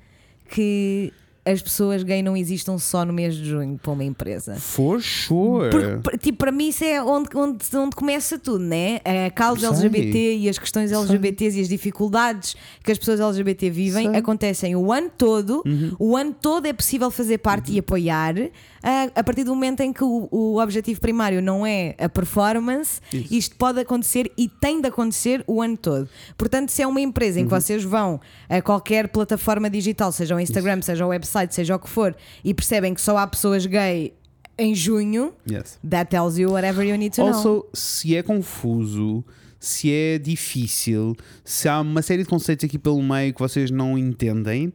que 0.49 1.13
as 1.45 1.63
pessoas 1.63 2.03
gay 2.03 2.23
não 2.23 2.37
existam 2.37 2.77
só 2.79 3.05
no 3.05 3.13
mês 3.13 3.35
de 3.35 3.45
junho 3.49 3.79
para 3.83 3.93
uma 3.93 4.05
empresa. 4.05 4.57
For 4.57 5.01
sure. 5.01 5.71
Para- 6.03 6.19
tipo, 6.19 6.39
para 6.39 6.53
mim 6.53 6.69
isso 6.69 6.85
é 6.85 7.03
onde, 7.03 7.29
onde, 7.35 7.65
onde 7.77 7.97
começa 7.97 8.39
tudo, 8.39 8.63
né? 8.65 9.01
A 9.27 9.31
causa 9.31 9.61
Sei. 9.75 9.87
LGBT 9.87 10.37
e 10.37 10.49
as 10.49 10.59
questões 10.59 10.93
LGBTs 10.93 11.59
e 11.59 11.63
as 11.63 11.69
dificuldades 11.69 12.55
que 12.85 12.93
as 12.93 12.99
pessoas 12.99 13.21
LGBT 13.21 13.71
vivem 13.71 14.03
Sei. 14.05 14.13
Uhum. 14.13 14.17
acontecem 14.19 14.77
o 14.77 14.93
ano 14.93 15.11
todo. 15.17 15.63
O 15.99 16.17
ano 16.17 16.35
todo 16.41 16.67
é 16.67 16.73
possível 16.73 17.11
fazer 17.11 17.39
parte 17.39 17.73
e 17.73 17.79
apoiar. 17.79 18.35
ah, 18.83 19.09
a 19.15 19.23
partir 19.25 19.45
do 19.45 19.55
momento 19.55 19.81
em 19.81 19.93
que 19.93 20.05
o, 20.05 20.29
o 20.31 20.61
objetivo 20.61 21.01
primário 21.01 21.41
não 21.43 21.67
é 21.67 21.95
a 21.99 22.09
performance, 22.09 23.01
Isso. 23.13 23.35
isto 23.35 23.57
pode 23.57 23.81
acontecer 23.81 24.31
e 24.37 24.49
tem 24.49 24.81
de 24.81 24.89
acontecer 24.89 25.43
o 25.47 25.61
ano 25.63 25.77
todo. 25.77 26.09
Portanto, 26.37 26.71
se 26.71 26.83
é 26.83 26.87
uma 26.87 27.01
empresa 27.01 27.39
Uhum. 27.39 27.45
em 27.45 27.49
que 27.49 27.55
vocês 27.55 27.83
vão 27.85 28.21
a 28.49 28.61
qualquer 28.63 29.09
plataforma 29.09 29.69
digital, 29.71 30.11
seja 30.13 30.35
o 30.35 30.41
Instagram, 30.41 30.81
seja 30.83 31.05
o 31.05 31.09
website, 31.09 31.30
seja 31.55 31.77
o 31.77 31.79
que 31.79 31.89
for, 31.89 32.15
e 32.45 32.53
percebem 32.55 32.95
que 32.95 33.01
só 33.01 33.17
há 33.17 33.27
pessoas 33.27 33.67
gay 33.67 34.13
em 34.59 34.75
junho, 34.75 35.33
Yes. 35.51 35.79
That 35.89 36.11
tells 36.11 36.39
you 36.39 36.51
whatever 36.51 36.85
you 36.87 36.97
need 36.97 37.15
to 37.17 37.23
know. 37.23 37.33
Also, 37.35 37.67
se 37.73 38.15
é 38.15 38.23
confuso, 38.23 39.25
se 39.59 39.91
é 39.93 40.19
difícil, 40.19 41.17
se 41.45 41.69
há 41.69 41.81
uma 41.81 42.03
série 42.03 42.23
de 42.23 42.29
conceitos 42.29 42.65
aqui 42.65 42.79
pelo 42.79 43.03
meio 43.03 43.33
que 43.33 43.41
vocês 43.41 43.71
não 43.71 43.97
entendem, 43.97 44.73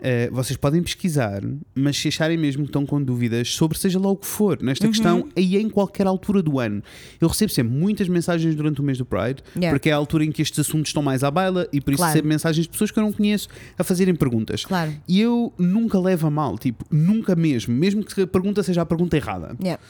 eh, 0.00 0.28
vocês 0.30 0.56
podem 0.56 0.82
pesquisar, 0.82 1.42
mas 1.74 1.96
se 1.96 2.08
acharem 2.08 2.36
mesmo 2.38 2.62
que 2.62 2.68
estão 2.68 2.86
com 2.86 3.02
dúvidas 3.02 3.52
sobre 3.54 3.76
seja 3.78 3.98
lá 3.98 4.08
o 4.08 4.16
que 4.16 4.26
for, 4.26 4.60
nesta 4.62 4.86
Uhum. 4.86 4.92
questão, 4.92 5.28
aí 5.36 5.56
em 5.56 5.68
qualquer 5.68 6.06
altura 6.06 6.42
do 6.42 6.58
ano. 6.60 6.82
Eu 7.20 7.26
recebo 7.28 7.50
sempre 7.52 7.72
muitas 7.72 8.08
mensagens 8.08 8.54
durante 8.54 8.80
o 8.80 8.84
mês 8.84 8.98
do 8.98 9.04
Pride, 9.04 9.42
Yeah. 9.56 9.70
porque 9.76 9.88
é 9.90 9.92
a 9.92 9.96
altura 9.96 10.24
em 10.24 10.30
que 10.32 10.40
estes 10.42 10.58
assuntos 10.60 10.88
estão 10.90 11.02
mais 11.02 11.24
à 11.24 11.30
baila 11.30 11.66
e 11.72 11.80
por 11.80 11.90
isso 11.92 11.98
Claro. 11.98 12.12
recebo 12.12 12.28
mensagens 12.28 12.64
de 12.66 12.70
pessoas 12.70 12.90
que 12.90 12.98
eu 12.98 13.02
não 13.02 13.12
conheço 13.12 13.48
a 13.78 13.82
fazerem 13.84 14.14
perguntas. 14.14 14.64
Claro. 14.64 14.92
E 15.08 15.20
eu 15.20 15.52
nunca 15.58 15.98
levo 15.98 16.26
a 16.26 16.30
mal, 16.30 16.56
tipo, 16.58 16.84
nunca 16.90 17.34
mesmo, 17.34 17.74
mesmo 17.74 18.04
que 18.04 18.22
a 18.22 18.26
pergunta 18.26 18.62
seja 18.62 18.82
a 18.82 18.86
pergunta 18.86 19.16
errada 19.16 19.56
Yeah. 19.60 19.82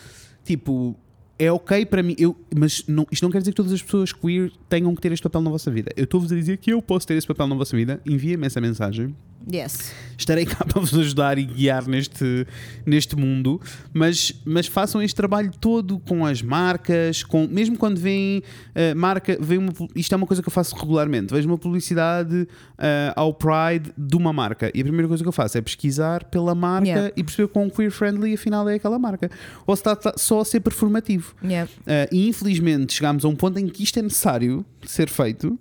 tipo, 0.44 0.96
é 1.38 1.52
ok 1.52 1.86
para 1.86 2.02
mim, 2.02 2.16
eu, 2.18 2.36
mas 2.56 2.82
não, 2.88 3.06
isto 3.12 3.22
não 3.22 3.30
quer 3.30 3.38
dizer 3.38 3.52
que 3.52 3.56
todas 3.56 3.72
as 3.72 3.80
pessoas 3.82 4.12
queer 4.12 4.50
tenham 4.68 4.92
que 4.94 5.00
ter 5.00 5.12
este 5.12 5.22
papel 5.22 5.40
na 5.42 5.50
vossa 5.50 5.70
vida. 5.70 5.90
Eu 5.96 6.04
estou-vos 6.04 6.32
a 6.32 6.34
dizer 6.34 6.56
que 6.58 6.72
eu 6.72 6.82
posso 6.82 7.06
ter 7.06 7.14
esse 7.14 7.26
papel 7.28 7.46
na 7.46 7.54
vossa 7.54 7.76
vida. 7.76 8.00
Enviem-me 8.04 8.46
essa 8.46 8.60
mensagem. 8.60 9.14
Yes. 9.50 9.92
Estarei 10.16 10.44
cá 10.44 10.64
para 10.64 10.80
vos 10.80 10.92
ajudar 10.98 11.38
e 11.38 11.44
guiar 11.44 11.86
neste, 11.86 12.46
neste 12.84 13.16
mundo, 13.16 13.60
mas, 13.92 14.32
mas 14.44 14.66
façam 14.66 15.00
este 15.00 15.14
trabalho 15.14 15.50
todo 15.60 15.98
com 16.00 16.26
as 16.26 16.42
marcas, 16.42 17.22
com, 17.22 17.46
mesmo 17.46 17.78
quando 17.78 17.98
vem 17.98 18.42
eh, 18.74 18.94
marca, 18.94 19.38
vem 19.40 19.58
uma, 19.58 19.72
isto 19.94 20.12
é 20.12 20.16
uma 20.16 20.26
coisa 20.26 20.42
que 20.42 20.48
eu 20.48 20.52
faço 20.52 20.74
regularmente. 20.76 21.32
Vejo 21.32 21.48
uma 21.48 21.56
publicidade 21.56 22.48
eh, 22.76 23.12
ao 23.14 23.32
Pride 23.32 23.92
de 23.96 24.16
uma 24.16 24.32
marca 24.32 24.70
e 24.74 24.80
a 24.80 24.84
primeira 24.84 25.06
coisa 25.06 25.22
que 25.22 25.28
eu 25.28 25.32
faço 25.32 25.56
é 25.56 25.60
pesquisar 25.60 26.24
pela 26.24 26.54
marca 26.54 26.88
Yeah. 26.88 27.12
e 27.16 27.24
perceber 27.24 27.48
quão 27.48 27.68
queer 27.68 27.90
friendly 27.90 28.34
afinal 28.34 28.68
é 28.68 28.74
aquela 28.74 28.98
marca. 28.98 29.30
Ou 29.66 29.76
se 29.76 29.80
está, 29.80 29.92
está 29.92 30.14
só 30.16 30.40
a 30.40 30.44
ser 30.44 30.60
performativo. 30.60 31.34
Yeah. 31.44 31.70
Uh, 31.80 32.14
e 32.14 32.28
infelizmente 32.28 32.94
chegámos 32.94 33.24
a 33.24 33.28
um 33.28 33.36
ponto 33.36 33.58
em 33.58 33.68
que 33.68 33.82
isto 33.82 33.98
é 33.98 34.02
necessário 34.02 34.64
ser 34.86 35.08
feito, 35.08 35.58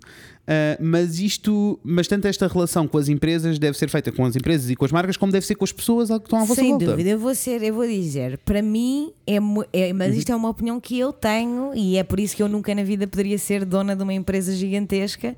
uh, 0.47 0.83
mas 0.83 1.19
isto, 1.19 1.79
mas 1.83 2.07
tanto 2.07 2.27
esta 2.27 2.47
relação 2.47 2.87
com 2.87 2.97
as 2.97 3.09
empresas 3.09 3.59
deve 3.59 3.77
ser 3.77 3.89
feita 3.89 4.11
com 4.11 4.25
as 4.25 4.35
empresas 4.35 4.69
e 4.69 4.75
com 4.75 4.85
as 4.85 4.91
marcas, 4.91 5.17
como 5.17 5.31
deve 5.31 5.45
ser 5.45 5.55
com 5.55 5.63
as 5.65 5.71
pessoas 5.71 6.09
que 6.09 6.15
estão 6.15 6.39
à 6.39 6.43
vossa 6.43 6.61
Sem 6.61 6.69
volta. 6.71 6.85
dúvida, 6.85 7.09
eu 7.09 7.19
vou 7.19 7.35
ser, 7.35 7.61
eu 7.63 7.73
vou 7.73 7.85
dizer, 7.87 8.37
para 8.39 8.61
mim 8.61 9.11
é, 9.25 9.35
é- 9.73 9.93
mas 9.93 10.13
Uhum. 10.13 10.17
isto 10.19 10.31
é 10.31 10.35
uma 10.35 10.49
opinião 10.49 10.79
que 10.79 10.97
eu 10.97 11.11
tenho 11.13 11.73
e 11.75 11.97
é 11.97 12.03
por 12.03 12.19
isso 12.19 12.35
que 12.35 12.41
eu 12.43 12.47
nunca 12.49 12.73
na 12.73 12.83
vida 12.83 13.05
poderia 13.07 13.37
ser 13.37 13.65
dona 13.65 13.95
de 13.95 14.03
uma 14.03 14.13
empresa 14.13 14.53
gigantesca, 14.55 15.35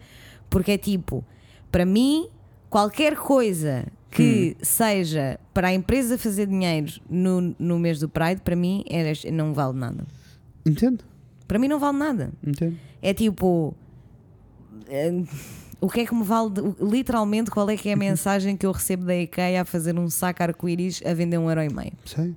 porque 0.49 0.71
é 0.71 0.77
tipo, 0.77 1.23
para 1.71 1.85
mim, 1.85 2.27
qualquer 2.69 3.15
coisa 3.15 3.85
que 4.11 4.55
Hum. 4.57 4.59
seja 4.63 5.39
para 5.53 5.67
a 5.67 5.73
empresa 5.73 6.17
fazer 6.17 6.47
dinheiro 6.47 6.93
no, 7.09 7.53
no 7.59 7.77
mês 7.77 7.99
do 7.99 8.09
Pride, 8.09 8.41
para 8.41 8.55
mim 8.55 8.83
era, 8.89 9.11
não 9.31 9.53
vale 9.53 9.77
nada. 9.77 10.03
Entendo, 10.65 11.03
Para 11.47 11.59
mim 11.59 11.67
não 11.67 11.77
vale 11.79 11.97
nada. 11.97 12.31
entendo. 12.45 12.75
É 13.01 13.13
tipo. 13.13 13.75
Eh, 14.89 15.23
o 15.81 15.89
que 15.89 16.01
é 16.01 16.05
que 16.05 16.13
me 16.13 16.23
vale, 16.23 16.51
literalmente, 16.81 17.49
qual 17.51 17.69
é 17.69 17.77
que 17.77 17.89
é 17.89 17.93
a 17.93 17.97
mensagem 17.97 18.57
que 18.57 18.65
eu 18.65 18.71
recebo 18.71 19.05
da 19.05 19.15
IKEA 19.15 19.61
a 19.61 19.65
fazer 19.65 19.97
um 19.97 20.09
saco 20.09 20.43
arco-íris 20.43 21.01
a 21.05 21.13
vender 21.13 21.37
um 21.37 21.49
euro 21.49 21.63
e 21.63 21.69
meio? 21.73 21.93
Sei. 22.05 22.33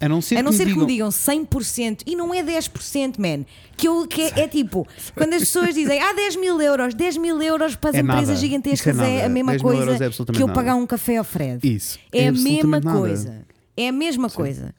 A 0.00 0.08
não 0.08 0.20
ser, 0.20 0.36
A 0.36 0.42
não 0.44 0.52
que, 0.52 0.56
ser 0.58 0.66
me 0.66 0.72
que 0.74 0.78
me 0.78 0.86
digam, 0.86 1.08
digam 1.08 1.44
100% 1.46 2.02
e 2.06 2.14
não 2.14 2.32
é 2.32 2.40
10%, 2.40 3.18
man. 3.18 3.44
Que, 3.76 3.88
eu, 3.88 4.06
que 4.06 4.22
é, 4.22 4.40
é 4.42 4.48
tipo, 4.48 4.86
quando 5.16 5.32
as 5.34 5.40
pessoas 5.40 5.74
dizem 5.74 6.00
ah, 6.00 6.12
10 6.12 6.36
mil 6.36 6.60
euros, 6.62 6.94
10 6.94 7.16
mil 7.16 7.42
euros 7.42 7.74
para 7.74 7.90
as 7.90 7.96
É 7.96 8.00
empresas 8.00 8.28
nada. 8.28 8.40
gigantescas 8.40 8.96
é 9.00 9.16
é, 9.16 9.24
a 9.24 9.28
mesma 9.28 9.52
10 9.52 9.62
mil 9.64 9.72
euros 9.72 9.98
coisa 9.98 10.04
é 10.04 10.32
que 10.32 10.40
eu 10.42 10.46
nada. 10.46 10.52
pagar 10.56 10.76
um 10.76 10.86
café 10.86 11.16
ao 11.16 11.24
Fred. 11.24 11.58
Isso, 11.68 11.98
É, 12.12 12.24
é 12.24 12.28
a 12.28 12.32
mesma 12.32 12.78
nada. 12.78 12.96
coisa. 12.96 13.44
É 13.76 13.88
a 13.88 13.92
mesma 13.92 14.30
coisa. 14.30 14.72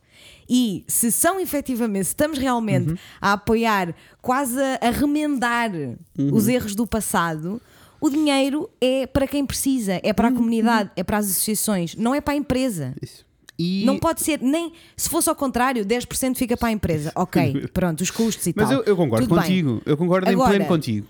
E 0.49 0.83
se 0.87 1.11
são 1.11 1.39
efetivamente, 1.39 2.05
se 2.05 2.11
estamos 2.11 2.37
realmente 2.39 2.89
Uhum. 2.91 2.97
a 3.21 3.33
apoiar, 3.33 3.93
quase 4.21 4.59
a, 4.59 4.79
a 4.87 4.89
remendar 4.89 5.71
Uhum. 5.71 6.33
os 6.33 6.47
erros 6.47 6.73
do 6.73 6.87
passado, 6.87 7.61
o 8.01 8.09
dinheiro 8.09 8.69
é 8.81 9.05
para 9.05 9.27
quem 9.27 9.45
precisa, 9.45 9.99
é 10.01 10.11
para 10.11 10.27
Uhum. 10.29 10.33
a 10.33 10.37
comunidade, 10.37 10.91
é 10.95 11.03
para 11.03 11.17
as 11.17 11.25
associações, 11.29 11.95
não 11.95 12.15
é 12.15 12.21
para 12.21 12.33
a 12.33 12.37
empresa. 12.37 12.95
Isso. 13.01 13.27
E, 13.61 13.83
Não 13.85 13.99
pode 13.99 14.21
ser, 14.21 14.41
nem 14.41 14.71
se 14.95 15.09
fosse 15.09 15.27
ao 15.29 15.35
contrário, 15.35 15.83
10% 15.85 16.37
fica 16.37 16.55
para 16.55 16.69
a 16.69 16.71
empresa. 16.71 17.11
Ok, 17.13 17.67
pronto, 17.73 17.99
os 18.01 18.09
custos 18.09 18.47
e 18.47 18.53
mas 18.55 18.69
tal. 18.69 18.77
eu, 18.79 18.83
eu 18.85 18.95
concordo 18.95 19.27
Tudo 19.27 19.35
bem. 19.35 19.43
contigo. 19.49 19.81
Eu 19.85 19.97
concordo 19.97 20.29
Agora, 20.29 20.49
em 20.49 20.57
pleno 20.57 20.65
contigo. 20.65 21.07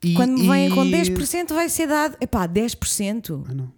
E, 0.00 0.14
Quando 0.14 0.38
me 0.38 0.46
vêm 0.48 0.70
com 0.70 0.84
e- 0.84 0.90
10%, 0.92 1.52
vai 1.52 1.68
ser 1.68 1.88
dado. 1.88 2.16
Epá, 2.20 2.46
10%. 2.46 3.44
Ah, 3.48 3.54
não. 3.54 3.72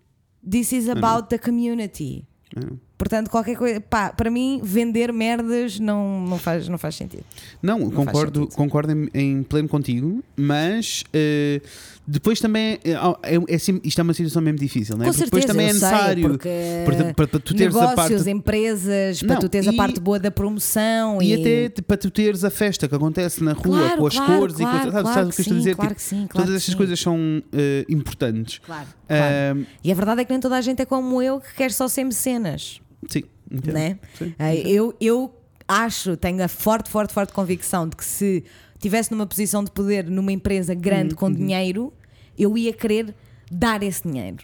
This 0.49 0.72
is 0.72 0.88
about 0.90 1.28
the 1.30 1.38
community. 1.38 2.26
Ah, 2.55 2.61
não. 2.61 2.78
Portanto, 2.97 3.28
qualquer 3.28 3.57
coisa, 3.57 3.80
pá, 3.80 4.11
para 4.12 4.30
mim, 4.30 4.61
vender 4.62 5.12
merdas 5.12 5.80
não, 5.80 6.20
não, 6.28 6.38
faz, 6.38 6.68
não 6.68 6.78
faz 6.78 6.95
sentido. 6.95 7.24
Não, 7.61 7.80
faz 7.80 7.95
concordo, 7.95 8.40
sentido. 8.42 8.57
concordo 8.57 8.92
em, 8.92 9.09
em 9.12 9.42
pleno 9.42 9.68
contigo, 9.68 10.22
mas 10.36 11.03
eh, 11.12 11.61
depois 12.07 12.38
também 12.38 12.78
é, 12.84 12.92
é, 12.92 13.55
é 13.55 13.59
sempre- 13.59 13.86
isto 13.88 13.99
é 13.99 14.03
uma 14.03 14.14
situação 14.14 14.40
mesmo 14.40 14.59
difícil, 14.61 14.97
não 14.97 15.05
é? 15.05 15.09
Com 15.09 15.12
Porque 15.12 15.24
depois 15.24 15.42
certeza, 15.45 15.53
também 15.59 15.66
é 15.66 15.70
eu 15.70 15.74
sei, 15.74 15.88
necessário 15.90 16.28
porque 16.30 16.49
para, 16.84 16.97
para- 17.14 17.14
para 17.14 17.40
tu 17.40 17.53
teres 17.55 17.74
a 17.74 17.80
negócios, 17.80 18.12
parte 18.22 18.30
empresas, 18.30 19.20
para 19.22 19.34
Não, 19.34 19.40
tu 19.40 19.49
teres 19.49 19.68
a 19.68 19.72
e- 19.72 19.76
parte 19.76 20.01
boa 20.01 20.18
da 20.20 20.30
promoção 20.30 21.20
e 21.20 21.34
até 21.34 21.68
te- 21.70 21.82
para 21.82 21.97
tu 21.97 22.11
teres 22.12 22.45
a 22.45 22.51
festa 22.51 22.86
que 22.86 22.95
acontece 22.95 23.42
na 23.42 23.55
rua 23.55 23.62
Claro, 23.80 23.97
com 23.99 24.07
as 24.07 24.14
claro, 24.14 24.38
cores 24.38 24.55
claro, 24.57 24.76
e 24.76 24.80
coisas. 24.82 25.01
Claro 25.03 25.14
sabes 25.14 25.32
o 25.32 25.36
que 25.36 25.40
estou 25.42 25.57
a 25.57 25.59
dizer? 25.59 25.74
claro 25.74 25.88
Tipo, 25.90 26.01
que 26.01 26.07
sim, 26.07 26.26
claro 26.28 26.47
todas 26.47 26.61
estas 26.62 26.74
coisas 26.76 27.01
são 27.01 27.42
eh, 27.53 27.84
importantes. 27.88 28.59
Claro. 28.64 28.86
Ah, 29.09 29.55
E 29.82 29.90
a 29.90 29.95
verdade 29.95 30.20
é 30.20 30.24
que 30.24 30.32
nem 30.32 30.40
toda 30.40 30.57
a 30.57 30.61
gente 30.61 30.80
é 30.80 30.86
como 30.86 31.20
eu 31.20 31.40
que 31.40 31.55
quer 31.55 31.72
só 31.72 31.88
ser 31.88 32.05
mecenas. 32.05 32.80
Sim, 33.09 33.23
entendo. 33.51 33.73
né? 33.75 33.99
Sim. 34.19 34.35
Eh, 34.39 34.63
Eu, 34.69 34.95
eu 35.01 35.35
acho, 35.67 36.17
tenho 36.17 36.43
a 36.43 36.49
forte, 36.49 36.91
forte, 36.91 37.13
forte 37.13 37.33
convicção 37.33 37.89
de 37.89 37.97
que 37.97 38.05
se 38.05 38.45
estivesse 38.75 39.11
numa 39.13 39.27
posição 39.27 39.65
de 39.65 39.71
poder 39.71 40.05
numa 40.11 40.33
empresa 40.33 40.75
grande 40.75 41.15
Uhum, 41.15 41.19
com 41.21 41.33
dinheiro, 41.33 41.93
eu 42.39 42.57
ia 42.59 42.73
querer 42.73 43.15
dar 43.51 43.83
esse 43.83 44.03
dinheiro. 44.03 44.39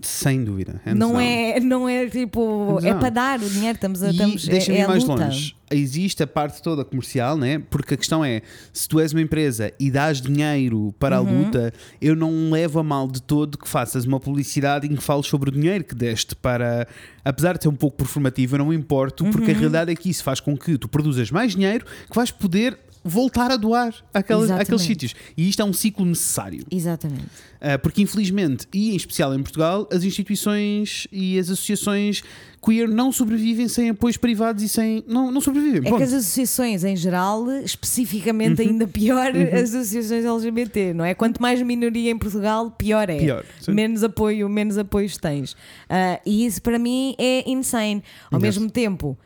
Sem 0.00 0.44
dúvida. 0.44 0.80
hands 0.84 0.98
Não 0.98 1.12
down. 1.12 1.20
é, 1.20 1.60
não 1.60 1.88
é 1.88 2.06
tipo, 2.06 2.78
é 2.82 2.92
para 2.92 3.08
dar 3.10 3.40
o 3.40 3.48
dinheiro, 3.48 3.76
estamos 3.76 4.02
a, 4.02 4.10
estamos, 4.10 4.46
é, 4.46 4.50
deixa-me 4.50 4.76
é 4.78 4.80
ir 4.80 4.84
a 4.84 4.88
mais 4.88 5.04
luta. 5.04 5.24
longe. 5.24 5.56
Existe 5.70 6.22
a 6.22 6.26
parte 6.26 6.62
toda 6.62 6.84
comercial, 6.84 7.36
né? 7.36 7.58
Porque 7.70 7.94
a 7.94 7.96
questão 7.96 8.24
é: 8.24 8.42
se 8.72 8.86
tu 8.86 9.00
és 9.00 9.12
uma 9.12 9.22
empresa 9.22 9.72
e 9.80 9.90
dás 9.90 10.20
dinheiro 10.20 10.94
para 10.98 11.20
Uhum. 11.20 11.26
a 11.26 11.30
luta, 11.44 11.72
eu 12.00 12.14
não 12.14 12.50
levo 12.50 12.78
a 12.78 12.82
mal 12.84 13.08
de 13.08 13.20
todo 13.22 13.56
que 13.58 13.66
faças 13.68 14.04
uma 14.04 14.20
publicidade 14.20 14.86
em 14.86 14.94
que 14.94 15.02
fales 15.02 15.26
sobre 15.26 15.48
o 15.48 15.52
dinheiro 15.52 15.82
que 15.82 15.94
deste 15.94 16.36
para. 16.36 16.86
Apesar 17.24 17.56
de 17.56 17.62
ser 17.64 17.68
um 17.68 17.74
pouco 17.74 17.96
performativo, 17.96 18.54
eu 18.54 18.58
não 18.58 18.66
me 18.66 18.76
importo, 18.76 19.24
porque 19.24 19.50
a 19.50 19.54
Uhum. 19.54 19.58
realidade 19.60 19.90
é 19.90 19.96
que 19.96 20.08
isso 20.10 20.22
faz 20.22 20.38
com 20.38 20.56
que 20.56 20.78
tu 20.78 20.88
produzas 20.88 21.30
mais 21.32 21.52
dinheiro 21.56 21.84
que 22.08 22.14
vais 22.14 22.30
poder 22.30 22.78
voltar 23.06 23.50
a 23.50 23.56
doar 23.56 23.94
àqueles, 24.12 24.44
Exatamente. 24.44 24.62
àqueles 24.66 24.82
sítios. 24.82 25.14
E 25.36 25.48
isto 25.48 25.62
é 25.62 25.64
um 25.64 25.72
ciclo 25.72 26.04
necessário. 26.04 26.64
Exatamente. 26.70 27.24
Uh, 27.56 27.78
porque 27.82 28.02
infelizmente, 28.02 28.66
e 28.72 28.92
em 28.92 28.96
especial 28.96 29.34
em 29.34 29.42
Portugal, 29.42 29.88
as 29.90 30.04
instituições 30.04 31.06
e 31.10 31.38
as 31.38 31.48
associações 31.50 32.22
queer 32.62 32.88
não 32.88 33.10
sobrevivem 33.12 33.68
sem 33.68 33.90
apoios 33.90 34.16
privados 34.16 34.62
e 34.62 34.68
sem. 34.68 35.02
Não, 35.06 35.30
não 35.30 35.40
sobrevivem. 35.40 35.80
É 35.80 35.90
ponto. 35.90 35.96
que 35.98 36.02
as 36.02 36.12
associações 36.12 36.84
em 36.84 36.96
geral, 36.96 37.48
especificamente 37.62 38.60
Uhum. 38.62 38.68
ainda 38.68 38.86
pior, 38.86 39.32
as 39.36 39.74
associações 39.74 40.24
LGBT, 40.24 40.92
não 40.92 41.04
é? 41.04 41.14
Quanto 41.14 41.40
mais 41.40 41.62
minoria 41.62 42.10
em 42.10 42.18
Portugal, 42.18 42.70
pior 42.72 43.08
é. 43.08 43.18
Pior, 43.18 43.44
menos 43.68 44.02
apoio, 44.02 44.48
menos 44.48 44.76
apoios 44.78 45.16
tens. 45.16 45.56
Ah, 45.88 46.20
e 46.26 46.44
isso 46.44 46.60
para 46.60 46.78
mim 46.78 47.14
é 47.18 47.48
insane. 47.48 48.02
Ao 48.30 48.40
mesmo 48.40 48.68
tempo, 48.70 49.16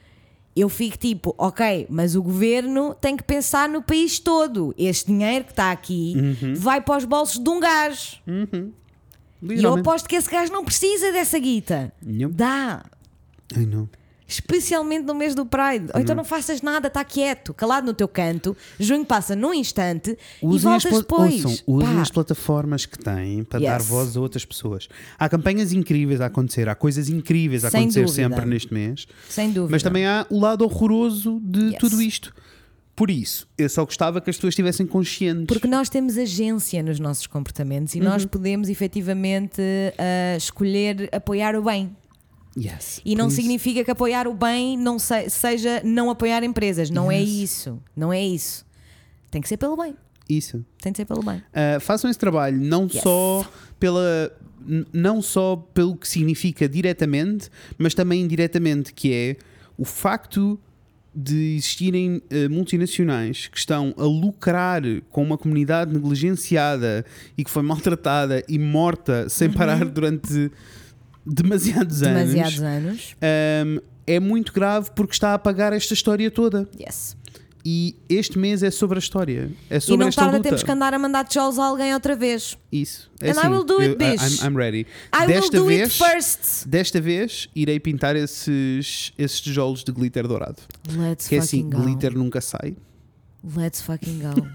eu 0.56 0.68
fico 0.68 0.98
tipo, 0.98 1.34
ok, 1.38 1.86
mas 1.88 2.14
o 2.16 2.22
governo 2.22 2.94
tem 3.00 3.16
que 3.16 3.22
pensar 3.22 3.68
no 3.68 3.80
país 3.82 4.18
todo. 4.18 4.74
Este 4.76 5.06
dinheiro 5.06 5.44
que 5.44 5.52
está 5.52 5.70
aqui 5.70 6.14
Uhum. 6.42 6.54
vai 6.54 6.80
para 6.80 6.98
os 6.98 7.04
bolsos 7.04 7.38
de 7.42 7.48
um 7.48 7.60
gajo. 7.60 8.16
E 9.42 9.62
eu 9.62 9.74
aposto 9.74 10.08
que 10.08 10.16
esse 10.16 10.30
gajo 10.30 10.52
não 10.52 10.64
precisa 10.64 11.12
dessa 11.12 11.38
guita. 11.38 11.92
Não. 12.02 12.30
Dá. 12.30 12.84
Ai, 13.56 13.64
não. 13.64 13.88
Especialmente 14.30 15.04
no 15.04 15.14
mês 15.14 15.34
do 15.34 15.44
Pride. 15.44 15.90
Ou 15.92 16.00
então 16.00 16.14
não 16.14 16.24
faças 16.24 16.62
nada, 16.62 16.86
está 16.86 17.02
quieto, 17.04 17.52
calado 17.52 17.86
no 17.86 17.92
teu 17.92 18.06
canto. 18.06 18.56
Junho 18.78 19.04
passa 19.04 19.34
num 19.34 19.52
instante 19.52 20.16
e 20.42 20.46
Usem 20.46 20.72
as, 20.72 20.82
voltas 20.84 21.00
depois. 21.00 21.44
ouçam, 21.44 21.58
usem 21.66 21.94
Pá, 21.96 22.00
as 22.02 22.10
plataformas 22.10 22.86
que 22.86 22.96
têm 22.98 23.42
para 23.42 23.58
dar 23.60 23.78
Yes. 23.80 23.88
voz 23.88 24.16
a 24.16 24.20
outras 24.20 24.44
pessoas. 24.44 24.88
Há 25.18 25.28
campanhas 25.28 25.72
incríveis 25.72 26.20
a 26.20 26.26
acontecer, 26.26 26.68
há 26.68 26.74
coisas 26.74 27.08
incríveis 27.08 27.64
a 27.64 27.70
Sem 27.70 27.80
acontecer 27.80 28.04
dúvida. 28.06 28.28
sempre 28.36 28.44
neste 28.48 28.72
mês, 28.72 29.06
Sem 29.28 29.50
dúvida. 29.50 29.72
mas 29.72 29.82
também 29.82 30.06
há 30.06 30.24
o 30.30 30.38
lado 30.38 30.64
horroroso 30.64 31.40
de 31.42 31.70
Yes. 31.70 31.78
tudo 31.78 32.00
isto. 32.00 32.32
Por 32.94 33.10
isso, 33.10 33.48
eu 33.56 33.68
só 33.68 33.84
gostava 33.84 34.20
que 34.20 34.28
as 34.28 34.36
pessoas 34.36 34.52
estivessem 34.52 34.86
conscientes. 34.86 35.46
Porque 35.46 35.66
nós 35.66 35.88
temos 35.88 36.18
agência 36.18 36.82
nos 36.82 37.00
nossos 37.00 37.26
comportamentos 37.26 37.94
e 37.94 37.98
Uhum. 37.98 38.04
nós 38.04 38.24
podemos 38.26 38.68
efetivamente 38.68 39.60
ah, 39.98 40.36
escolher 40.36 41.08
apoiar 41.10 41.56
o 41.56 41.62
bem. 41.62 41.96
Yes. 42.58 43.00
E 43.04 43.14
não 43.14 43.28
isso- 43.28 43.36
significa 43.36 43.84
que 43.84 43.90
apoiar 43.90 44.26
o 44.26 44.34
bem 44.34 44.76
não 44.76 44.98
se- 44.98 45.30
seja 45.30 45.80
não 45.84 46.10
apoiar 46.10 46.42
empresas. 46.42 46.90
Não 46.90 47.10
é 47.10 47.20
Yes. 47.20 47.30
isso. 47.50 47.82
Não 47.96 48.12
é 48.12 48.22
isso. 48.24 48.66
Tem 49.30 49.40
que 49.40 49.48
ser 49.48 49.56
pelo 49.56 49.76
bem. 49.76 49.94
Isso. 50.28 50.64
Tem 50.80 50.92
que 50.92 50.96
ser 50.96 51.04
pelo 51.04 51.22
bem. 51.22 51.38
Uh, 51.38 51.80
façam 51.80 52.10
esse 52.10 52.18
trabalho 52.18 52.56
não 52.60 52.84
Yes. 52.84 53.02
só 53.02 53.44
pela 53.78 54.32
não 54.92 55.22
só 55.22 55.56
pelo 55.72 55.96
que 55.96 56.06
significa 56.06 56.68
diretamente, 56.68 57.48
mas 57.78 57.94
também 57.94 58.20
indiretamente, 58.20 58.92
que 58.92 59.12
é 59.12 59.36
o 59.78 59.84
facto 59.86 60.60
de 61.14 61.56
existirem 61.56 62.16
uh, 62.18 62.50
multinacionais 62.50 63.48
que 63.48 63.58
estão 63.58 63.94
a 63.96 64.02
lucrar 64.04 64.82
com 65.10 65.22
uma 65.22 65.38
comunidade 65.38 65.92
negligenciada 65.92 67.04
e 67.38 67.42
que 67.42 67.50
foi 67.50 67.62
maltratada 67.62 68.44
e 68.48 68.58
morta 68.58 69.28
sem 69.28 69.50
parar 69.50 69.84
durante 69.86 70.50
demasiados, 71.26 72.00
Uhum. 72.02 72.08
Demasiados 72.08 72.60
anos, 72.60 72.86
anos. 72.86 73.16
um, 73.66 73.80
é 74.06 74.18
muito 74.20 74.52
grave 74.52 74.90
porque 74.94 75.12
está 75.12 75.30
a 75.30 75.34
apagar 75.34 75.72
esta 75.72 75.94
história 75.94 76.30
toda. 76.30 76.68
Yes. 76.78 77.16
E 77.62 77.94
este 78.08 78.38
mês 78.38 78.62
é 78.62 78.70
sobre 78.70 78.96
a 78.96 79.00
história. 79.00 79.50
É 79.68 79.76
E 79.76 79.80
sobre 79.82 80.00
não 80.00 80.08
esta 80.08 80.22
tarda, 80.22 80.38
luta. 80.38 80.48
temos 80.48 80.62
que 80.62 80.70
andar 80.70 80.94
a 80.94 80.98
mandar 80.98 81.24
tijolos 81.24 81.58
a 81.58 81.64
alguém 81.66 81.92
outra 81.92 82.16
vez. 82.16 82.56
Isso. 82.72 83.10
É 83.20 83.26
And 83.30 83.34
I 83.34 83.38
assim, 83.38 83.48
will 83.48 83.64
do 83.64 83.78
it, 83.80 83.92
I- 83.92 83.96
bitch. 83.96 84.40
I'm, 84.42 84.46
I'm 84.46 84.56
ready. 84.56 84.86
I 85.14 85.26
desta 85.26 85.58
will 85.58 85.64
do 85.64 85.66
vez, 85.66 85.88
it 86.00 86.02
first. 86.12 86.66
Desta 86.66 87.00
vez 87.02 87.50
irei 87.54 87.78
pintar 87.78 88.16
esses, 88.16 89.12
esses 89.18 89.40
tijolos 89.42 89.84
de 89.84 89.92
glitter 89.92 90.26
dourado. 90.26 90.56
Let's 90.90 91.28
Que 91.28 91.36
é 91.36 91.40
fucking 91.42 91.60
assim, 91.60 91.70
go. 91.70 91.82
glitter 91.82 92.14
nunca 92.16 92.40
sai. 92.40 92.74
Let's 93.56 93.82
fucking 93.82 94.20
go. 94.20 94.46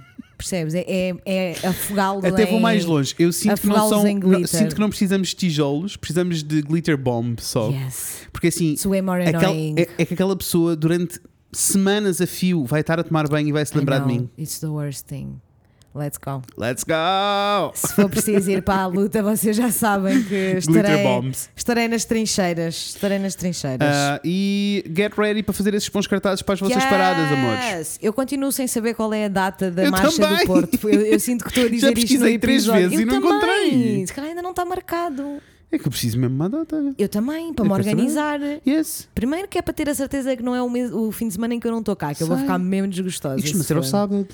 Percebes? 0.49 0.75
É, 0.75 0.85
é, 0.87 1.15
é 1.25 1.67
afogá-lo 1.67 2.19
Até 2.19 2.45
vou 2.45 2.59
em- 2.59 2.61
mais 2.61 2.85
longe. 2.85 3.15
Eu 3.17 3.31
sinto 3.33 3.59
que, 3.61 3.67
não 3.67 3.89
são, 3.89 4.03
não- 4.03 4.47
sinto 4.47 4.75
que 4.75 4.81
não 4.81 4.89
precisamos 4.89 5.29
de 5.29 5.35
tijolos, 5.35 5.97
precisamos 5.97 6.43
de 6.43 6.61
glitter 6.61 6.97
bomb 6.97 7.39
só. 7.41 7.71
Yes. 7.71 8.27
Porque 8.31 8.47
assim, 8.47 8.75
aquela- 9.27 9.47
annoying. 9.47 9.75
é, 9.77 9.87
é 9.97 10.05
que 10.05 10.13
aquela 10.13 10.35
pessoa 10.35 10.75
durante 10.75 11.19
semanas 11.51 12.21
a 12.21 12.27
fio 12.27 12.63
vai 12.65 12.81
estar 12.81 12.99
a 12.99 13.03
tomar 13.03 13.27
banho 13.27 13.47
e 13.47 13.51
vai 13.51 13.65
se 13.65 13.75
lembrar 13.77 13.99
de 13.99 14.07
mim. 14.07 14.29
It's 14.37 14.59
the 14.59 14.67
worst 14.67 15.05
thing. 15.05 15.39
Let's 15.95 16.17
go. 16.17 16.41
Let's 16.57 16.83
go! 16.83 17.71
Se 17.73 17.93
for 17.95 18.09
preciso 18.09 18.51
ir 18.51 18.61
para 18.61 18.81
a 18.81 18.85
luta, 18.87 19.23
vocês 19.23 19.55
já 19.55 19.71
sabem 19.71 20.21
que 20.23 20.35
estarei, 20.57 21.31
estarei 21.55 21.87
nas 21.87 22.03
trincheiras. 22.03 22.75
Estarei 22.95 23.17
nas 23.17 23.33
trincheiras. 23.33 23.87
Ah, 23.95 24.19
e 24.23 24.83
get 24.93 25.13
ready 25.17 25.41
para 25.41 25.53
fazer 25.53 25.73
esses 25.73 25.87
bons 25.87 26.05
cartazes 26.05 26.41
para 26.41 26.53
as 26.55 26.59
vossas 26.59 26.83
paradas, 26.83 27.31
amores. 27.31 27.65
Yes! 27.65 27.99
Eu 28.01 28.11
continuo 28.11 28.51
sem 28.51 28.67
saber 28.67 28.93
qual 28.93 29.13
é 29.13 29.23
a 29.25 29.29
data 29.29 29.71
da 29.71 29.85
Eu 29.85 29.91
marcha 29.91 30.21
também. 30.21 30.39
do 30.39 30.45
Porto. 30.45 30.89
Eu, 30.89 30.99
eu 31.01 31.19
sinto 31.19 31.43
que 31.45 31.49
estou 31.51 31.63
a 31.63 31.69
dizer 31.69 31.79
Já 31.81 31.87
isto 31.91 32.01
pesquisei 32.01 32.37
três 32.39 32.63
episódio. 32.63 32.89
vezes 32.89 32.99
e 32.99 33.01
eu 33.03 33.07
não 33.07 33.21
também. 33.21 33.67
encontrei. 33.69 34.07
Se 34.07 34.13
calhar 34.13 34.29
ainda 34.31 34.41
não 34.41 34.49
está 34.51 34.65
marcado. 34.65 35.37
É 35.71 35.79
que 35.79 35.87
eu 35.87 35.91
preciso 35.91 36.19
mesmo 36.19 36.35
uma 36.35 36.49
data. 36.49 36.93
Eu 36.97 37.07
também, 37.07 37.53
para 37.53 37.63
me 37.63 37.71
organizar. 37.71 38.39
Yes. 38.67 39.07
Primeiro 39.15 39.47
que 39.47 39.57
é 39.57 39.61
para 39.61 39.73
ter 39.73 39.87
a 39.89 39.95
certeza 39.95 40.35
que 40.35 40.43
não 40.43 40.53
é 40.55 40.61
o, 40.61 40.69
mês- 40.69 40.91
o 40.91 41.09
fim 41.13 41.27
de 41.29 41.33
semana 41.35 41.53
em 41.55 41.59
que 41.59 41.65
eu 41.67 41.71
não 41.71 41.79
estou 41.79 41.95
cá, 41.95 42.13
que 42.13 42.21
eu 42.21 42.27
vou 42.27 42.35
Sei. 42.35 42.45
ficar 42.45 42.59
mesmo 42.59 42.89
desgostosa. 42.89 43.39
E 43.39 43.41
costuma 43.41 43.63
se 43.63 43.67
ser 43.69 43.77
ao 43.77 43.83
for. 43.83 43.89
sábado. 43.89 44.27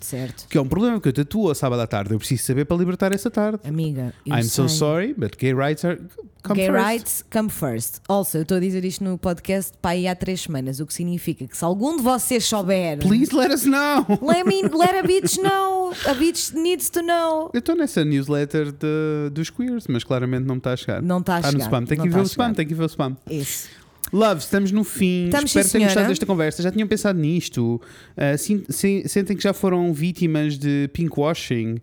Certo. 0.00 0.46
Que 0.48 0.58
é 0.58 0.60
um 0.60 0.68
problema, 0.68 0.96
porque 0.96 1.08
eu 1.08 1.12
tatuo 1.24 1.48
ao 1.48 1.54
sábado 1.54 1.80
à 1.80 1.86
tarde. 1.86 2.12
Eu 2.12 2.18
preciso 2.18 2.42
saber 2.44 2.64
para 2.64 2.76
libertar 2.76 3.12
essa 3.12 3.30
tarde. 3.30 3.58
Amiga, 3.64 4.12
I'm 4.26 4.42
so 4.44 4.68
sei. 4.68 4.78
sorry, 4.78 5.14
but 5.14 5.36
gay 5.38 5.52
rights 5.54 5.84
are 5.84 5.98
come 6.42 6.60
Gay 6.60 6.66
first. 6.70 6.84
rights 6.86 7.24
come 7.32 7.48
first. 7.50 7.96
Also, 8.06 8.38
eu 8.38 8.42
estou 8.42 8.58
a 8.58 8.60
dizer 8.60 8.84
isto 8.84 9.02
no 9.02 9.18
podcast 9.18 9.72
para 9.82 9.92
aí 9.92 10.06
há 10.06 10.14
três 10.14 10.42
semanas, 10.42 10.78
o 10.80 10.86
que 10.86 10.94
significa 10.94 11.46
que 11.46 11.56
se 11.56 11.64
algum 11.64 11.96
de 11.96 12.02
vocês 12.02 12.44
souber, 12.44 12.98
Please 12.98 13.34
let 13.34 13.50
us 13.52 13.64
know. 13.64 14.06
let, 14.22 14.44
me, 14.46 14.62
let 14.76 14.94
a 14.94 15.02
bitch 15.02 15.38
know. 15.38 15.92
A 16.06 16.14
bitch 16.14 16.52
needs 16.52 16.88
to 16.90 17.02
know. 17.02 17.50
Eu 17.52 17.58
estou 17.58 17.74
nessa 17.74 18.04
newsletter 18.04 18.70
de- 18.72 19.30
dos 19.32 19.50
queers, 19.50 19.86
mas 19.88 20.04
claramente 20.04 20.44
não 20.44 20.56
me 20.56 20.60
está 20.60 20.72
a 20.72 20.76
chegar. 20.76 21.02
Não 21.02 21.18
está 21.18 21.36
a 21.36 21.38
Está 21.38 21.52
no 21.52 21.58
chegar, 21.58 21.64
spam. 21.66 21.84
Tem 21.86 21.98
não 21.98 22.04
que 22.04 22.10
ver 22.10 22.18
a 22.18 22.22
o 22.22 22.26
spam, 22.26 22.44
chegar. 22.44 22.54
tem 22.56 22.66
que 22.68 22.74
ver 22.74 22.82
o 22.82 22.86
spam. 22.86 23.16
Isso. 23.30 23.68
Love, 24.12 24.40
estamos 24.40 24.70
no 24.70 24.84
fim. 24.84 25.26
Estamos, 25.26 25.50
Espero 25.50 25.64
sim, 25.64 25.68
que 25.70 25.72
tenham 25.78 25.88
gostado 25.88 26.08
desta 26.08 26.26
conversa. 26.26 26.62
Já 26.62 26.70
tinham 26.70 26.86
pensado 26.86 27.18
nisto? 27.18 27.80
Ah, 28.16 28.36
sin- 28.36 28.64
se- 28.68 29.08
sentem 29.08 29.36
que 29.36 29.42
já 29.42 29.52
foram 29.52 29.92
vítimas 29.92 30.56
de 30.58 30.88
pinkwashing? 30.92 31.78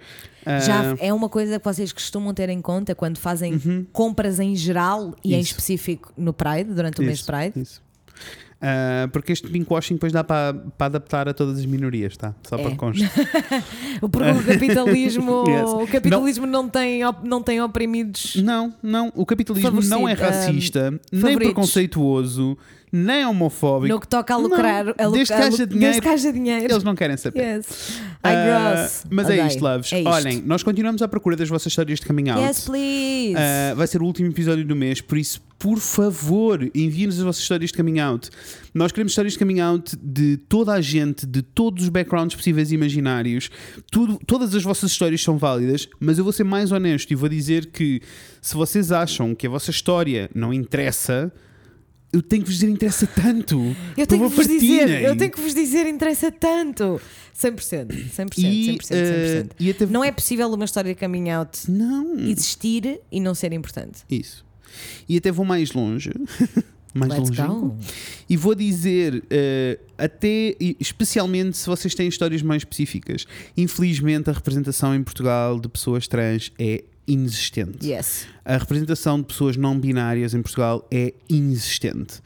Ah, 0.45 0.59
Já 0.59 0.95
é 0.99 1.13
uma 1.13 1.27
coisa 1.29 1.59
que 1.59 1.65
vocês 1.65 1.91
costumam 1.91 2.33
ter 2.33 2.49
em 2.49 2.61
conta 2.61 2.93
quando 2.95 3.17
fazem 3.17 3.85
compras 3.91 4.39
em 4.39 4.55
geral 4.55 5.13
e 5.23 5.31
em 5.31 5.35
Uhum. 5.35 5.39
Isso. 5.41 5.51
específico 5.51 6.13
no 6.17 6.33
Pride, 6.33 6.73
durante 6.73 6.99
o 7.01 7.03
mês 7.03 7.19
isso, 7.19 7.25
Pride. 7.31 7.59
isso. 7.59 7.81
Ah, 8.65 9.09
porque 9.11 9.33
este 9.33 9.49
pinkwashing 9.49 9.95
depois 9.95 10.13
dá 10.13 10.23
para, 10.23 10.53
para 10.77 10.85
adaptar 10.85 11.27
a 11.27 11.33
todas 11.33 11.59
as 11.59 11.65
minorias, 11.65 12.15
tá? 12.15 12.33
Só 12.47 12.55
É. 12.55 12.63
para 12.63 12.75
consta. 12.77 13.05
Porque 14.09 14.29
o 14.31 14.43
capitalismo, 14.45 15.43
Yes. 15.51 15.69
o 15.69 15.85
capitalismo 15.87 16.47
não, 16.47 16.69
tem, 16.69 17.03
op- 17.05 17.27
não 17.27 17.43
tem 17.43 17.61
oprimidos. 17.61 18.37
Não, 18.37 18.73
não. 18.81 19.11
O 19.15 19.25
capitalismo 19.25 19.81
não 19.83 20.07
é 20.07 20.13
racista, 20.13 20.91
nem 21.11 21.21
favoritos. 21.21 21.45
preconceituoso, 21.47 22.57
nem 22.95 23.25
homofóbico. 23.25 23.91
No 23.93 23.99
que 23.99 24.07
toca 24.07 24.33
a 24.33 24.37
lucrar, 24.37 24.85
Não, 24.85 24.93
a 24.97 25.05
lu- 25.07 25.13
desde 25.13 25.33
que 25.33 25.39
haja 25.41 25.49
desde 25.57 25.65
dinheiro, 25.65 26.01
que 26.01 26.07
haja 26.07 26.31
dinheiro. 26.31 26.71
Eles 26.71 26.83
não 26.83 26.95
querem 26.95 27.17
saber. 27.17 27.39
Yes. 27.57 27.99
Gross. 28.23 29.03
mas 29.09 29.29
é 29.29 29.33
Ok, 29.33 29.47
isto, 29.47 29.61
loves. 29.63 29.91
é 29.93 29.97
isto. 29.99 30.09
Olhem, 30.09 30.41
nós 30.45 30.63
continuamos 30.63 31.01
à 31.01 31.07
procura 31.07 31.35
das 31.35 31.49
vossas 31.49 31.67
histórias 31.71 31.99
de 31.99 32.05
coming 32.05 32.29
out. 32.29 32.41
Yes, 32.41 32.61
please. 32.65 33.35
Ah, 33.35 33.73
vai 33.75 33.87
ser 33.87 34.01
o 34.01 34.05
último 34.05 34.29
episódio 34.29 34.63
do 34.63 34.75
mês, 34.75 35.01
por 35.01 35.17
isso, 35.17 35.41
por 35.59 35.77
favor, 35.79 36.69
enviem-nos 36.75 37.17
as 37.17 37.23
vossas 37.25 37.41
histórias 37.41 37.71
de 37.71 37.77
coming 37.77 37.99
out. 37.99 38.29
Nós 38.73 38.91
queremos 38.91 39.11
histórias 39.11 39.33
de 39.33 39.39
coming 39.39 39.59
out 39.59 39.95
de 40.01 40.37
toda 40.37 40.73
a 40.73 40.79
gente, 40.81 41.25
de 41.25 41.41
todos 41.41 41.83
os 41.83 41.89
backgrounds 41.89 42.35
possíveis 42.35 42.71
e 42.71 42.75
imaginários. 42.75 43.49
Tudo, 43.91 44.19
todas 44.25 44.53
as 44.55 44.63
vossas 44.63 44.91
histórias 44.91 45.21
são 45.21 45.37
válidas, 45.37 45.87
mas 45.99 46.17
eu 46.17 46.23
vou 46.23 46.31
ser 46.33 46.43
mais 46.43 46.71
honesto 46.71 47.11
e 47.11 47.15
vou 47.15 47.27
dizer 47.29 47.67
que 47.67 48.01
se 48.41 48.55
vocês 48.55 48.91
acham 48.91 49.33
que 49.35 49.47
a 49.47 49.49
vossa 49.49 49.71
história 49.71 50.29
não 50.33 50.53
interessa, 50.53 51.31
eu 52.13 52.21
tenho 52.21 52.43
que 52.43 52.49
vos 52.49 52.59
dizer 52.59 52.69
interessa 52.71 53.07
tanto. 53.07 53.75
Eu 53.97 54.05
tenho 54.07 54.29
que 54.29 54.35
vos 54.35 54.47
dizer, 54.47 55.01
eu 55.03 55.17
tenho 55.17 55.31
que 55.31 55.41
vos 55.41 55.53
dizer, 55.53 55.87
interessa 55.87 56.31
tanto. 56.31 57.01
100%, 57.35 57.87
100%, 58.11 58.11
100%, 58.11 58.37
E, 58.37 58.77
100%. 58.77 58.87
eh, 58.91 59.45
e 59.59 59.69
até- 59.71 59.85
Não 59.87 60.03
é 60.03 60.11
possível 60.11 60.47
uma 60.53 60.65
história 60.65 60.93
de 60.93 60.99
coming 60.99 61.29
out 61.31 61.69
Não. 61.69 62.19
existir 62.19 62.99
e 63.11 63.19
não 63.19 63.33
ser 63.33 63.51
importante. 63.53 64.01
Isso. 64.09 64.45
E 65.09 65.17
até 65.17 65.31
vou 65.31 65.43
mais 65.45 65.71
longe. 65.71 66.11
mais 66.93 67.11
Let's 67.11 67.35
longe. 67.35 67.75
E 68.29 68.37
vou 68.37 68.53
dizer, 68.53 69.23
eh, 69.31 69.79
até, 69.97 70.55
especialmente 70.79 71.57
se 71.57 71.65
vocês 71.67 71.95
têm 71.95 72.07
histórias 72.07 72.43
mais 72.43 72.61
específicas, 72.61 73.25
infelizmente 73.57 74.29
a 74.29 74.33
representação 74.33 74.93
em 74.95 75.01
Portugal 75.03 75.59
de 75.59 75.67
pessoas 75.67 76.07
trans 76.07 76.51
é 76.59 76.83
inexistente. 77.07 77.85
Yes. 77.85 78.27
A 78.45 78.57
representação 78.57 79.19
de 79.19 79.25
pessoas 79.25 79.57
não 79.57 79.79
binárias 79.79 80.33
em 80.33 80.41
Portugal 80.41 80.87
é 80.91 81.13
inexistente. 81.29 82.21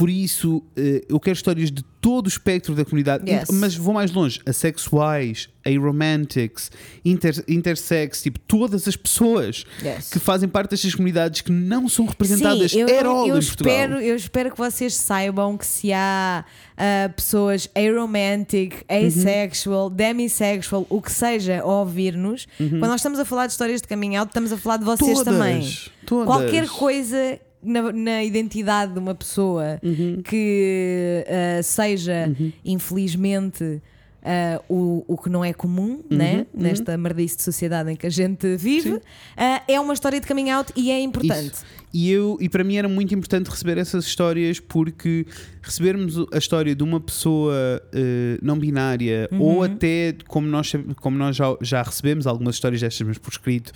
Por 0.00 0.08
isso, 0.08 0.62
eh, 0.78 1.04
eu 1.10 1.20
quero 1.20 1.36
histórias 1.36 1.70
de 1.70 1.82
todo 2.00 2.24
o 2.24 2.28
espectro 2.30 2.74
da 2.74 2.86
comunidade, 2.86 3.30
Yes. 3.30 3.50
mas 3.52 3.74
vou 3.76 3.92
mais 3.92 4.10
longe: 4.10 4.40
assexuais, 4.46 5.50
aromantics, 5.62 6.70
inter, 7.04 7.44
intersex, 7.46 8.22
tipo, 8.22 8.38
todas 8.38 8.88
as 8.88 8.96
pessoas 8.96 9.66
Yes. 9.84 10.08
que 10.08 10.18
fazem 10.18 10.48
parte 10.48 10.70
destas 10.70 10.94
comunidades 10.94 11.42
que 11.42 11.52
não 11.52 11.86
são 11.86 12.06
representadas 12.06 12.70
Sim, 12.70 12.80
eu, 12.80 12.86
at 12.98 13.04
all 13.04 13.28
eu 13.28 13.36
em 13.36 13.44
Portugal. 13.44 13.74
espero, 13.74 14.00
eu 14.00 14.16
espero 14.16 14.50
que 14.50 14.56
vocês 14.56 14.94
saibam 14.94 15.58
que 15.58 15.66
se 15.66 15.92
há 15.92 16.46
ah, 16.78 17.10
pessoas 17.14 17.68
aromantic, 17.74 18.76
Uhum. 18.90 19.06
asexual, 19.06 19.90
demisexual, 19.90 20.86
o 20.88 21.02
que 21.02 21.12
seja, 21.12 21.60
a 21.60 21.66
ouvir-nos, 21.66 22.46
quando 22.56 22.80
nós 22.86 22.96
estamos 23.00 23.18
a 23.18 23.26
falar 23.26 23.46
de 23.48 23.52
histórias 23.52 23.82
de 23.82 24.16
out, 24.16 24.30
estamos 24.30 24.50
a 24.50 24.56
falar 24.56 24.78
de 24.78 24.84
vocês 24.86 25.18
Uhum. 25.18 25.24
Todas, 25.24 25.38
também. 25.38 25.74
todas. 26.06 26.26
Qualquer 26.26 26.66
coisa 26.68 27.38
na, 27.62 27.92
na 27.92 28.24
identidade 28.24 28.92
de 28.92 28.98
uma 28.98 29.14
pessoa 29.14 29.78
Uhum. 29.82 30.22
que 30.22 31.24
ah, 31.28 31.62
seja, 31.62 32.32
infelizmente. 32.64 33.80
Ah, 34.22 34.60
o, 34.68 35.04
o 35.08 35.16
que 35.18 35.28
não 35.30 35.44
é 35.44 35.52
comum 35.52 36.00
Uhum, 36.10 36.16
né? 36.18 36.46
nesta 36.52 36.96
merdice 36.96 37.36
de 37.38 37.42
sociedade 37.42 37.90
em 37.90 37.96
que 37.96 38.06
a 38.06 38.10
gente 38.10 38.56
vive 38.56 39.00
ah, 39.36 39.62
é 39.66 39.78
uma 39.80 39.92
história 39.94 40.20
de 40.20 40.26
coming 40.26 40.50
out 40.50 40.72
e 40.76 40.90
é 40.90 41.00
importante. 41.00 41.52
Isso. 41.54 41.64
E, 41.92 42.08
eu, 42.08 42.38
e 42.40 42.48
para 42.48 42.62
mim 42.62 42.76
era 42.76 42.88
muito 42.88 43.12
importante 43.14 43.48
receber 43.50 43.76
essas 43.76 44.04
histórias 44.06 44.60
porque 44.60 45.26
recebermos 45.60 46.14
a 46.32 46.38
história 46.38 46.72
de 46.74 46.84
uma 46.84 47.00
pessoa 47.00 47.82
eh, 47.92 48.38
não 48.40 48.56
binária 48.58 49.28
Uhum. 49.32 49.40
ou 49.40 49.62
até 49.64 50.14
como 50.28 50.46
nós, 50.46 50.72
como 51.00 51.18
nós 51.18 51.34
já, 51.34 51.46
já 51.60 51.82
recebemos 51.82 52.26
algumas 52.28 52.54
histórias 52.54 52.80
destas, 52.80 53.04
mas 53.06 53.18
por 53.18 53.30
escrito, 53.30 53.72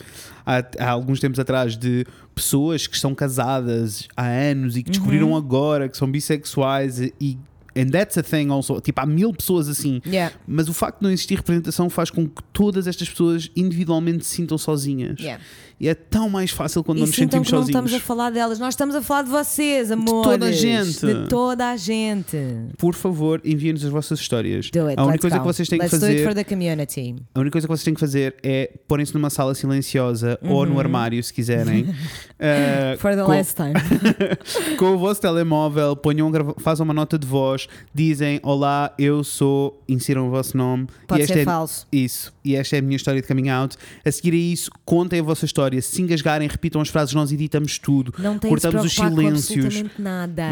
há, 0.46 0.62
há 0.78 0.90
alguns 0.90 1.18
tempos 1.18 1.40
atrás, 1.40 1.76
de 1.76 2.06
pessoas 2.34 2.86
que 2.86 2.94
estão 2.94 3.14
casadas 3.16 4.06
há 4.16 4.26
anos 4.26 4.76
e 4.76 4.82
que 4.84 4.90
descobriram 4.90 5.30
Uhum. 5.30 5.36
agora 5.36 5.88
que 5.88 5.96
são 5.96 6.08
bissexuais 6.10 7.00
e. 7.00 7.36
And 7.76 7.90
that's 7.90 8.16
a 8.16 8.22
thing 8.22 8.50
also. 8.50 8.80
Tipo, 8.80 9.00
há 9.00 9.06
mil 9.06 9.32
pessoas 9.32 9.68
assim. 9.68 10.00
Yeah. 10.06 10.34
Mas 10.46 10.68
o 10.68 10.74
facto 10.74 10.98
de 10.98 11.04
não 11.04 11.10
existir 11.10 11.36
representação 11.36 11.90
faz 11.90 12.10
com 12.10 12.28
que 12.28 12.42
todas 12.52 12.86
estas 12.86 13.08
pessoas 13.08 13.50
individualmente 13.56 14.24
se 14.24 14.36
sintam 14.36 14.56
sozinhas. 14.56 15.18
Yeah. 15.18 15.42
E 15.80 15.88
é 15.88 15.94
tão 15.94 16.28
mais 16.30 16.50
fácil 16.50 16.82
quando 16.84 16.98
E 16.98 17.00
não 17.00 17.06
nos 17.08 17.16
sentimos 17.16 17.46
que 17.48 17.52
não 17.52 17.60
sozinhos. 17.62 17.68
estamos 17.84 17.94
a 17.94 18.00
falar 18.00 18.30
delas, 18.30 18.58
nós 18.58 18.74
estamos 18.74 18.94
a 18.94 19.02
falar 19.02 19.22
de 19.22 19.30
vocês, 19.30 19.90
amor. 19.90 20.22
toda 20.24 20.46
a 20.46 20.52
gente. 20.52 21.00
De 21.04 21.28
toda 21.28 21.70
a 21.70 21.76
gente. 21.76 22.36
Por 22.78 22.94
favor, 22.94 23.40
enviem-nos 23.44 23.84
as 23.84 23.90
vossas 23.90 24.20
histórias. 24.20 24.70
Do 24.70 24.86
it, 24.86 24.98
a 25.00 25.04
única 25.04 25.18
coisa 25.20 25.36
go. 25.38 25.42
que 25.42 25.46
vocês 25.52 25.68
têm 25.68 25.78
Let's 25.78 25.90
que 25.92 25.98
do 25.98 26.06
it 26.06 26.14
fazer, 26.22 26.24
for 26.28 26.34
the 26.34 26.44
community. 26.44 27.16
a 27.34 27.40
única 27.40 27.52
coisa 27.52 27.66
que 27.66 27.72
vocês 27.72 27.84
têm 27.84 27.94
que 27.94 28.00
fazer 28.00 28.36
é 28.42 28.70
porem-se 28.86 29.12
numa 29.14 29.30
sala 29.30 29.54
silenciosa 29.54 30.38
ou 30.42 30.60
Uhum. 30.60 30.66
no 30.74 30.78
armário, 30.78 31.22
se 31.22 31.32
quiserem. 31.32 31.82
Uh, 31.84 32.96
For 32.98 33.14
the 33.16 33.22
com, 33.24 33.30
last 33.32 33.54
time. 33.56 33.74
com 34.78 34.94
o 34.94 34.98
vosso 34.98 35.20
telemóvel, 35.20 35.96
ponham, 35.96 36.30
façam 36.58 36.84
uma 36.84 36.94
nota 36.94 37.18
de 37.18 37.26
voz, 37.26 37.66
dizem 37.94 38.38
Olá, 38.42 38.94
eu 38.98 39.24
sou, 39.24 39.82
insiram 39.88 40.28
o 40.28 40.30
vosso 40.30 40.56
nome. 40.56 40.86
Pode 41.06 41.26
ser 41.26 41.38
é, 41.38 41.44
falso. 41.44 41.86
Isso, 41.92 42.32
e 42.44 42.54
esta 42.54 42.76
é 42.76 42.78
a 42.78 42.82
minha 42.82 42.96
história 42.96 43.20
de 43.20 43.26
coming 43.26 43.48
out. 43.48 43.76
A 44.04 44.10
seguir 44.12 44.32
a 44.32 44.36
isso, 44.36 44.70
contem 44.84 45.20
a 45.20 45.22
vossa 45.22 45.44
história. 45.44 45.63
Se 45.82 46.02
engasgarem, 46.02 46.48
repitam 46.48 46.80
as 46.80 46.88
frases, 46.88 47.14
nós 47.14 47.30
editamos 47.32 47.78
tudo. 47.78 48.14
Não 48.18 48.38
cortamos 48.38 48.84
os 48.84 48.92
silêncios. 48.92 49.74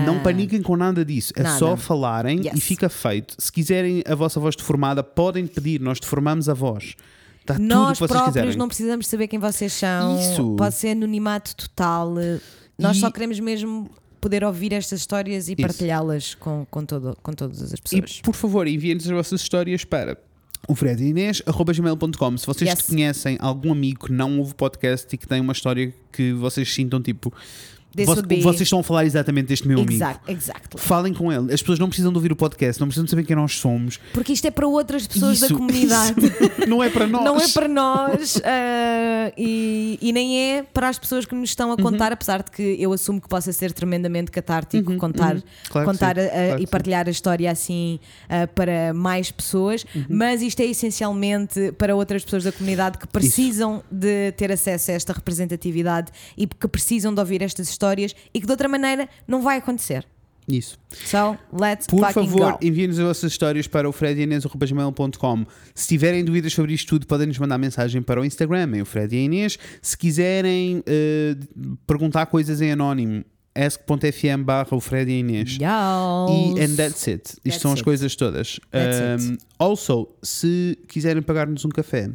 Não 0.07 0.21
paniquem 0.23 0.63
com 0.63 0.77
nada 0.77 1.05
disso, 1.05 1.33
é 1.37 1.43
Nada. 1.43 1.59
só 1.59 1.77
falarem 1.77 2.41
e 2.43 2.47
Yes. 2.49 2.63
fica 2.65 2.89
feito. 2.89 3.35
Se 3.39 3.51
quiserem 3.51 4.03
a 4.07 4.15
vossa 4.15 4.39
voz 4.41 4.55
deformada, 4.57 5.03
podem 5.03 5.47
pedir, 5.47 5.81
nós 5.81 5.99
deformamos 6.01 6.49
a 6.49 6.55
voz. 6.55 6.95
Está 7.41 7.59
Nós 7.59 7.99
próprios 7.99 8.23
quiserem. 8.27 8.57
não 8.57 8.69
precisamos 8.69 9.07
saber 9.07 9.27
quem 9.27 9.39
vocês 9.39 9.73
são. 9.73 10.19
Isso. 10.21 10.55
Pode 10.57 10.75
ser 10.77 10.91
anonimato 10.91 11.57
total. 11.57 12.15
Nós 12.79 12.97
E- 12.97 13.01
só 13.01 13.11
queremos 13.11 13.41
mesmo 13.41 13.91
poder 14.21 14.45
ouvir 14.45 14.73
estas 14.73 15.01
histórias 15.01 15.49
e 15.49 15.57
partilhá-las 15.57 16.37
com, 16.37 16.65
com, 16.71 16.85
todo, 16.85 17.17
com 17.21 17.33
todas 17.33 17.61
as 17.61 17.73
E 17.73 17.83
pessoas. 17.83 18.21
por 18.23 18.35
favor, 18.37 18.69
enviem-nos 18.69 19.05
as 19.07 19.11
vossas 19.11 19.41
histórias 19.41 19.85
para 19.85 20.17
o 20.69 20.75
Fred 20.75 21.03
e 21.03 21.09
Inês, 21.09 21.43
arroba 21.47 21.73
gmail.com. 21.73 22.39
Se 22.39 22.47
vocês 22.47 22.71
Yes. 22.71 22.83
conhecem 22.83 23.37
algum 23.41 23.73
amigo 23.73 24.07
que 24.07 24.13
não 24.13 24.39
ouve 24.39 24.55
podcast 24.55 25.13
e 25.15 25.19
que 25.19 25.27
tem 25.27 25.41
uma 25.41 25.53
história 25.53 25.93
que 26.13 26.33
vocês 26.33 26.73
sintam 26.73 27.01
tipo. 27.03 27.33
This 27.95 28.07
vo- 28.07 28.13
would 28.13 28.27
be- 28.29 28.41
Vocês 28.41 28.63
estão 28.63 28.81
a 28.81 28.83
falar 28.83 29.05
exatamente 29.05 29.47
deste 29.47 29.69
meu 29.69 29.79
amigo. 29.79 29.93
Exact, 29.93 30.31
exactly. 30.31 30.81
Falem 30.81 31.13
com 31.13 31.31
ele. 31.33 31.53
As 31.53 31.61
pessoas 31.61 31.79
não 31.79 31.89
precisam 31.89 32.11
de 32.13 32.17
ouvir 32.19 32.33
o 32.33 32.37
podcast, 32.37 32.81
não 32.81 32.87
precisam 32.89 33.05
de 33.05 33.11
saber 33.11 33.25
quem 33.25 33.37
nós 33.37 33.55
somos. 33.57 33.99
Porque 34.13 34.33
isto 34.33 34.47
é 34.47 34.51
para 34.51 34.67
outras 34.67 35.07
pessoas 35.07 35.41
da 35.41 35.47
Isso, 35.47 35.57
comunidade. 35.57 36.15
isso. 36.25 36.33
Não 36.69 36.83
é 36.83 36.89
para 36.89 37.07
nós. 37.07 37.25
Não 37.25 37.41
é 37.41 37.49
para 37.49 37.69
nós 37.69 38.41
ah, 38.45 39.33
e, 39.37 39.99
e 40.01 40.13
nem 40.13 40.39
é 40.57 40.63
para 40.63 40.89
as 40.89 40.99
pessoas 40.99 41.25
que 41.27 41.35
nos 41.35 41.51
estão 41.51 41.73
a 41.73 41.77
contar, 41.77 42.07
Uhum. 42.09 42.15
apesar 42.15 42.43
de 42.43 42.51
que 42.51 42.77
eu 42.79 42.93
assumo 42.93 43.21
que 43.21 43.29
possa 43.29 43.53
ser 43.53 43.73
tremendamente 43.73 44.31
catártico 44.31 44.97
contar, 44.97 45.43
Claro 45.69 45.87
que 45.87 45.93
contar 45.93 46.17
sim, 46.17 46.23
ah, 46.27 46.31
claro 46.31 46.57
e 46.57 46.61
sim. 46.61 46.67
partilhar 46.67 47.07
a 47.09 47.11
história 47.11 47.51
assim 47.51 47.99
ah, 48.29 48.47
para 48.47 48.95
mais 48.95 49.31
pessoas, 49.31 49.85
Uhum. 49.95 50.05
mas 50.09 50.41
isto 50.43 50.61
é 50.61 50.67
essencialmente 50.67 51.73
para 51.73 51.95
outras 51.95 52.25
pessoas 52.25 52.45
da 52.45 52.53
comunidade 52.53 52.97
que 52.99 53.07
precisam 53.07 53.83
de 53.91 54.33
ter 54.33 54.51
acesso 54.53 54.91
a 54.91 54.95
esta 54.95 55.13
representatividade 55.13 56.11
e 56.37 56.47
que 56.47 56.69
precisam 56.69 57.13
de 57.13 57.21
ouvir 57.21 57.43
estas 57.43 57.69
histórias 57.69 57.82
e 58.33 58.41
que 58.41 58.47
de 58.47 58.53
outra 58.53 58.69
maneira 58.69 59.09
não 59.27 59.43
vai 59.43 59.59
acontecer. 59.59 60.07
Isso. 60.49 60.77
So, 60.91 61.39
let's 61.53 61.87
Por 61.87 62.13
favor, 62.13 62.59
enviem-nos 62.61 62.99
as 62.99 63.07
vossas 63.07 63.33
histórias 63.33 63.69
para 63.69 63.89
o 63.89 63.93
fredianês.com. 63.93 65.47
Se 65.75 65.89
tiverem 65.89 66.25
dúvidas 66.25 66.53
sobre 66.53 66.73
isto 66.73 66.89
tudo, 66.89 67.07
podem 67.07 67.29
nos 67.29 67.39
mandar 67.39 67.59
mensagem 67.59 68.03
para 68.03 68.21
o 68.21 68.25
Instagram, 68.25 68.77
em 68.77 68.83
o 68.83 68.85
Fred 68.85 69.15
e 69.15 69.19
a 69.21 69.23
Inês. 69.23 69.59
Se 69.81 69.97
quiserem 69.97 70.83
eh, 70.85 71.37
perguntar 71.87 72.27
coisas 72.27 72.61
em 72.61 72.73
anónimo, 72.73 73.25
ask.fm 73.55 74.43
barra 74.45 74.67
o 74.73 74.81
Fred 74.81 75.11
e 75.11 75.21
Inês. 75.21 75.59
E 75.61 76.61
and 76.61 76.75
that's 76.77 77.07
it. 77.07 77.23
Isto 77.29 77.43
That's 77.45 77.61
são 77.61 77.73
as 77.73 77.79
it. 77.79 77.85
coisas 77.85 78.17
todas. 78.17 78.59
Um, 78.73 79.37
also, 79.59 80.09
se 80.23 80.77
quiserem 80.89 81.23
pagar-nos 81.23 81.65
um 81.65 81.69
café, 81.69 82.11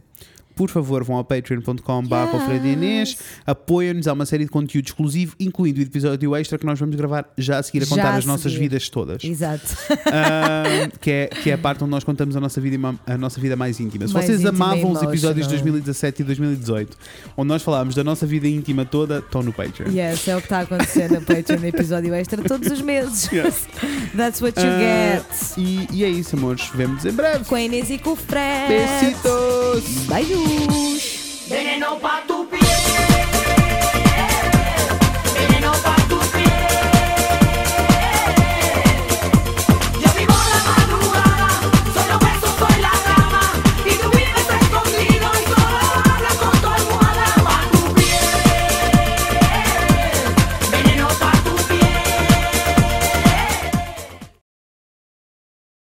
por 0.57 0.69
favor, 0.71 1.03
vão 1.03 1.15
ao 1.17 1.23
patreon.com 1.23 2.03
a 2.11 2.67
Inês, 2.67 3.17
apoiem-nos, 3.45 4.07
há 4.07 4.13
uma 4.13 4.25
série 4.25 4.43
de 4.43 4.49
conteúdo 4.49 4.88
exclusivo, 4.88 5.35
incluindo 5.39 5.79
o 5.79 5.84
episódio 5.84 6.35
extra 6.35 6.57
que 6.57 6.65
nós 6.65 6.79
vamos 6.79 6.95
gravar 6.95 7.29
já 7.38 7.59
a 7.59 7.63
seguir 7.63 7.84
a 7.84 7.85
Já 7.85 7.89
contar 7.95 8.09
a 8.09 8.15
as 8.15 8.25
nossas 8.25 8.53
vidas 8.53 8.89
todas. 8.89 9.23
Exato. 9.23 9.63
Que, 10.99 11.11
é, 11.11 11.27
que 11.27 11.49
é 11.49 11.53
a 11.53 11.57
parte 11.57 11.84
onde 11.84 11.91
nós 11.91 12.03
contamos 12.03 12.35
a 12.35 12.39
nossa 12.39 12.59
vida, 12.59 12.77
a 13.05 13.17
nossa 13.17 13.39
vida 13.39 13.55
mais 13.55 13.79
íntima. 13.79 14.07
Se 14.07 14.13
Mais 14.13 14.25
vocês 14.25 14.41
íntima 14.41 14.65
amavam 14.65 14.91
os 14.91 15.01
episódios 15.01 15.47
de 15.47 15.53
emotional. 15.55 15.73
2017 15.81 16.21
e 16.21 16.25
2018, 16.25 16.97
onde 17.38 17.47
nós 17.47 17.61
falámos 17.61 17.93
da 17.95 18.03
nossa 18.03 18.25
vida 18.25 18.47
íntima 18.47 18.85
toda, 18.85 19.19
estão 19.19 19.43
no 19.43 19.53
Patreon. 19.53 19.89
Yes, 19.91 20.27
é 20.27 20.35
o 20.35 20.39
que 20.39 20.45
está 20.45 20.59
a 20.59 20.61
acontecer 20.61 21.11
na 21.11 21.21
Patreon, 21.21 21.63
episódio 21.65 22.13
extra 22.13 22.41
todos 22.41 22.71
os 22.71 22.81
meses. 22.81 23.29
Yes. 23.38 23.67
That's 24.15 24.41
what 24.41 24.59
you 24.59 24.65
Ah, 24.67 25.21
get. 25.21 25.57
e, 25.57 25.88
e 25.91 26.03
é 26.03 26.09
isso, 26.09 26.35
amores. 26.35 26.69
Vemo-nos 26.73 27.05
em 27.05 27.11
breve. 27.11 27.45
Com 27.45 27.53
a 27.55 27.61
Inês 27.61 27.89
e 27.89 27.97
com 27.99 28.11
o 28.11 28.15
Fred. 28.15 28.73
Besitos! 28.73 30.07
Beijos. 30.07 30.47
Veneno 31.49 31.98
pa' 31.99 32.22
tu 32.28 32.45
piel. 32.49 32.76